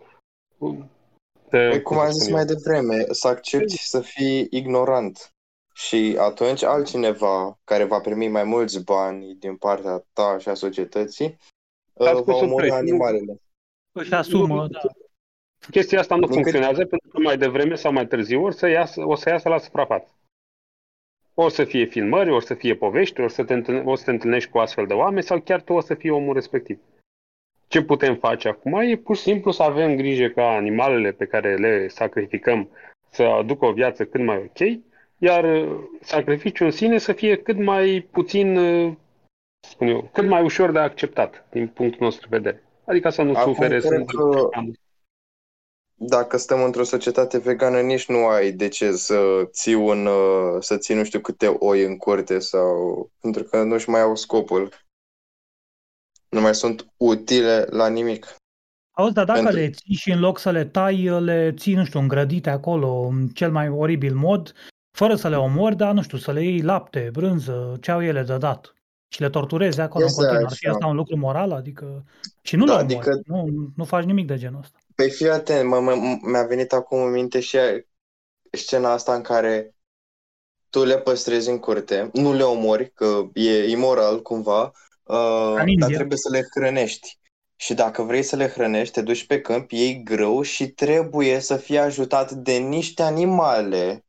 de, 1.50 1.68
păi, 1.70 1.82
cum 1.82 1.98
am 1.98 2.12
zis 2.12 2.30
mai 2.30 2.46
devreme, 2.46 3.06
să 3.10 3.28
accepti 3.28 3.78
să 3.78 4.02
fii 4.02 4.48
ignorant. 4.50 5.32
Și 5.74 6.16
atunci 6.20 6.64
altcineva 6.64 7.60
care 7.64 7.84
va 7.84 8.00
primi 8.00 8.28
mai 8.28 8.44
mulți 8.44 8.84
bani 8.84 9.36
din 9.40 9.56
partea 9.56 10.04
ta 10.14 10.38
și 10.40 10.50
a 10.50 10.54
societății 10.54 11.38
uh, 11.94 12.22
va 12.24 12.36
omori 12.36 12.70
animalele. 12.70 13.42
Își 13.92 14.14
asumă, 14.14 14.68
da. 14.68 14.80
Chestia 15.72 16.00
asta 16.00 16.16
nu 16.16 16.28
funcționează 16.28 16.86
pentru 16.86 17.10
că 17.10 17.20
mai 17.20 17.38
devreme 17.38 17.76
sau 17.76 17.92
mai 17.92 18.08
târziu 18.08 18.44
o 18.44 18.52
să 18.52 18.68
iasă, 18.68 19.06
o 19.06 19.16
să 19.16 19.30
iasă 19.30 19.50
la 19.50 19.58
suprafață. 19.58 20.17
O 21.40 21.50
să 21.50 21.64
fie 21.64 21.86
filmări, 21.86 22.32
o 22.32 22.40
să 22.40 22.54
fie 22.54 22.76
povești, 22.76 23.22
o 23.22 23.28
să, 23.28 23.44
te 23.44 23.54
întâlnești, 23.54 23.90
o 23.90 23.96
să 23.96 24.04
te 24.04 24.12
întâlnești 24.12 24.50
cu 24.50 24.58
astfel 24.58 24.86
de 24.86 24.94
oameni 24.94 25.24
sau 25.24 25.40
chiar 25.40 25.62
tu 25.62 25.74
o 25.74 25.82
să 25.82 25.94
fii 25.94 26.10
omul 26.10 26.34
respectiv. 26.34 26.80
Ce 27.68 27.82
putem 27.82 28.16
face 28.16 28.48
acum 28.48 28.74
e 28.74 28.96
pur 28.96 29.16
și 29.16 29.22
simplu 29.22 29.52
să 29.52 29.64
avem 29.64 29.96
grijă 29.96 30.28
ca 30.28 30.56
animalele 30.56 31.12
pe 31.12 31.26
care 31.26 31.56
le 31.56 31.88
sacrificăm 31.88 32.70
să 33.10 33.24
aducă 33.24 33.66
o 33.66 33.72
viață 33.72 34.06
cât 34.06 34.22
mai 34.22 34.38
ok, 34.38 34.80
iar 35.18 35.44
uh, 35.44 35.80
sacrificiul 36.02 36.66
în 36.66 36.72
sine 36.72 36.98
să 36.98 37.14
fie 37.14 37.36
cât 37.36 37.58
mai 37.58 38.08
puțin, 38.12 38.58
uh, 38.58 38.94
spun 39.60 39.88
eu, 39.88 40.10
cât 40.14 40.28
mai 40.28 40.44
ușor 40.44 40.72
de 40.72 40.80
acceptat 40.80 41.48
din 41.50 41.68
punctul 41.68 42.06
nostru 42.06 42.30
de 42.30 42.38
vedere. 42.38 42.64
Adică 42.86 43.10
să 43.10 43.22
nu 43.22 43.36
Acum 43.36 43.54
sufere. 43.54 43.80
Să 43.80 44.04
că 44.04 44.50
dacă 46.00 46.38
stăm 46.38 46.64
într-o 46.64 46.84
societate 46.84 47.38
vegană, 47.38 47.80
nici 47.80 48.08
nu 48.08 48.26
ai 48.26 48.52
de 48.52 48.68
ce 48.68 48.92
să 48.92 49.48
ții 49.52 49.74
un, 49.74 50.06
uh, 50.06 50.58
să 50.60 50.78
ții 50.78 50.96
nu 50.96 51.04
știu 51.04 51.20
câte 51.20 51.48
oi 51.48 51.84
în 51.84 51.98
curte 51.98 52.40
sau 52.40 53.10
pentru 53.22 53.44
că 53.44 53.64
nu-și 53.64 53.90
mai 53.90 54.02
au 54.02 54.16
scopul. 54.16 54.74
Nu 56.30 56.42
mai 56.42 56.56
sunt 56.56 56.94
utile 56.98 57.68
la 57.70 57.88
nimic. 57.88 58.36
Auzi, 58.92 59.14
dar 59.14 59.26
dacă 59.26 59.42
Pentru... 59.42 59.60
le 59.60 59.70
ții 59.70 59.96
și 59.96 60.12
în 60.12 60.20
loc 60.20 60.40
să 60.40 60.52
le 60.52 60.66
tai, 60.66 61.20
le 61.20 61.54
ții, 61.58 61.74
nu 61.74 61.86
știu, 61.86 62.00
îngrădite 62.00 62.50
acolo, 62.50 63.08
în 63.12 63.28
cel 63.28 63.52
mai 63.52 63.70
oribil 63.70 64.16
mod, 64.16 64.54
fără 64.98 65.16
să 65.16 65.30
le 65.30 65.36
omori, 65.36 65.76
dar, 65.76 65.94
nu 65.94 66.02
știu, 66.02 66.18
să 66.18 66.32
le 66.32 66.44
iei 66.44 66.62
lapte, 66.62 67.10
brânză, 67.12 67.78
ce 67.82 67.92
au 67.92 68.04
ele 68.04 68.22
de 68.22 68.38
dat 68.38 68.74
și 69.08 69.22
le 69.22 69.30
torturezi 69.30 69.80
acolo 69.80 70.06
este 70.06 70.22
în 70.22 70.28
continuu. 70.28 70.50
Ar 70.52 70.58
fi 70.58 70.68
asta 70.68 70.86
un 70.86 70.96
lucru 70.96 71.18
moral? 71.18 71.52
Adică... 71.52 72.04
Și 72.42 72.56
nu 72.56 72.66
da, 72.66 72.82
le 72.82 72.82
omori, 72.82 72.96
adică... 72.96 73.22
nu, 73.26 73.48
nu 73.76 73.84
faci 73.84 74.04
nimic 74.04 74.28
de 74.28 74.38
genul 74.38 74.60
ăsta. 74.60 74.80
Păi 74.98 75.12
fii 75.12 75.30
atent, 75.30 75.68
mă, 75.70 75.80
mă, 75.80 76.18
mi-a 76.22 76.44
venit 76.44 76.74
acum 76.74 77.04
în 77.04 77.12
minte 77.12 77.40
și 77.40 77.58
scena 78.52 78.92
asta 78.92 79.16
în 79.16 79.22
care 79.22 79.76
tu 80.70 80.84
le 80.84 81.00
păstrezi 81.00 81.50
în 81.50 81.60
curte, 81.60 82.10
nu 82.14 82.34
le 82.34 82.44
omori, 82.44 82.92
că 82.92 83.30
e 83.34 83.70
imoral 83.70 84.22
cumva, 84.22 84.74
Uh, 85.08 85.76
dar 85.80 85.92
trebuie 85.92 86.18
să 86.18 86.30
le 86.32 86.48
hrănești. 86.56 87.20
Și 87.56 87.74
dacă 87.74 88.02
vrei 88.02 88.24
să 88.24 88.36
le 88.36 88.48
hrănești, 88.48 88.94
te 88.94 89.02
duci 89.02 89.26
pe 89.26 89.42
câmp, 89.42 89.72
iei 89.72 90.04
grâu 90.04 90.42
și 90.42 90.68
trebuie 90.68 91.40
să 91.40 91.58
fii 91.58 91.78
ajutat 91.78 92.32
de 92.32 92.58
niște 92.58 93.04
animale 93.04 94.06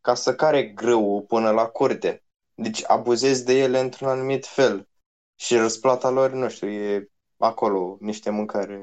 ca 0.00 0.14
să 0.14 0.34
care 0.34 0.62
grâu 0.62 1.24
până 1.28 1.50
la 1.50 1.66
curte. 1.66 2.22
Deci 2.54 2.82
abuzezi 2.86 3.44
de 3.44 3.58
ele 3.58 3.78
într-un 3.78 4.08
anumit 4.08 4.46
fel. 4.46 4.88
Și 5.36 5.56
răsplata 5.56 6.10
lor, 6.10 6.32
nu 6.32 6.48
știu, 6.48 6.68
e 6.68 7.08
acolo 7.36 7.96
niște 8.00 8.30
mâncare 8.30 8.82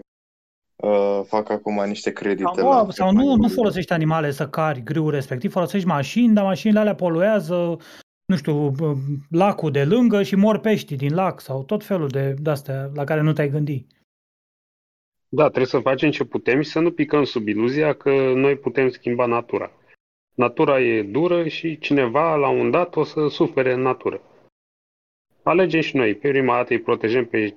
uh, 0.81 1.21
fac 1.25 1.49
acum 1.49 1.83
niște 1.87 2.11
credite 2.11 2.51
Sau, 2.55 2.69
la 2.69 2.83
nu, 2.83 2.89
sau 2.89 3.11
nu, 3.11 3.23
nu 3.23 3.29
animale. 3.31 3.53
folosești 3.53 3.93
animale 3.93 4.31
să 4.31 4.49
cari 4.49 4.83
grâul 4.83 5.11
respectiv, 5.11 5.51
folosești 5.51 5.87
mașini, 5.87 6.33
dar 6.33 6.43
mașinile 6.43 6.79
alea 6.79 6.95
poluează, 6.95 7.77
nu 8.25 8.35
știu, 8.35 8.71
b- 8.71 9.27
lacul 9.29 9.71
de 9.71 9.83
lângă 9.83 10.23
și 10.23 10.35
mor 10.35 10.59
peștii 10.59 10.97
din 10.97 11.13
lac 11.13 11.39
sau 11.39 11.63
tot 11.63 11.83
felul 11.83 12.07
de 12.07 12.35
astea 12.45 12.89
la 12.93 13.03
care 13.03 13.21
nu 13.21 13.33
te-ai 13.33 13.49
gândit. 13.49 13.87
Da, 15.29 15.43
trebuie 15.43 15.65
să 15.65 15.79
facem 15.79 16.11
ce 16.11 16.23
putem 16.23 16.61
și 16.61 16.69
să 16.69 16.79
nu 16.79 16.91
picăm 16.91 17.23
sub 17.23 17.47
iluzia 17.47 17.93
că 17.93 18.09
noi 18.35 18.55
putem 18.57 18.89
schimba 18.89 19.25
natura. 19.25 19.71
Natura 20.35 20.81
e 20.81 21.03
dură 21.03 21.47
și 21.47 21.79
cineva 21.79 22.35
la 22.35 22.49
un 22.49 22.71
dat 22.71 22.95
o 22.95 23.03
să 23.03 23.27
sufere 23.27 23.73
în 23.73 23.81
natură. 23.81 24.21
Alegem 25.43 25.81
și 25.81 25.95
noi. 25.95 26.15
Pe 26.15 26.29
prima 26.29 26.55
dată 26.55 26.73
îi 26.73 26.79
protejăm 26.81 27.25
pe, 27.25 27.55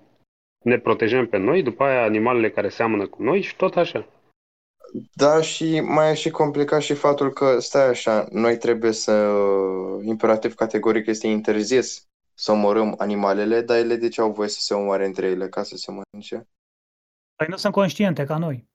ne 0.62 0.78
protejăm 0.78 1.26
pe 1.26 1.36
noi, 1.36 1.62
după 1.62 1.84
aia 1.84 2.02
animalele 2.02 2.50
care 2.50 2.68
seamănă 2.68 3.06
cu 3.06 3.22
noi 3.22 3.42
și 3.42 3.56
tot 3.56 3.76
așa. 3.76 4.08
Da, 5.12 5.40
și 5.40 5.80
mai 5.80 6.10
e 6.10 6.14
și 6.14 6.30
complicat 6.30 6.80
și 6.80 6.94
faptul 6.94 7.32
că, 7.32 7.58
stai 7.58 7.88
așa, 7.88 8.26
noi 8.30 8.56
trebuie 8.56 8.92
să, 8.92 9.12
imperativ 10.02 10.54
categoric 10.54 11.06
este 11.06 11.26
interzis 11.26 12.06
să 12.34 12.52
omorâm 12.52 12.94
animalele, 12.98 13.60
dar 13.60 13.78
ele 13.78 13.96
de 13.96 14.08
ce 14.08 14.20
au 14.20 14.32
voie 14.32 14.48
să 14.48 14.60
se 14.60 14.74
omoare 14.74 15.06
între 15.06 15.26
ele 15.26 15.48
ca 15.48 15.62
să 15.62 15.76
se 15.76 15.90
mănânce? 15.90 16.48
Păi 17.36 17.46
nu 17.48 17.56
sunt 17.56 17.72
conștiente 17.72 18.24
ca 18.24 18.38
noi. 18.38 18.70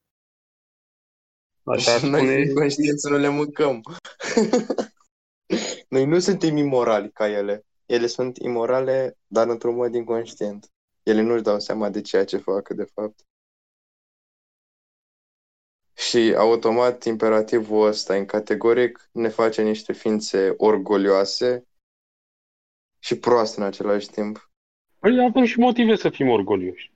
Așa 1.64 1.94
ar 1.94 2.00
Și 2.00 2.10
noi 2.10 2.20
spune, 2.20 2.36
fiind 2.36 2.58
conștienți 2.58 3.02
să 3.02 3.10
nu 3.10 3.18
le 3.18 3.30
mâncăm. 3.30 3.82
Noi 5.90 6.06
nu 6.06 6.20
suntem 6.20 6.58
imorali 6.58 7.12
ca 7.12 7.30
ele. 7.30 7.66
Ele 7.86 8.08
sunt 8.08 8.38
imorale, 8.38 9.18
dar 9.28 9.48
într-un 9.48 9.76
mod 9.76 9.94
inconștient. 9.94 10.72
Ele 11.08 11.22
nu-și 11.22 11.44
dau 11.44 11.60
seama 11.60 11.90
de 11.90 12.02
ceea 12.02 12.26
ce 12.26 12.38
fac, 12.38 12.70
de 12.70 12.84
fapt. 12.84 13.26
Și 15.94 16.34
automat 16.38 17.04
imperativul 17.04 17.88
ăsta, 17.88 18.16
în 18.16 18.26
categoric, 18.26 19.10
ne 19.12 19.30
face 19.30 19.62
niște 19.62 19.94
ființe 19.94 20.54
orgolioase 20.58 21.68
și 23.00 23.20
proaste 23.20 23.60
în 23.60 23.66
același 23.66 24.10
timp. 24.10 24.52
păi 25.00 25.26
avem 25.26 25.44
și 25.44 25.60
motive 25.60 25.96
să 25.96 26.10
fim 26.10 26.30
orgolioși. 26.30 26.92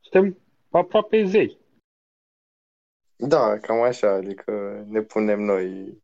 Suntem 0.00 0.38
aproape 0.70 1.24
zei. 1.24 1.58
Da, 3.16 3.58
cam 3.58 3.80
așa, 3.80 4.10
adică 4.10 4.84
ne 4.88 5.02
punem 5.02 5.40
noi, 5.40 6.02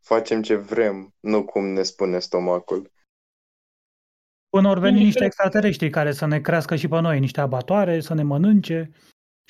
facem 0.00 0.42
ce 0.42 0.56
vrem, 0.56 1.14
nu 1.20 1.44
cum 1.44 1.64
ne 1.64 1.82
spune 1.82 2.18
stomacul. 2.18 2.94
Până 4.48 4.68
ori 4.68 4.80
veni 4.80 4.92
niște 4.92 5.04
Indiferent. 5.04 5.32
extraterestri 5.32 5.90
care 5.90 6.12
să 6.12 6.26
ne 6.26 6.40
crească 6.40 6.76
și 6.76 6.88
pe 6.88 7.00
noi 7.00 7.20
niște 7.20 7.40
abatoare, 7.40 8.00
să 8.00 8.14
ne 8.14 8.22
mănânce 8.22 8.90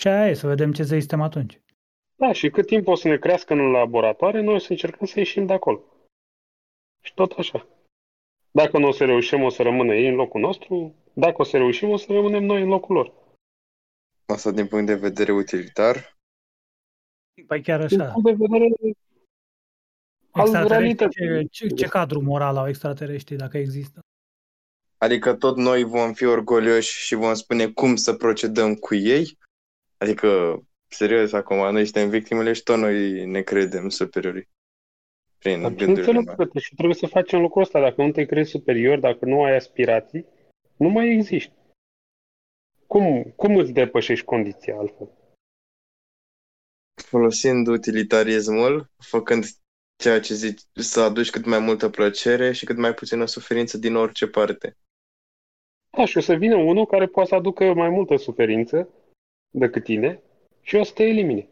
și 0.00 0.08
aia 0.08 0.28
e, 0.28 0.34
să 0.34 0.46
vedem 0.46 0.72
ce 0.72 0.82
zei 0.82 0.98
suntem 0.98 1.20
atunci. 1.20 1.60
Da, 2.14 2.32
și 2.32 2.50
cât 2.50 2.66
timp 2.66 2.86
o 2.86 2.94
să 2.94 3.08
ne 3.08 3.16
crească 3.18 3.52
în 3.52 3.70
laboratoare, 3.70 4.40
noi 4.40 4.54
o 4.54 4.58
să 4.58 4.66
încercăm 4.70 5.06
să 5.06 5.18
ieșim 5.18 5.46
de 5.46 5.52
acolo. 5.52 5.82
Și 7.02 7.14
tot 7.14 7.32
așa. 7.32 7.66
Dacă 8.50 8.78
nu 8.78 8.86
o 8.88 8.92
să 8.92 9.04
reușim, 9.04 9.42
o 9.42 9.48
să 9.48 9.62
rămână 9.62 9.94
ei 9.94 10.08
în 10.08 10.14
locul 10.14 10.40
nostru. 10.40 10.94
Dacă 11.12 11.40
o 11.40 11.44
să 11.44 11.56
reușim, 11.56 11.88
o 11.90 11.96
să 11.96 12.12
rămânem 12.12 12.44
noi 12.44 12.62
în 12.62 12.68
locul 12.68 12.94
lor. 12.94 13.12
Asta 14.26 14.50
din 14.50 14.66
punct 14.66 14.86
de 14.86 14.94
vedere 14.94 15.32
utilitar. 15.32 16.16
Păi 17.46 17.62
chiar 17.62 17.86
Din 17.86 18.00
așa. 18.00 18.12
punct 18.12 18.28
de 18.28 18.36
vedere 18.38 18.64
al 20.30 20.46
Extraterestri, 20.46 21.08
ce, 21.10 21.24
realității. 21.24 21.48
ce, 21.48 21.66
ce 21.66 21.86
cadru 21.86 22.20
moral 22.22 22.56
au 22.56 22.68
extraterestrii 22.68 23.36
dacă 23.36 23.58
există? 23.58 24.00
Adică 24.98 25.34
tot 25.34 25.56
noi 25.56 25.82
vom 25.84 26.12
fi 26.12 26.24
orgolioși 26.24 27.04
și 27.04 27.14
vom 27.14 27.34
spune 27.34 27.68
cum 27.68 27.96
să 27.96 28.14
procedăm 28.14 28.74
cu 28.74 28.94
ei. 28.94 29.38
Adică, 29.98 30.60
serios, 30.88 31.32
acum 31.32 31.56
noi 31.56 31.84
suntem 31.84 32.08
victimele 32.08 32.52
și 32.52 32.62
tot 32.62 32.78
noi 32.78 33.26
ne 33.26 33.42
credem 33.42 33.88
superiori. 33.88 34.48
Prin 35.38 35.60
Dar 35.60 35.70
gândurile 35.70 35.94
bineînțeles 35.94 36.24
noastre. 36.24 36.46
că 36.46 36.58
și 36.58 36.74
trebuie 36.74 36.96
să 36.96 37.06
facem 37.06 37.40
lucrul 37.40 37.62
ăsta. 37.62 37.80
Dacă 37.80 38.02
nu 38.02 38.10
te 38.10 38.24
crezi 38.24 38.50
superior, 38.50 38.98
dacă 38.98 39.24
nu 39.24 39.42
ai 39.42 39.54
aspirații, 39.54 40.26
nu 40.76 40.88
mai 40.88 41.12
existi. 41.12 41.52
Cum, 42.86 43.22
cum 43.36 43.56
îți 43.56 43.72
depășești 43.72 44.24
condiția 44.24 44.76
altfel? 44.76 45.10
Folosind 46.94 47.66
utilitarismul, 47.66 48.90
făcând 48.96 49.44
ceea 49.96 50.20
ce 50.20 50.34
zici, 50.34 50.60
să 50.72 51.00
aduci 51.00 51.30
cât 51.30 51.44
mai 51.44 51.58
multă 51.58 51.88
plăcere 51.88 52.52
și 52.52 52.64
cât 52.64 52.76
mai 52.76 52.94
puțină 52.94 53.24
suferință 53.24 53.78
din 53.78 53.94
orice 53.94 54.26
parte. 54.26 54.76
Da, 55.96 56.04
și 56.04 56.16
o 56.16 56.20
să 56.20 56.34
vină 56.34 56.56
unul 56.56 56.86
care 56.86 57.06
poate 57.06 57.28
să 57.28 57.34
aducă 57.34 57.74
mai 57.74 57.88
multă 57.88 58.16
suferință 58.16 58.88
decât 59.50 59.84
tine 59.84 60.20
și 60.62 60.76
o 60.76 60.82
să 60.82 60.92
te 60.94 61.02
elimine. 61.02 61.48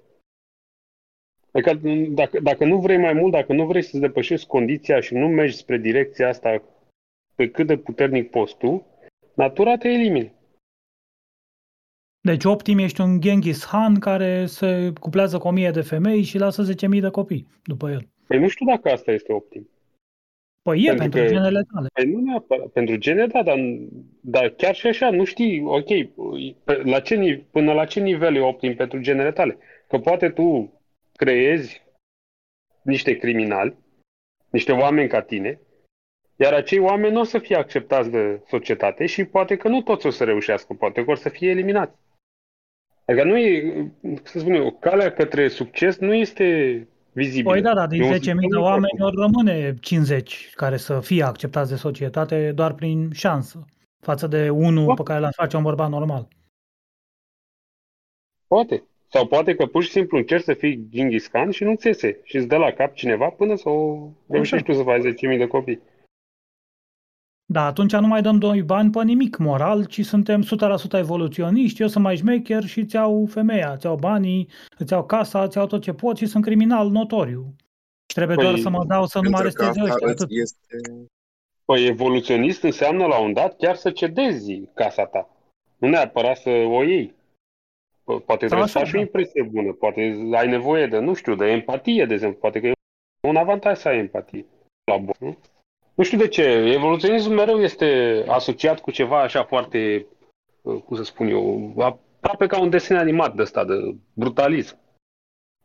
Adică 1.51 1.75
dacă, 2.09 2.41
dacă 2.41 2.65
nu 2.65 2.81
vrei 2.81 2.97
mai 2.99 3.13
mult, 3.13 3.33
dacă 3.33 3.53
nu 3.53 3.67
vrei 3.67 3.83
să-ți 3.83 4.01
depășești 4.01 4.47
condiția 4.47 5.01
și 5.01 5.15
nu 5.15 5.29
mergi 5.29 5.57
spre 5.57 5.77
direcția 5.77 6.29
asta 6.29 6.63
pe 7.35 7.51
cât 7.51 7.67
de 7.67 7.77
puternic 7.77 8.31
poți 8.31 8.57
tu, 8.57 8.87
natura 9.35 9.77
te 9.77 9.89
elimine. 9.89 10.33
Deci 12.21 12.45
optim 12.45 12.79
ești 12.79 13.01
un 13.01 13.21
Genghis 13.21 13.65
Khan 13.65 13.99
care 13.99 14.47
se 14.47 14.93
cuplează 15.01 15.39
cu 15.39 15.47
o 15.47 15.51
mie 15.51 15.71
de 15.71 15.81
femei 15.81 16.23
și 16.23 16.39
lasă 16.39 16.63
10.000 16.95 17.01
de 17.01 17.11
copii 17.11 17.47
după 17.65 17.91
el. 17.91 18.09
Păi 18.27 18.39
nu 18.39 18.49
știu 18.49 18.67
dacă 18.67 18.91
asta 18.91 19.13
este 19.13 19.33
optim. 19.33 19.69
Păi 20.69 20.83
e 20.83 20.87
Pentru 20.87 21.03
pentru, 21.09 21.21
că- 21.21 21.27
genele 21.27 21.63
tale. 21.75 21.89
Păi 21.93 22.05
nu 22.11 22.21
neapărat. 22.21 22.67
Pentru 22.67 22.97
gene, 22.97 23.27
da, 23.27 23.43
dar, 23.43 23.59
dar 24.21 24.49
chiar 24.49 24.75
și 24.75 24.87
așa, 24.87 25.11
nu 25.11 25.25
știi, 25.25 25.63
ok, 25.65 25.87
pe- 26.65 26.83
la 26.85 27.01
ce, 27.01 27.15
ni- 27.15 27.39
până 27.51 27.73
la 27.73 27.85
ce 27.85 28.01
nivel 28.01 28.37
e 28.37 28.41
optim 28.41 28.75
pentru 28.75 29.01
genele 29.01 29.33
tale. 29.33 29.59
Că 29.89 29.99
poate 29.99 30.29
tu 30.31 30.81
creezi 31.13 31.83
niște 32.83 33.17
criminali, 33.17 33.77
niște 34.51 34.73
oameni 34.73 35.09
ca 35.09 35.23
tine, 35.23 35.61
iar 36.37 36.53
acei 36.53 36.79
oameni 36.79 37.13
nu 37.13 37.21
o 37.21 37.25
să 37.25 37.39
fie 37.39 37.57
acceptați 37.57 38.11
de 38.11 38.41
societate 38.47 39.07
și 39.07 39.25
poate 39.25 39.57
că 39.57 39.69
nu 39.69 39.83
toți 39.83 40.07
o 40.07 40.11
să 40.11 40.25
reușească, 40.25 40.75
poate 40.75 41.05
că 41.05 41.11
o 41.11 41.15
să 41.15 41.29
fie 41.29 41.51
eliminați. 41.51 41.97
Adică 43.05 43.25
nu 43.25 43.39
e, 43.39 43.73
să 44.23 44.39
spun 44.39 44.53
eu, 44.55 44.71
calea 44.73 45.13
către 45.13 45.49
succes 45.49 45.99
nu 45.99 46.15
este 46.15 46.89
vizibilă. 47.15 47.53
Păi 47.53 47.61
da, 47.63 47.75
dar 47.75 47.87
din 47.87 48.01
E 48.03 48.05
un 48.05 48.11
10.000 48.11 48.15
sistem 48.15 48.37
de 48.51 48.57
oameni 48.57 48.89
important. 48.93 49.01
ori 49.01 49.17
rămâne 49.21 49.75
50 49.81 50.51
care 50.55 50.77
să 50.77 51.01
fie 51.01 51.23
acceptați 51.23 51.71
de 51.71 51.77
societate 51.77 52.53
doar 52.53 52.75
prin 52.75 53.11
șansă 53.13 53.65
față 54.01 54.27
de 54.27 54.51
unul 54.51 54.87
Da. 54.87 54.95
pe 54.95 55.03
care 55.03 55.21
l-ar 55.21 55.33
face 55.37 55.57
un 55.57 55.63
bărbat 55.63 55.91
normal. 55.91 56.29
Poate. 58.47 58.83
Sau 59.09 59.27
poate 59.27 59.55
că 59.55 59.67
pur 59.67 59.83
și 59.83 59.91
simplu 59.91 60.19
încerci 60.19 60.43
să 60.45 60.55
fii 60.55 60.87
Genghis 60.91 61.27
Khan 61.27 61.51
și 61.51 61.65
nu 61.65 61.75
ți 61.75 61.87
iese 61.87 62.21
și 62.25 62.37
îți 62.37 62.47
dă 62.47 62.57
la 62.57 62.71
cap 62.73 62.95
cineva 62.95 63.29
până 63.29 63.55
să 63.57 63.69
o 63.69 64.09
reușești 64.29 64.67
tu 64.67 64.73
să 64.73 64.83
faci 64.83 65.03
10.000 65.33 65.39
de 65.39 65.47
copii. 65.47 65.81
Da, 67.47 67.67
atunci 67.67 67.93
nu 67.93 68.07
mai 68.07 68.23
dăm 68.23 68.39
doi 68.39 68.63
bani 68.63 68.91
pe 68.91 69.03
nimic 69.05 69.37
moral, 69.37 69.85
ci 69.85 70.05
suntem 70.05 70.43
100% 70.43 70.47
evoluționiști, 70.99 71.83
eu 71.83 71.89
sunt 71.89 72.05
mai 72.05 72.17
șmecher 72.17 72.65
și 72.65 72.79
îți 72.81 72.95
iau 72.95 73.27
femeia, 73.27 73.73
îți 73.73 73.87
iau 73.87 73.97
banii, 73.97 74.49
îți 74.79 74.93
iau 74.93 75.05
casa, 75.07 75.43
îți 75.43 75.57
iau 75.57 75.67
tot 75.67 75.83
ce 75.83 75.93
pot 75.93 76.17
și 76.17 76.27
sunt 76.27 76.45
criminal 76.45 76.91
notoriu. 76.91 77.55
Și 78.09 78.15
trebuie 78.15 78.37
Păi, 78.37 78.45
doar 78.45 78.59
să 78.59 78.69
mă 78.69 78.85
dau 78.85 79.07
să 79.07 79.21
nu 79.21 79.31
mă 79.31 79.37
Pentru 79.39 79.57
că 79.57 79.63
aresteze 79.65 79.81
asta 79.91 79.93
ăștia, 79.93 80.11
îți 80.11 80.23
atât. 80.23 80.37
este... 80.37 81.07
Păi 81.65 81.87
evoluționist 81.87 82.63
înseamnă 82.63 83.07
la 83.07 83.19
un 83.19 83.33
dat 83.33 83.57
chiar 83.57 83.77
să 83.77 83.91
cedezi 83.91 84.61
casa 84.75 85.05
ta. 85.05 85.29
Nu 85.77 85.89
neapărat 85.89 86.37
să 86.37 86.51
o 86.51 86.83
iei. 86.83 87.15
Po- 88.03 88.25
Poate 88.27 88.47
trebuie 88.47 88.69
să 88.69 88.79
așa, 88.79 88.85
faci 88.85 88.89
o 88.89 88.97
da. 88.97 89.01
impresie 89.01 89.43
bună, 89.43 89.73
poate 89.73 90.01
ai 90.33 90.49
nevoie 90.49 90.87
de, 90.87 90.99
nu 90.99 91.15
știu, 91.15 91.35
de 91.35 91.47
empatie, 91.47 92.05
de 92.05 92.15
exemplu. 92.15 92.39
Poate 92.39 92.61
că 92.61 92.67
e 92.67 92.73
un 93.29 93.37
avantaj 93.37 93.79
să 93.79 93.89
ai 93.89 93.99
empatie 93.99 94.45
la 94.91 94.97
bun. 94.97 95.39
Nu? 95.95 96.03
nu 96.03 96.05
știu 96.05 96.19
de 96.19 96.29
ce. 96.29 96.43
Evoluționismul 96.75 97.35
mereu 97.35 97.61
este 97.61 98.25
asociat 98.29 98.81
cu 98.81 98.91
ceva 98.91 99.23
așa 99.23 99.45
foarte, 99.45 100.07
uh, 100.63 100.83
cum 100.85 100.97
să 100.97 101.03
spun 101.03 101.29
eu, 101.29 101.73
aproape 101.79 102.47
ca 102.47 102.61
un 102.61 102.71
desen 102.71 102.97
animat 102.97 103.35
de 103.35 103.43
ăsta, 103.43 103.65
de 103.65 103.75
brutalism. 104.13 104.79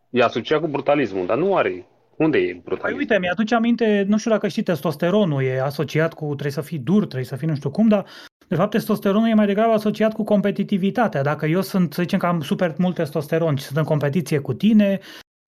E 0.10 0.24
asociat 0.24 0.62
cu 0.62 0.68
brutalismul, 0.68 1.26
dar 1.26 1.38
nu 1.38 1.56
are. 1.56 1.88
Unde 2.16 2.38
e 2.38 2.52
Păi 2.52 2.62
brutalism? 2.64 3.00
uite, 3.00 3.20
mi-aduce 3.20 3.56
aminte, 3.56 4.06
nu 4.08 4.18
știu 4.18 4.32
dacă 4.32 4.48
știi, 4.48 4.64
testosteronul 4.64 5.44
e 5.44 5.62
asociat 5.62 6.14
cu 6.14 6.26
trebuie 6.26 6.52
să 6.52 6.62
fii 6.62 6.78
dur, 6.78 7.06
trebuie 7.06 7.24
să 7.24 7.36
fii 7.36 7.48
nu 7.48 7.56
știu 7.56 7.72
cum, 7.72 7.88
dar 7.88 8.06
de 8.48 8.56
fapt 8.56 8.72
testosteronul 8.72 9.30
e 9.30 9.34
mai 9.34 9.46
degrabă 9.46 9.74
asociat 9.74 10.14
cu 10.14 10.24
competitivitatea. 10.24 11.22
Dacă 11.22 11.46
eu 11.46 11.62
sunt, 11.62 11.94
să 11.94 12.02
zicem 12.02 12.20
că 12.20 12.26
am 12.26 12.42
super 12.42 12.76
mult 12.78 12.96
testosteron 12.96 13.56
și 13.56 13.64
sunt 13.64 13.78
în 13.78 13.84
competiție 13.84 14.40
cu 14.40 14.54
tine 14.54 15.00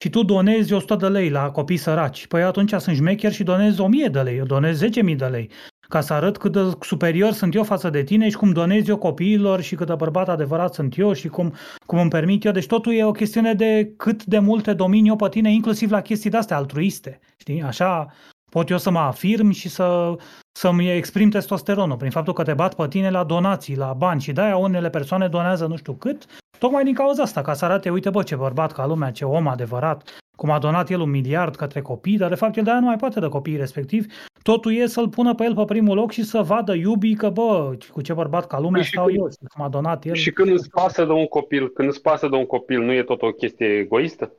și 0.02 0.10
tu 0.10 0.24
donezi 0.24 0.74
100 0.74 0.96
de 0.96 1.08
lei 1.08 1.30
la 1.30 1.50
copii 1.50 1.78
săraci, 1.78 2.28
păi 2.28 2.44
atunci 2.44 2.74
sunt 2.78 2.96
șmecher 2.96 3.32
și 3.32 3.44
donez 3.44 3.78
1000 3.78 4.08
de 4.08 4.22
lei, 4.22 4.38
eu 4.38 4.46
donez 4.46 4.84
10.000 4.84 5.16
de 5.16 5.26
lei 5.26 5.50
ca 5.92 6.02
să 6.02 6.14
arăt 6.14 6.38
cât 6.38 6.52
de 6.52 6.60
superior 6.82 7.32
sunt 7.32 7.56
eu 7.56 7.64
față 7.64 7.90
de 7.90 8.04
tine 8.04 8.30
și 8.30 8.36
cum 8.36 8.52
donez 8.52 8.88
eu 8.88 8.98
copiilor 8.98 9.62
și 9.62 9.76
cât 9.76 9.88
de 9.88 9.96
bărbat 9.96 10.30
adevărat 10.30 10.74
sunt 10.74 10.98
eu 10.98 11.14
și 11.14 11.28
cum, 11.28 11.54
cum 11.86 12.00
îmi 12.00 12.10
permit 12.10 12.46
eu. 12.46 12.52
Deci 12.52 12.66
totul 12.66 12.94
e 12.94 13.04
o 13.04 13.12
chestiune 13.12 13.54
de 13.54 13.94
cât 13.98 14.26
de 14.26 14.40
multe 14.40 14.74
domini 14.74 15.08
eu 15.08 15.16
pe 15.16 15.30
tine, 15.30 15.52
inclusiv 15.52 15.92
la 15.92 16.02
chestii 16.02 16.30
de-astea 16.30 16.58
altruiste. 16.58 17.20
Știi? 17.38 17.62
Așa 17.62 18.14
pot 18.52 18.70
eu 18.70 18.78
să 18.78 18.90
mă 18.90 19.00
afirm 19.00 19.50
și 19.50 19.70
să, 19.70 20.16
să-mi 20.52 20.92
exprim 20.92 21.30
testosteronul 21.30 21.98
prin 21.98 22.12
faptul 22.12 22.34
că 22.34 22.44
te 22.44 22.54
bat 22.54 22.74
pe 22.74 22.88
tine 22.88 23.10
la 23.10 23.24
donații, 23.24 23.78
la 23.78 23.94
bani 23.98 24.22
și 24.22 24.32
de-aia 24.32 24.58
unele 24.58 24.90
persoane 24.90 25.28
donează 25.28 25.66
nu 25.66 25.76
știu 25.76 25.94
cât, 25.94 26.26
tocmai 26.58 26.84
din 26.84 26.94
cauza 26.94 27.24
asta, 27.24 27.42
ca 27.42 27.54
să 27.54 27.66
arate, 27.66 27.90
uite 27.90 28.10
bă, 28.10 28.24
ce 28.24 28.36
bărbat 28.36 28.72
ca 28.72 28.86
lumea, 28.86 29.12
ce 29.12 29.26
om 29.26 29.48
adevărat, 29.48 30.04
cum 30.38 30.52
a 30.52 30.60
donat 30.60 30.90
el 30.90 31.00
un 31.00 31.10
miliard 31.10 31.56
către 31.56 31.82
copii, 31.82 32.18
dar 32.18 32.30
de 32.30 32.36
fapt 32.36 32.58
el 32.58 32.64
de-aia 32.64 32.80
nu 32.80 32.86
mai 32.86 32.96
poate 32.96 33.20
de 33.20 33.28
copiii 33.28 33.58
respectiv. 33.58 34.06
Totul 34.44 34.74
e 34.74 34.86
să-l 34.88 35.10
pună 35.10 35.36
pe 35.36 35.44
el 35.44 35.56
pe 35.56 35.66
primul 35.66 35.96
loc 35.96 36.12
și 36.12 36.24
să 36.24 36.42
vadă 36.42 36.74
iubii 36.74 37.16
că, 37.16 37.30
bă, 37.30 37.78
cu 37.92 38.02
ce 38.02 38.14
bărbat 38.14 38.48
ca 38.48 38.60
lumea 38.60 38.82
Păi 38.82 38.84
și 38.84 38.92
stau 38.92 39.06
când- 39.06 39.18
eu 39.18 39.30
și 39.30 39.38
cum 39.56 39.66
a 39.66 39.70
donat 39.70 40.06
el. 40.06 40.14
Și 40.14 40.32
când 40.32 40.52
îți 40.52 40.70
pasă 40.70 41.06
de 41.06 41.12
un 41.12 41.26
copil, 41.26 41.70
când 41.70 41.90
îți 41.90 42.02
pasă 42.02 42.28
de 42.28 42.36
un 42.36 42.46
copil, 42.46 42.82
nu 42.82 42.92
e 42.92 43.04
tot 43.04 43.22
o 43.22 43.32
chestie 43.32 43.68
egoistă? 43.68 44.32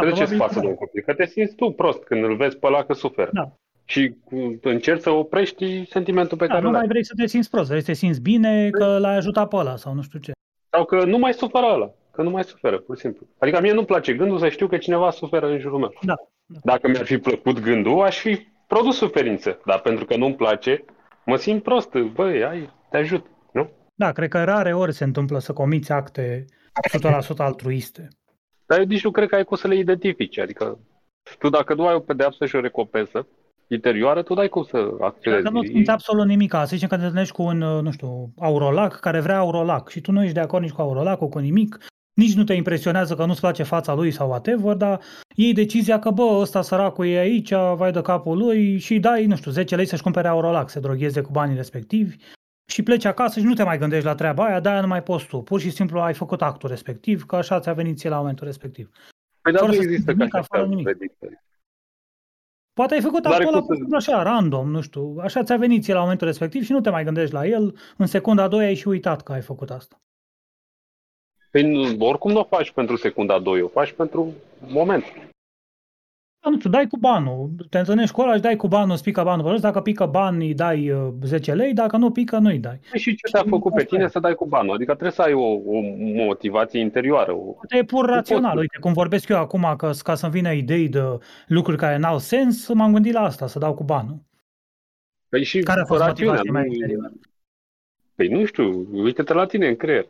Da, 0.00 0.06
de 0.06 0.12
ce 0.12 0.22
îți 0.22 0.34
probabil 0.34 0.38
că 0.38 0.44
pasă 0.44 0.58
de 0.60 0.64
da. 0.64 0.70
un 0.70 0.74
copil? 0.74 1.02
Că 1.06 1.14
te 1.14 1.26
simți 1.26 1.54
tu 1.54 1.70
prost 1.70 2.02
când 2.02 2.24
îl 2.24 2.36
vezi 2.36 2.56
pe 2.56 2.66
ăla 2.66 2.84
că 2.84 2.92
suferă. 2.92 3.30
Da. 3.32 3.52
Și 3.84 4.14
cu- 4.24 4.58
încerci 4.62 5.00
să 5.02 5.10
oprești 5.10 5.84
sentimentul 5.90 6.38
pe 6.38 6.46
Da, 6.46 6.52
care 6.52 6.64
nu 6.64 6.68
îl 6.68 6.74
ai. 6.74 6.80
mai 6.80 6.88
vrei 6.90 7.04
să 7.04 7.12
te 7.16 7.26
simți 7.26 7.50
prost, 7.50 7.68
vrei 7.68 7.80
să 7.80 7.86
te 7.86 7.92
simți 7.92 8.20
bine 8.20 8.70
că 8.70 8.98
l-ai 8.98 9.16
ajutat 9.16 9.48
pe 9.48 9.56
ăla 9.56 9.76
sau 9.76 9.94
nu 9.94 10.02
știu 10.02 10.18
ce. 10.18 10.32
Sau 10.70 10.84
că 10.84 11.04
nu 11.04 11.18
mai 11.18 11.32
suferă 11.34 11.66
ăla. 11.74 11.90
Că 12.10 12.22
nu 12.22 12.30
mai 12.30 12.44
suferă, 12.44 12.78
pur 12.78 12.94
și 12.96 13.00
simplu. 13.00 13.26
Adică 13.38 13.60
mie 13.60 13.72
nu-mi 13.72 13.86
place 13.86 14.14
gândul 14.14 14.38
să 14.38 14.48
știu 14.48 14.66
că 14.66 14.76
cineva 14.76 15.10
suferă 15.10 15.46
în 15.46 15.58
jurul 15.58 15.78
meu. 15.78 15.92
Da, 16.02 16.14
da. 16.46 16.58
Dacă 16.62 16.88
mi-ar 16.88 17.04
fi 17.04 17.18
plăcut 17.18 17.60
gândul, 17.60 18.00
aș 18.02 18.18
fi 18.18 18.46
produs 18.66 18.96
suferință. 18.96 19.60
Dar 19.66 19.80
pentru 19.80 20.04
că 20.04 20.16
nu-mi 20.16 20.34
place, 20.34 20.84
mă 21.26 21.36
simt 21.36 21.62
prost. 21.62 21.94
Băi, 21.98 22.44
ai, 22.44 22.70
te 22.90 22.96
ajut. 22.96 23.26
Nu? 23.52 23.70
Da, 23.94 24.12
cred 24.12 24.28
că 24.28 24.44
rare 24.44 24.74
ori 24.74 24.92
se 24.92 25.04
întâmplă 25.04 25.38
să 25.38 25.52
comiți 25.52 25.92
acte 25.92 26.44
100% 27.34 27.36
altruiste. 27.36 28.08
Dar 28.74 28.82
eu 28.82 28.88
nici 28.88 29.04
nu 29.04 29.10
cred 29.10 29.28
că 29.28 29.34
ai 29.34 29.44
cum 29.44 29.56
să 29.56 29.68
le 29.68 29.76
identifici. 29.76 30.38
Adică 30.38 30.78
tu 31.38 31.48
dacă 31.48 31.74
nu 31.74 31.86
ai 31.86 31.94
o 31.94 32.00
pedeapsă 32.00 32.46
și 32.46 32.56
o 32.56 32.60
recompensă 32.60 33.26
interioară, 33.68 34.22
tu 34.22 34.34
n-ai 34.34 34.48
cum 34.48 34.62
să 34.62 34.90
acționezi. 35.00 35.42
Dacă 35.42 35.56
nu 35.56 35.62
simți 35.62 35.90
absolut 35.90 36.26
nimic, 36.26 36.52
să 36.52 36.64
zicem 36.66 36.88
că 36.88 36.96
te 36.96 37.02
întâlnești 37.02 37.34
cu 37.34 37.42
un, 37.42 37.60
uh, 37.60 37.82
nu 37.82 37.90
știu, 37.90 38.32
aurolac 38.38 39.00
care 39.00 39.20
vrea 39.20 39.38
aurolac 39.38 39.88
și 39.88 40.00
tu 40.00 40.12
nu 40.12 40.22
ești 40.22 40.34
de 40.34 40.40
acord 40.40 40.62
nici 40.62 40.72
cu 40.72 40.80
aurolacul, 40.80 41.28
cu 41.28 41.38
nimic, 41.38 41.78
nici 42.14 42.34
nu 42.34 42.44
te 42.44 42.52
impresionează 42.52 43.14
că 43.14 43.24
nu-ți 43.24 43.40
place 43.40 43.62
fața 43.62 43.94
lui 43.94 44.10
sau 44.10 44.28
whatever, 44.28 44.74
dar 44.74 45.00
iei 45.34 45.52
decizia 45.52 45.98
că, 45.98 46.10
bă, 46.10 46.38
ăsta 46.40 46.62
săracul 46.62 47.06
e 47.06 47.18
aici, 47.18 47.52
vai 47.76 47.92
de 47.92 48.00
capul 48.00 48.38
lui 48.38 48.78
și 48.78 48.92
îi 48.92 49.00
dai, 49.00 49.26
nu 49.26 49.36
știu, 49.36 49.50
10 49.50 49.76
lei 49.76 49.86
să-și 49.86 50.02
cumpere 50.02 50.28
aurolac, 50.28 50.70
se 50.70 50.80
drogheze 50.80 51.20
cu 51.20 51.30
banii 51.30 51.56
respectivi 51.56 52.16
și 52.66 52.82
pleci 52.82 53.04
acasă 53.04 53.40
și 53.40 53.46
nu 53.46 53.54
te 53.54 53.62
mai 53.62 53.78
gândești 53.78 54.04
la 54.06 54.14
treaba 54.14 54.44
aia, 54.44 54.60
de-aia 54.60 54.80
nu 54.80 54.86
mai 54.86 55.02
poți 55.02 55.26
tu. 55.26 55.38
Pur 55.42 55.60
și 55.60 55.70
simplu 55.70 56.00
ai 56.00 56.14
făcut 56.14 56.42
actul 56.42 56.68
respectiv, 56.68 57.24
că 57.24 57.36
așa 57.36 57.60
ți-a 57.60 57.72
venit 57.72 57.98
ție 57.98 58.08
la 58.08 58.18
momentul 58.18 58.46
respectiv. 58.46 58.90
Păi 59.42 59.52
dar 59.52 59.60
fără 59.60 59.72
nu 59.72 59.78
să 59.78 59.84
există 59.84 60.10
simți 60.10 60.28
ca 60.28 60.36
nimic, 60.38 60.48
fără 60.48 60.62
așa 60.62 60.70
nimic. 60.70 60.84
predictori. 60.84 61.42
Poate 62.72 62.94
ai 62.94 63.00
făcut 63.00 63.22
Dar 63.22 63.32
actul 63.32 63.46
ăla 63.48 63.58
cum 63.58 63.66
pur 63.66 63.76
să- 63.76 63.82
și 63.82 63.88
simplu 63.88 63.96
așa, 63.96 64.22
random, 64.22 64.70
nu 64.70 64.80
știu, 64.80 65.16
așa 65.20 65.42
ți-a 65.42 65.56
venit 65.56 65.82
ție 65.82 65.94
la 65.94 66.00
momentul 66.00 66.26
respectiv 66.26 66.62
și 66.64 66.72
nu 66.72 66.80
te 66.80 66.90
mai 66.90 67.04
gândești 67.04 67.34
la 67.34 67.46
el, 67.46 67.78
în 67.96 68.06
secunda 68.06 68.42
a 68.42 68.48
doua 68.48 68.62
ai 68.62 68.74
și 68.74 68.88
uitat 68.88 69.22
că 69.22 69.32
ai 69.32 69.40
făcut 69.42 69.70
asta. 69.70 69.96
Păi 71.50 71.62
nu- 71.70 72.06
oricum 72.06 72.32
nu 72.32 72.38
o 72.40 72.44
faci 72.44 72.70
pentru 72.72 72.96
secunda 72.96 73.38
2, 73.38 73.60
o 73.62 73.68
faci 73.68 73.92
pentru 73.92 74.32
moment. 74.66 75.04
Da, 76.44 76.50
nu 76.50 76.58
știu, 76.58 76.70
dai 76.70 76.86
cu 76.86 76.96
banul, 76.96 77.50
te 77.70 77.78
întâlnești 77.78 78.14
cu 78.14 78.20
ăla 78.20 78.34
și 78.34 78.40
dai 78.40 78.56
cu 78.56 78.68
banul, 78.68 78.90
îți 78.90 79.02
pică 79.02 79.22
banul 79.22 79.44
pe 79.44 79.50
jos, 79.50 79.60
dacă 79.60 79.80
pică 79.80 80.06
bani 80.06 80.46
îi 80.46 80.54
dai 80.54 80.90
uh, 80.90 81.12
10 81.22 81.54
lei, 81.54 81.72
dacă 81.72 81.96
nu 81.96 82.10
pică 82.10 82.38
nu 82.38 82.48
îi 82.48 82.58
dai. 82.58 82.80
Păi 82.90 83.00
și 83.00 83.14
ce 83.14 83.30
te-a 83.30 83.40
Și 83.40 83.48
făcut 83.48 83.72
pe 83.72 83.76
asta 83.80 83.88
tine 83.90 84.04
e. 84.04 84.08
să 84.08 84.18
dai 84.18 84.34
cu 84.34 84.46
banul? 84.46 84.74
Adică 84.74 84.90
trebuie 84.92 85.10
să 85.12 85.22
ai 85.22 85.32
o, 85.32 85.44
o 85.44 85.80
motivație 86.26 86.80
interioară. 86.80 87.32
O... 87.32 87.36
Poate 87.52 87.76
e 87.76 87.84
pur 87.84 88.06
rațional, 88.06 88.50
poți. 88.50 88.60
uite, 88.60 88.78
cum 88.80 88.92
vorbesc 88.92 89.28
eu 89.28 89.36
acum, 89.38 89.74
că 89.76 89.90
ca 90.02 90.14
să-mi 90.14 90.32
vină 90.32 90.52
idei 90.52 90.88
de 90.88 91.02
lucruri 91.46 91.78
care 91.78 91.96
n-au 91.96 92.18
sens, 92.18 92.72
m-am 92.72 92.92
gândit 92.92 93.12
la 93.12 93.20
asta, 93.20 93.46
să 93.46 93.58
dau 93.58 93.74
cu 93.74 93.84
banul. 93.84 94.16
Păi 95.28 95.44
și 95.44 95.60
Care 95.60 95.80
a 95.80 95.84
fost 95.84 96.00
rațiunea, 96.00 96.34
motivația 96.34 96.60
mea 96.62 96.70
nu- 96.70 96.72
interioară? 96.80 97.12
Păi 98.14 98.28
nu 98.28 98.44
știu, 98.44 98.86
uite-te 98.92 99.32
la 99.32 99.46
tine 99.46 99.68
în 99.68 99.76
creier. 99.76 100.06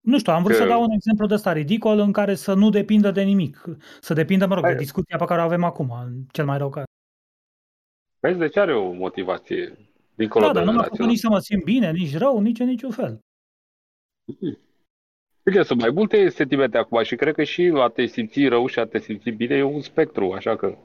Nu 0.00 0.18
știu, 0.18 0.32
am 0.32 0.42
vrut 0.42 0.56
Că- 0.56 0.62
să 0.62 0.68
dau 0.68 0.82
un 0.82 0.90
exemplu 0.90 1.26
de 1.26 1.34
ăsta 1.34 1.52
ridicol 1.52 1.98
în 1.98 2.12
care 2.12 2.34
să 2.34 2.54
nu 2.54 2.70
depindă 2.70 3.10
de 3.10 3.22
nimic, 3.22 3.64
să 4.00 4.14
depindă, 4.14 4.46
mă 4.46 4.54
rog, 4.54 4.62
de 4.62 4.68
Hai. 4.70 4.78
discuția 4.78 5.16
pe 5.18 5.24
care 5.24 5.40
o 5.40 5.44
avem 5.44 5.64
acum, 5.64 5.90
în 5.90 6.12
cel 6.32 6.44
mai 6.44 6.58
rău 6.58 6.68
caz. 6.68 6.84
Vezi, 8.20 8.38
deci 8.38 8.56
are 8.56 8.74
o 8.76 8.92
motivație 8.92 9.78
dincolo 10.14 10.46
Da, 10.46 10.52
de 10.52 10.58
dar 10.58 10.66
nu 10.66 10.72
m-a 10.72 10.82
făcut 10.82 10.88
rațional. 10.98 11.12
nici 11.12 11.20
să 11.20 11.28
mă 11.28 11.38
simt 11.38 11.64
bine, 11.64 11.90
nici 11.90 12.16
rău, 12.16 12.40
nici 12.40 12.58
în 12.60 12.66
niciun 12.66 12.90
fel. 12.90 13.18
Bine, 15.42 15.62
sunt 15.62 15.80
mai 15.80 15.90
multe 15.90 16.28
sentimente 16.28 16.78
acum 16.78 17.02
și 17.02 17.16
cred 17.16 17.34
că 17.34 17.42
și 17.44 17.72
a 17.74 17.88
te 17.88 18.06
simți 18.06 18.46
rău 18.46 18.66
și 18.66 18.78
a 18.78 18.86
te 18.86 18.98
simți 18.98 19.30
bine 19.30 19.54
e 19.56 19.62
un 19.62 19.80
spectru, 19.80 20.32
așa 20.32 20.56
că... 20.56 20.76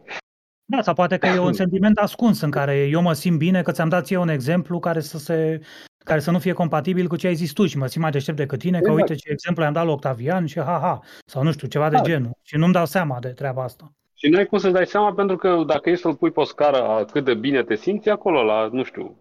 Da, 0.65 0.81
sau 0.81 0.93
poate 0.93 1.17
că 1.17 1.25
e 1.27 1.39
un 1.39 1.53
sentiment 1.63 1.97
ascuns 1.97 2.41
în 2.41 2.51
care 2.51 2.87
eu 2.87 3.01
mă 3.01 3.13
simt 3.13 3.37
bine, 3.37 3.61
că 3.61 3.71
ți-am 3.71 3.89
dat 3.89 4.05
ție 4.05 4.17
un 4.17 4.27
exemplu 4.29 4.79
care 4.79 4.99
să 4.99 5.17
se 5.17 5.61
care 6.03 6.19
să 6.19 6.31
nu 6.31 6.39
fie 6.39 6.53
compatibil 6.53 7.07
cu 7.07 7.15
ce 7.15 7.27
ai 7.27 7.35
zis 7.35 7.51
tu 7.53 7.65
și 7.65 7.77
mă 7.77 7.87
simt 7.87 8.01
mai 8.03 8.11
deștept 8.11 8.37
decât 8.37 8.59
tine, 8.59 8.79
că 8.79 8.89
Exact. 8.89 8.99
uite 9.09 9.15
ce 9.21 9.29
exemplu 9.31 9.63
i-am 9.63 9.73
dat 9.73 9.83
lui 9.83 9.93
Octavian 9.93 10.45
și 10.45 10.59
ha-ha, 10.59 10.99
sau 11.25 11.43
nu 11.43 11.51
știu, 11.51 11.67
ceva 11.67 11.89
de 11.89 11.95
Da. 11.95 12.01
genul. 12.01 12.31
Și 12.41 12.57
nu-mi 12.57 12.73
dau 12.73 12.85
seama 12.85 13.19
de 13.19 13.27
treaba 13.29 13.63
asta. 13.63 13.91
Și 14.13 14.29
n-ai 14.29 14.45
cum 14.45 14.57
să-ți 14.57 14.73
dai 14.73 14.85
seama 14.85 15.13
pentru 15.13 15.35
că 15.37 15.63
dacă 15.67 15.89
e 15.89 15.95
să-l 15.95 16.15
pui 16.15 16.31
pe 16.31 16.39
o 16.39 16.43
scară 16.43 16.83
a 16.87 17.05
cât 17.05 17.23
de 17.25 17.33
bine 17.33 17.63
te 17.63 17.75
simți, 17.75 18.07
e 18.07 18.11
acolo 18.11 18.43
la, 18.43 18.67
nu 18.71 18.83
știu, 18.83 19.17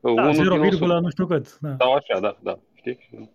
Da, 0.00 0.10
unul 0.10 0.34
0, 0.34 0.54
din 0.58 0.64
100. 0.72 0.98
nu 1.00 1.10
știu 1.10 1.26
cât. 1.26 1.58
Da. 1.60 1.76
Sau 1.78 1.92
așa, 1.94 2.20
da, 2.20 2.36
da, 2.42 2.58
știi? 2.74 3.30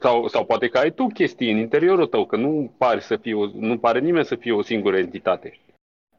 Sau, 0.00 0.28
sau 0.28 0.44
poate 0.44 0.68
că 0.68 0.78
ai 0.78 0.90
tu 0.92 1.06
chestii 1.06 1.50
în 1.50 1.56
interiorul 1.58 2.06
tău, 2.06 2.26
că 2.26 2.36
nu 2.36 2.74
pare 2.78 3.00
să 3.00 3.16
fie 3.16 3.34
o, 3.34 3.46
nu 3.54 3.78
pare 3.78 4.00
nimeni 4.00 4.24
să 4.24 4.36
fie 4.36 4.52
o 4.52 4.62
singură 4.62 4.96
entitate. 4.98 5.58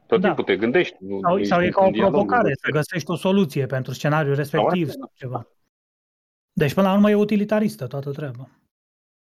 Știi? 0.06 0.16
Tot 0.16 0.20
Da. 0.20 0.26
timpul 0.26 0.44
te 0.44 0.56
gândești. 0.56 0.96
Nu, 1.00 1.20
Sau, 1.20 1.36
nu 1.36 1.44
sau 1.44 1.60
e 1.60 1.62
ești 1.62 1.74
ca 1.76 1.82
o 1.82 1.86
în 1.86 1.92
dialog, 1.92 2.12
provocare 2.12 2.48
nu- 2.48 2.54
să 2.62 2.70
găsești 2.70 3.10
o 3.10 3.16
soluție 3.16 3.66
pentru 3.66 3.92
scenariul 3.92 4.34
respectiv 4.34 4.88
asta, 4.88 4.98
sau 5.00 5.10
ceva. 5.14 5.46
Deci, 6.52 6.74
până 6.74 6.86
la 6.88 6.94
urmă, 6.94 7.10
e 7.10 7.14
utilitaristă 7.14 7.86
toată 7.86 8.10
treaba. 8.10 8.48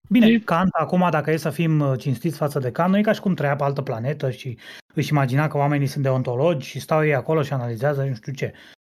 Bine, 0.09 0.25
Și- 0.27 0.39
Kant, 0.39 0.69
acum, 0.73 1.07
dacă 1.11 1.31
e 1.31 1.37
să 1.37 1.49
fim 1.49 1.79
uh, 1.79 1.93
cinstiți 1.99 2.37
față 2.37 2.59
de 2.59 2.71
Kant, 2.71 2.91
nu 2.91 2.97
e 2.97 3.01
ca 3.01 3.11
și 3.11 3.19
cum 3.21 3.33
trăia 3.33 3.55
pe 3.55 3.63
altă 3.63 3.81
planetă 3.81 4.31
și 4.31 4.57
își 4.93 5.11
imagina 5.11 5.47
că 5.47 5.57
oamenii 5.57 5.87
sunt 5.87 6.03
deontologi 6.03 6.67
și 6.67 6.79
stau 6.79 7.05
ei 7.05 7.15
acolo 7.15 7.41
și 7.41 7.53
analizează 7.53 8.03
nu 8.03 8.13
știu 8.13 8.33
ce. 8.33 8.53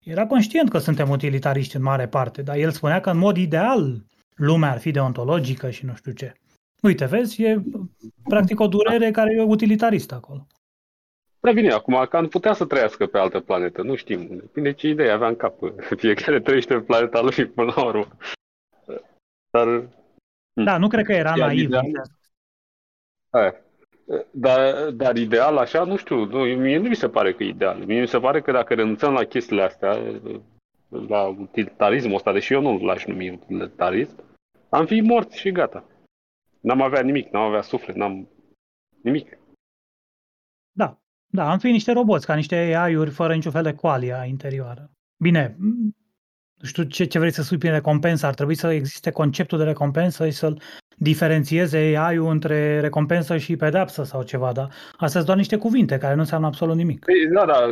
Era 0.05 0.28
conștient 0.28 0.69
că 0.69 0.78
suntem 0.78 1.09
utilitariști 1.09 1.76
în 1.76 1.82
mare 1.82 2.07
parte, 2.07 2.41
dar 2.41 2.55
el 2.55 2.72
spunea 2.72 2.99
că 3.01 3.09
în 3.09 3.17
mod 3.17 3.38
ideal 3.38 4.03
lumea 4.36 4.72
ar 4.72 4.80
fi 4.80 4.91
deontologică 4.91 5.69
și 5.69 5.86
nu 5.86 5.95
știu 5.95 6.11
ce. 6.11 6.34
Uite, 6.82 7.05
vezi, 7.05 7.43
e 7.43 7.63
practic 8.24 8.59
o 8.59 8.67
durere 8.67 9.11
care 9.11 9.34
e 9.36 9.41
utilitaristă 9.41 10.15
acolo. 10.15 10.47
Da, 11.41 11.51
bine, 11.51 11.71
acum 11.71 12.05
Kant 12.09 12.29
putea 12.29 12.53
să 12.53 12.65
trăiască 12.65 13.05
pe 13.05 13.17
altă 13.17 13.39
planetă, 13.39 13.81
nu 13.81 13.95
știm. 13.95 14.27
Depinde 14.27 14.73
ce 14.73 14.87
idee 14.87 15.11
avea 15.11 15.27
în 15.27 15.35
cap. 15.35 15.59
Fiecare 16.01 16.39
trăiește 16.39 16.73
pe 16.73 16.81
planeta 16.81 17.21
lui 17.21 17.45
până 17.45 17.73
la 17.75 17.85
urmă. 17.85 18.07
Dar, 19.49 19.87
Da, 20.53 20.77
nu 20.77 20.87
cred 20.87 21.05
că 21.05 21.11
era 21.13 21.33
Iar 21.37 21.47
naiv. 21.47 21.59
ideal- 21.59 22.09
aia. 23.29 23.55
Dar, 24.31 24.89
dar 24.89 25.15
ideal 25.15 25.57
așa, 25.57 25.84
nu 25.84 25.95
știu, 25.97 26.26
nu, 26.26 26.39
mie 26.43 26.77
nu 26.77 26.88
mi 26.89 26.95
se 26.95 27.09
pare 27.09 27.34
că 27.34 27.43
e 27.43 27.47
ideal. 27.47 27.85
Mie 27.85 27.99
mi 27.99 28.07
se 28.07 28.19
pare 28.19 28.41
că 28.41 28.51
dacă 28.51 28.73
renunțăm 28.73 29.13
la 29.13 29.23
chestiile 29.23 29.61
astea, 29.61 30.19
la 31.07 31.23
utilitarismul 31.23 32.15
ăsta, 32.15 32.31
deși 32.34 32.53
eu 32.53 32.61
nu 32.61 32.77
l-aș 32.85 33.05
numi 33.05 33.30
utilitarism, 33.30 34.23
am 34.69 34.85
fi 34.85 35.01
morți 35.01 35.38
și 35.38 35.51
gata. 35.51 35.85
N-am 36.59 36.81
avea 36.81 37.01
nimic, 37.01 37.30
n-am 37.31 37.43
avea 37.43 37.61
suflet, 37.61 37.95
n-am 37.95 38.27
nimic. 39.01 39.38
Da, 41.32 41.44
da, 41.44 41.52
am 41.52 41.58
fi 41.58 41.72
niște 41.72 41.91
roboți, 41.91 42.26
ca 42.26 42.36
niște 42.36 42.56
AI-uri 42.56 43.10
fără 43.10 43.34
niciun 43.34 43.52
fel 43.52 43.64
de 43.64 43.74
qualia 43.74 44.26
interioară. 44.28 44.90
Bine, 45.18 45.49
m- 45.49 45.99
nu 46.58 46.68
știu 46.68 46.84
ce, 46.84 47.06
ce 47.06 47.20
vrei 47.20 47.32
să 47.32 47.41
spui 47.41 47.58
prin 47.58 47.72
recompensă, 47.72 48.26
ar 48.26 48.34
trebui 48.34 48.56
să 48.56 48.72
existe 48.72 49.12
conceptul 49.12 49.58
de 49.58 49.64
recompensă 49.64 50.26
și 50.26 50.32
să-l 50.32 50.62
diferențieze 50.98 51.78
AI-ul 51.78 52.30
între 52.30 52.80
recompensă 52.80 53.38
și 53.38 53.56
pedepsă 53.56 54.03
sau 54.03 54.24
ceva, 54.24 54.52
da? 54.52 54.68
Astea 54.91 55.08
sunt 55.08 55.26
doar 55.26 55.38
niște 55.38 55.58
cuvinte 55.58 55.98
care 55.98 56.14
nu 56.14 56.20
înseamnă 56.20 56.48
absolut 56.48 56.76
nimic. 56.76 57.06
Păi, 57.06 57.28
da, 57.34 57.45
da, 57.45 57.66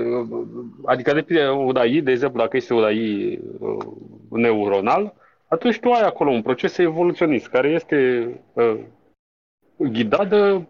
adică 0.85 1.13
depinde 1.13 1.47
un 1.47 1.75
AI, 1.75 2.01
de 2.01 2.11
exemplu, 2.11 2.39
dacă 2.39 2.57
este 2.57 2.73
un 2.73 2.83
AI 2.83 3.39
uh, 3.59 3.85
neuronal, 4.29 5.13
atunci 5.47 5.79
tu 5.79 5.89
ai 5.91 6.01
acolo 6.01 6.29
un 6.31 6.41
proces 6.41 6.77
evoluționist 6.77 7.47
care 7.47 7.69
este 7.69 8.27
uh, 8.53 8.79
ghidat 9.77 10.29
de 10.29 10.67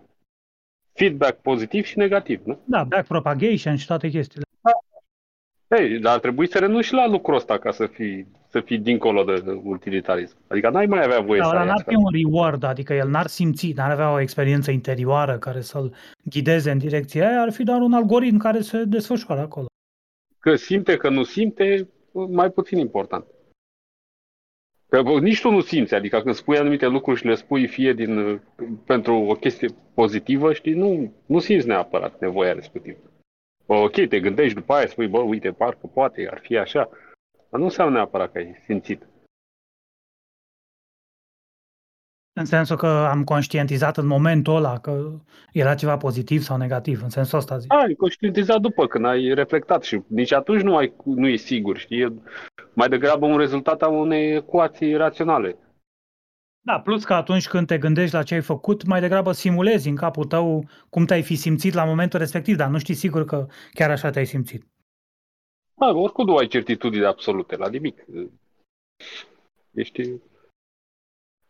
feedback 0.99 1.41
pozitiv 1.41 1.84
și 1.85 1.97
negativ, 1.97 2.41
nu? 2.43 2.59
Da, 2.65 2.84
backpropagation 2.84 3.76
și 3.76 3.85
toate 3.88 4.07
chestiile. 4.09 4.45
Ei, 5.77 5.99
dar 5.99 6.13
ar 6.13 6.19
trebui 6.19 6.47
să 6.49 6.59
renunți 6.59 6.88
și 6.88 6.93
la 6.93 7.07
lucrul 7.07 7.35
ăsta 7.35 7.57
ca 7.57 7.71
să 7.71 7.85
fii, 7.88 8.27
să 8.47 8.59
fii 8.59 8.77
dincolo 8.77 9.23
de 9.23 9.39
de 9.39 9.59
utilitarism. 9.63 10.35
Adică 10.47 10.69
n-ai 10.69 10.85
mai 10.85 11.03
avea 11.03 11.19
voie 11.19 11.39
Da, 11.39 11.45
să 11.45 11.51
ăla 11.51 11.59
ai 11.59 11.65
n-ar 11.65 11.76
asta. 11.76 11.91
fi 11.91 11.95
un 11.97 12.11
reward, 12.11 12.63
adică 12.63 12.93
el 12.93 13.09
n-ar 13.09 13.27
simți, 13.27 13.71
n-ar 13.76 13.91
avea 13.91 14.11
o 14.11 14.19
experiență 14.19 14.71
interioară 14.71 15.38
care 15.38 15.61
să-l 15.61 15.93
ghideze 16.23 16.71
în 16.71 16.77
direcția 16.77 17.27
aia, 17.27 17.41
ar 17.41 17.51
fi 17.51 17.63
doar 17.63 17.81
un 17.81 17.93
algoritm 17.93 18.38
care 18.38 18.59
se 18.61 18.84
desfășoară 18.84 19.41
acolo. 19.41 19.65
Că 20.39 20.55
simte, 20.55 20.97
că 20.97 21.09
nu 21.09 21.23
simte, 21.23 21.88
mai 22.11 22.49
puțin 22.49 22.77
important. 22.77 23.26
Că 24.90 25.02
bă, 25.02 25.20
nici 25.20 25.41
tu 25.41 25.49
nu 25.49 25.61
simți, 25.61 25.95
adică 25.95 26.22
când 26.22 26.36
spui 26.36 26.57
anumite 26.57 26.88
lucruri 26.88 27.20
și 27.20 27.26
le 27.26 27.36
spui 27.36 27.68
fie 27.68 27.94
din, 27.94 28.41
pentru 28.86 29.16
o 29.16 29.34
chestie 29.34 29.68
pozitivă, 29.94 30.53
știi, 30.53 30.74
nu, 30.74 31.14
nu 31.26 31.40
simți 31.40 31.68
neapărat 31.68 32.20
nevoia 32.20 32.53
respectivă. 32.53 32.98
Ok, 33.66 34.07
te 34.07 34.20
gândești 34.20 34.53
după 34.53 34.74
aia, 34.74 34.88
spui, 34.88 35.07
bă, 35.07 35.20
uite, 35.20 35.52
parcă 35.52 35.90
poate, 35.94 36.28
ar 36.32 36.40
fi 36.40 36.57
așa. 36.57 36.90
Dar 37.49 37.60
nu 37.60 37.64
înseamnă 37.64 37.95
neapărat 37.95 38.32
că 38.32 38.38
ai 38.38 38.56
simțit. 38.66 39.07
În 42.40 42.45
sensul 42.45 42.76
că 42.76 42.88
am 42.88 43.24
conștientizat 43.24 43.98
în 43.98 44.07
momentul 44.07 44.56
ăla 44.56 44.80
că 44.80 45.11
era 45.53 45.76
ceva 45.76 45.98
pozitiv 45.98 46.41
sau 46.41 46.57
negativ, 46.57 47.02
în 47.03 47.10
sensul 47.10 47.38
ăsta 47.38 47.57
zic. 47.57 47.74
Ai 47.74 47.94
conștientizat 47.94 48.60
după, 48.60 48.88
când 48.88 49.06
ai 49.06 49.34
reflectat 49.34 49.84
și 49.84 50.02
nici 50.07 50.32
atunci 50.32 50.61
nu, 50.61 50.76
ai, 50.76 50.94
nu 51.03 51.28
e 51.28 51.36
sigur, 51.36 51.78
știi? 51.78 52.02
E 52.02 52.14
mai 52.74 52.90
degrabă 52.90 53.26
un 53.26 53.38
rezultat 53.38 53.82
al 53.82 53.94
unei 53.94 54.36
ecuații 54.36 54.95
raționale. 54.95 55.57
Da, 56.61 56.80
plus 56.80 57.03
că 57.03 57.14
atunci 57.14 57.48
când 57.48 57.68
te 57.68 57.78
gândești 57.78 58.16
la 58.16 58.24
ce 58.24 58.34
ai 58.34 58.41
făcut, 58.41 58.86
mai 58.86 58.99
degrabă 58.99 59.32
simulezi 59.32 59.90
în 59.90 59.95
capul 59.95 60.26
tău 60.26 60.70
cum 60.90 61.06
te-ai 61.06 61.22
fi 61.22 61.36
simțit 61.36 61.74
la 61.74 61.86
momentul 61.86 62.20
respectiv, 62.20 62.56
dar 62.56 62.70
nu 62.70 62.78
știi 62.78 62.94
sigur 62.94 63.26
că 63.26 63.48
chiar 63.74 63.90
așa 63.90 64.10
te-ai 64.10 64.26
simțit. 64.26 64.68
Da, 65.74 65.88
oricum 65.88 66.26
nu 66.26 66.36
ai 66.36 66.48
certitudine 66.48 67.06
absolute 67.06 67.56
la 67.56 67.70
nimic. 67.70 68.06
Ești... 69.72 70.02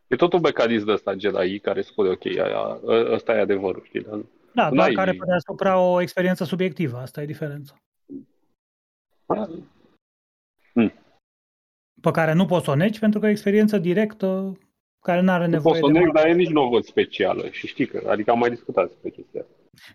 E 0.10 0.16
tot 0.16 0.34
un 0.34 0.40
mecanism 0.44 0.86
de 0.86 0.92
ăsta 0.92 1.16
Jedi 1.18 1.60
care 1.60 1.82
spune, 1.82 2.10
ok, 2.10 2.26
aia, 2.26 2.80
ăsta 3.12 3.36
e 3.36 3.40
adevărul, 3.40 3.84
știi? 3.84 4.02
Dar 4.02 4.20
da, 4.54 4.70
doar 4.70 4.92
care 4.92 5.12
pe 5.12 5.26
deasupra 5.26 5.80
o 5.80 6.02
experiență 6.02 6.44
subiectivă, 6.44 6.98
asta 6.98 7.22
e 7.22 7.26
diferența. 7.26 7.76
Hmm. 10.74 10.94
Pe 12.02 12.12
care 12.12 12.34
nu 12.34 12.46
poți 12.46 12.66
să 12.66 12.72
o 12.72 12.76
negi 12.76 13.00
pentru 13.00 13.20
că 13.20 13.26
e 13.26 13.30
o 13.30 13.32
experiență 13.32 13.78
directă 13.78 14.58
care 15.02 15.22
nu 15.22 15.32
are 15.32 15.46
nevoie 15.46 15.80
nu 15.80 15.88
poți 15.88 15.94
să 15.94 16.00
o 16.00 16.04
neg, 16.04 16.14
dar 16.14 16.26
e 16.26 16.34
nici 16.34 16.50
nu 16.50 16.64
o 16.64 16.70
văd 16.70 16.84
specială 16.84 17.50
și 17.50 17.68
știi 17.68 17.88
că, 17.88 18.10
adică 18.10 18.32
am 18.32 18.40
mai 18.40 18.50
discutat 18.50 18.88
despre 18.88 19.10
chestia 19.10 19.46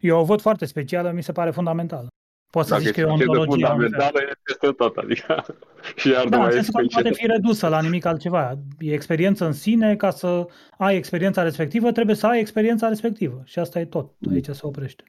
Eu 0.01 0.19
o 0.19 0.25
văd 0.25 0.41
foarte 0.41 0.65
specială, 0.65 1.11
mi 1.11 1.23
se 1.23 1.33
pare 1.33 1.51
fundamentală. 1.51 2.09
Poți 2.55 2.69
să 2.69 2.75
Dacă 2.75 2.87
zici 2.87 2.95
că 2.95 3.01
e 3.01 3.05
o 3.05 3.13
ontologie. 3.13 3.67
fundamentală, 3.67 4.21
e 4.31 4.33
peste 4.43 4.73
tot, 4.73 4.97
adică 4.97 5.59
și 5.97 6.09
iar 6.09 6.29
Da, 6.29 6.37
nu 6.37 6.43
în 6.43 6.49
mai 6.49 6.49
e 6.49 6.53
sensul 6.53 6.73
că 6.75 6.81
nu 6.81 6.87
poate 6.87 7.09
specială. 7.09 7.15
fi 7.15 7.27
redusă 7.27 7.69
la 7.69 7.81
nimic 7.81 8.05
altceva. 8.05 8.59
E 8.79 8.93
experiență 8.93 9.45
în 9.45 9.53
sine, 9.53 9.97
ca 9.97 10.11
să 10.11 10.47
ai 10.79 10.97
experiența 10.97 11.43
respectivă, 11.43 11.93
trebuie 11.93 12.17
să 12.17 12.27
ai 12.27 12.41
experiența 12.41 12.89
respectivă. 12.89 13.43
Și 13.45 13.59
asta 13.59 13.81
e 13.81 13.85
tot. 13.87 14.13
Aici 14.31 14.47
se 14.47 14.67
oprește. 14.67 15.05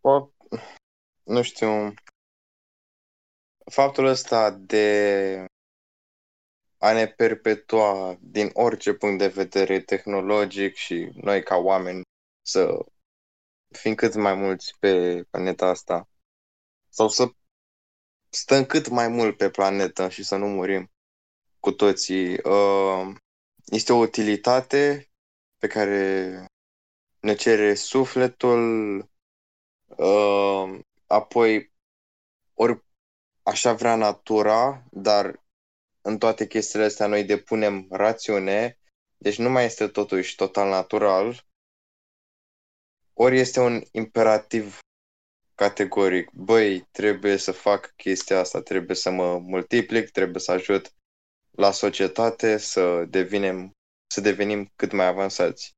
O, 0.00 0.28
nu 1.24 1.42
știu, 1.42 1.94
faptul 3.70 4.04
ăsta 4.06 4.50
de 4.50 5.44
a 6.78 6.92
ne 6.92 7.06
perpetua 7.06 8.16
din 8.20 8.50
orice 8.52 8.92
punct 8.92 9.18
de 9.18 9.26
vedere 9.26 9.80
tehnologic 9.80 10.74
și 10.74 11.10
noi 11.14 11.42
ca 11.42 11.56
oameni 11.56 12.02
să 12.46 12.84
fim 13.78 13.94
cât 13.94 14.14
mai 14.14 14.34
mulți 14.34 14.76
pe 14.78 15.22
planeta 15.30 15.66
asta. 15.66 16.08
Sau 16.88 17.08
să 17.08 17.32
stăm 18.28 18.64
cât 18.64 18.88
mai 18.88 19.08
mult 19.08 19.36
pe 19.36 19.50
planetă 19.50 20.08
și 20.08 20.24
să 20.24 20.36
nu 20.36 20.46
murim 20.46 20.90
cu 21.60 21.72
toții. 21.72 22.38
Uh, 22.38 23.14
Este 23.64 23.92
o 23.92 23.96
utilitate 23.96 25.10
pe 25.58 25.66
care 25.66 26.44
ne 27.20 27.34
cere 27.34 27.74
sufletul, 27.74 28.98
uh, 29.86 30.78
apoi 31.06 31.72
ori 32.54 32.84
așa 33.42 33.72
vrea 33.72 33.96
natura, 33.96 34.84
dar 34.90 35.42
în 36.02 36.18
toate 36.18 36.46
chestiile 36.46 36.84
astea 36.84 37.06
noi 37.06 37.24
depunem 37.24 37.86
rațiune, 37.90 38.78
deci 39.18 39.38
nu 39.38 39.50
mai 39.50 39.64
este 39.64 39.88
totuși 39.88 40.36
total 40.36 40.68
natural, 40.68 41.46
ori 43.22 43.38
este 43.38 43.60
un 43.60 43.80
imperativ 43.92 44.78
categoric. 45.54 46.30
Băi, 46.32 46.88
trebuie 46.90 47.36
să 47.36 47.52
fac 47.52 47.92
chestia 47.96 48.38
asta, 48.38 48.62
trebuie 48.62 48.96
să 48.96 49.10
mă 49.10 49.38
multiplic, 49.38 50.10
trebuie 50.10 50.40
să 50.40 50.52
ajut 50.52 50.92
la 51.50 51.70
societate 51.70 52.56
să 52.56 53.04
devinem, 53.08 53.70
să 54.06 54.20
devenim 54.20 54.70
cât 54.76 54.92
mai 54.92 55.06
avansați. 55.06 55.70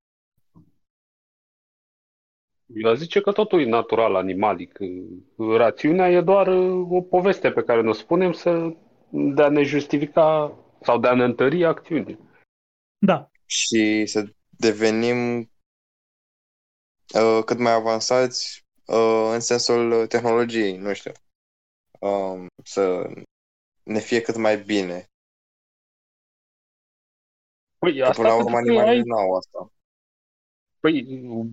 Eu 2.67 2.91
aș 2.91 2.99
zice 2.99 3.21
că 3.21 3.33
totul 3.33 3.61
e 3.61 3.69
natural, 3.69 4.15
animalic. 4.15 4.79
Rațiunea 5.37 6.11
e 6.11 6.21
doar 6.21 6.49
o 6.89 7.01
poveste 7.01 7.51
pe 7.51 7.63
care 7.63 7.83
ne 7.83 7.93
spunem 7.93 8.33
să, 8.33 8.75
de 9.11 9.43
a 9.43 9.49
ne 9.49 9.63
justifica 9.63 10.59
sau 10.81 10.99
de 11.01 11.09
a 11.09 11.15
ne 11.15 11.25
întări 11.25 11.65
acțiunile. 11.65 12.19
Da. 12.99 13.31
Și 13.47 14.07
să 14.07 14.25
devenim 14.49 15.52
uh, 17.15 17.45
cât 17.45 17.59
mai 17.59 17.73
avansați 17.73 18.65
uh, 18.87 19.31
în 19.33 19.41
sensul 19.41 20.07
tehnologiei, 20.07 20.77
nu 20.77 20.93
știu. 20.93 21.13
Um, 22.01 22.47
să 22.65 23.11
ne 23.83 23.99
fie 23.99 24.21
cât 24.21 24.37
mai 24.37 24.63
bine. 24.63 25.07
Păi, 27.79 27.97
Că 27.97 28.05
asta 28.05 28.23
până 28.23 28.29
la 28.29 28.35
pentru 28.35 28.55
urmă 28.55 28.65
că 28.65 28.71
animalele 28.71 28.99
ai... 28.99 29.03
n-au 29.05 29.37
asta. 29.37 29.73
Păi, 30.81 31.05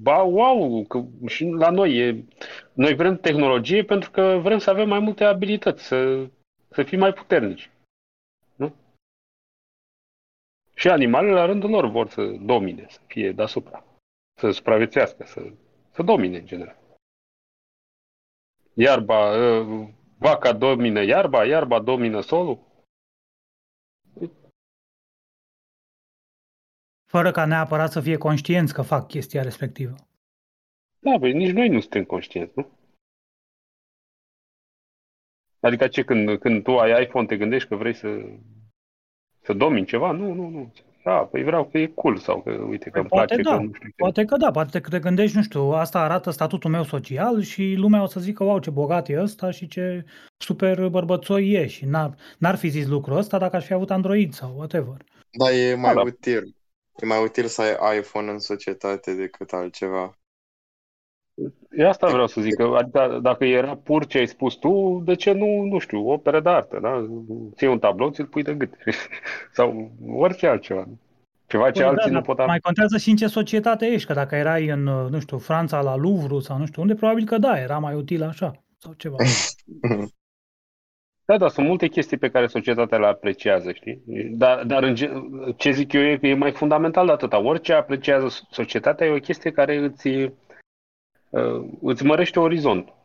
ba, 0.02 0.22
wow, 0.22 0.86
că 0.86 1.06
și 1.28 1.46
la 1.46 1.70
noi 1.70 1.98
e... 1.98 2.26
Noi 2.74 2.96
vrem 2.96 3.18
tehnologie 3.18 3.84
pentru 3.84 4.12
că 4.12 4.40
vrem 4.42 4.58
să 4.58 4.70
avem 4.70 4.88
mai 4.88 5.00
multe 5.00 5.24
abilități, 5.24 5.84
să, 5.84 6.28
să 6.70 6.84
fim 6.84 7.00
mai 7.00 7.14
puternici. 7.14 7.72
Nu? 8.56 8.76
Și 10.74 10.90
animalele, 10.90 11.34
la 11.34 11.46
rândul 11.46 11.70
lor, 11.70 11.86
vor 11.86 12.10
să 12.10 12.22
domine, 12.42 12.86
să 12.90 13.00
fie 13.08 13.32
deasupra, 13.32 13.84
să 14.40 14.52
supraviețuiască, 14.52 15.26
să, 15.26 15.54
să 15.92 16.04
domine, 16.04 16.38
în 16.38 16.46
general. 16.46 16.78
Iarba, 18.74 19.32
ă, 19.32 19.64
vaca 20.18 20.54
domină 20.54 21.04
iarba, 21.04 21.46
iarba 21.46 21.80
domină 21.80 22.22
solul. 22.22 22.68
Fără 27.06 27.32
ca 27.32 27.46
neapărat 27.46 27.92
să 27.92 28.02
fie 28.02 28.18
conștienți 28.18 28.74
că 28.74 28.82
fac 28.82 29.08
chestia 29.08 29.42
respectivă. 29.42 29.96
Da, 31.00 31.18
băi, 31.18 31.34
nici 31.34 31.52
noi 31.52 31.68
nu 31.70 31.80
suntem 31.80 32.04
conștienți, 32.04 32.54
nu? 32.56 32.70
Adică 35.60 35.88
ce, 35.88 36.04
când, 36.04 36.40
când 36.40 36.64
tu 36.64 36.80
ai 36.80 37.04
iPhone, 37.04 37.26
te 37.26 37.38
gândești 37.38 37.68
că 37.68 37.76
vrei 37.76 37.94
să, 37.94 38.08
să 39.42 39.54
domini 39.54 39.86
ceva? 39.86 40.12
Nu, 40.12 40.34
nu, 40.34 40.48
nu. 40.48 40.74
Da, 41.04 41.12
păi 41.12 41.44
vreau 41.44 41.66
că 41.66 41.78
e 41.78 41.88
cool 41.88 42.18
sau 42.18 42.42
că, 42.42 42.52
uite, 42.52 42.84
că 42.84 42.90
Păi 42.90 43.00
îmi 43.00 43.10
poate 43.10 43.34
place 43.36 43.50
da, 43.50 43.56
că 43.56 43.64
nu 43.64 43.74
știu 43.74 43.88
ce. 43.88 43.94
poate 43.98 44.26
că 44.26 44.38
da, 44.38 44.52
poate 44.52 44.82
că 44.82 44.90
te 44.90 45.00
gândești, 45.00 45.36
nu 45.36 45.44
știu, 45.44 45.62
asta 45.62 46.00
arată 46.00 46.30
statutul 46.30 46.70
meu 46.70 46.84
social 46.84 47.42
și 47.42 47.74
lumea 47.78 48.02
o 48.02 48.06
să 48.06 48.20
zică, 48.20 48.44
wow, 48.44 48.60
ce 48.60 48.70
bogat 48.70 49.10
e 49.10 49.22
ăsta 49.22 49.52
și 49.52 49.68
ce 49.68 50.06
super 50.38 50.88
bărbățoi 50.88 51.50
e 51.52 51.68
și 51.68 51.86
n-ar, 51.86 52.16
n-ar 52.38 52.56
fi 52.56 52.68
zis 52.68 52.88
lucrul 52.88 53.18
ăsta 53.18 53.38
dacă 53.38 53.56
aș 53.56 53.66
fi 53.66 53.74
avut 53.74 53.92
Android 53.92 54.34
sau 54.34 54.54
whatever. 54.58 54.98
Da, 55.32 55.52
e 55.52 55.76
mai 55.76 55.94
da. 55.94 56.02
util. 56.02 56.56
E 56.96 57.06
mai 57.06 57.24
util 57.24 57.46
să 57.46 57.78
ai 57.80 57.98
iPhone 57.98 58.32
în 58.32 58.40
societate 58.40 59.16
decât 59.16 59.52
altceva. 59.52 60.19
E 61.72 61.88
asta 61.88 62.08
vreau 62.08 62.28
să 62.28 62.42
zic, 62.42 62.56
că 62.56 62.76
adică 62.78 63.20
dacă 63.22 63.46
era 63.46 63.76
pur 63.76 64.06
ce 64.06 64.18
ai 64.18 64.28
spus 64.28 64.56
tu, 64.56 65.02
de 65.06 65.16
ce 65.16 65.32
nu, 65.32 65.62
nu 65.62 65.80
știu, 65.80 66.10
opere 66.10 66.40
de 66.40 66.50
artă, 66.50 66.80
da? 66.82 67.06
Ții 67.56 67.68
un 67.68 67.80
tablou, 67.80 68.10
ți-l 68.10 68.26
pui 68.26 68.44
de 68.44 68.54
gât. 68.54 68.74
Sau 69.58 69.92
orice 70.08 70.48
altceva. 70.48 70.88
Ceva 71.48 71.72
ce 71.72 71.80
Păi, 71.80 71.90
alții 71.90 72.12
da, 72.12 72.18
nu 72.18 72.24
dar 72.26 72.36
pot 72.36 72.48
mai 72.48 72.60
contează 72.60 72.98
și 72.98 73.10
în 73.10 73.16
ce 73.16 73.28
societate 73.28 73.86
ești, 73.86 74.08
că 74.08 74.14
dacă 74.14 74.36
erai 74.36 74.68
în, 74.68 74.84
nu 74.84 75.20
știu, 75.20 75.38
Franța 75.38 75.82
la 75.82 75.96
Louvre 75.96 76.40
sau 76.40 76.58
nu 76.58 76.66
știu 76.66 76.82
unde, 76.82 76.96
probabil 76.96 77.26
că 77.26 77.38
da, 77.38 77.60
era 77.60 77.78
mai 77.78 77.96
util 77.96 78.24
așa 78.24 78.52
sau 78.78 78.94
ceva. 78.94 79.16
Da, 81.30 81.38
da, 81.38 81.48
sunt 81.48 81.68
multe 81.68 81.88
chestii 81.88 82.18
pe 82.18 82.30
care 82.30 82.48
societatea 82.48 82.98
le 82.98 83.06
apreciază, 83.06 83.72
știi? 83.72 84.04
Dar, 84.32 84.64
dar 84.64 84.84
în 84.84 84.96
ge- 84.96 85.12
ce 85.58 85.72
zic 85.72 85.94
eu 85.94 86.02
e 86.02 86.18
că 86.18 86.28
e 86.28 86.34
mai 86.34 86.52
fundamental 86.52 87.06
de 87.06 87.12
atâta. 87.12 87.40
Orice 87.40 87.74
apreciază 87.74 88.28
societatea 88.52 89.08
e 89.08 89.16
o 89.16 89.20
chestie 89.20 89.52
care 89.52 89.78
îți, 89.78 90.10
uh, 91.30 91.70
îți 91.82 92.06
mărește 92.06 92.40
orizontul. 92.40 92.98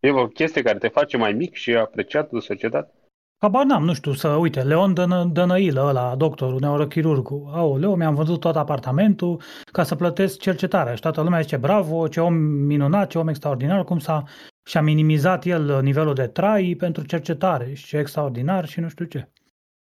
E 0.00 0.10
o 0.10 0.26
chestie 0.26 0.62
care 0.62 0.78
te 0.78 0.88
face 0.88 1.16
mai 1.16 1.32
mic 1.32 1.54
și 1.54 1.74
apreciat 1.74 2.30
de 2.30 2.38
societate. 2.38 2.92
Habar 3.38 3.64
n-am, 3.64 3.84
nu 3.84 3.94
știu, 3.94 4.12
să 4.12 4.28
uite, 4.28 4.62
Leon 4.62 4.94
Dănă, 4.94 5.24
Dănăilă, 5.32 5.84
ăla, 5.86 6.14
doctorul, 6.16 6.60
neurochirurgul, 6.60 7.50
aoleu, 7.52 7.96
mi-am 7.96 8.14
vândut 8.14 8.40
tot 8.40 8.56
apartamentul 8.56 9.40
ca 9.72 9.82
să 9.82 9.94
plătesc 9.94 10.40
cercetarea 10.40 10.94
și 10.94 11.00
toată 11.00 11.22
lumea 11.22 11.40
zice 11.40 11.56
bravo, 11.56 12.08
ce 12.08 12.20
om 12.20 12.34
minunat, 12.34 13.10
ce 13.10 13.18
om 13.18 13.28
extraordinar, 13.28 13.84
cum 13.84 13.98
s-a 13.98 14.24
și-a 14.66 14.82
minimizat 14.82 15.44
el 15.44 15.82
nivelul 15.82 16.14
de 16.14 16.26
trai 16.26 16.74
pentru 16.78 17.04
cercetare 17.04 17.74
și 17.74 17.86
ce 17.86 17.96
extraordinar 17.96 18.66
și 18.66 18.80
nu 18.80 18.88
știu 18.88 19.04
ce. 19.04 19.28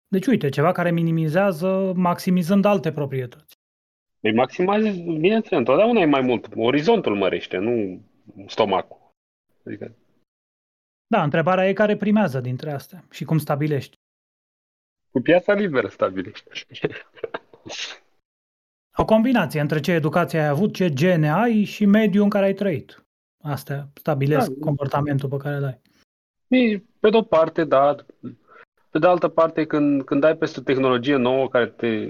Deci 0.09 0.27
uite, 0.27 0.49
ceva 0.49 0.73
care 0.73 0.91
minimizează 0.91 1.93
maximizând 1.95 2.65
alte 2.65 2.93
proprietăți. 2.93 3.60
Îi 4.21 4.35
maximizezi, 4.35 5.01
bineînțeles, 5.01 5.59
întotdeauna 5.59 6.01
e 6.01 6.05
mai 6.05 6.21
mult. 6.21 6.49
Orizontul 6.57 7.17
mărește, 7.17 7.57
nu 7.57 8.01
stomacul. 8.47 8.99
Adică, 9.67 9.95
Da, 11.07 11.23
întrebarea 11.23 11.69
e 11.69 11.73
care 11.73 11.97
primează 11.97 12.41
dintre 12.41 12.71
astea 12.73 13.05
și 13.11 13.25
cum 13.25 13.39
stabilești. 13.39 13.95
cu 15.11 15.21
piața 15.21 15.53
liberă 15.53 15.89
stabilești. 15.89 16.45
O 18.97 19.05
combinație 19.05 19.61
între 19.61 19.81
ce 19.81 19.93
educație 19.93 20.39
ai 20.39 20.47
avut, 20.47 20.75
ce 20.75 20.93
gene 20.93 21.31
ai 21.33 21.65
și 21.65 21.85
mediul 21.85 22.25
în 22.25 22.31
care 22.31 22.45
ai 22.45 22.55
trăit. 22.55 23.05
Astea 23.43 23.89
stabilesc 23.95 24.51
Da. 24.51 24.65
comportamentul 24.65 25.29
pe 25.29 25.37
care 25.37 25.57
îl 25.57 25.65
ai. 25.65 25.81
E, 26.49 26.79
Pe 27.01 27.11
de-o 27.11 27.23
parte, 27.23 27.65
da. 27.65 27.95
Pe 28.91 28.99
de 28.99 29.07
altă 29.07 29.29
parte, 29.29 29.67
când, 29.67 30.03
când 30.05 30.25
ai 30.25 30.37
peste 30.37 30.61
o 30.61 30.63
tehnologie 30.63 31.17
nouă 31.17 31.49
care 31.49 31.67
te, 31.67 32.07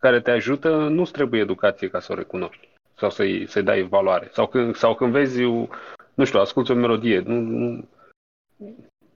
care 0.00 0.20
te 0.20 0.30
ajută, 0.30 0.88
nu-ți 0.88 1.12
trebuie 1.12 1.40
educație 1.40 1.88
ca 1.88 2.00
să 2.00 2.12
o 2.12 2.14
recunoști 2.14 2.68
sau 2.96 3.10
să-i, 3.10 3.46
să-i 3.46 3.62
dai 3.62 3.82
valoare. 3.82 4.28
Sau 4.32 4.46
când, 4.46 4.74
sau 4.74 4.94
când 4.94 5.12
vezi, 5.12 5.44
o- 5.44 5.66
nu 6.14 6.24
știu, 6.24 6.40
asculți 6.40 6.70
o 6.70 6.74
melodie, 6.74 7.18
nu, 7.18 7.40
nu, 7.40 7.88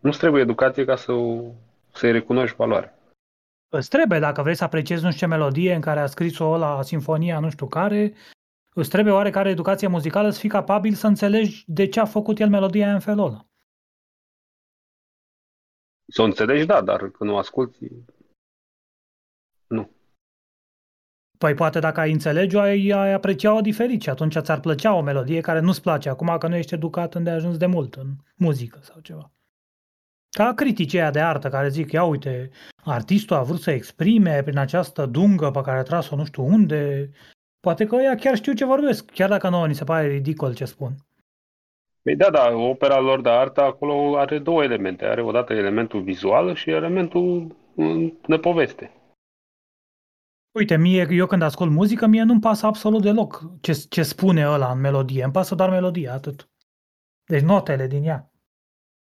nu-ți 0.01 0.19
trebuie 0.19 0.43
educație 0.43 0.85
ca 0.85 0.97
să 0.97 1.13
o, 1.13 1.53
să-i 1.93 2.13
recunoști 2.13 2.57
valoare. 2.57 2.99
Îți 3.69 3.89
trebuie, 3.89 4.19
dacă 4.19 4.43
vrei 4.43 4.55
să 4.55 4.65
apreciezi 4.65 5.05
nu 5.05 5.11
știu 5.11 5.27
ce 5.27 5.33
melodie 5.35 5.75
în 5.75 5.81
care 5.81 6.01
a 6.01 6.07
scris-o 6.07 6.57
la 6.57 6.83
sinfonia 6.83 7.39
nu 7.39 7.51
știu 7.51 7.67
care, 7.67 8.15
îți 8.75 8.91
trebuie 8.91 9.15
oarecare 9.15 9.51
educație 9.51 9.89
muzicală 9.89 10.31
să 10.31 10.39
fii 10.39 10.49
capabil 10.49 10.93
să 10.93 11.07
înțelegi 11.07 11.65
de 11.67 11.89
ce 11.89 12.01
a 12.01 12.05
făcut 12.05 12.39
el 12.39 12.49
melodia 12.49 12.85
aia 12.85 12.95
în 12.95 13.01
felul 13.01 13.27
ăla. 13.27 13.47
Să 16.13 16.23
o 16.23 16.25
înțelegi, 16.25 16.67
da, 16.67 16.83
dar 16.83 17.11
când 17.11 17.31
o 17.31 17.37
asculti, 17.39 17.89
Păi 21.39 21.55
poate 21.55 21.79
dacă 21.79 22.01
ai 22.01 22.13
înțelege-o, 22.13 22.61
ai, 22.61 22.89
ai 22.89 23.13
aprecia-o 23.13 23.61
diferit 23.61 24.03
și 24.03 24.11
atunci 24.11 24.39
ți-ar 24.39 24.61
plăcea 24.61 24.95
o 24.95 25.01
melodie 25.01 25.41
care 25.41 25.61
nu-ți 25.61 25.83
place 25.83 26.09
acum 26.09 26.37
că 26.39 26.49
nu 26.49 26.57
ești 26.57 26.75
educat 26.75 27.15
îndeajuns 27.15 27.57
de 27.57 27.67
mult 27.67 27.95
în 27.95 28.07
muzică 28.37 28.79
sau 28.83 29.01
ceva. 29.01 29.33
Ca 30.31 30.53
criticii 30.55 31.01
aia 31.01 31.11
de 31.11 31.21
artă 31.21 31.49
care 31.49 31.69
zic, 31.69 31.93
ia 31.93 32.05
uite, 32.05 32.51
artistul 32.85 33.37
a 33.37 33.43
vrut 33.43 33.61
să 33.61 33.71
exprime 33.71 34.43
prin 34.43 34.59
această 34.59 35.07
dungă 35.07 35.51
pe 35.51 35.61
care 35.61 35.79
a 35.79 35.83
tras-o 35.83 36.17
nu 36.17 36.25
știu 36.25 36.45
unde, 36.45 37.11
poate 37.61 37.85
că 37.85 37.97
ea 37.97 38.15
chiar 38.15 38.37
știu 38.37 38.53
ce 38.53 38.65
vorbesc, 38.65 39.11
chiar 39.11 39.29
dacă 39.29 39.49
nouă 39.49 39.67
ni 39.67 39.75
se 39.75 39.85
pare 39.85 40.07
ridicol 40.07 40.55
ce 40.55 40.65
spun. 40.65 40.95
Păi 42.03 42.17
da, 42.17 42.31
da, 42.31 42.55
opera 42.55 43.01
lor 43.01 43.21
de 43.21 43.29
artă 43.29 43.63
acolo 43.63 44.19
are 44.19 44.39
două 44.39 44.63
elemente. 44.63 45.05
Are 45.05 45.23
odată 45.23 45.53
elementul 45.53 46.03
vizual 46.03 46.55
și 46.55 46.71
elementul 46.71 47.57
mm, 47.75 48.19
de 48.27 48.37
poveste. 48.37 48.91
Uite, 50.55 50.77
mie, 50.77 51.07
eu 51.11 51.27
când 51.27 51.43
ascult 51.43 51.71
muzică, 51.71 52.07
mie 52.07 52.23
nu-mi 52.23 52.41
pasă 52.41 52.67
absolut 52.67 53.03
deloc 53.03 53.51
ce, 53.61 53.73
ce 53.89 54.03
spune 54.03 54.49
ăla 54.49 54.73
în 54.73 54.81
melodie. 54.81 55.25
Îmi 55.25 55.33
pasă 55.33 55.55
doar 55.55 55.71
melodia, 55.71 56.13
atât. 56.13 56.49
Deci 57.25 57.43
notele 57.43 57.87
din 57.87 58.05
ea. 58.05 58.31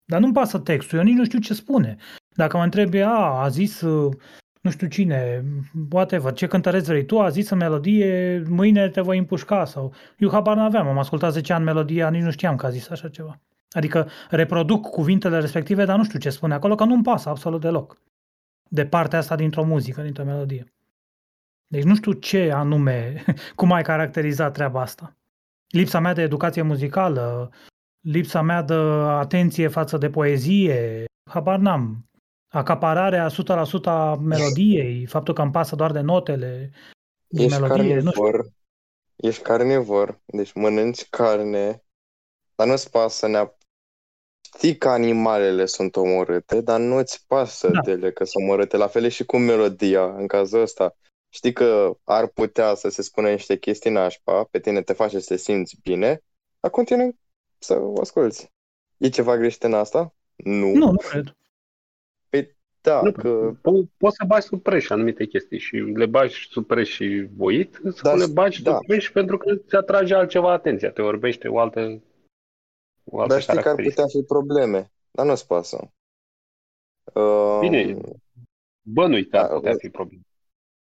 Dar 0.05 0.20
nu-mi 0.20 0.32
pasă 0.32 0.59
textul, 0.59 0.98
eu 0.98 1.05
nici 1.05 1.16
nu 1.16 1.24
știu 1.24 1.39
ce 1.39 1.55
spune. 1.55 1.97
Dacă 2.28 2.56
mă 2.56 2.62
întrebi, 2.62 3.01
a, 3.01 3.43
a 3.43 3.48
zis, 3.48 3.81
uh, 3.81 4.16
nu 4.60 4.70
știu 4.70 4.86
cine, 4.86 5.44
whatever, 5.90 6.32
ce 6.32 6.47
cântăreț 6.47 6.86
vrei 6.86 7.05
tu, 7.05 7.20
a 7.20 7.28
zis 7.28 7.51
în 7.51 7.59
melodie, 7.59 8.43
mâine 8.48 8.89
te 8.89 9.01
voi 9.01 9.18
împușca 9.18 9.64
sau... 9.64 9.94
Eu 10.18 10.31
habar 10.31 10.56
n-aveam, 10.56 10.89
am 10.89 10.98
ascultat 10.98 11.32
10 11.32 11.52
ani 11.52 11.64
melodia, 11.64 12.10
nici 12.10 12.22
nu 12.22 12.31
știam 12.31 12.56
că 12.56 12.66
a 12.66 12.70
zis 12.70 12.89
așa 12.89 13.09
ceva. 13.09 13.40
Adică 13.70 14.09
reproduc 14.28 14.86
cuvintele 14.86 15.40
respective, 15.40 15.85
dar 15.85 15.97
nu 15.97 16.05
știu 16.05 16.18
ce 16.18 16.31
spune 16.31 16.55
acolo, 16.55 16.74
că 16.74 16.85
nu-mi 16.85 17.02
pasă 17.02 17.28
absolut 17.28 17.60
deloc. 17.60 18.02
De 18.68 18.86
partea 18.86 19.18
asta 19.18 19.36
dintr-o 19.36 19.64
muzică, 19.64 20.02
dintr-o 20.02 20.24
melodie. 20.24 20.72
Deci 21.70 21.82
nu 21.82 21.94
știu 21.94 22.12
ce 22.12 22.51
anume, 22.52 23.24
cum 23.56 23.72
ai 23.72 23.82
caracterizat 23.82 24.52
treaba 24.52 24.80
asta. 24.80 25.16
Lipsa 25.68 26.01
mea 26.01 26.12
de 26.12 26.22
educație 26.22 26.62
muzicală, 26.62 27.51
lipsa 28.01 28.42
mea 28.42 28.62
de 28.62 28.74
atenție 28.74 29.68
față 29.68 29.97
de 29.98 30.10
poezie, 30.10 31.05
habar 31.30 31.59
n-am. 31.59 32.05
Acapararea 32.48 33.28
100% 33.28 33.32
a 33.84 34.16
melodiei, 34.16 35.06
faptul 35.06 35.34
că 35.34 35.42
îmi 35.42 35.51
pasă 35.51 35.76
doar 35.76 35.92
de 35.92 36.01
notele 36.01 36.72
din 37.26 37.44
Ești 37.44 37.60
melodie, 37.60 37.94
nu 38.01 38.10
știu. 38.10 38.22
carnivor, 38.22 38.52
ești 39.16 39.42
carnivor, 39.42 40.20
deci 40.26 40.52
mănânci 40.52 41.09
carne, 41.09 41.82
dar 42.55 42.66
nu-ți 42.66 42.90
pasă 42.90 43.28
neap... 43.28 43.59
Știi 44.55 44.76
că 44.76 44.88
animalele 44.88 45.66
sunt 45.66 45.97
omorâte, 45.97 46.60
dar 46.60 46.80
nu-ți 46.80 47.26
pasă 47.26 47.68
Da. 47.68 47.80
de 47.80 47.90
ele 47.90 48.12
că 48.12 48.24
sunt 48.24 48.44
omorâte. 48.44 48.76
La 48.76 48.86
fel 48.86 49.05
e 49.05 49.09
și 49.09 49.24
cu 49.24 49.36
melodia, 49.36 50.05
în 50.05 50.26
cazul 50.26 50.60
ăsta. 50.60 50.97
Știi 51.32 51.52
că 51.52 51.97
ar 52.05 52.27
putea 52.27 52.74
să 52.74 52.89
se 52.89 53.02
spună 53.02 53.31
niște 53.31 53.59
chestii 53.59 53.90
nașpa, 53.90 54.44
pe 54.44 54.61
tine 54.61 54.82
te 54.82 54.93
face 54.93 55.19
să 55.19 55.27
te 55.35 55.36
simți 55.36 55.77
bine, 55.82 56.23
dar 56.61 56.70
continuă 56.70 57.11
să 57.59 57.78
o 57.78 58.01
asculți. 58.01 58.52
E 58.97 59.09
ceva 59.09 59.36
greșit 59.36 59.62
în 59.62 59.74
asta? 59.74 60.15
Nu. 60.36 60.66
Nu, 60.73 60.90
nu 60.90 60.97
cred. 60.97 61.35
Da, 62.82 63.01
Nu, 63.02 63.12
că... 63.12 63.52
po- 63.59 63.97
poți 63.97 64.16
să 64.16 64.24
bagi 64.27 64.47
sub 64.47 64.62
preș 64.62 64.90
anumite 64.90 65.27
chestii 65.27 65.59
și 65.59 65.77
le 65.77 66.07
bagi 66.07 66.48
sub 66.51 66.66
preș 66.66 66.90
și 66.90 67.28
voit, 67.36 67.74
sau 67.74 67.93
Da, 68.02 68.15
le 68.15 68.27
bagi 68.32 68.62
da. 68.62 68.74
sub 68.77 68.86
preș 68.86 69.11
pentru 69.11 69.39
că 69.39 69.55
ți 69.57 69.74
atrage 69.77 70.15
altceva 70.15 70.52
atenția, 70.52 70.90
te 70.90 71.02
orbește 71.02 71.48
o 71.48 71.59
altă, 71.59 72.02
o 73.05 73.20
altă 73.20 73.32
Dar 73.32 73.43
știi 73.43 73.52
că 73.52 73.59
ar 73.59 73.65
caracteristică. 73.65 74.02
putea 74.02 74.20
fi 74.20 74.27
probleme, 74.27 74.90
dar 75.11 75.27
nu-ți 75.27 75.47
pasă. 75.47 75.93
Uh, 77.15 77.59
Bine, 77.61 78.01
bănui 78.82 79.27
că 79.27 79.36
ar 79.36 79.48
Da, 79.48 79.55
putea 79.55 79.73
bă- 79.73 79.78
fi 79.78 79.89
probleme. 79.89 80.23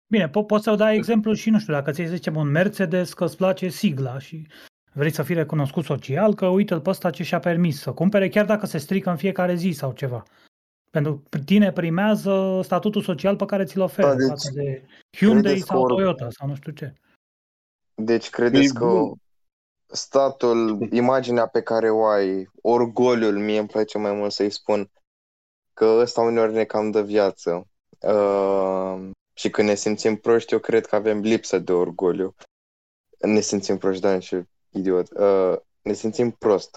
Bine, 0.09 0.29
po- 0.29 0.47
poți 0.47 0.65
să 0.65 0.75
dai 0.75 0.97
exemplu 0.97 1.33
și, 1.33 1.51
nu 1.51 1.59
știu, 1.59 1.73
dacă 1.73 1.91
ți 1.91 2.03
zicem 2.03 2.37
un 2.37 2.49
Mercedes 2.49 3.13
că 3.15 3.25
îți 3.25 3.37
place 3.37 3.69
sigla 3.69 4.19
și 4.19 4.47
vrei 4.93 5.13
să 5.13 5.23
fii 5.23 5.35
recunoscut 5.35 5.85
social, 5.85 6.35
că 6.35 6.47
uite-l 6.47 6.81
pe 6.81 6.91
ăsta 6.91 7.11
ce 7.11 7.23
și-a 7.23 7.39
permis 7.39 7.81
să 7.81 7.93
cumpere, 7.93 8.29
chiar 8.29 8.45
dacă 8.45 8.67
se 8.67 8.79
strică 8.79 9.11
în 9.11 9.17
fiecare 9.17 9.55
zi 9.55 9.71
sau 9.71 9.93
ceva. 9.93 10.23
Pentru 10.91 11.23
tine 11.45 11.73
primează 11.73 12.61
statutul 12.63 13.03
social 13.03 13.37
pe 13.37 13.45
care 13.45 13.65
ți-l 13.65 13.81
oferă 13.81 14.09
Da, 14.09 14.15
deci 14.15 14.29
față 14.29 14.51
de 14.55 14.83
Hyundai 15.17 15.43
credeți 15.43 15.61
că 15.61 15.67
sau 15.67 15.83
or- 15.83 15.91
Toyota 15.91 16.29
sau 16.31 16.49
nu 16.49 16.55
știu 16.55 16.73
ce. 16.73 16.95
Deci 17.95 18.31
credeți 18.31 18.65
E 18.65 18.79
că 18.79 18.85
bun. 18.85 19.13
statul, 19.87 20.89
imaginea 20.93 21.47
pe 21.47 21.63
care 21.63 21.91
o 21.91 22.05
ai, 22.07 22.49
orgoliul, 22.63 23.39
mie 23.39 23.59
îmi 23.59 23.69
place 23.69 23.99
mai 23.99 24.13
mult 24.13 24.33
să-i 24.33 24.51
spun 24.51 24.91
că 25.75 25.85
ăsta 26.01 26.21
uneori 26.21 26.53
ne 26.53 26.65
cam 26.65 26.91
dă 26.91 27.03
viață. 27.03 27.67
Uh, 28.01 29.09
și 29.39 29.51
când 29.51 29.69
ne 29.69 29.75
simțim 29.75 30.17
proști, 30.17 30.53
eu 30.53 30.59
cred 30.59 30.87
că 30.87 30.95
avem 30.95 31.21
lipsă 31.21 31.59
de 31.59 31.73
orgoliu. 31.73 32.35
Ne 33.19 33.41
simțim 33.41 33.79
proști, 33.79 34.01
da, 34.03 34.19
și 34.19 34.43
idiot. 34.71 35.11
Uh, 35.11 35.59
ne 35.83 35.93
simțim 35.93 36.31
prost. 36.31 36.77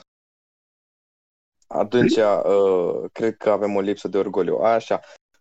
Atunci, 1.67 2.15
uh, 2.15 3.09
cred 3.11 3.37
că 3.37 3.49
avem 3.49 3.75
o 3.75 3.79
lipsă 3.79 4.07
de 4.07 4.17
orgoliu. 4.17 4.57
Așa, 4.57 4.99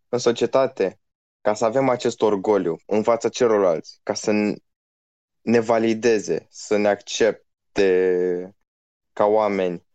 în 0.09 0.19
societate, 0.19 1.01
ca 1.41 1.55
să 1.55 1.65
avem 1.65 1.89
acest 1.89 2.23
orgoliu 2.23 2.77
în 2.87 3.03
fața 3.03 3.29
celorlalți, 3.29 4.01
ca 4.03 4.15
să 4.15 4.31
n- 4.33 4.57
ne 5.41 5.61
valideze, 5.61 6.47
să 6.51 6.77
ne 6.77 6.89
accepte 6.89 8.57
ca 9.13 9.25
oameni, 9.25 9.87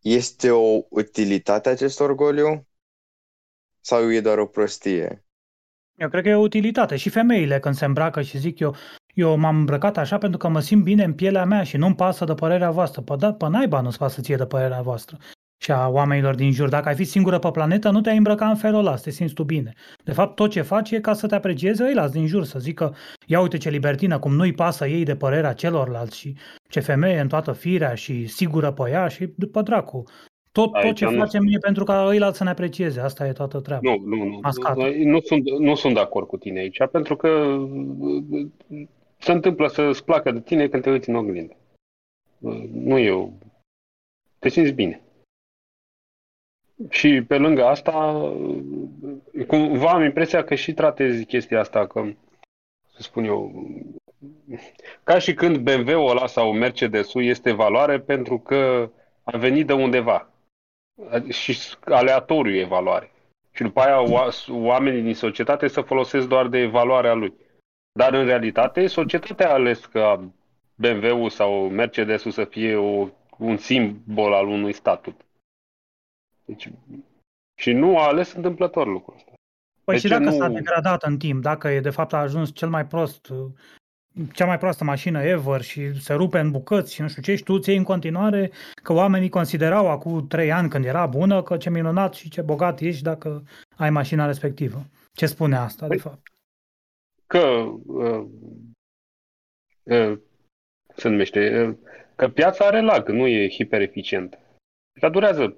este 0.00 0.50
o 0.50 0.82
utilitate 0.90 1.68
acest 1.68 2.00
orgoliu? 2.00 2.66
Sau 3.80 4.12
e 4.12 4.20
doar 4.20 4.38
o 4.38 4.46
prostie? 4.46 5.24
Eu 6.00 6.08
cred 6.08 6.22
că 6.22 6.28
e 6.28 6.34
o 6.34 6.40
utilitate. 6.40 6.96
Și 6.96 7.08
femeile 7.08 7.58
când 7.58 7.74
se 7.74 7.84
îmbracă 7.84 8.22
și 8.22 8.38
zic 8.38 8.58
eu, 8.58 8.74
eu 9.14 9.36
m-am 9.36 9.56
îmbrăcat 9.56 9.96
așa 9.96 10.18
pentru 10.18 10.38
că 10.38 10.48
mă 10.48 10.60
simt 10.60 10.82
bine 10.82 11.04
în 11.04 11.12
pielea 11.12 11.44
mea 11.44 11.62
și 11.62 11.76
nu-mi 11.76 11.94
pasă 11.94 12.24
de 12.24 12.34
părerea 12.34 12.70
voastră. 12.70 13.00
Pă, 13.00 13.16
da, 13.16 13.32
pă 13.32 13.48
naiba 13.48 13.80
nu-ți 13.80 13.98
pasă 13.98 14.20
ție 14.20 14.36
de 14.36 14.46
părerea 14.46 14.80
voastră 14.80 15.18
și 15.62 15.72
a 15.72 15.88
oamenilor 15.88 16.34
din 16.34 16.52
jur. 16.52 16.68
Dacă 16.68 16.88
ai 16.88 16.94
fi 16.94 17.04
singură 17.04 17.38
pe 17.38 17.50
planetă, 17.50 17.90
nu 17.90 18.00
te-ai 18.00 18.16
îmbrăca 18.16 18.48
în 18.48 18.56
felul 18.56 18.78
ăla, 18.78 18.96
să 18.96 19.02
te 19.02 19.10
simți 19.10 19.34
tu 19.34 19.44
bine. 19.44 19.72
De 20.04 20.12
fapt, 20.12 20.34
tot 20.34 20.50
ce 20.50 20.62
faci 20.62 20.90
e 20.90 21.00
ca 21.00 21.12
să 21.12 21.26
te 21.26 21.34
aprecieze 21.34 21.84
ăilalți 21.84 22.12
din 22.12 22.26
jur, 22.26 22.44
să 22.44 22.58
zică, 22.58 22.96
ia 23.26 23.40
uite 23.40 23.56
ce 23.56 23.70
libertină, 23.70 24.18
cum 24.18 24.34
nu-i 24.34 24.52
pasă 24.52 24.86
ei 24.86 25.04
de 25.04 25.16
părerea 25.16 25.52
celorlalți 25.52 26.18
și 26.18 26.36
ce 26.68 26.80
femeie 26.80 27.20
în 27.20 27.28
toată 27.28 27.52
firea 27.52 27.94
și 27.94 28.26
sigură 28.26 28.72
pe 28.72 28.90
ea 28.90 29.08
și 29.08 29.32
după 29.36 29.62
dracu. 29.62 30.04
Tot, 30.52 30.72
tot 30.72 30.82
Aici 30.82 30.96
ce 30.96 31.04
nu- 31.04 31.18
facem 31.18 31.46
e 31.48 31.58
pentru 31.58 31.84
ca 31.84 32.04
ăilalți 32.06 32.38
să 32.38 32.44
ne 32.44 32.50
aprecieze. 32.50 33.00
Asta 33.00 33.26
e 33.26 33.32
toată 33.32 33.60
treaba. 33.60 33.90
Nu, 33.90 34.02
nu, 34.16 34.24
nu, 34.24 34.38
Mascată. 34.42 34.80
nu, 34.80 35.10
nu, 35.10 35.20
sunt, 35.20 35.50
nu 35.50 35.74
sunt 35.74 35.94
de 35.94 36.00
acord 36.00 36.26
cu 36.26 36.36
tine 36.36 36.58
aici, 36.60 36.78
pentru 36.92 37.16
că 37.16 37.28
uh, 37.28 38.46
se 39.18 39.32
întâmplă 39.32 39.66
să-ți 39.68 40.04
placă 40.04 40.30
de 40.30 40.40
tine 40.40 40.68
când 40.68 40.82
te 40.82 40.90
uiți 40.90 41.08
în 41.08 41.14
oglindă. 41.14 41.56
Uh, 42.38 42.68
Nu 42.72 42.98
eu. 42.98 43.32
Te 44.38 44.48
simți 44.48 44.72
bine. 44.72 45.00
Și 46.88 47.22
pe 47.22 47.38
lângă 47.38 47.64
asta, 47.64 47.96
uh, 48.06 49.46
cumva 49.46 49.90
am 49.90 50.02
impresia 50.02 50.44
că 50.44 50.54
și 50.54 50.72
tratezi 50.74 51.24
chestia 51.24 51.60
asta, 51.60 51.86
că, 51.86 52.04
să 52.92 53.02
spun 53.02 53.24
eu, 53.24 53.66
ca 55.04 55.18
și 55.18 55.34
când 55.34 55.56
BMW-ul 55.58 56.10
ăla 56.10 56.26
sau 56.26 56.52
Mercedes-ul 56.52 57.24
este 57.24 57.52
valoare 57.52 58.00
pentru 58.00 58.38
că 58.38 58.90
a 59.22 59.36
venit 59.36 59.66
de 59.66 59.72
undeva. 59.72 60.24
Și 61.30 61.58
aleatoriu 61.84 62.54
e 62.54 62.64
valoare. 62.64 63.10
Și 63.52 63.62
după 63.62 63.80
aia 63.80 64.02
oa- 64.04 64.48
oamenii 64.48 65.02
din 65.02 65.14
societate 65.14 65.68
să 65.68 65.80
folosesc 65.80 66.28
doar 66.28 66.46
de 66.48 66.66
valoarea 66.66 67.12
lui. 67.14 67.34
Dar 67.92 68.12
în 68.14 68.24
realitate, 68.24 68.86
societatea 68.86 69.48
a 69.48 69.52
ales 69.52 69.84
ca 69.84 70.24
BMW-ul 70.74 71.30
sau 71.30 71.68
Mercedes-ul 71.68 72.30
să 72.30 72.44
fie 72.44 72.76
o, 72.76 73.08
un 73.38 73.56
simbol 73.56 74.32
al 74.32 74.46
unui 74.48 74.72
statut. 74.72 75.20
Deci, 76.44 76.70
și 77.60 77.72
nu 77.72 77.98
a 77.98 78.06
ales 78.06 78.32
întâmplător 78.32 78.86
lucrul 78.86 79.14
ăsta. 79.16 79.32
Păi 79.84 79.94
De 79.94 80.00
și 80.00 80.06
ce 80.08 80.12
dacă 80.18 80.30
nu- 80.30 80.36
s-a 80.36 80.48
degradat 80.48 81.02
în 81.02 81.18
timp, 81.18 81.42
dacă 81.42 81.68
e 81.68 81.80
de 81.80 81.90
fapt 81.90 82.12
a 82.12 82.16
ajuns 82.18 82.54
cel 82.54 82.68
mai 82.68 82.86
prost 82.86 83.28
uh, 83.28 83.46
cea 84.32 84.46
mai 84.46 84.58
proastă 84.58 84.84
mașină 84.84 85.22
ever 85.22 85.60
și 85.60 86.00
se 86.00 86.12
rupe 86.12 86.38
în 86.38 86.50
bucăți 86.50 86.94
și 86.94 87.00
nu 87.00 87.08
știu 87.08 87.22
ce 87.22 87.34
și 87.34 87.42
tu 87.42 87.58
ți 87.58 87.70
în 87.70 87.82
continuare 87.82 88.50
că 88.82 88.92
oamenii 88.92 89.28
considerau 89.28 89.90
acum 89.90 90.26
trei 90.26 90.52
ani 90.52 90.68
când 90.68 90.84
era 90.84 91.06
bună 91.06 91.42
că 91.42 91.56
ce 91.56 91.70
minunat 91.70 92.14
și 92.14 92.30
ce 92.30 92.42
bogat 92.42 92.80
ești 92.80 93.02
dacă 93.02 93.42
ai 93.76 93.90
mașina 93.90 94.26
respectivă. 94.26 94.86
Ce 95.12 95.26
spune 95.26 95.56
asta, 95.56 95.86
de 95.86 95.96
fapt? 95.96 96.32
Că 97.26 97.38
uh, 97.86 98.24
uh, 99.82 100.18
se 100.96 101.08
numește, 101.08 101.66
uh, 101.66 101.76
că 102.16 102.28
piața 102.28 102.64
are 102.64 102.80
lag, 102.80 103.08
nu 103.08 103.26
e 103.26 103.48
hipereficientă. 103.48 104.38
Dar 105.00 105.10
durează 105.10 105.56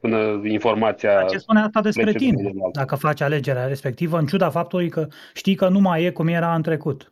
până 0.00 0.40
informația... 0.44 1.14
Dar 1.14 1.28
ce 1.28 1.38
spune 1.38 1.60
asta 1.60 1.80
despre 1.80 2.12
tine, 2.12 2.52
dacă 2.72 2.94
faci 2.94 3.20
alegerea 3.20 3.66
respectivă, 3.66 4.18
în 4.18 4.26
ciuda 4.26 4.50
faptului 4.50 4.88
că 4.88 5.06
știi 5.34 5.54
că 5.54 5.68
nu 5.68 5.80
mai 5.80 6.04
e 6.04 6.10
cum 6.10 6.28
era 6.28 6.54
în 6.54 6.62
trecut? 6.62 7.10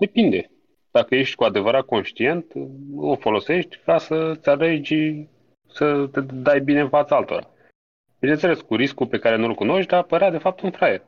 Depinde. 0.00 0.50
Dacă 0.90 1.14
ești 1.14 1.34
cu 1.36 1.44
adevărat 1.44 1.84
conștient, 1.84 2.52
o 2.96 3.16
folosești 3.16 3.76
ca 3.84 3.98
să-ți 3.98 4.48
alegi 4.48 5.26
să 5.68 6.06
te 6.12 6.20
dai 6.20 6.60
bine 6.60 6.80
în 6.80 6.88
fața 6.88 7.16
altora. 7.16 7.50
Bineînțeles, 8.18 8.60
cu 8.60 8.74
riscul 8.74 9.06
pe 9.06 9.18
care 9.18 9.36
nu-l 9.36 9.54
cunoști, 9.54 9.90
dar 9.90 10.02
părea 10.02 10.30
de 10.30 10.38
fapt 10.38 10.60
un 10.60 10.70
fraier. 10.70 11.02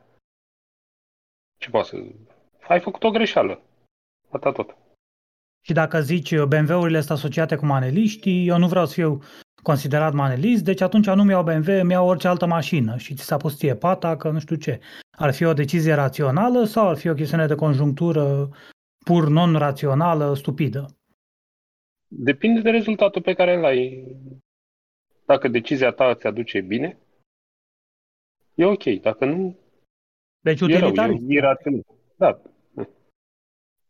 Ce 1.59 1.71
poate 1.71 1.89
să... 1.89 1.97
Ai 2.69 2.81
făcut 2.81 3.03
o 3.03 3.11
greșeală. 3.11 3.61
Atât 4.31 4.55
tot. 4.55 4.77
Și 5.65 5.73
dacă 5.73 6.01
zici 6.01 6.37
BMW-urile 6.37 7.01
sunt 7.01 7.19
asociate 7.19 7.57
cu 7.57 7.67
maneliștii, 7.67 8.47
eu 8.49 8.59
nu 8.59 8.69
vreau 8.69 8.87
să 8.87 8.93
fiu 8.93 9.19
considerat 9.63 10.13
manelist, 10.13 10.65
deci 10.65 10.81
atunci 10.81 11.07
nu 11.07 11.25
mi-au 11.25 11.43
BMW, 11.43 11.83
mi-au 11.83 12.09
orice 12.09 12.29
altă 12.29 12.47
mașină 12.47 12.97
și 12.97 13.15
ți 13.15 13.25
s-a 13.25 13.37
pus 13.37 13.57
ție 13.57 13.75
pata 13.75 14.17
că 14.17 14.31
nu 14.31 14.39
știu 14.39 14.57
ce. 14.57 14.81
Ar 15.11 15.33
fi 15.33 15.45
o 15.45 15.53
decizie 15.53 15.95
rațională 15.95 16.65
sau 16.65 16.89
ar 16.89 16.97
fi 16.97 17.09
o 17.09 17.15
chestiune 17.15 17.47
de 17.47 17.55
conjunctură 17.55 18.49
pur 19.05 19.29
non-rațională, 19.29 20.35
stupidă? 20.35 20.97
Depinde 22.09 22.61
de 22.61 22.71
rezultatul 22.71 23.23
pe 23.23 23.33
care 23.35 23.55
îl 23.55 23.65
ai. 23.65 24.07
Dacă 25.25 25.49
decizia 25.49 25.91
ta 25.91 26.11
îți 26.11 26.27
aduce 26.27 26.61
bine, 26.61 26.99
e 28.55 28.65
ok. 28.65 28.85
Dacă 28.85 29.25
nu, 29.25 29.57
deci 30.41 30.61
utilitarist. 30.61 31.25
E 31.29 31.41
rău, 31.41 31.51
e 31.65 31.83
Da. 32.17 32.41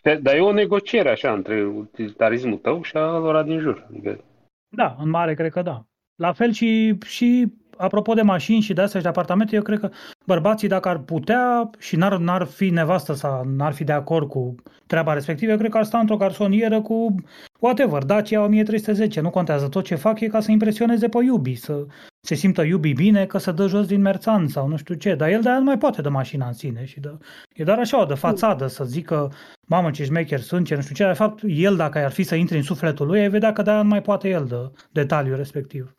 Dar 0.02 0.34
e 0.34 0.40
o 0.40 0.52
negociere 0.52 1.10
așa 1.10 1.32
între 1.32 1.64
utilitarismul 1.64 2.59
tău 2.59 2.82
și 2.82 2.97
a 2.97 3.18
lor 3.18 3.44
din 3.44 3.59
jur. 3.59 3.86
Adică... 3.89 4.24
Da, 4.68 4.97
în 4.98 5.09
mare 5.09 5.34
cred 5.34 5.51
că 5.51 5.62
da. 5.62 5.86
La 6.14 6.32
fel 6.32 6.52
și, 6.52 6.98
și 7.05 7.52
apropo 7.76 8.14
de 8.14 8.22
mașini 8.22 8.60
și 8.60 8.72
de 8.72 8.80
astea 8.80 8.98
și 8.98 9.04
de 9.04 9.10
apartamente, 9.10 9.54
eu 9.54 9.62
cred 9.62 9.78
că 9.78 9.90
bărbații 10.26 10.68
dacă 10.68 10.88
ar 10.88 10.98
putea 10.98 11.70
și 11.78 11.96
n-ar, 11.96 12.16
n-ar 12.16 12.44
fi 12.44 12.70
nevastă 12.70 13.12
sau 13.12 13.44
n-ar 13.56 13.72
fi 13.72 13.84
de 13.84 13.92
acord 13.92 14.28
cu 14.28 14.54
treaba 14.86 15.12
respectivă, 15.12 15.50
eu 15.50 15.58
cred 15.58 15.70
că 15.70 15.76
ar 15.76 15.84
sta 15.84 15.98
într-o 15.98 16.16
garsonieră 16.16 16.80
cu 16.80 17.14
whatever, 17.58 18.02
Dacia 18.02 18.42
1310, 18.42 19.20
nu 19.20 19.30
contează. 19.30 19.68
Tot 19.68 19.84
ce 19.84 19.94
fac 19.94 20.20
e 20.20 20.26
ca 20.26 20.40
să 20.40 20.50
impresioneze 20.50 21.08
pe 21.08 21.18
iubi, 21.24 21.54
să 21.54 21.86
se 22.20 22.34
simtă 22.34 22.62
iubi 22.62 22.92
bine 22.92 23.26
că 23.26 23.38
se 23.38 23.52
dă 23.52 23.66
jos 23.66 23.86
din 23.86 24.00
merțan 24.00 24.48
sau 24.48 24.68
nu 24.68 24.76
știu 24.76 24.94
ce, 24.94 25.14
dar 25.14 25.28
el 25.28 25.40
de 25.40 25.48
aia 25.48 25.58
nu 25.58 25.64
mai 25.64 25.78
poate 25.78 26.02
de 26.02 26.08
mașina 26.08 26.46
în 26.46 26.52
sine 26.52 26.84
și 26.84 27.00
de, 27.00 27.16
e 27.54 27.64
doar 27.64 27.78
așa 27.78 28.00
o 28.00 28.04
de 28.04 28.14
fațadă 28.14 28.66
să 28.66 28.84
zică 28.84 29.32
mamă 29.66 29.90
ce 29.90 30.04
șmecher 30.04 30.40
sunt, 30.40 30.66
ce 30.66 30.74
nu 30.74 30.80
știu 30.80 30.94
ce, 30.94 31.06
de 31.06 31.12
fapt 31.12 31.42
el 31.46 31.76
dacă 31.76 31.98
ar 31.98 32.10
fi 32.10 32.22
să 32.22 32.34
intri 32.34 32.56
în 32.56 32.62
sufletul 32.62 33.06
lui, 33.06 33.20
ai 33.20 33.28
vedea 33.28 33.52
că 33.52 33.62
de 33.62 33.70
aia 33.70 33.82
nu 33.82 33.88
mai 33.88 34.02
poate 34.02 34.28
el 34.28 34.44
de 34.44 34.70
detaliul 34.90 35.36
respectiv. 35.36 35.94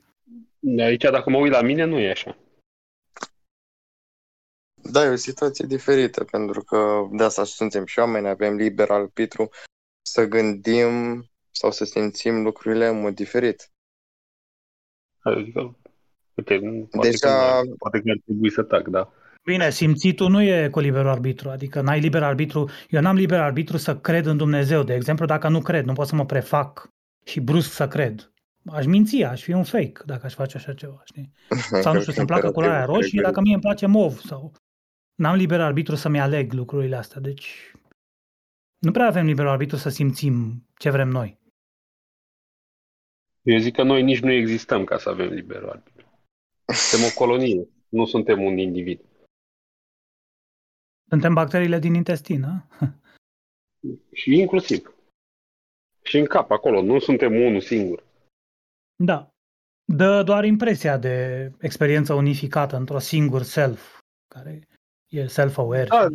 Aici, 0.79 1.01
dacă 1.01 1.29
mă 1.29 1.37
uit 1.37 1.51
la 1.51 1.61
mine, 1.61 1.83
nu 1.83 1.99
e 1.99 2.11
așa. 2.11 2.37
Da, 4.91 5.05
e 5.05 5.09
o 5.09 5.15
situație 5.15 5.65
diferită, 5.65 6.23
pentru 6.23 6.63
că 6.63 7.07
de 7.11 7.23
asta 7.23 7.43
suntem 7.43 7.85
și 7.85 7.99
oameni, 7.99 8.27
avem 8.27 8.55
liber 8.55 8.89
arbitru 8.89 9.49
să 10.01 10.25
gândim 10.25 11.23
sau 11.51 11.71
să 11.71 11.85
simțim 11.85 12.43
lucrurile 12.43 12.87
în 12.87 13.01
mod 13.01 13.15
diferit. 13.15 13.71
Adică, 15.19 15.77
uite, 16.35 16.59
poate, 16.91 17.09
Deja... 17.09 17.27
că, 17.27 17.61
poate 17.77 18.01
că 18.01 18.09
ar 18.09 18.17
trebui 18.25 18.51
să 18.51 18.63
tac, 18.63 18.87
da. 18.87 19.13
Bine, 19.43 19.69
simțitul 19.69 20.29
nu 20.29 20.41
e 20.41 20.69
cu 20.69 20.79
liberul 20.79 21.09
arbitru, 21.09 21.49
adică 21.49 21.81
n-ai 21.81 21.99
liber 21.99 22.23
arbitru, 22.23 22.69
eu 22.89 23.01
n-am 23.01 23.15
liber 23.15 23.39
arbitru 23.39 23.77
să 23.77 23.97
cred 23.97 24.25
în 24.25 24.37
Dumnezeu, 24.37 24.83
de 24.83 24.93
exemplu, 24.93 25.25
dacă 25.25 25.49
nu 25.49 25.61
cred, 25.61 25.85
nu 25.85 25.93
pot 25.93 26.07
să 26.07 26.15
mă 26.15 26.25
prefac 26.25 26.89
și 27.25 27.39
brusc 27.39 27.71
să 27.71 27.87
cred 27.87 28.32
aș 28.65 28.85
minți, 28.85 29.23
aș 29.23 29.43
fi 29.43 29.51
un 29.51 29.63
fake 29.63 30.01
dacă 30.05 30.25
aș 30.25 30.33
face 30.33 30.57
așa 30.57 30.73
ceva, 30.73 31.01
știi? 31.03 31.31
Sau 31.83 31.93
nu 31.93 31.99
știu, 31.99 32.13
să-mi 32.13 32.27
placă 32.27 32.51
culoarea 32.51 32.85
roșie 32.85 33.21
dacă 33.21 33.41
mie 33.41 33.53
îmi 33.53 33.61
place 33.61 33.85
mov 33.85 34.19
sau 34.19 34.51
n-am 35.15 35.35
liber 35.35 35.61
arbitru 35.61 35.95
să-mi 35.95 36.19
aleg 36.19 36.51
lucrurile 36.51 36.95
astea, 36.95 37.21
deci 37.21 37.73
nu 38.77 38.91
prea 38.91 39.05
avem 39.05 39.25
liber 39.25 39.47
arbitru 39.47 39.75
să 39.75 39.89
simțim 39.89 40.65
ce 40.77 40.89
vrem 40.89 41.07
noi. 41.07 41.41
Eu 43.41 43.57
zic 43.57 43.73
că 43.75 43.83
noi 43.83 44.03
nici 44.03 44.19
nu 44.21 44.31
existăm 44.31 44.83
ca 44.83 44.97
să 44.97 45.09
avem 45.09 45.29
liber 45.29 45.63
arbitru. 45.63 46.07
Suntem 46.65 47.07
o 47.07 47.13
colonie, 47.13 47.67
nu 47.89 48.05
suntem 48.05 48.43
un 48.43 48.57
individ. 48.57 49.01
Suntem 51.09 51.33
bacteriile 51.33 51.79
din 51.79 51.93
intestin, 51.93 52.45
Și 54.11 54.39
inclusiv. 54.39 54.95
Și 56.01 56.17
în 56.17 56.25
cap, 56.25 56.51
acolo. 56.51 56.81
Nu 56.81 56.99
suntem 56.99 57.35
unul 57.35 57.61
singur. 57.61 58.03
Da. 58.95 59.27
Dă 59.85 60.23
doar 60.23 60.43
impresia 60.43 60.97
de 60.97 61.49
experiență 61.59 62.13
unificată 62.13 62.75
într-o 62.75 62.99
singur 62.99 63.41
self, 63.41 63.99
care 64.27 64.67
e 65.07 65.27
self-aware. 65.27 65.87
Da, 65.87 66.07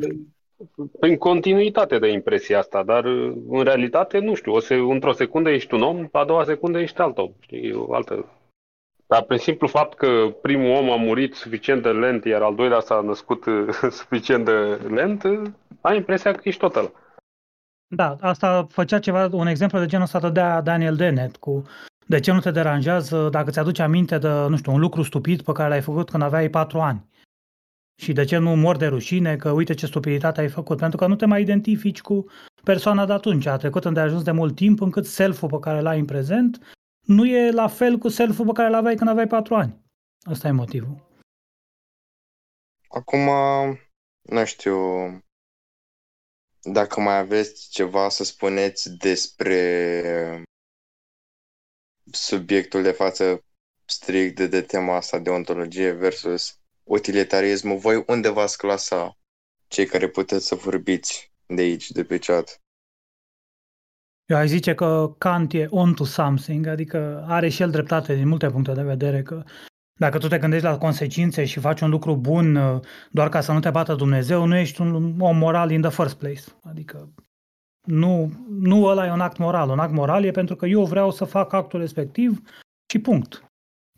în 1.01 1.17
continuitate 1.17 1.99
de 1.99 2.09
impresia 2.09 2.59
asta, 2.59 2.83
dar 2.83 3.05
în 3.49 3.63
realitate, 3.63 4.19
nu 4.19 4.35
știu, 4.35 4.53
o 4.53 4.61
se, 4.61 4.75
într-o 4.75 5.13
secundă 5.13 5.51
ești 5.51 5.75
un 5.75 5.83
om, 5.83 6.09
a 6.13 6.25
doua 6.25 6.45
secundă 6.45 6.79
ești 6.79 7.01
alt 7.01 7.19
om, 7.19 7.33
știi, 7.41 7.73
o 7.73 7.95
altă... 7.95 8.33
Dar 9.07 9.23
prin 9.23 9.39
simplu 9.39 9.67
fapt 9.67 9.97
că 9.97 10.37
primul 10.43 10.71
om 10.71 10.91
a 10.91 10.97
murit 10.97 11.35
suficient 11.35 11.83
de 11.83 11.89
lent, 11.89 12.25
iar 12.25 12.43
al 12.43 12.55
doilea 12.55 12.81
s-a 12.81 13.01
născut 13.01 13.45
suficient 14.01 14.45
de 14.45 14.81
lent, 14.89 15.25
ai 15.81 15.97
impresia 15.97 16.33
că 16.33 16.41
ești 16.45 16.61
tot 16.61 16.77
ăla. 16.77 16.91
Da, 17.87 18.17
asta 18.21 18.67
făcea 18.71 18.99
ceva, 18.99 19.29
un 19.33 19.47
exemplu 19.47 19.79
de 19.79 19.87
genul 19.87 20.05
ăsta 20.05 20.21
dădea 20.21 20.61
Daniel 20.61 20.97
Dennett 20.97 21.37
cu 21.37 21.65
de 22.09 22.21
ce 22.21 22.33
nu 22.33 22.41
te 22.41 22.51
deranjează 22.51 23.29
dacă 23.29 23.51
ți-aduce 23.51 23.83
aminte 23.83 24.19
de, 24.19 24.29
nu 24.29 24.57
știu, 24.57 24.73
un 24.73 24.81
lucru 24.81 25.03
stupid 25.03 25.43
pe 25.43 25.53
care 25.53 25.69
l-ai 25.69 25.81
făcut 25.81 26.11
când 26.11 26.23
aveai 26.23 26.49
patru 26.49 26.81
ani? 26.81 27.09
Și 28.01 28.13
de 28.13 28.25
ce 28.25 28.37
nu 28.37 28.57
mor 28.57 28.77
de 28.77 28.87
rușine 28.87 29.37
că 29.37 29.51
uite 29.51 29.75
ce 29.75 29.87
stupiditate 29.87 30.41
ai 30.41 30.49
făcut? 30.49 30.79
Pentru 30.79 30.99
că 30.99 31.07
nu 31.07 31.17
te 31.17 31.27
mai 31.27 31.41
identifici 31.41 32.01
cu 32.01 32.25
persoana 32.65 33.07
de 33.07 33.13
atunci. 33.13 33.47
A 33.47 33.57
trecut 33.57 33.85
ajuns 33.85 34.23
de 34.23 34.31
mult 34.31 34.55
timp 34.55 34.81
încât 34.81 35.07
self-ul 35.07 35.49
pe 35.49 35.59
care 35.59 35.81
l-ai 35.81 35.99
în 35.99 36.05
prezent 36.05 36.77
nu 37.07 37.27
e 37.27 37.51
la 37.51 37.69
fel 37.69 37.99
cu 37.99 38.09
self-ul 38.09 38.47
pe 38.47 38.53
care 38.53 38.69
l-aveai 38.69 38.95
când 38.95 39.11
aveai 39.11 39.27
patru 39.27 39.55
ani. 39.55 39.85
Asta 40.21 40.49
e 40.49 40.51
motivul. 40.51 41.07
Acum, 42.89 43.29
nu 44.23 44.45
știu, 44.45 44.77
dacă 46.63 47.01
mai 47.01 47.19
aveți 47.19 47.71
ceva 47.71 48.09
să 48.09 48.25
spuneți 48.25 48.97
despre 48.97 50.45
subiectul 52.11 52.83
de 52.83 52.91
față 52.91 53.45
strict 53.85 54.37
de, 54.37 54.47
de 54.47 54.63
tema 54.63 54.97
asta 54.97 55.19
de 55.19 55.31
ontologie 55.31 55.91
versus 55.91 56.59
utilitarismul, 56.85 57.77
voi 57.77 58.05
unde 58.07 58.29
v-ați 58.29 58.59
clasa 58.59 59.19
cei 59.67 59.87
care 59.87 60.09
puteți 60.09 60.47
să 60.47 60.55
vorbiți 60.55 61.33
de 61.47 61.63
aici, 61.63 61.91
de 61.91 62.05
pe 62.05 62.19
chat? 62.19 62.61
Eu 64.25 64.37
aș 64.37 64.49
zice 64.49 64.75
că 64.75 65.15
Kant 65.19 65.53
e 65.53 65.67
on 65.71 65.95
to 65.95 66.05
something, 66.05 66.67
adică 66.67 67.25
are 67.29 67.49
și 67.49 67.63
el 67.63 67.71
dreptate 67.71 68.15
din 68.15 68.29
multe 68.29 68.51
puncte 68.51 68.73
de 68.73 68.83
vedere 68.83 69.23
că 69.23 69.45
dacă 69.93 70.19
tu 70.19 70.29
te 70.29 70.39
gândești 70.39 70.65
la 70.65 70.79
consecințe 70.79 71.45
și 71.45 71.61
faci 71.61 71.81
un 71.81 71.91
lucru 71.91 72.17
bun 72.17 72.55
uh, 72.55 72.81
doar 73.11 73.29
ca 73.29 73.41
să 73.41 73.53
nu 73.53 73.61
te 73.61 73.71
bată 73.71 73.95
Dumnezeu, 73.95 74.45
nu 74.45 74.57
ești 74.57 74.81
un 74.81 75.21
om 75.21 75.37
moral 75.37 75.71
in 75.71 75.81
the 75.81 75.91
first 75.91 76.15
place. 76.15 76.43
Adică 76.63 77.13
nu, 77.89 78.31
nu 78.49 78.85
ăla 78.85 79.07
e 79.07 79.11
un 79.11 79.21
act 79.21 79.37
moral. 79.37 79.69
Un 79.69 79.79
act 79.79 79.93
moral 79.93 80.25
e 80.25 80.31
pentru 80.31 80.57
că 80.57 80.67
eu 80.67 80.85
vreau 80.85 81.11
să 81.11 81.25
fac 81.25 81.53
actul 81.53 81.81
respectiv 81.81 82.41
și 82.93 82.99
punct. 82.99 83.43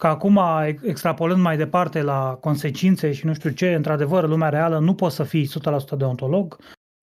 Că 0.01 0.07
acum, 0.07 0.41
extrapolând 0.83 1.41
mai 1.41 1.57
departe 1.57 2.03
la 2.03 2.39
consecințe 2.41 3.13
și 3.13 3.27
nu 3.27 3.35
știu 3.35 3.51
ce, 3.51 3.75
într-adevăr, 3.75 4.29
lumea 4.29 4.49
reală 4.49 4.79
nu 4.79 4.95
poți 4.95 5.15
să 5.15 5.23
fii 5.23 5.49
100% 5.95 5.97
deontolog 5.97 6.59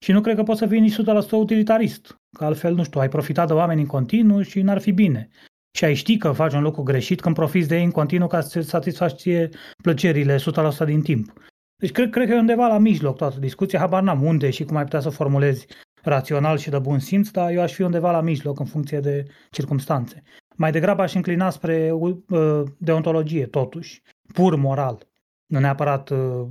și 0.06 0.12
nu 0.12 0.22
cred 0.22 0.36
că 0.36 0.44
poți 0.44 0.60
să 0.60 0.68
fii 0.68 0.80
nici 0.80 0.96
100% 0.96 1.30
utilitarist. 1.32 2.16
Că 2.38 2.46
altfel, 2.46 2.74
nu 2.74 2.84
știu, 2.84 3.00
ai 3.00 3.10
profitat 3.10 3.48
de 3.48 3.54
oameni 3.54 3.82
în 3.82 3.88
continuu 3.88 4.42
și 4.42 4.62
n-ar 4.62 4.80
fi 4.80 4.92
bine. 4.92 5.30
Și 5.78 5.84
ai 5.84 5.94
ști 5.94 6.18
că 6.18 6.32
faci 6.32 6.54
un 6.54 6.62
lucru 6.62 6.84
greșit 6.84 7.22
când 7.22 7.36
profiți 7.36 7.68
de 7.68 7.78
ei 7.78 7.84
în 7.84 7.92
continuu 7.92 8.28
ca 8.28 8.42
să 8.42 8.62
satisfaci 8.62 9.20
ție 9.20 9.50
plăcerile 9.84 10.36
100% 10.36 10.40
din 10.86 11.02
timp. 11.02 11.34
Deci 11.76 11.92
cred, 11.92 12.10
cred 12.10 12.28
că 12.28 12.34
e 12.34 12.40
undeva 12.40 12.68
la 12.68 12.78
mijloc 12.78 13.18
toată 13.18 13.40
discuția, 13.40 13.80
habar 13.80 14.02
n-am 14.02 14.24
unde 14.24 14.50
și 14.50 14.64
cum 14.64 14.76
ai 14.76 14.84
putea 14.84 15.00
să 15.00 15.10
formulezi 15.10 15.68
rațional 16.04 16.58
și 16.58 16.70
de 16.70 16.80
bun 16.80 17.00
simț, 17.00 17.30
dar 17.30 17.52
eu 17.52 17.62
aș 17.62 17.74
fi 17.74 17.82
undeva 17.82 18.12
la 18.12 18.22
mijloc 18.22 18.60
în 18.60 18.66
funcție 18.66 19.00
de 19.00 19.26
circumstanțe. 19.52 20.24
Mai 20.56 20.72
degrabă 20.72 21.02
aș 21.02 21.14
înclina 21.14 21.50
spre 21.50 21.92
uh, 21.92 22.64
deontologie, 22.78 23.46
totuși, 23.46 24.02
pur 24.34 24.56
moral, 24.56 25.08
nu 25.46 25.60
neapărat 25.60 26.10
uh, 26.10 26.48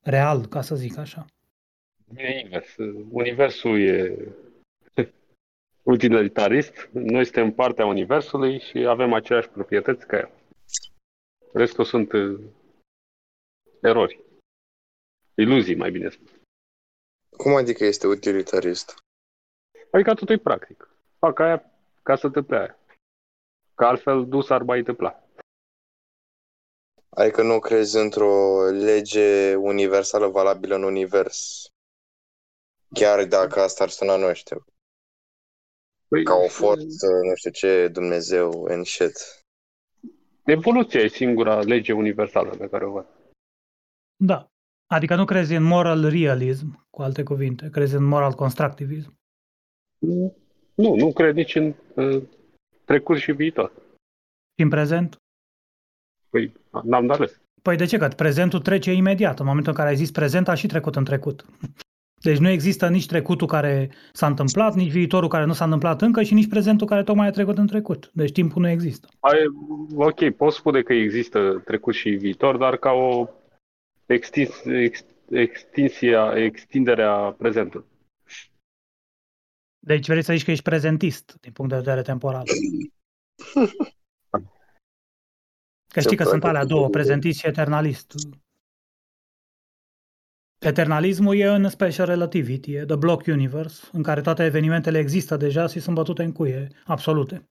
real, 0.00 0.46
ca 0.46 0.60
să 0.60 0.74
zic 0.74 0.98
așa. 0.98 1.24
E 2.16 2.38
invers. 2.42 2.76
Universul 3.10 3.80
e 3.80 4.14
utilitarist, 5.82 6.88
noi 6.92 7.24
suntem 7.24 7.52
partea 7.52 7.86
Universului 7.86 8.60
și 8.60 8.78
avem 8.78 9.12
aceleași 9.12 9.48
proprietăți 9.48 10.06
ca 10.06 10.16
el. 10.16 10.30
Restul 11.52 11.84
sunt 11.84 12.12
uh, 12.12 12.40
erori. 13.80 14.20
Iluzii, 15.34 15.76
mai 15.76 15.90
bine 15.90 16.08
spus. 16.08 16.39
Cum 17.42 17.54
adică 17.54 17.84
este 17.84 18.06
utilitarist? 18.06 19.04
Adică 19.90 20.14
totul 20.14 20.34
e 20.34 20.38
practic. 20.38 20.88
Fac 21.18 21.38
aia 21.38 21.64
ca 22.02 22.16
să 22.16 22.30
te 22.30 22.54
aia. 22.54 22.78
Că 23.74 23.84
altfel 23.84 24.28
dus 24.28 24.50
ar 24.50 24.62
mai 24.62 24.78
întâmpla. 24.78 25.24
Adică 27.10 27.42
nu 27.42 27.58
crezi 27.58 27.96
într-o 27.96 28.64
lege 28.70 29.54
universală 29.54 30.26
valabilă 30.26 30.74
în 30.74 30.82
univers. 30.82 31.66
Chiar 32.94 33.24
dacă 33.24 33.60
asta 33.60 33.84
ar 33.84 33.90
suna, 33.90 34.16
nu 34.16 34.34
știu, 34.34 34.64
Păi, 36.08 36.24
ca 36.24 36.34
o 36.34 36.48
forță, 36.48 37.06
nu 37.28 37.34
știu 37.34 37.50
ce, 37.50 37.88
Dumnezeu, 37.88 38.62
în 38.62 38.84
shit. 38.84 39.44
Evoluția 40.44 41.00
e 41.00 41.08
singura 41.08 41.62
lege 41.62 41.92
universală 41.92 42.56
pe 42.56 42.68
care 42.68 42.86
o 42.86 42.90
văd. 42.90 43.06
Da. 44.16 44.50
Adică 44.92 45.14
nu 45.14 45.24
crezi 45.24 45.54
în 45.54 45.62
moral 45.62 46.08
realism, 46.08 46.86
cu 46.90 47.02
alte 47.02 47.22
cuvinte, 47.22 47.68
crezi 47.72 47.94
în 47.94 48.04
moral 48.04 48.32
constructivism. 48.32 49.18
Nu, 50.74 50.94
nu 50.94 51.12
cred 51.12 51.34
nici 51.34 51.54
în 51.54 51.74
uh, 51.94 52.22
trecut 52.84 53.18
și 53.18 53.32
viitor. 53.32 53.72
Și 54.56 54.62
în 54.62 54.68
prezent? 54.68 55.16
Păi, 56.30 56.52
n-am 56.82 57.06
de 57.06 57.12
ales. 57.12 57.40
Păi 57.62 57.76
de 57.76 57.84
ce? 57.84 57.98
Că 57.98 58.08
prezentul 58.08 58.60
trece 58.60 58.92
imediat. 58.92 59.38
În 59.38 59.46
momentul 59.46 59.72
în 59.72 59.78
care 59.78 59.88
ai 59.88 59.96
zis 59.96 60.10
prezent, 60.10 60.48
a 60.48 60.54
și 60.54 60.66
trecut 60.66 60.96
în 60.96 61.04
trecut. 61.04 61.44
Deci 62.26 62.38
nu 62.38 62.48
există 62.48 62.88
nici 62.88 63.06
trecutul 63.06 63.46
care 63.46 63.90
s-a 64.12 64.26
întâmplat, 64.26 64.74
nici 64.74 64.90
viitorul 64.90 65.28
care 65.28 65.44
nu 65.44 65.52
s-a 65.52 65.64
întâmplat 65.64 66.02
încă 66.02 66.22
și 66.22 66.34
nici 66.34 66.48
prezentul 66.48 66.86
care 66.86 67.02
tocmai 67.02 67.26
a 67.26 67.30
trecut 67.30 67.58
în 67.58 67.66
trecut. 67.66 68.10
Deci 68.12 68.32
timpul 68.32 68.62
nu 68.62 68.68
există. 68.68 69.08
Ai, 69.20 69.38
ok, 69.94 70.30
pot 70.30 70.52
spune 70.52 70.82
că 70.82 70.92
există 70.92 71.62
trecut 71.64 71.94
și 71.94 72.10
viitor, 72.10 72.56
dar 72.56 72.76
ca 72.76 72.90
o 72.90 73.28
extins, 74.14 74.64
ex, 74.64 75.04
extinsia, 75.30 76.32
extinderea 76.36 77.34
prezentului. 77.38 77.86
Deci 79.78 80.06
vrei 80.06 80.22
să 80.22 80.32
zici 80.32 80.44
că 80.44 80.50
ești 80.50 80.62
prezentist 80.62 81.36
din 81.40 81.52
punct 81.52 81.70
de 81.70 81.76
vedere 81.76 82.02
temporal. 82.02 82.44
Că 85.92 86.00
știi 86.00 86.16
că 86.16 86.24
sunt 86.24 86.44
alea 86.44 86.64
două, 86.64 86.88
prezentist 86.88 87.38
și 87.38 87.46
eternalist. 87.46 88.14
Eternalismul 90.58 91.36
e 91.36 91.46
în 91.46 91.68
special 91.68 92.06
relativity, 92.06 92.72
e 92.72 92.84
the 92.84 92.96
block 92.96 93.26
universe, 93.26 93.88
în 93.92 94.02
care 94.02 94.20
toate 94.20 94.44
evenimentele 94.44 94.98
există 94.98 95.36
deja 95.36 95.66
și 95.66 95.80
sunt 95.80 95.94
bătute 95.94 96.22
în 96.22 96.32
cuie, 96.32 96.68
absolute. 96.84 97.48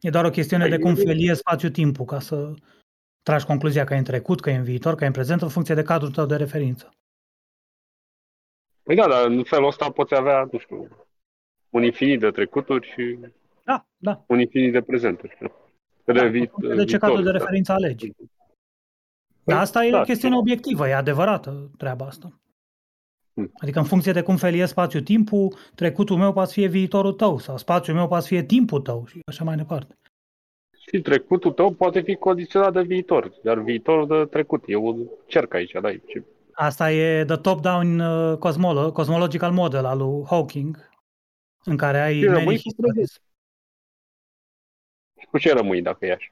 E 0.00 0.10
doar 0.10 0.24
o 0.24 0.30
chestiune 0.30 0.68
de 0.68 0.78
cum 0.78 0.94
felie 0.94 1.34
spațiu-timpul 1.34 2.04
ca 2.04 2.20
să 2.20 2.54
tragi 3.26 3.46
concluzia 3.46 3.84
că 3.84 3.94
e 3.94 3.98
în 3.98 4.04
trecut, 4.04 4.40
că 4.40 4.50
e 4.50 4.56
în 4.56 4.62
viitor, 4.62 4.94
că 4.94 5.04
e 5.04 5.06
în 5.06 5.12
prezent, 5.12 5.42
în 5.42 5.48
funcție 5.48 5.74
de 5.74 5.82
cadrul 5.82 6.10
tău 6.10 6.26
de 6.26 6.36
referință. 6.36 6.94
Păi 8.82 8.96
da, 8.96 9.08
dar 9.08 9.26
în 9.26 9.44
felul 9.44 9.66
ăsta 9.66 9.90
poți 9.90 10.14
avea, 10.14 10.48
nu 10.52 10.58
știu, 10.58 11.06
un 11.70 11.82
infinit 11.82 12.20
de 12.20 12.30
trecuturi 12.30 12.86
și 12.86 13.18
Da, 13.64 13.86
da. 13.96 14.24
un 14.26 14.40
infinit 14.40 14.72
de 14.72 14.82
prezenturi. 14.82 15.38
De, 16.04 16.12
da 16.12 16.24
vi- 16.26 16.38
în 16.38 16.46
funcție 16.46 16.74
de 16.74 16.84
ce 16.84 16.98
cadru 16.98 17.16
de 17.22 17.30
da. 17.30 17.30
referință 17.30 17.72
alegi. 17.72 18.12
Dar 19.44 19.60
asta 19.60 19.84
e 19.84 19.90
da, 19.90 20.00
o 20.00 20.02
chestiune 20.02 20.36
obiectivă, 20.36 20.88
e 20.88 20.94
adevărată 20.94 21.70
treaba 21.76 22.06
asta. 22.06 22.40
Hmm. 23.34 23.52
Adică 23.54 23.78
în 23.78 23.84
funcție 23.84 24.12
de 24.12 24.22
cum 24.22 24.36
felie 24.36 24.66
spațiu-timpul, 24.66 25.56
trecutul 25.74 26.16
meu 26.16 26.32
poate 26.32 26.48
să 26.48 26.54
fie 26.54 26.68
viitorul 26.68 27.12
tău 27.12 27.38
sau 27.38 27.56
spațiul 27.56 27.96
meu 27.96 28.08
poate 28.08 28.22
să 28.22 28.28
fie 28.28 28.42
timpul 28.42 28.80
tău 28.80 29.06
și 29.06 29.20
așa 29.26 29.44
mai 29.44 29.56
departe. 29.56 29.96
Și 30.92 31.00
trecutul 31.00 31.52
tău 31.52 31.72
poate 31.72 32.00
fi 32.00 32.14
condiționat 32.14 32.72
de 32.72 32.82
viitor, 32.82 33.32
iar 33.44 33.58
viitorul 33.58 34.06
de 34.06 34.26
trecut. 34.30 34.62
E 34.66 34.74
un 34.76 35.06
cerc 35.26 35.54
aici, 35.54 35.72
da? 35.82 35.90
Și 35.90 36.22
Asta 36.52 36.92
e 36.92 37.24
the 37.24 37.36
top-down 37.36 37.98
uh, 37.98 38.36
cosmolo- 38.38 38.92
cosmological 38.92 39.52
model 39.52 39.84
al 39.84 39.98
lui 39.98 40.24
Hawking, 40.26 40.90
în 41.64 41.76
care 41.76 42.00
ai 42.00 42.14
Și 42.18 42.24
rămâi 42.24 42.44
many 42.44 42.56
cu 42.56 42.62
histories. 42.62 43.20
cu 45.30 45.38
ce 45.38 45.52
rămâi 45.52 45.82
dacă 45.82 46.06
e 46.06 46.12
așa? 46.12 46.30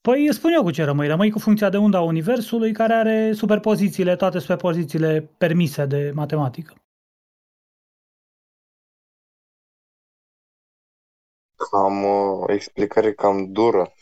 Păi 0.00 0.26
îți 0.26 0.36
spun 0.36 0.52
eu 0.52 0.62
cu 0.62 0.70
ce 0.70 0.84
rămâi. 0.84 1.06
Rămâi 1.06 1.30
cu 1.30 1.38
funcția 1.38 1.70
de 1.70 1.76
unda 1.76 1.98
a 1.98 2.02
Universului 2.02 2.72
care 2.72 2.92
are 2.92 3.32
superpozițiile, 3.32 4.16
toate 4.16 4.38
superpozițiile 4.38 5.30
permise 5.38 5.86
de 5.86 6.10
matematică. 6.14 6.74
Cam 11.70 12.04
o 12.04 12.52
explicare 12.52 13.14
cam 13.14 13.52
dură. 13.52 13.92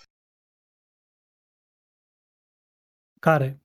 Care? 3.20 3.60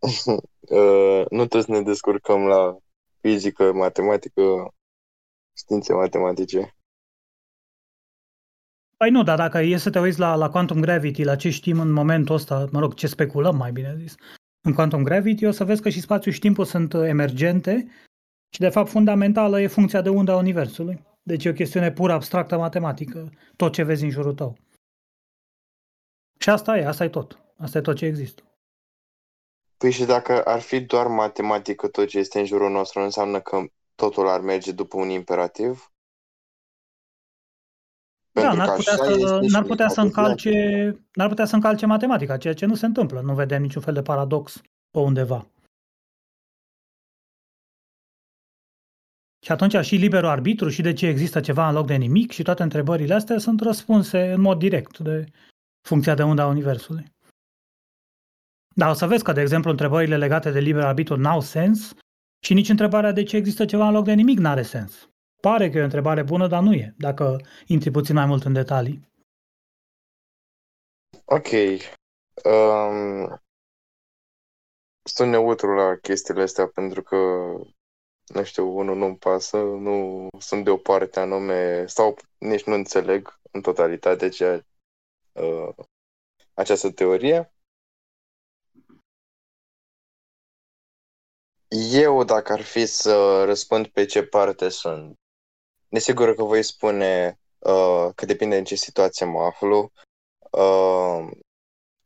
Uh, 0.70 1.24
nu 1.30 1.46
toți 1.46 1.70
ne 1.70 1.82
descurcăm 1.82 2.46
la 2.46 2.78
fizică, 3.20 3.72
matematică, 3.72 4.74
științe 5.56 5.92
matematice. 5.92 6.76
Păi 8.96 9.10
nu, 9.10 9.22
dar 9.22 9.36
dacă 9.36 9.58
e 9.58 9.76
să 9.76 9.90
te 9.90 9.98
uiți 9.98 10.18
la, 10.18 10.34
la 10.34 10.50
quantum 10.50 10.80
gravity, 10.80 11.22
la 11.22 11.36
ce 11.36 11.50
știm 11.50 11.80
în 11.80 11.92
momentul 11.92 12.34
ăsta, 12.34 12.66
mă 12.72 12.80
rog, 12.80 12.94
ce 12.94 13.06
speculăm 13.06 13.56
mai 13.56 13.72
bine 13.72 13.96
zis, 13.98 14.14
în 14.60 14.72
quantum 14.72 15.02
gravity, 15.02 15.44
o 15.44 15.50
să 15.50 15.64
vezi 15.64 15.82
că 15.82 15.88
și 15.88 16.00
spațiul 16.00 16.34
și 16.34 16.40
timpul 16.40 16.64
sunt 16.64 16.92
uh, 16.92 17.02
emergente 17.06 17.86
și 18.54 18.60
de 18.60 18.68
fapt 18.68 18.88
fundamentală 18.88 19.60
e 19.60 19.66
funcția 19.66 20.00
de 20.00 20.08
undă 20.08 20.32
a 20.32 20.36
Universului. 20.36 21.04
Deci 21.26 21.44
e 21.44 21.48
o 21.48 21.52
chestiune 21.52 21.92
pur 21.92 22.10
abstractă 22.10 22.58
matematică, 22.58 23.30
tot 23.56 23.72
ce 23.72 23.82
vezi 23.82 24.04
în 24.04 24.10
jurul 24.10 24.34
tău. 24.34 24.56
Și 26.38 26.50
asta 26.50 26.76
e, 26.76 26.86
asta 26.86 27.04
e 27.04 27.08
tot. 27.08 27.38
Asta 27.56 27.78
e 27.78 27.80
tot 27.80 27.96
ce 27.96 28.04
există. 28.06 28.42
Păi 29.76 29.90
și 29.90 30.04
dacă 30.04 30.44
ar 30.44 30.60
fi 30.60 30.80
doar 30.80 31.06
matematică 31.06 31.88
tot 31.88 32.08
ce 32.08 32.18
este 32.18 32.38
în 32.38 32.44
jurul 32.44 32.70
nostru, 32.70 32.98
nu 32.98 33.04
înseamnă 33.04 33.40
că 33.40 33.64
totul 33.94 34.28
ar 34.28 34.40
merge 34.40 34.72
după 34.72 34.96
un 34.96 35.08
imperativ? 35.08 35.92
Da, 38.32 38.40
Pentru 38.40 38.56
n-ar 38.58 38.68
că 38.68 38.74
putea, 38.74 38.92
așa 38.92 39.04
să, 39.04 39.10
este 39.10 39.46
și 39.46 39.52
n-ar, 39.52 39.62
putea 39.62 39.88
să 39.88 40.00
adevărat. 40.00 40.28
încalce, 40.34 41.06
n-ar 41.12 41.28
putea 41.28 41.44
să 41.44 41.54
încalce 41.54 41.86
matematica, 41.86 42.36
ceea 42.36 42.54
ce 42.54 42.66
nu 42.66 42.74
se 42.74 42.86
întâmplă. 42.86 43.20
Nu 43.20 43.34
vedem 43.34 43.62
niciun 43.62 43.82
fel 43.82 43.94
de 43.94 44.02
paradox 44.02 44.60
pe 44.90 44.98
undeva. 44.98 45.46
Și 49.46 49.52
atunci 49.52 49.84
și 49.84 49.96
liberul 49.96 50.28
arbitru 50.28 50.68
și 50.68 50.82
de 50.82 50.92
ce 50.92 51.06
există 51.06 51.40
ceva 51.40 51.68
în 51.68 51.74
loc 51.74 51.86
de 51.86 51.94
nimic 51.94 52.30
și 52.30 52.42
toate 52.42 52.62
întrebările 52.62 53.14
astea 53.14 53.38
sunt 53.38 53.60
răspunse 53.60 54.32
în 54.32 54.40
mod 54.40 54.58
direct 54.58 54.98
de 54.98 55.24
funcția 55.88 56.14
de 56.14 56.22
undă 56.22 56.42
a 56.42 56.46
Universului. 56.46 57.04
Dar 58.74 58.90
o 58.90 58.92
să 58.92 59.06
vezi 59.06 59.22
că, 59.24 59.32
de 59.32 59.40
exemplu, 59.40 59.70
întrebările 59.70 60.16
legate 60.16 60.50
de 60.50 60.58
liber 60.58 60.82
arbitru 60.82 61.16
n-au 61.16 61.40
sens 61.40 61.94
și 62.44 62.54
nici 62.54 62.68
întrebarea 62.68 63.12
de 63.12 63.22
ce 63.22 63.36
există 63.36 63.64
ceva 63.64 63.86
în 63.86 63.92
loc 63.92 64.04
de 64.04 64.12
nimic 64.12 64.38
n-are 64.38 64.62
sens. 64.62 65.08
Pare 65.40 65.70
că 65.70 65.76
e 65.76 65.80
o 65.80 65.84
întrebare 65.84 66.22
bună, 66.22 66.46
dar 66.46 66.62
nu 66.62 66.72
e, 66.72 66.94
dacă 66.98 67.40
intri 67.66 67.90
puțin 67.90 68.14
mai 68.14 68.26
mult 68.26 68.44
în 68.44 68.52
detalii. 68.52 69.08
Ok. 71.24 71.48
Um, 72.44 73.40
sunt 75.02 75.30
neutru 75.30 75.74
la 75.74 75.96
chestiile 75.96 76.42
astea 76.42 76.66
pentru 76.66 77.02
că, 77.02 77.16
nu 78.26 78.44
știu, 78.44 78.76
unul 78.76 78.96
nu-mi 78.96 79.16
pasă, 79.16 79.56
nu 79.56 80.28
sunt 80.38 80.64
de 80.64 80.70
o 80.70 80.76
parte 80.76 81.20
anume, 81.20 81.86
sau 81.86 82.16
nici 82.38 82.64
nu 82.64 82.74
înțeleg 82.74 83.40
în 83.50 83.60
totalitate 83.60 84.28
ce, 84.28 84.66
uh, 85.32 85.74
această 86.54 86.90
teorie. 86.90 87.50
Eu, 91.92 92.24
dacă 92.24 92.52
ar 92.52 92.62
fi 92.62 92.86
să 92.86 93.44
răspund 93.44 93.86
pe 93.86 94.04
ce 94.04 94.22
parte 94.22 94.68
sunt, 94.68 95.18
desigur 95.88 96.34
că 96.34 96.42
voi 96.42 96.62
spune 96.62 97.40
uh, 97.58 98.08
că 98.14 98.26
depinde 98.26 98.56
în 98.56 98.64
ce 98.64 98.74
situație 98.74 99.26
mă 99.26 99.40
aflu. 99.40 99.92
Uh, 100.50 101.30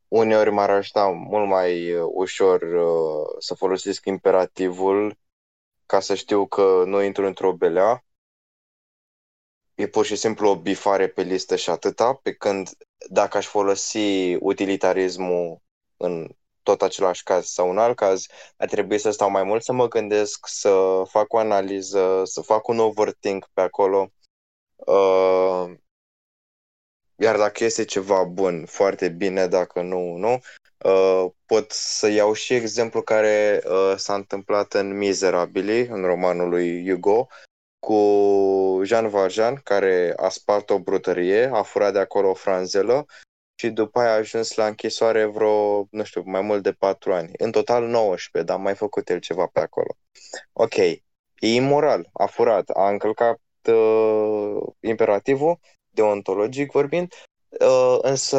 uneori 0.08 0.50
m-ar 0.50 0.70
ajuta 0.70 1.08
mult 1.08 1.48
mai 1.48 1.92
uh, 1.92 2.10
ușor 2.12 2.62
uh, 2.62 3.36
să 3.38 3.54
folosesc 3.54 4.04
imperativul 4.04 5.18
ca 5.90 6.00
să 6.00 6.14
știu 6.14 6.46
că 6.46 6.82
nu 6.86 7.02
intru 7.02 7.26
într-o 7.26 7.52
belea. 7.52 8.04
E 9.74 9.86
pur 9.86 10.04
și 10.04 10.16
simplu 10.16 10.48
o 10.48 10.60
bifare 10.60 11.08
pe 11.08 11.22
listă 11.22 11.56
și 11.56 11.70
atâta, 11.70 12.14
pe 12.14 12.34
când 12.34 12.70
dacă 13.08 13.36
aș 13.36 13.46
folosi 13.46 14.34
utilitarismul 14.34 15.62
în 15.96 16.28
tot 16.62 16.82
același 16.82 17.22
caz 17.22 17.46
sau 17.46 17.70
în 17.70 17.78
alt 17.78 17.96
caz, 17.96 18.26
ar 18.56 18.68
trebui 18.68 18.98
să 18.98 19.10
stau 19.10 19.30
mai 19.30 19.42
mult 19.42 19.62
să 19.62 19.72
mă 19.72 19.88
gândesc, 19.88 20.46
să 20.46 21.02
fac 21.08 21.32
o 21.32 21.38
analiză, 21.38 22.22
să 22.24 22.40
fac 22.40 22.68
un 22.68 22.78
overthink 22.78 23.48
pe 23.52 23.60
acolo. 23.60 24.12
Uh, 24.76 25.72
iar 27.16 27.36
dacă 27.36 27.64
este 27.64 27.84
ceva 27.84 28.24
bun, 28.24 28.66
foarte 28.66 29.08
bine, 29.08 29.46
dacă 29.46 29.82
nu, 29.82 30.16
nu. 30.16 30.40
Uh, 30.84 31.30
pot 31.46 31.70
să 31.70 32.08
iau 32.08 32.32
și 32.32 32.54
exemplu 32.54 33.02
care 33.02 33.62
uh, 33.64 33.94
s-a 33.96 34.14
întâmplat 34.14 34.72
în 34.72 34.96
Miserabili, 34.96 35.80
în 35.80 36.02
romanul 36.04 36.48
lui 36.48 36.88
Hugo, 36.88 37.26
cu 37.78 38.80
Jean 38.84 39.08
Valjean, 39.08 39.54
care 39.64 40.12
a 40.16 40.28
spart 40.28 40.70
o 40.70 40.78
brutărie, 40.78 41.50
a 41.52 41.62
furat 41.62 41.92
de 41.92 41.98
acolo 41.98 42.28
o 42.28 42.34
franzelă 42.34 43.06
și 43.60 43.70
după 43.70 44.00
aia 44.00 44.10
a 44.10 44.14
ajuns 44.14 44.54
la 44.54 44.66
închisoare 44.66 45.24
vreo, 45.24 45.86
nu 45.90 46.04
știu, 46.04 46.22
mai 46.24 46.40
mult 46.40 46.62
de 46.62 46.72
4 46.72 47.12
ani. 47.12 47.30
În 47.38 47.50
total 47.50 47.86
19, 47.86 48.52
dar 48.52 48.60
a 48.60 48.62
mai 48.62 48.74
făcut 48.74 49.08
el 49.08 49.18
ceva 49.18 49.46
pe 49.52 49.60
acolo. 49.60 49.96
Ok, 50.52 50.76
e 50.76 51.00
imoral, 51.38 52.08
a 52.12 52.26
furat, 52.26 52.68
a 52.68 52.88
încălcat 52.88 53.40
uh, 53.64 54.56
imperativul, 54.80 55.58
deontologic 55.90 56.70
vorbind, 56.70 57.12
uh, 57.60 57.98
însă 58.00 58.38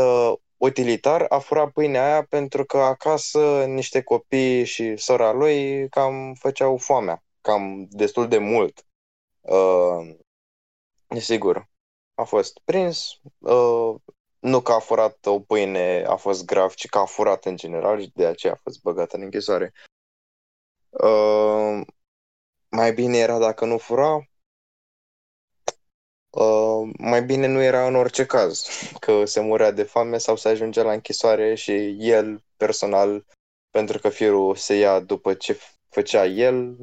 utilitar 0.62 1.26
a 1.30 1.40
furat 1.40 1.72
pâinea 1.72 2.06
aia 2.06 2.24
pentru 2.24 2.66
că 2.66 2.78
acasă 2.78 3.66
niște 3.66 4.02
copii 4.02 4.66
și 4.66 4.96
sora 4.98 5.32
lui 5.32 5.90
cam 5.90 6.34
făceau 6.34 6.78
foamea, 6.78 7.24
cam 7.42 7.88
destul 7.90 8.28
de 8.28 8.38
mult. 8.38 8.86
Uh, 9.42 10.16
sigur, 11.20 11.70
a 12.14 12.24
fost 12.24 12.60
prins, 12.64 13.12
uh, 13.38 13.96
nu 14.40 14.62
că 14.62 14.72
a 14.72 14.80
furat 14.80 15.26
o 15.26 15.40
pâine 15.40 16.04
a 16.08 16.16
fost 16.16 16.46
grav, 16.46 16.74
ci 16.74 16.88
că 16.88 16.98
a 16.98 17.06
furat 17.06 17.46
în 17.46 17.56
general 17.56 18.02
și 18.02 18.12
de 18.14 18.26
aceea 18.26 18.54
a 18.54 18.60
fost 18.64 18.82
băgat 18.82 19.14
în 19.14 19.22
închisoare. 19.22 19.74
Uh, 20.90 21.82
mai 22.70 22.94
bine 22.94 23.18
era 23.18 23.38
dacă 23.38 23.66
nu 23.66 23.78
fura, 23.78 24.31
uh, 26.32 26.90
mai 26.98 27.24
bine 27.24 27.48
nu 27.48 27.62
era 27.62 27.88
în 27.88 27.96
orice 27.96 28.26
caz, 28.26 28.66
că 29.00 29.26
se 29.26 29.40
murea 29.40 29.72
de 29.72 29.84
foame 29.84 30.18
sau 30.18 30.36
să 30.36 30.48
ajungea 30.48 30.84
la 30.84 30.92
închisoare 30.92 31.56
și 31.56 31.96
el 32.00 32.44
personal, 32.58 33.26
pentru 33.70 34.00
că 34.00 34.10
firul 34.10 34.56
se 34.56 34.76
ia 34.76 35.00
după 35.00 35.34
ce 35.34 35.60
făcea 35.90 36.26
el, 36.26 36.76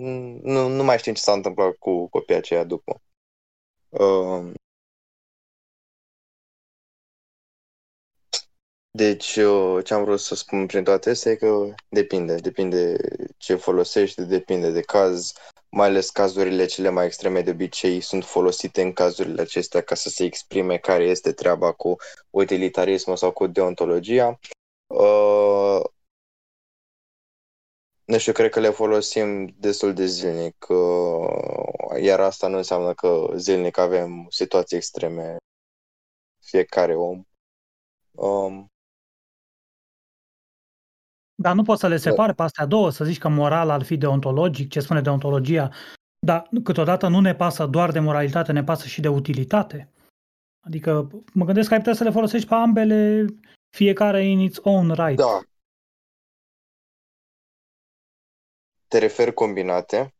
nu, 0.43 0.69
nu 0.69 0.85
mai 0.85 0.99
știm 0.99 1.15
ce 1.15 1.23
s-a 1.23 1.33
întâmplat 1.33 1.75
cu 1.75 2.09
copiii 2.09 2.39
aceia 2.39 2.65
după. 2.65 3.01
Uh, 3.89 4.53
Deci, 8.91 9.39
ce 9.85 9.95
am 9.95 10.05
vrut 10.05 10.21
să 10.21 10.35
spun 10.35 10.67
prin 10.67 10.85
toate 10.85 11.11
astea 11.11 11.33
e 11.33 11.37
că 11.37 11.75
depinde, 11.89 12.35
depinde 12.35 12.97
ce 13.37 13.55
folosești, 13.55 14.23
depinde 14.23 14.71
de 14.71 14.81
caz, 14.81 15.33
mai 15.71 15.87
ales 15.89 16.11
cazurile 16.11 16.67
cele 16.67 16.89
mai 16.89 17.05
extreme 17.05 17.43
de 17.43 17.51
obicei 17.51 18.01
sunt 18.01 18.25
folosite 18.25 18.83
în 18.83 18.93
cazurile 18.93 19.41
acestea 19.41 19.81
ca 19.81 19.95
să 19.95 20.09
se 20.09 20.25
exprime 20.25 20.79
care 20.79 21.05
este 21.05 21.33
treaba 21.33 21.73
cu 21.73 21.97
utilitarismul 22.31 23.17
sau 23.17 23.33
cu 23.33 23.47
deontologia. 23.47 24.39
Uh, 24.87 25.81
nu 28.05 28.19
știu, 28.19 28.33
cred 28.33 28.51
că 28.51 28.61
le 28.61 28.71
folosim 28.71 29.47
destul 29.47 29.95
de 29.95 30.07
zilnic, 30.07 30.67
uh, 30.69 32.01
iar 32.01 32.21
asta 32.21 32.49
nu 32.49 32.57
înseamnă 32.57 32.95
că 32.95 33.31
zilnic 33.35 33.79
avem 33.79 34.27
situații 34.31 34.77
extreme, 34.77 35.37
fiecare 36.45 36.95
om. 36.95 37.23
Um, 38.11 38.67
dar 41.43 41.55
nu 41.55 41.63
poți 41.63 41.81
să 41.81 41.89
le 41.89 41.95
da. 41.95 42.01
separe 42.01 42.33
pe 42.33 42.43
astea 42.43 42.67
două, 42.67 42.91
să 42.91 43.05
zici 43.05 43.19
că 43.19 43.29
moral 43.29 43.71
ar 43.71 43.83
fi 43.83 43.97
deontologic, 43.97 44.71
ce 44.71 44.81
spune 44.81 45.01
deontologia, 45.01 45.71
dar 46.19 46.49
câteodată 46.65 47.09
nu 47.09 47.21
ne 47.21 47.35
pasă 47.35 47.67
doar 47.67 47.91
de 47.91 47.99
moralitate, 47.99 48.53
ne 48.53 48.65
pasă 48.65 48.87
și 48.87 49.01
de 49.01 49.09
utilitate. 49.09 49.93
Adică 50.67 51.11
mă 51.35 51.45
gândesc 51.45 51.69
că 51.69 51.75
ai 51.75 51.81
putea 51.81 51.95
să 51.95 52.05
le 52.05 52.11
folosești 52.11 52.49
pe 52.49 52.55
ambele, 52.55 53.25
fiecare 53.77 54.25
in 54.25 54.39
its 54.39 54.59
own 54.63 54.93
right. 54.93 55.17
Da. 55.17 55.41
Te 58.89 58.99
referi 58.99 59.35
combinate? 59.35 60.15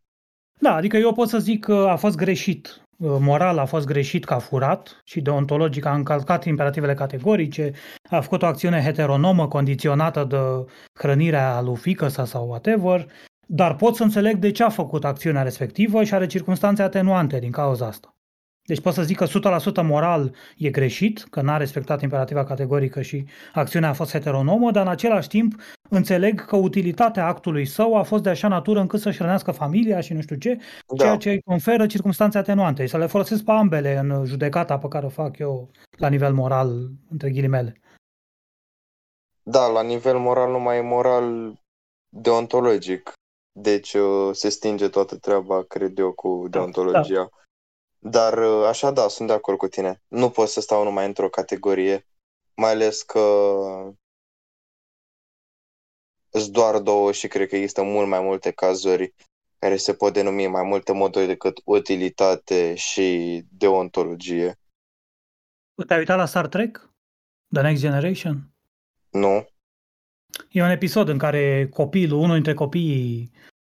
Da, 0.61 0.75
adică 0.75 0.97
eu 0.97 1.13
pot 1.13 1.29
să 1.29 1.39
zic 1.39 1.65
că 1.65 1.75
a 1.75 1.97
fost 1.97 2.17
greșit 2.17 2.83
Uh, 2.83 2.88
moral 2.99 3.59
a 3.59 3.65
fost 3.65 3.87
greșit 3.87 4.25
că 4.25 4.35
a 4.35 4.39
furat 4.39 5.03
și 5.05 5.21
deontologic 5.21 5.85
a 5.85 5.95
încălcat 5.95 6.45
imperativele 6.45 6.95
categorice, 6.95 7.73
a 8.11 8.21
făcut 8.21 8.43
o 8.43 8.47
acțiune 8.47 8.83
heteronomă 8.83 9.49
condiționată 9.49 10.25
de 10.25 10.73
hrănirea 10.95 11.61
lui 11.61 11.77
fică 11.77 12.09
sau 12.09 12.49
whatever, 12.49 13.07
dar 13.47 13.77
pot 13.77 13.95
să 13.95 14.03
înțeleg 14.03 14.37
de 14.37 14.51
ce 14.51 14.63
a 14.63 14.69
făcut 14.69 15.05
acțiunea 15.05 15.43
respectivă 15.43 16.05
și 16.05 16.15
are 16.15 16.27
circunstanțe 16.27 16.83
atenuante 16.83 17.39
din 17.39 17.51
cauza 17.51 17.87
asta. 17.87 18.18
Deci 18.69 18.81
pot 18.81 18.95
să 18.95 19.03
zic 19.03 19.17
că 19.17 19.27
100% 19.27 19.83
moral 19.83 20.35
e 20.57 20.71
greșit, 20.71 21.27
că 21.31 21.41
n-a 21.41 21.57
respectat 21.57 22.03
imperativa 22.03 22.45
categorică 22.45 23.03
și 23.03 23.25
acțiunea 23.55 23.89
a 23.89 23.93
fost 23.93 24.11
heteronomă, 24.11 24.71
dar 24.71 24.83
în 24.83 24.91
același 24.91 25.29
timp 25.29 25.55
înțeleg 25.89 26.45
că 26.45 26.57
utilitatea 26.57 27.27
actului 27.27 27.67
său 27.67 27.97
a 27.97 28.03
fost 28.03 28.23
de 28.23 28.29
așa 28.29 28.49
natură 28.49 28.81
încât 28.81 29.01
să-și 29.01 29.19
hrănească 29.19 29.51
familia 29.51 30.01
și 30.01 30.13
nu 30.13 30.21
știu 30.21 30.37
ce, 30.37 30.59
da. 30.87 31.05
ceea 31.05 31.17
ce 31.17 31.31
îi 31.31 31.43
conferă 31.43 31.87
circunstanțe 31.87 32.39
atenuante. 32.39 32.87
Să 32.87 32.99
le 32.99 33.07
folosesc 33.07 33.45
pe 33.45 33.51
ambele 33.51 33.97
în 33.97 34.25
judecata 34.25 34.79
pe 34.79 34.89
care 34.89 35.07
o 35.07 35.09
fac 35.09 35.39
eu 35.39 35.71
la 35.91 36.09
nivel 36.09 36.33
moral, 36.33 36.91
între 37.11 37.31
ghilimele. 37.31 37.81
Da, 39.43 39.67
la 39.67 39.83
nivel 39.83 40.19
moral 40.19 40.51
nu 40.51 40.61
mai 40.61 40.77
e 40.77 40.81
moral 40.81 41.59
deontologic. 42.09 43.13
Deci 43.53 43.95
uh, 43.95 44.31
se 44.33 44.49
stinge 44.49 44.89
toată 44.89 45.17
treaba, 45.17 45.63
cred 45.63 45.99
eu, 45.99 46.13
cu 46.13 46.47
da, 46.51 46.59
deontologia. 46.59 47.15
Da, 47.15 47.15
da. 47.15 47.29
Dar 47.99 48.39
uh, 48.39 48.67
așa 48.67 48.91
da, 48.91 49.09
sunt 49.09 49.29
de 49.29 49.35
acord 49.35 49.59
cu 49.59 49.69
tine. 49.69 50.03
Nu 50.09 50.31
pot 50.31 50.49
să 50.49 50.61
stau 50.61 50.85
numai 50.85 51.07
într-o 51.07 51.29
categorie, 51.29 52.07
mai 52.55 52.71
ales 52.71 53.03
că 53.03 53.21
sunt 56.31 56.53
doar 56.53 56.79
două 56.79 57.13
și 57.13 57.29
cred 57.29 57.49
că 57.49 57.57
există 57.57 57.83
mult 57.83 58.09
mai 58.09 58.21
multe 58.21 58.51
cazuri 58.51 59.15
care 59.59 59.77
se 59.77 59.95
pot 59.95 60.13
denumi 60.13 60.47
mai 60.47 60.63
multe 60.63 60.93
moduri 60.93 61.27
decât 61.27 61.61
utilitate 61.65 62.75
și 62.75 63.41
deontologie. 63.51 64.59
Te-ai 65.87 65.99
uitat 65.99 66.17
la 66.17 66.27
Star 66.27 66.49
Trek? 66.49 66.91
The 67.53 67.63
Next 67.63 67.81
Generation? 67.81 68.55
Nu. 69.11 69.49
E 70.51 70.63
un 70.63 70.71
episod 70.71 71.09
în 71.09 71.19
care 71.19 71.69
copilul, 71.69 72.19
unul 72.19 72.35
dintre 72.35 72.55
copiii 72.55 73.31
Uh, 73.31 73.58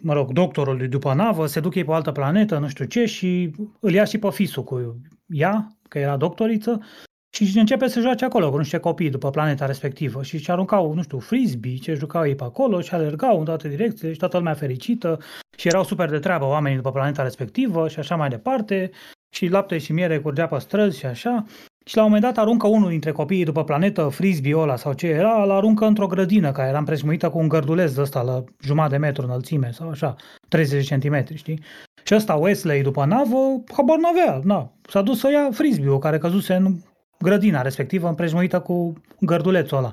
mă 0.00 0.12
rog, 0.12 0.32
doctorului 0.32 0.88
după 0.88 1.14
navă, 1.14 1.46
se 1.46 1.60
duc 1.60 1.74
ei 1.74 1.84
pe 1.84 1.90
o 1.90 1.94
altă 1.94 2.12
planetă, 2.12 2.58
nu 2.58 2.68
știu 2.68 2.84
ce, 2.84 3.04
și 3.04 3.54
îl 3.80 3.92
ia 3.92 4.04
și 4.04 4.18
pe 4.18 4.30
fisul 4.30 4.64
cu 4.64 5.00
ea, 5.26 5.76
că 5.88 5.98
era 5.98 6.16
doctoriță, 6.16 6.80
și 7.34 7.58
începe 7.58 7.88
să 7.88 8.00
joace 8.00 8.24
acolo 8.24 8.50
cu 8.50 8.58
niște 8.58 8.78
copii 8.78 9.10
după 9.10 9.30
planeta 9.30 9.66
respectivă. 9.66 10.22
Și 10.22 10.34
își 10.34 10.50
aruncau, 10.50 10.94
nu 10.94 11.02
știu, 11.02 11.18
frisbee, 11.18 11.76
ce 11.76 11.94
jucau 11.94 12.26
ei 12.26 12.34
pe 12.34 12.44
acolo 12.44 12.80
și 12.80 12.94
alergau 12.94 13.38
în 13.38 13.44
toate 13.44 13.68
direcțiile 13.68 14.12
și 14.12 14.18
toată 14.18 14.36
lumea 14.36 14.54
fericită 14.54 15.18
și 15.56 15.68
erau 15.68 15.84
super 15.84 16.10
de 16.10 16.18
treabă 16.18 16.44
oamenii 16.44 16.76
după 16.76 16.92
planeta 16.92 17.22
respectivă 17.22 17.88
și 17.88 17.98
așa 17.98 18.16
mai 18.16 18.28
departe. 18.28 18.90
Și 19.34 19.46
lapte 19.46 19.78
și 19.78 19.92
miere 19.92 20.20
curgea 20.20 20.46
pe 20.46 20.58
străzi 20.58 20.98
și 20.98 21.06
așa 21.06 21.44
și 21.84 21.96
la 21.96 22.02
un 22.02 22.08
moment 22.10 22.24
dat 22.34 22.44
aruncă 22.44 22.66
unul 22.66 22.88
dintre 22.88 23.12
copiii 23.12 23.44
după 23.44 23.64
planetă, 23.64 24.08
frisbee 24.08 24.56
ăla 24.56 24.76
sau 24.76 24.92
ce 24.92 25.06
era, 25.06 25.42
îl 25.42 25.50
aruncă 25.50 25.86
într-o 25.86 26.06
grădină 26.06 26.52
care 26.52 26.68
era 26.68 26.78
împrejmuită 26.78 27.30
cu 27.30 27.38
un 27.38 27.48
gărduleț 27.48 27.92
de 27.92 28.00
ăsta 28.00 28.22
la 28.22 28.44
jumătate 28.60 28.92
de 28.92 28.98
metru 28.98 29.24
înălțime 29.24 29.70
sau 29.72 29.88
așa, 29.88 30.16
30 30.48 30.94
cm, 30.94 31.34
știi? 31.34 31.62
Și 32.02 32.14
ăsta 32.14 32.34
Wesley 32.34 32.82
după 32.82 33.04
navă, 33.04 33.62
habar 33.72 33.98
n-avea, 33.98 34.40
na. 34.44 34.72
S-a 34.88 35.02
dus 35.02 35.18
să 35.18 35.30
ia 35.30 35.48
frisbee-ul 35.50 35.98
care 35.98 36.18
căzuse 36.18 36.54
în 36.54 36.76
grădina 37.18 37.62
respectivă 37.62 38.08
împrejmuită 38.08 38.60
cu 38.60 38.92
gărdulețul 39.20 39.78
ăla. 39.78 39.92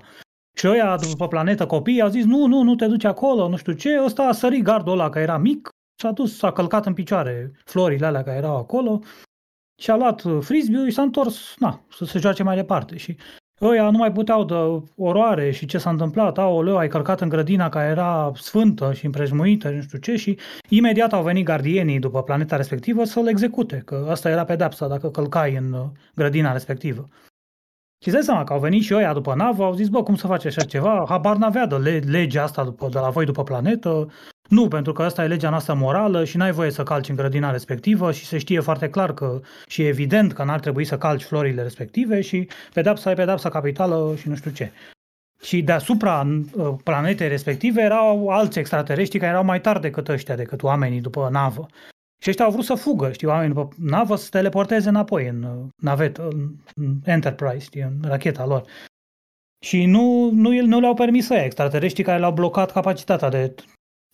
Și 0.58 0.68
ăia 0.68 0.98
după 1.10 1.28
planetă 1.28 1.66
copii 1.66 2.02
au 2.02 2.10
zis, 2.10 2.26
nu, 2.26 2.46
nu, 2.46 2.62
nu 2.62 2.76
te 2.76 2.86
duci 2.86 3.04
acolo, 3.04 3.50
nu 3.50 3.56
știu 3.56 3.74
ce, 3.74 4.02
ăsta 4.04 4.24
a 4.24 4.32
sărit 4.32 4.64
gardul 4.64 4.94
ăla 4.94 5.10
că 5.10 5.20
era 5.20 5.38
mic, 5.38 5.70
s-a 6.02 6.12
dus, 6.12 6.38
s-a 6.38 6.52
călcat 6.52 6.86
în 6.86 6.94
picioare 6.94 7.52
florile 7.66 8.06
alea 8.06 8.24
care 8.24 8.38
erau 8.38 8.58
acolo 8.58 9.02
și 9.80 9.92
a 9.92 9.96
luat 9.96 10.24
uh, 10.24 10.38
frisbee 10.42 10.86
și 10.86 10.92
s-a 10.92 11.02
întors 11.02 11.56
na, 11.58 11.82
să 11.90 12.06
se 12.06 12.20
joace 12.20 12.44
mai 12.44 12.56
departe. 12.56 12.98
Și 12.98 13.18
ăia 13.62 13.90
nu 13.90 13.98
mai 13.98 14.12
puteau 14.12 14.44
de 14.44 14.84
oroare 14.96 15.52
și 15.52 15.66
ce 15.66 15.78
s-a 15.78 15.90
întâmplat, 15.90 16.38
leu, 16.38 16.78
ai 16.78 16.88
călcat 16.88 17.22
în 17.22 17.30
grădina 17.30 17.70
care 17.70 17.90
era 17.90 18.32
sfântă 18.36 18.94
și 18.94 19.06
împrejmuită, 19.06 19.70
nu 19.70 19.82
știu 19.82 19.98
ce, 19.98 20.16
și 20.16 20.38
imediat 20.70 21.14
au 21.14 21.24
venit 21.24 21.46
gardienii 21.46 22.00
după 22.00 22.24
planeta 22.24 22.56
respectivă 22.56 23.04
să-l 23.04 23.28
execute, 23.28 23.82
că 23.86 24.08
asta 24.10 24.30
era 24.30 24.44
pedepsa 24.44 24.88
dacă 24.88 25.10
călcai 25.10 25.56
în 25.56 25.74
uh, 25.74 25.86
grădina 26.16 26.52
respectivă. 26.52 27.08
Și 28.06 28.10
îți 28.10 28.26
seama 28.26 28.44
că 28.44 28.54
au 28.54 28.60
venit 28.60 28.84
și 28.84 28.94
ăia 28.94 29.14
după 29.14 29.34
navă, 29.36 29.64
au 29.64 29.74
zis, 29.74 29.88
bă, 29.88 30.04
cum 30.04 30.16
să 30.16 30.28
faci 30.28 30.46
așa 30.46 30.64
ceva? 30.64 31.06
Habar 31.08 31.36
n-avea 31.36 31.66
de 31.66 31.76
le- 31.76 32.04
legea 32.06 32.44
asta 32.44 32.64
după, 32.64 32.88
de 32.92 33.00
la 33.00 33.10
voi 33.10 33.26
după 33.26 33.44
planetă. 33.44 34.08
Nu, 34.50 34.68
pentru 34.68 34.94
că 34.94 35.04
asta 35.04 35.24
e 35.24 35.28
legea 35.28 35.50
noastră 35.50 35.74
morală 35.74 36.24
și 36.26 36.38
n-ai 36.38 36.52
voie 36.52 36.72
să 36.72 36.84
calci 36.84 37.10
în 37.10 37.16
grădina 37.16 37.52
respectivă 37.52 38.12
și 38.12 38.26
se 38.26 38.38
știe 38.38 38.60
foarte 38.60 38.90
clar 38.90 39.14
că 39.14 39.40
și 39.68 39.82
e 39.82 39.88
evident 39.88 40.34
că 40.34 40.44
n-ar 40.44 40.60
trebui 40.60 40.86
să 40.86 40.98
calci 40.98 41.24
florile 41.24 41.62
respective 41.62 42.22
și 42.22 42.48
pedapsa 42.74 43.12
e 43.12 43.14
pedapsa 43.14 43.50
capitală 43.50 44.16
și 44.16 44.28
nu 44.28 44.36
știu 44.36 44.52
ce. 44.52 44.72
Și 45.42 45.62
deasupra 45.62 46.28
uh, 46.54 46.76
planetei 46.84 47.28
respective 47.28 47.82
erau 47.82 48.28
alți 48.28 48.60
extraterestri 48.60 49.20
care 49.20 49.32
erau 49.32 49.44
mai 49.44 49.62
tari 49.62 49.82
decât 49.82 50.08
ăștia, 50.08 50.36
decât 50.36 50.64
oamenii 50.64 51.02
după 51.02 51.30
navă. 51.32 51.68
Și 52.22 52.30
ăștia 52.30 52.46
au 52.46 52.52
vrut 52.52 52.66
să 52.66 52.74
fugă, 52.76 53.12
știi, 53.12 53.28
oamenii 53.28 53.54
după 53.54 53.76
navă 53.78 54.16
să 54.16 54.28
teleporteze 54.30 54.90
înapoi 54.90 55.28
în 55.28 55.44
uh, 55.44 55.68
navet, 55.76 56.18
în 56.18 57.00
Enterprise, 57.04 57.60
știi, 57.60 57.82
în 57.82 58.00
racheta 58.02 58.46
lor. 58.46 58.64
Și 59.66 59.86
nu, 59.86 60.30
nu, 60.34 60.66
nu 60.66 60.80
le-au 60.80 60.94
permis 60.94 61.26
să 61.26 61.34
ia 61.34 61.44
extraterestrii 61.44 62.04
care 62.04 62.20
le-au 62.20 62.34
blocat 62.34 62.72
capacitatea 62.72 63.30
de 63.30 63.56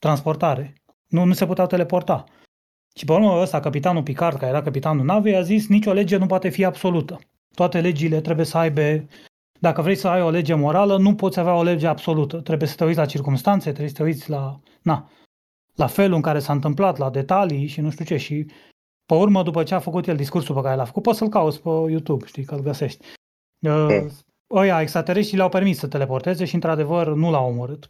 transportare. 0.06 0.74
Nu, 1.08 1.24
nu 1.24 1.34
se 1.34 1.46
puteau 1.46 1.68
teleporta. 1.68 2.24
Și 2.96 3.06
pe 3.06 3.12
urmă 3.12 3.42
ăsta, 3.42 3.60
capitanul 3.60 4.04
Picard, 4.04 4.38
care 4.38 4.52
era 4.52 4.62
capitanul 4.62 5.06
navei, 5.06 5.36
a 5.36 5.42
zis 5.42 5.68
nicio 5.68 5.94
lege 5.94 6.18
nu 6.18 6.26
poate 6.26 6.50
fi 6.50 6.66
absolută. 6.66 7.20
Toate 7.56 7.82
legile 7.82 8.22
trebuie 8.22 8.46
să 8.46 8.58
aibă 8.58 9.06
dacă 9.60 9.82
vrei 9.82 9.96
să 9.96 10.08
ai 10.08 10.22
o 10.22 10.30
lege 10.30 10.54
morală, 10.54 10.98
nu 10.98 11.16
poți 11.16 11.40
avea 11.40 11.56
o 11.56 11.64
lege 11.64 11.88
absolută. 11.88 12.42
Trebuie 12.42 12.68
să 12.68 12.76
te 12.76 12.86
uiți 12.86 12.98
la 12.98 13.06
circunstanțe, 13.06 13.70
trebuie 13.70 13.90
să 13.90 13.96
te 13.96 14.04
uiți 14.04 14.30
la, 14.30 14.60
na, 14.82 15.10
la 15.76 15.88
felul 15.88 16.16
în 16.16 16.22
care 16.22 16.40
s-a 16.40 16.54
întâmplat, 16.54 16.98
la 16.98 17.10
detalii 17.10 17.68
și 17.68 17.82
nu 17.82 17.90
știu 17.90 18.06
ce. 18.06 18.18
Și 18.18 18.46
pe 19.06 19.14
urmă, 19.14 19.44
după 19.44 19.64
ce 19.64 19.76
a 19.76 19.80
făcut 19.80 20.08
el 20.08 20.16
discursul 20.16 20.56
pe 20.56 20.62
care 20.62 20.76
l-a 20.76 20.86
făcut, 20.86 21.04
poți 21.04 21.18
să-l 21.18 21.30
cauți 21.30 21.62
pe 21.62 21.70
YouTube, 21.70 22.26
știi, 22.26 22.44
că-l 22.44 22.60
găsești. 22.60 23.06
Uh, 23.60 24.06
ăia, 24.50 24.82
extraterestrii 24.82 25.38
le-au 25.38 25.50
permis 25.50 25.78
să 25.78 25.88
teleporteze 25.88 26.46
și, 26.46 26.56
într-adevăr, 26.56 27.14
nu 27.14 27.32
l-au 27.32 27.48
omorât. 27.50 27.90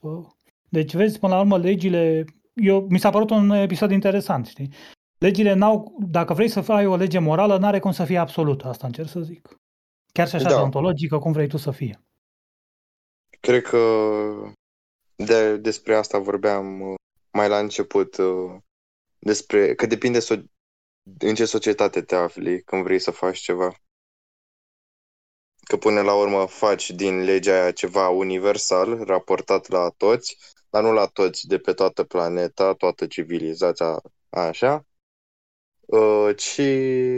Deci, 0.76 0.96
vezi, 0.96 1.20
până 1.20 1.34
la 1.34 1.40
urmă, 1.40 1.58
legile... 1.58 2.26
Eu, 2.54 2.88
mi 2.90 3.00
s-a 3.00 3.10
părut 3.10 3.30
un 3.30 3.50
episod 3.50 3.92
interesant, 3.92 4.46
știi? 4.46 4.74
Legile 5.18 5.54
n-au... 5.54 5.98
Dacă 6.00 6.34
vrei 6.34 6.48
să 6.48 6.64
ai 6.68 6.86
o 6.86 6.96
lege 6.96 7.20
morală, 7.20 7.58
n-are 7.58 7.80
cum 7.80 7.92
să 7.92 8.06
fie 8.06 8.18
absolută, 8.18 8.68
asta 8.68 8.88
încerc 8.88 9.08
să 9.08 9.20
zic. 9.20 9.60
Chiar 10.12 10.28
și 10.28 10.36
așa 10.36 10.50
da. 10.50 10.56
deontologică, 10.56 11.18
cum 11.18 11.32
vrei 11.32 11.48
tu 11.48 11.58
să 11.58 11.72
fie. 11.72 12.02
Cred 13.40 13.62
că 13.62 13.80
de, 15.16 15.58
despre 15.58 15.96
asta 15.96 16.20
vorbeam 16.20 16.82
uh, 16.82 16.96
mai 17.32 17.48
la 17.48 17.60
început, 17.60 18.18
uh, 18.18 18.56
despre 19.20 19.76
că 19.76 19.86
depinde 19.86 20.20
so- 20.20 20.44
în 21.20 21.36
ce 21.36 21.46
societate 21.46 22.02
te 22.02 22.16
afli 22.16 22.62
când 22.62 22.84
vrei 22.84 23.00
să 23.00 23.12
faci 23.12 23.38
ceva. 23.38 23.74
Că 25.64 25.78
până 25.78 26.02
la 26.02 26.16
urmă 26.16 26.46
faci 26.46 26.92
din 26.92 27.24
legea 27.24 27.62
aia 27.62 27.72
ceva 27.72 28.10
universal, 28.10 29.04
raportat 29.04 29.68
la 29.68 29.90
toți, 29.98 30.38
dar 30.76 30.84
nu 30.84 30.94
la 30.94 31.06
toți 31.06 31.48
de 31.48 31.60
pe 31.60 31.74
toată 31.74 32.04
planeta, 32.04 32.74
toată 32.74 33.08
civilizația, 33.08 34.02
așa, 34.30 34.86
uh, 35.80 36.36
ci 36.36 36.62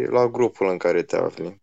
la 0.09 0.27
grupul 0.27 0.67
în 0.67 0.77
care 0.77 1.03
te 1.03 1.15
afli. 1.15 1.61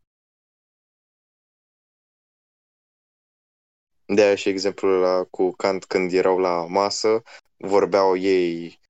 De 4.06 4.22
aia 4.22 4.34
și 4.34 4.48
exemplul 4.48 5.00
la 5.00 5.24
cu 5.24 5.50
Kant 5.50 5.84
când 5.84 6.12
erau 6.12 6.38
la 6.38 6.66
masă, 6.66 7.22
vorbeau 7.56 8.16
ei 8.16 8.80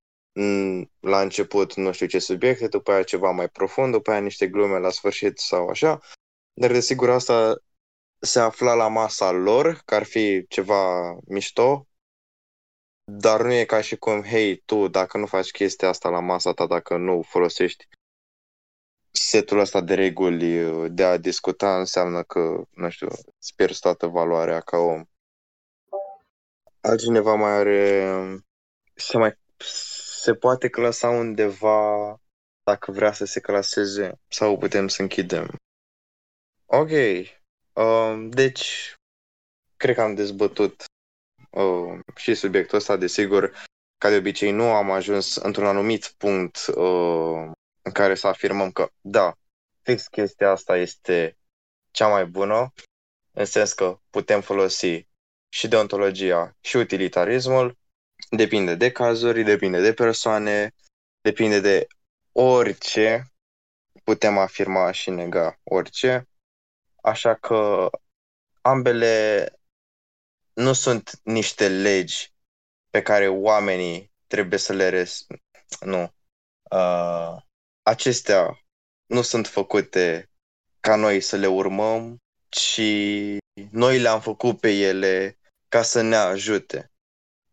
la 0.99 1.21
început 1.21 1.73
nu 1.73 1.91
știu 1.91 2.07
ce 2.07 2.19
subiecte, 2.19 2.67
după 2.67 2.91
aia 2.91 3.03
ceva 3.03 3.31
mai 3.31 3.49
profund, 3.49 3.91
după 3.91 4.11
aia 4.11 4.19
niște 4.19 4.47
glume 4.47 4.79
la 4.79 4.89
sfârșit 4.89 5.37
sau 5.37 5.67
așa, 5.67 5.99
dar 6.53 6.71
desigur 6.71 7.09
asta 7.09 7.55
se 8.19 8.39
afla 8.39 8.73
la 8.73 8.87
masa 8.87 9.31
lor, 9.31 9.81
că 9.85 9.95
ar 9.95 10.03
fi 10.03 10.45
ceva 10.47 11.15
mișto, 11.25 11.87
dar 13.11 13.41
nu 13.41 13.53
e 13.53 13.65
ca 13.65 13.81
și 13.81 13.95
cum, 13.95 14.23
hei, 14.23 14.57
tu, 14.57 14.87
dacă 14.87 15.17
nu 15.17 15.25
faci 15.25 15.51
chestia 15.51 15.87
asta 15.87 16.09
la 16.09 16.19
masa 16.19 16.53
ta, 16.53 16.67
dacă 16.67 16.97
nu 16.97 17.21
folosești 17.21 17.87
setul 19.11 19.59
ăsta 19.59 19.81
de 19.81 19.93
reguli 19.93 20.89
de 20.89 21.03
a 21.03 21.17
discuta, 21.17 21.79
înseamnă 21.79 22.23
că, 22.23 22.61
nu 22.69 22.89
știu, 22.89 23.07
îți 23.39 23.55
pierzi 23.55 23.79
toată 23.79 24.07
valoarea 24.07 24.59
ca 24.59 24.77
om. 24.77 25.05
Altcineva 26.81 27.35
mai 27.35 27.51
are... 27.51 28.17
Se 28.93 29.17
mai 29.17 29.37
se 30.25 30.33
poate 30.33 30.69
clasa 30.69 31.09
undeva 31.09 32.19
dacă 32.63 32.91
vrea 32.91 33.11
să 33.11 33.25
se 33.25 33.39
claseze 33.39 34.19
sau 34.27 34.57
putem 34.57 34.87
să 34.87 35.01
închidem. 35.01 35.55
Ok. 36.65 36.89
Um, 37.73 38.29
deci, 38.29 38.93
cred 39.77 39.95
că 39.95 40.01
am 40.01 40.15
dezbătut 40.15 40.83
uh, 41.55 41.99
și 42.15 42.33
subiectul 42.33 42.77
ăsta, 42.77 42.95
desigur, 42.95 43.53
ca 43.97 44.09
de 44.09 44.15
obicei 44.15 44.51
nu 44.51 44.63
am 44.63 44.91
ajuns 44.91 45.35
într-un 45.35 45.65
anumit 45.65 46.13
punct 46.17 46.65
uh, 46.67 47.51
în 47.81 47.91
care 47.93 48.15
să 48.15 48.27
afirmăm 48.27 48.71
că, 48.71 48.89
da, 49.01 49.33
fix 49.81 50.07
chestia 50.07 50.49
asta 50.49 50.77
este 50.77 51.37
cea 51.91 52.07
mai 52.07 52.25
bună, 52.25 52.73
în 53.31 53.45
sens 53.45 53.73
că 53.73 53.99
putem 54.09 54.41
folosi 54.41 55.07
și 55.49 55.67
deontologia 55.67 56.55
și 56.61 56.77
utilitarismul, 56.77 57.77
depinde 58.29 58.75
de 58.75 58.91
cazuri, 58.91 59.43
depinde 59.43 59.81
de 59.81 59.93
persoane, 59.93 60.73
depinde 61.21 61.59
de 61.59 61.87
orice, 62.31 63.31
putem 64.03 64.37
afirma 64.37 64.91
și 64.91 65.09
nega 65.09 65.59
orice, 65.63 66.27
așa 67.01 67.35
că 67.35 67.89
ambele 68.61 69.49
nu 70.55 70.73
sunt 70.73 71.19
niște 71.23 71.67
legi 71.67 72.33
pe 72.89 73.01
care 73.01 73.27
oamenii 73.27 74.11
trebuie 74.27 74.59
să 74.59 74.73
le 74.73 74.89
res... 74.89 75.25
Nu. 75.79 76.13
Uh, 76.71 77.35
acestea 77.81 78.59
nu 79.05 79.21
sunt 79.21 79.47
făcute 79.47 80.29
ca 80.79 80.95
noi 80.95 81.21
să 81.21 81.35
le 81.35 81.47
urmăm, 81.47 82.21
ci 82.49 82.81
noi 83.71 83.99
le-am 83.99 84.21
făcut 84.21 84.59
pe 84.59 84.71
ele 84.71 85.39
ca 85.67 85.81
să 85.81 86.01
ne 86.01 86.15
ajute. 86.15 86.91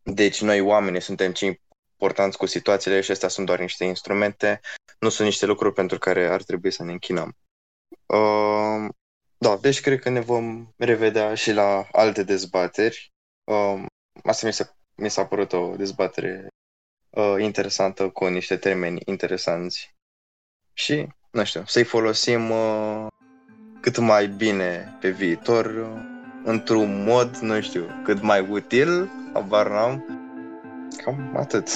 Deci 0.02 0.40
noi 0.40 0.60
oamenii 0.60 1.00
suntem 1.00 1.32
cei 1.32 1.60
importanți 1.92 2.38
cu 2.38 2.46
situațiile 2.46 3.00
și 3.00 3.10
astea 3.10 3.28
sunt 3.28 3.46
doar 3.46 3.58
niște 3.58 3.84
instrumente, 3.84 4.60
nu 4.98 5.08
sunt 5.08 5.26
niște 5.26 5.46
lucruri 5.46 5.74
pentru 5.74 5.98
care 5.98 6.28
ar 6.28 6.42
trebui 6.42 6.70
să 6.70 6.82
ne 6.82 6.92
închinăm. 6.92 7.36
Uh, 8.06 8.88
da, 9.42 9.58
deci 9.60 9.80
cred 9.80 10.00
că 10.00 10.08
ne 10.08 10.20
vom 10.20 10.68
revedea 10.76 11.34
și 11.34 11.52
la 11.52 11.88
alte 11.92 12.22
dezbateri. 12.22 13.12
Uh, 13.44 13.84
asta 14.24 14.46
mi 14.46 14.52
s-a, 14.52 14.76
mi 14.96 15.10
s-a 15.10 15.26
părut 15.26 15.52
o 15.52 15.74
dezbatere 15.76 16.48
uh, 17.10 17.34
interesantă 17.38 18.08
cu 18.08 18.26
niște 18.26 18.56
termeni 18.56 19.02
interesanți 19.04 19.94
și, 20.72 21.06
nu 21.30 21.44
știu, 21.44 21.62
să-i 21.66 21.84
folosim 21.84 22.50
uh, 22.50 23.06
cât 23.80 23.98
mai 23.98 24.26
bine 24.26 24.98
pe 25.00 25.10
viitor, 25.10 25.66
uh, 25.66 26.00
într-un 26.44 27.04
mod, 27.04 27.36
nu 27.36 27.60
știu, 27.60 27.86
cât 28.04 28.22
mai 28.22 28.48
util, 28.48 29.10
abar 29.32 29.68
n-am. 29.68 30.04
Cam 31.04 31.36
atât. 31.36 31.68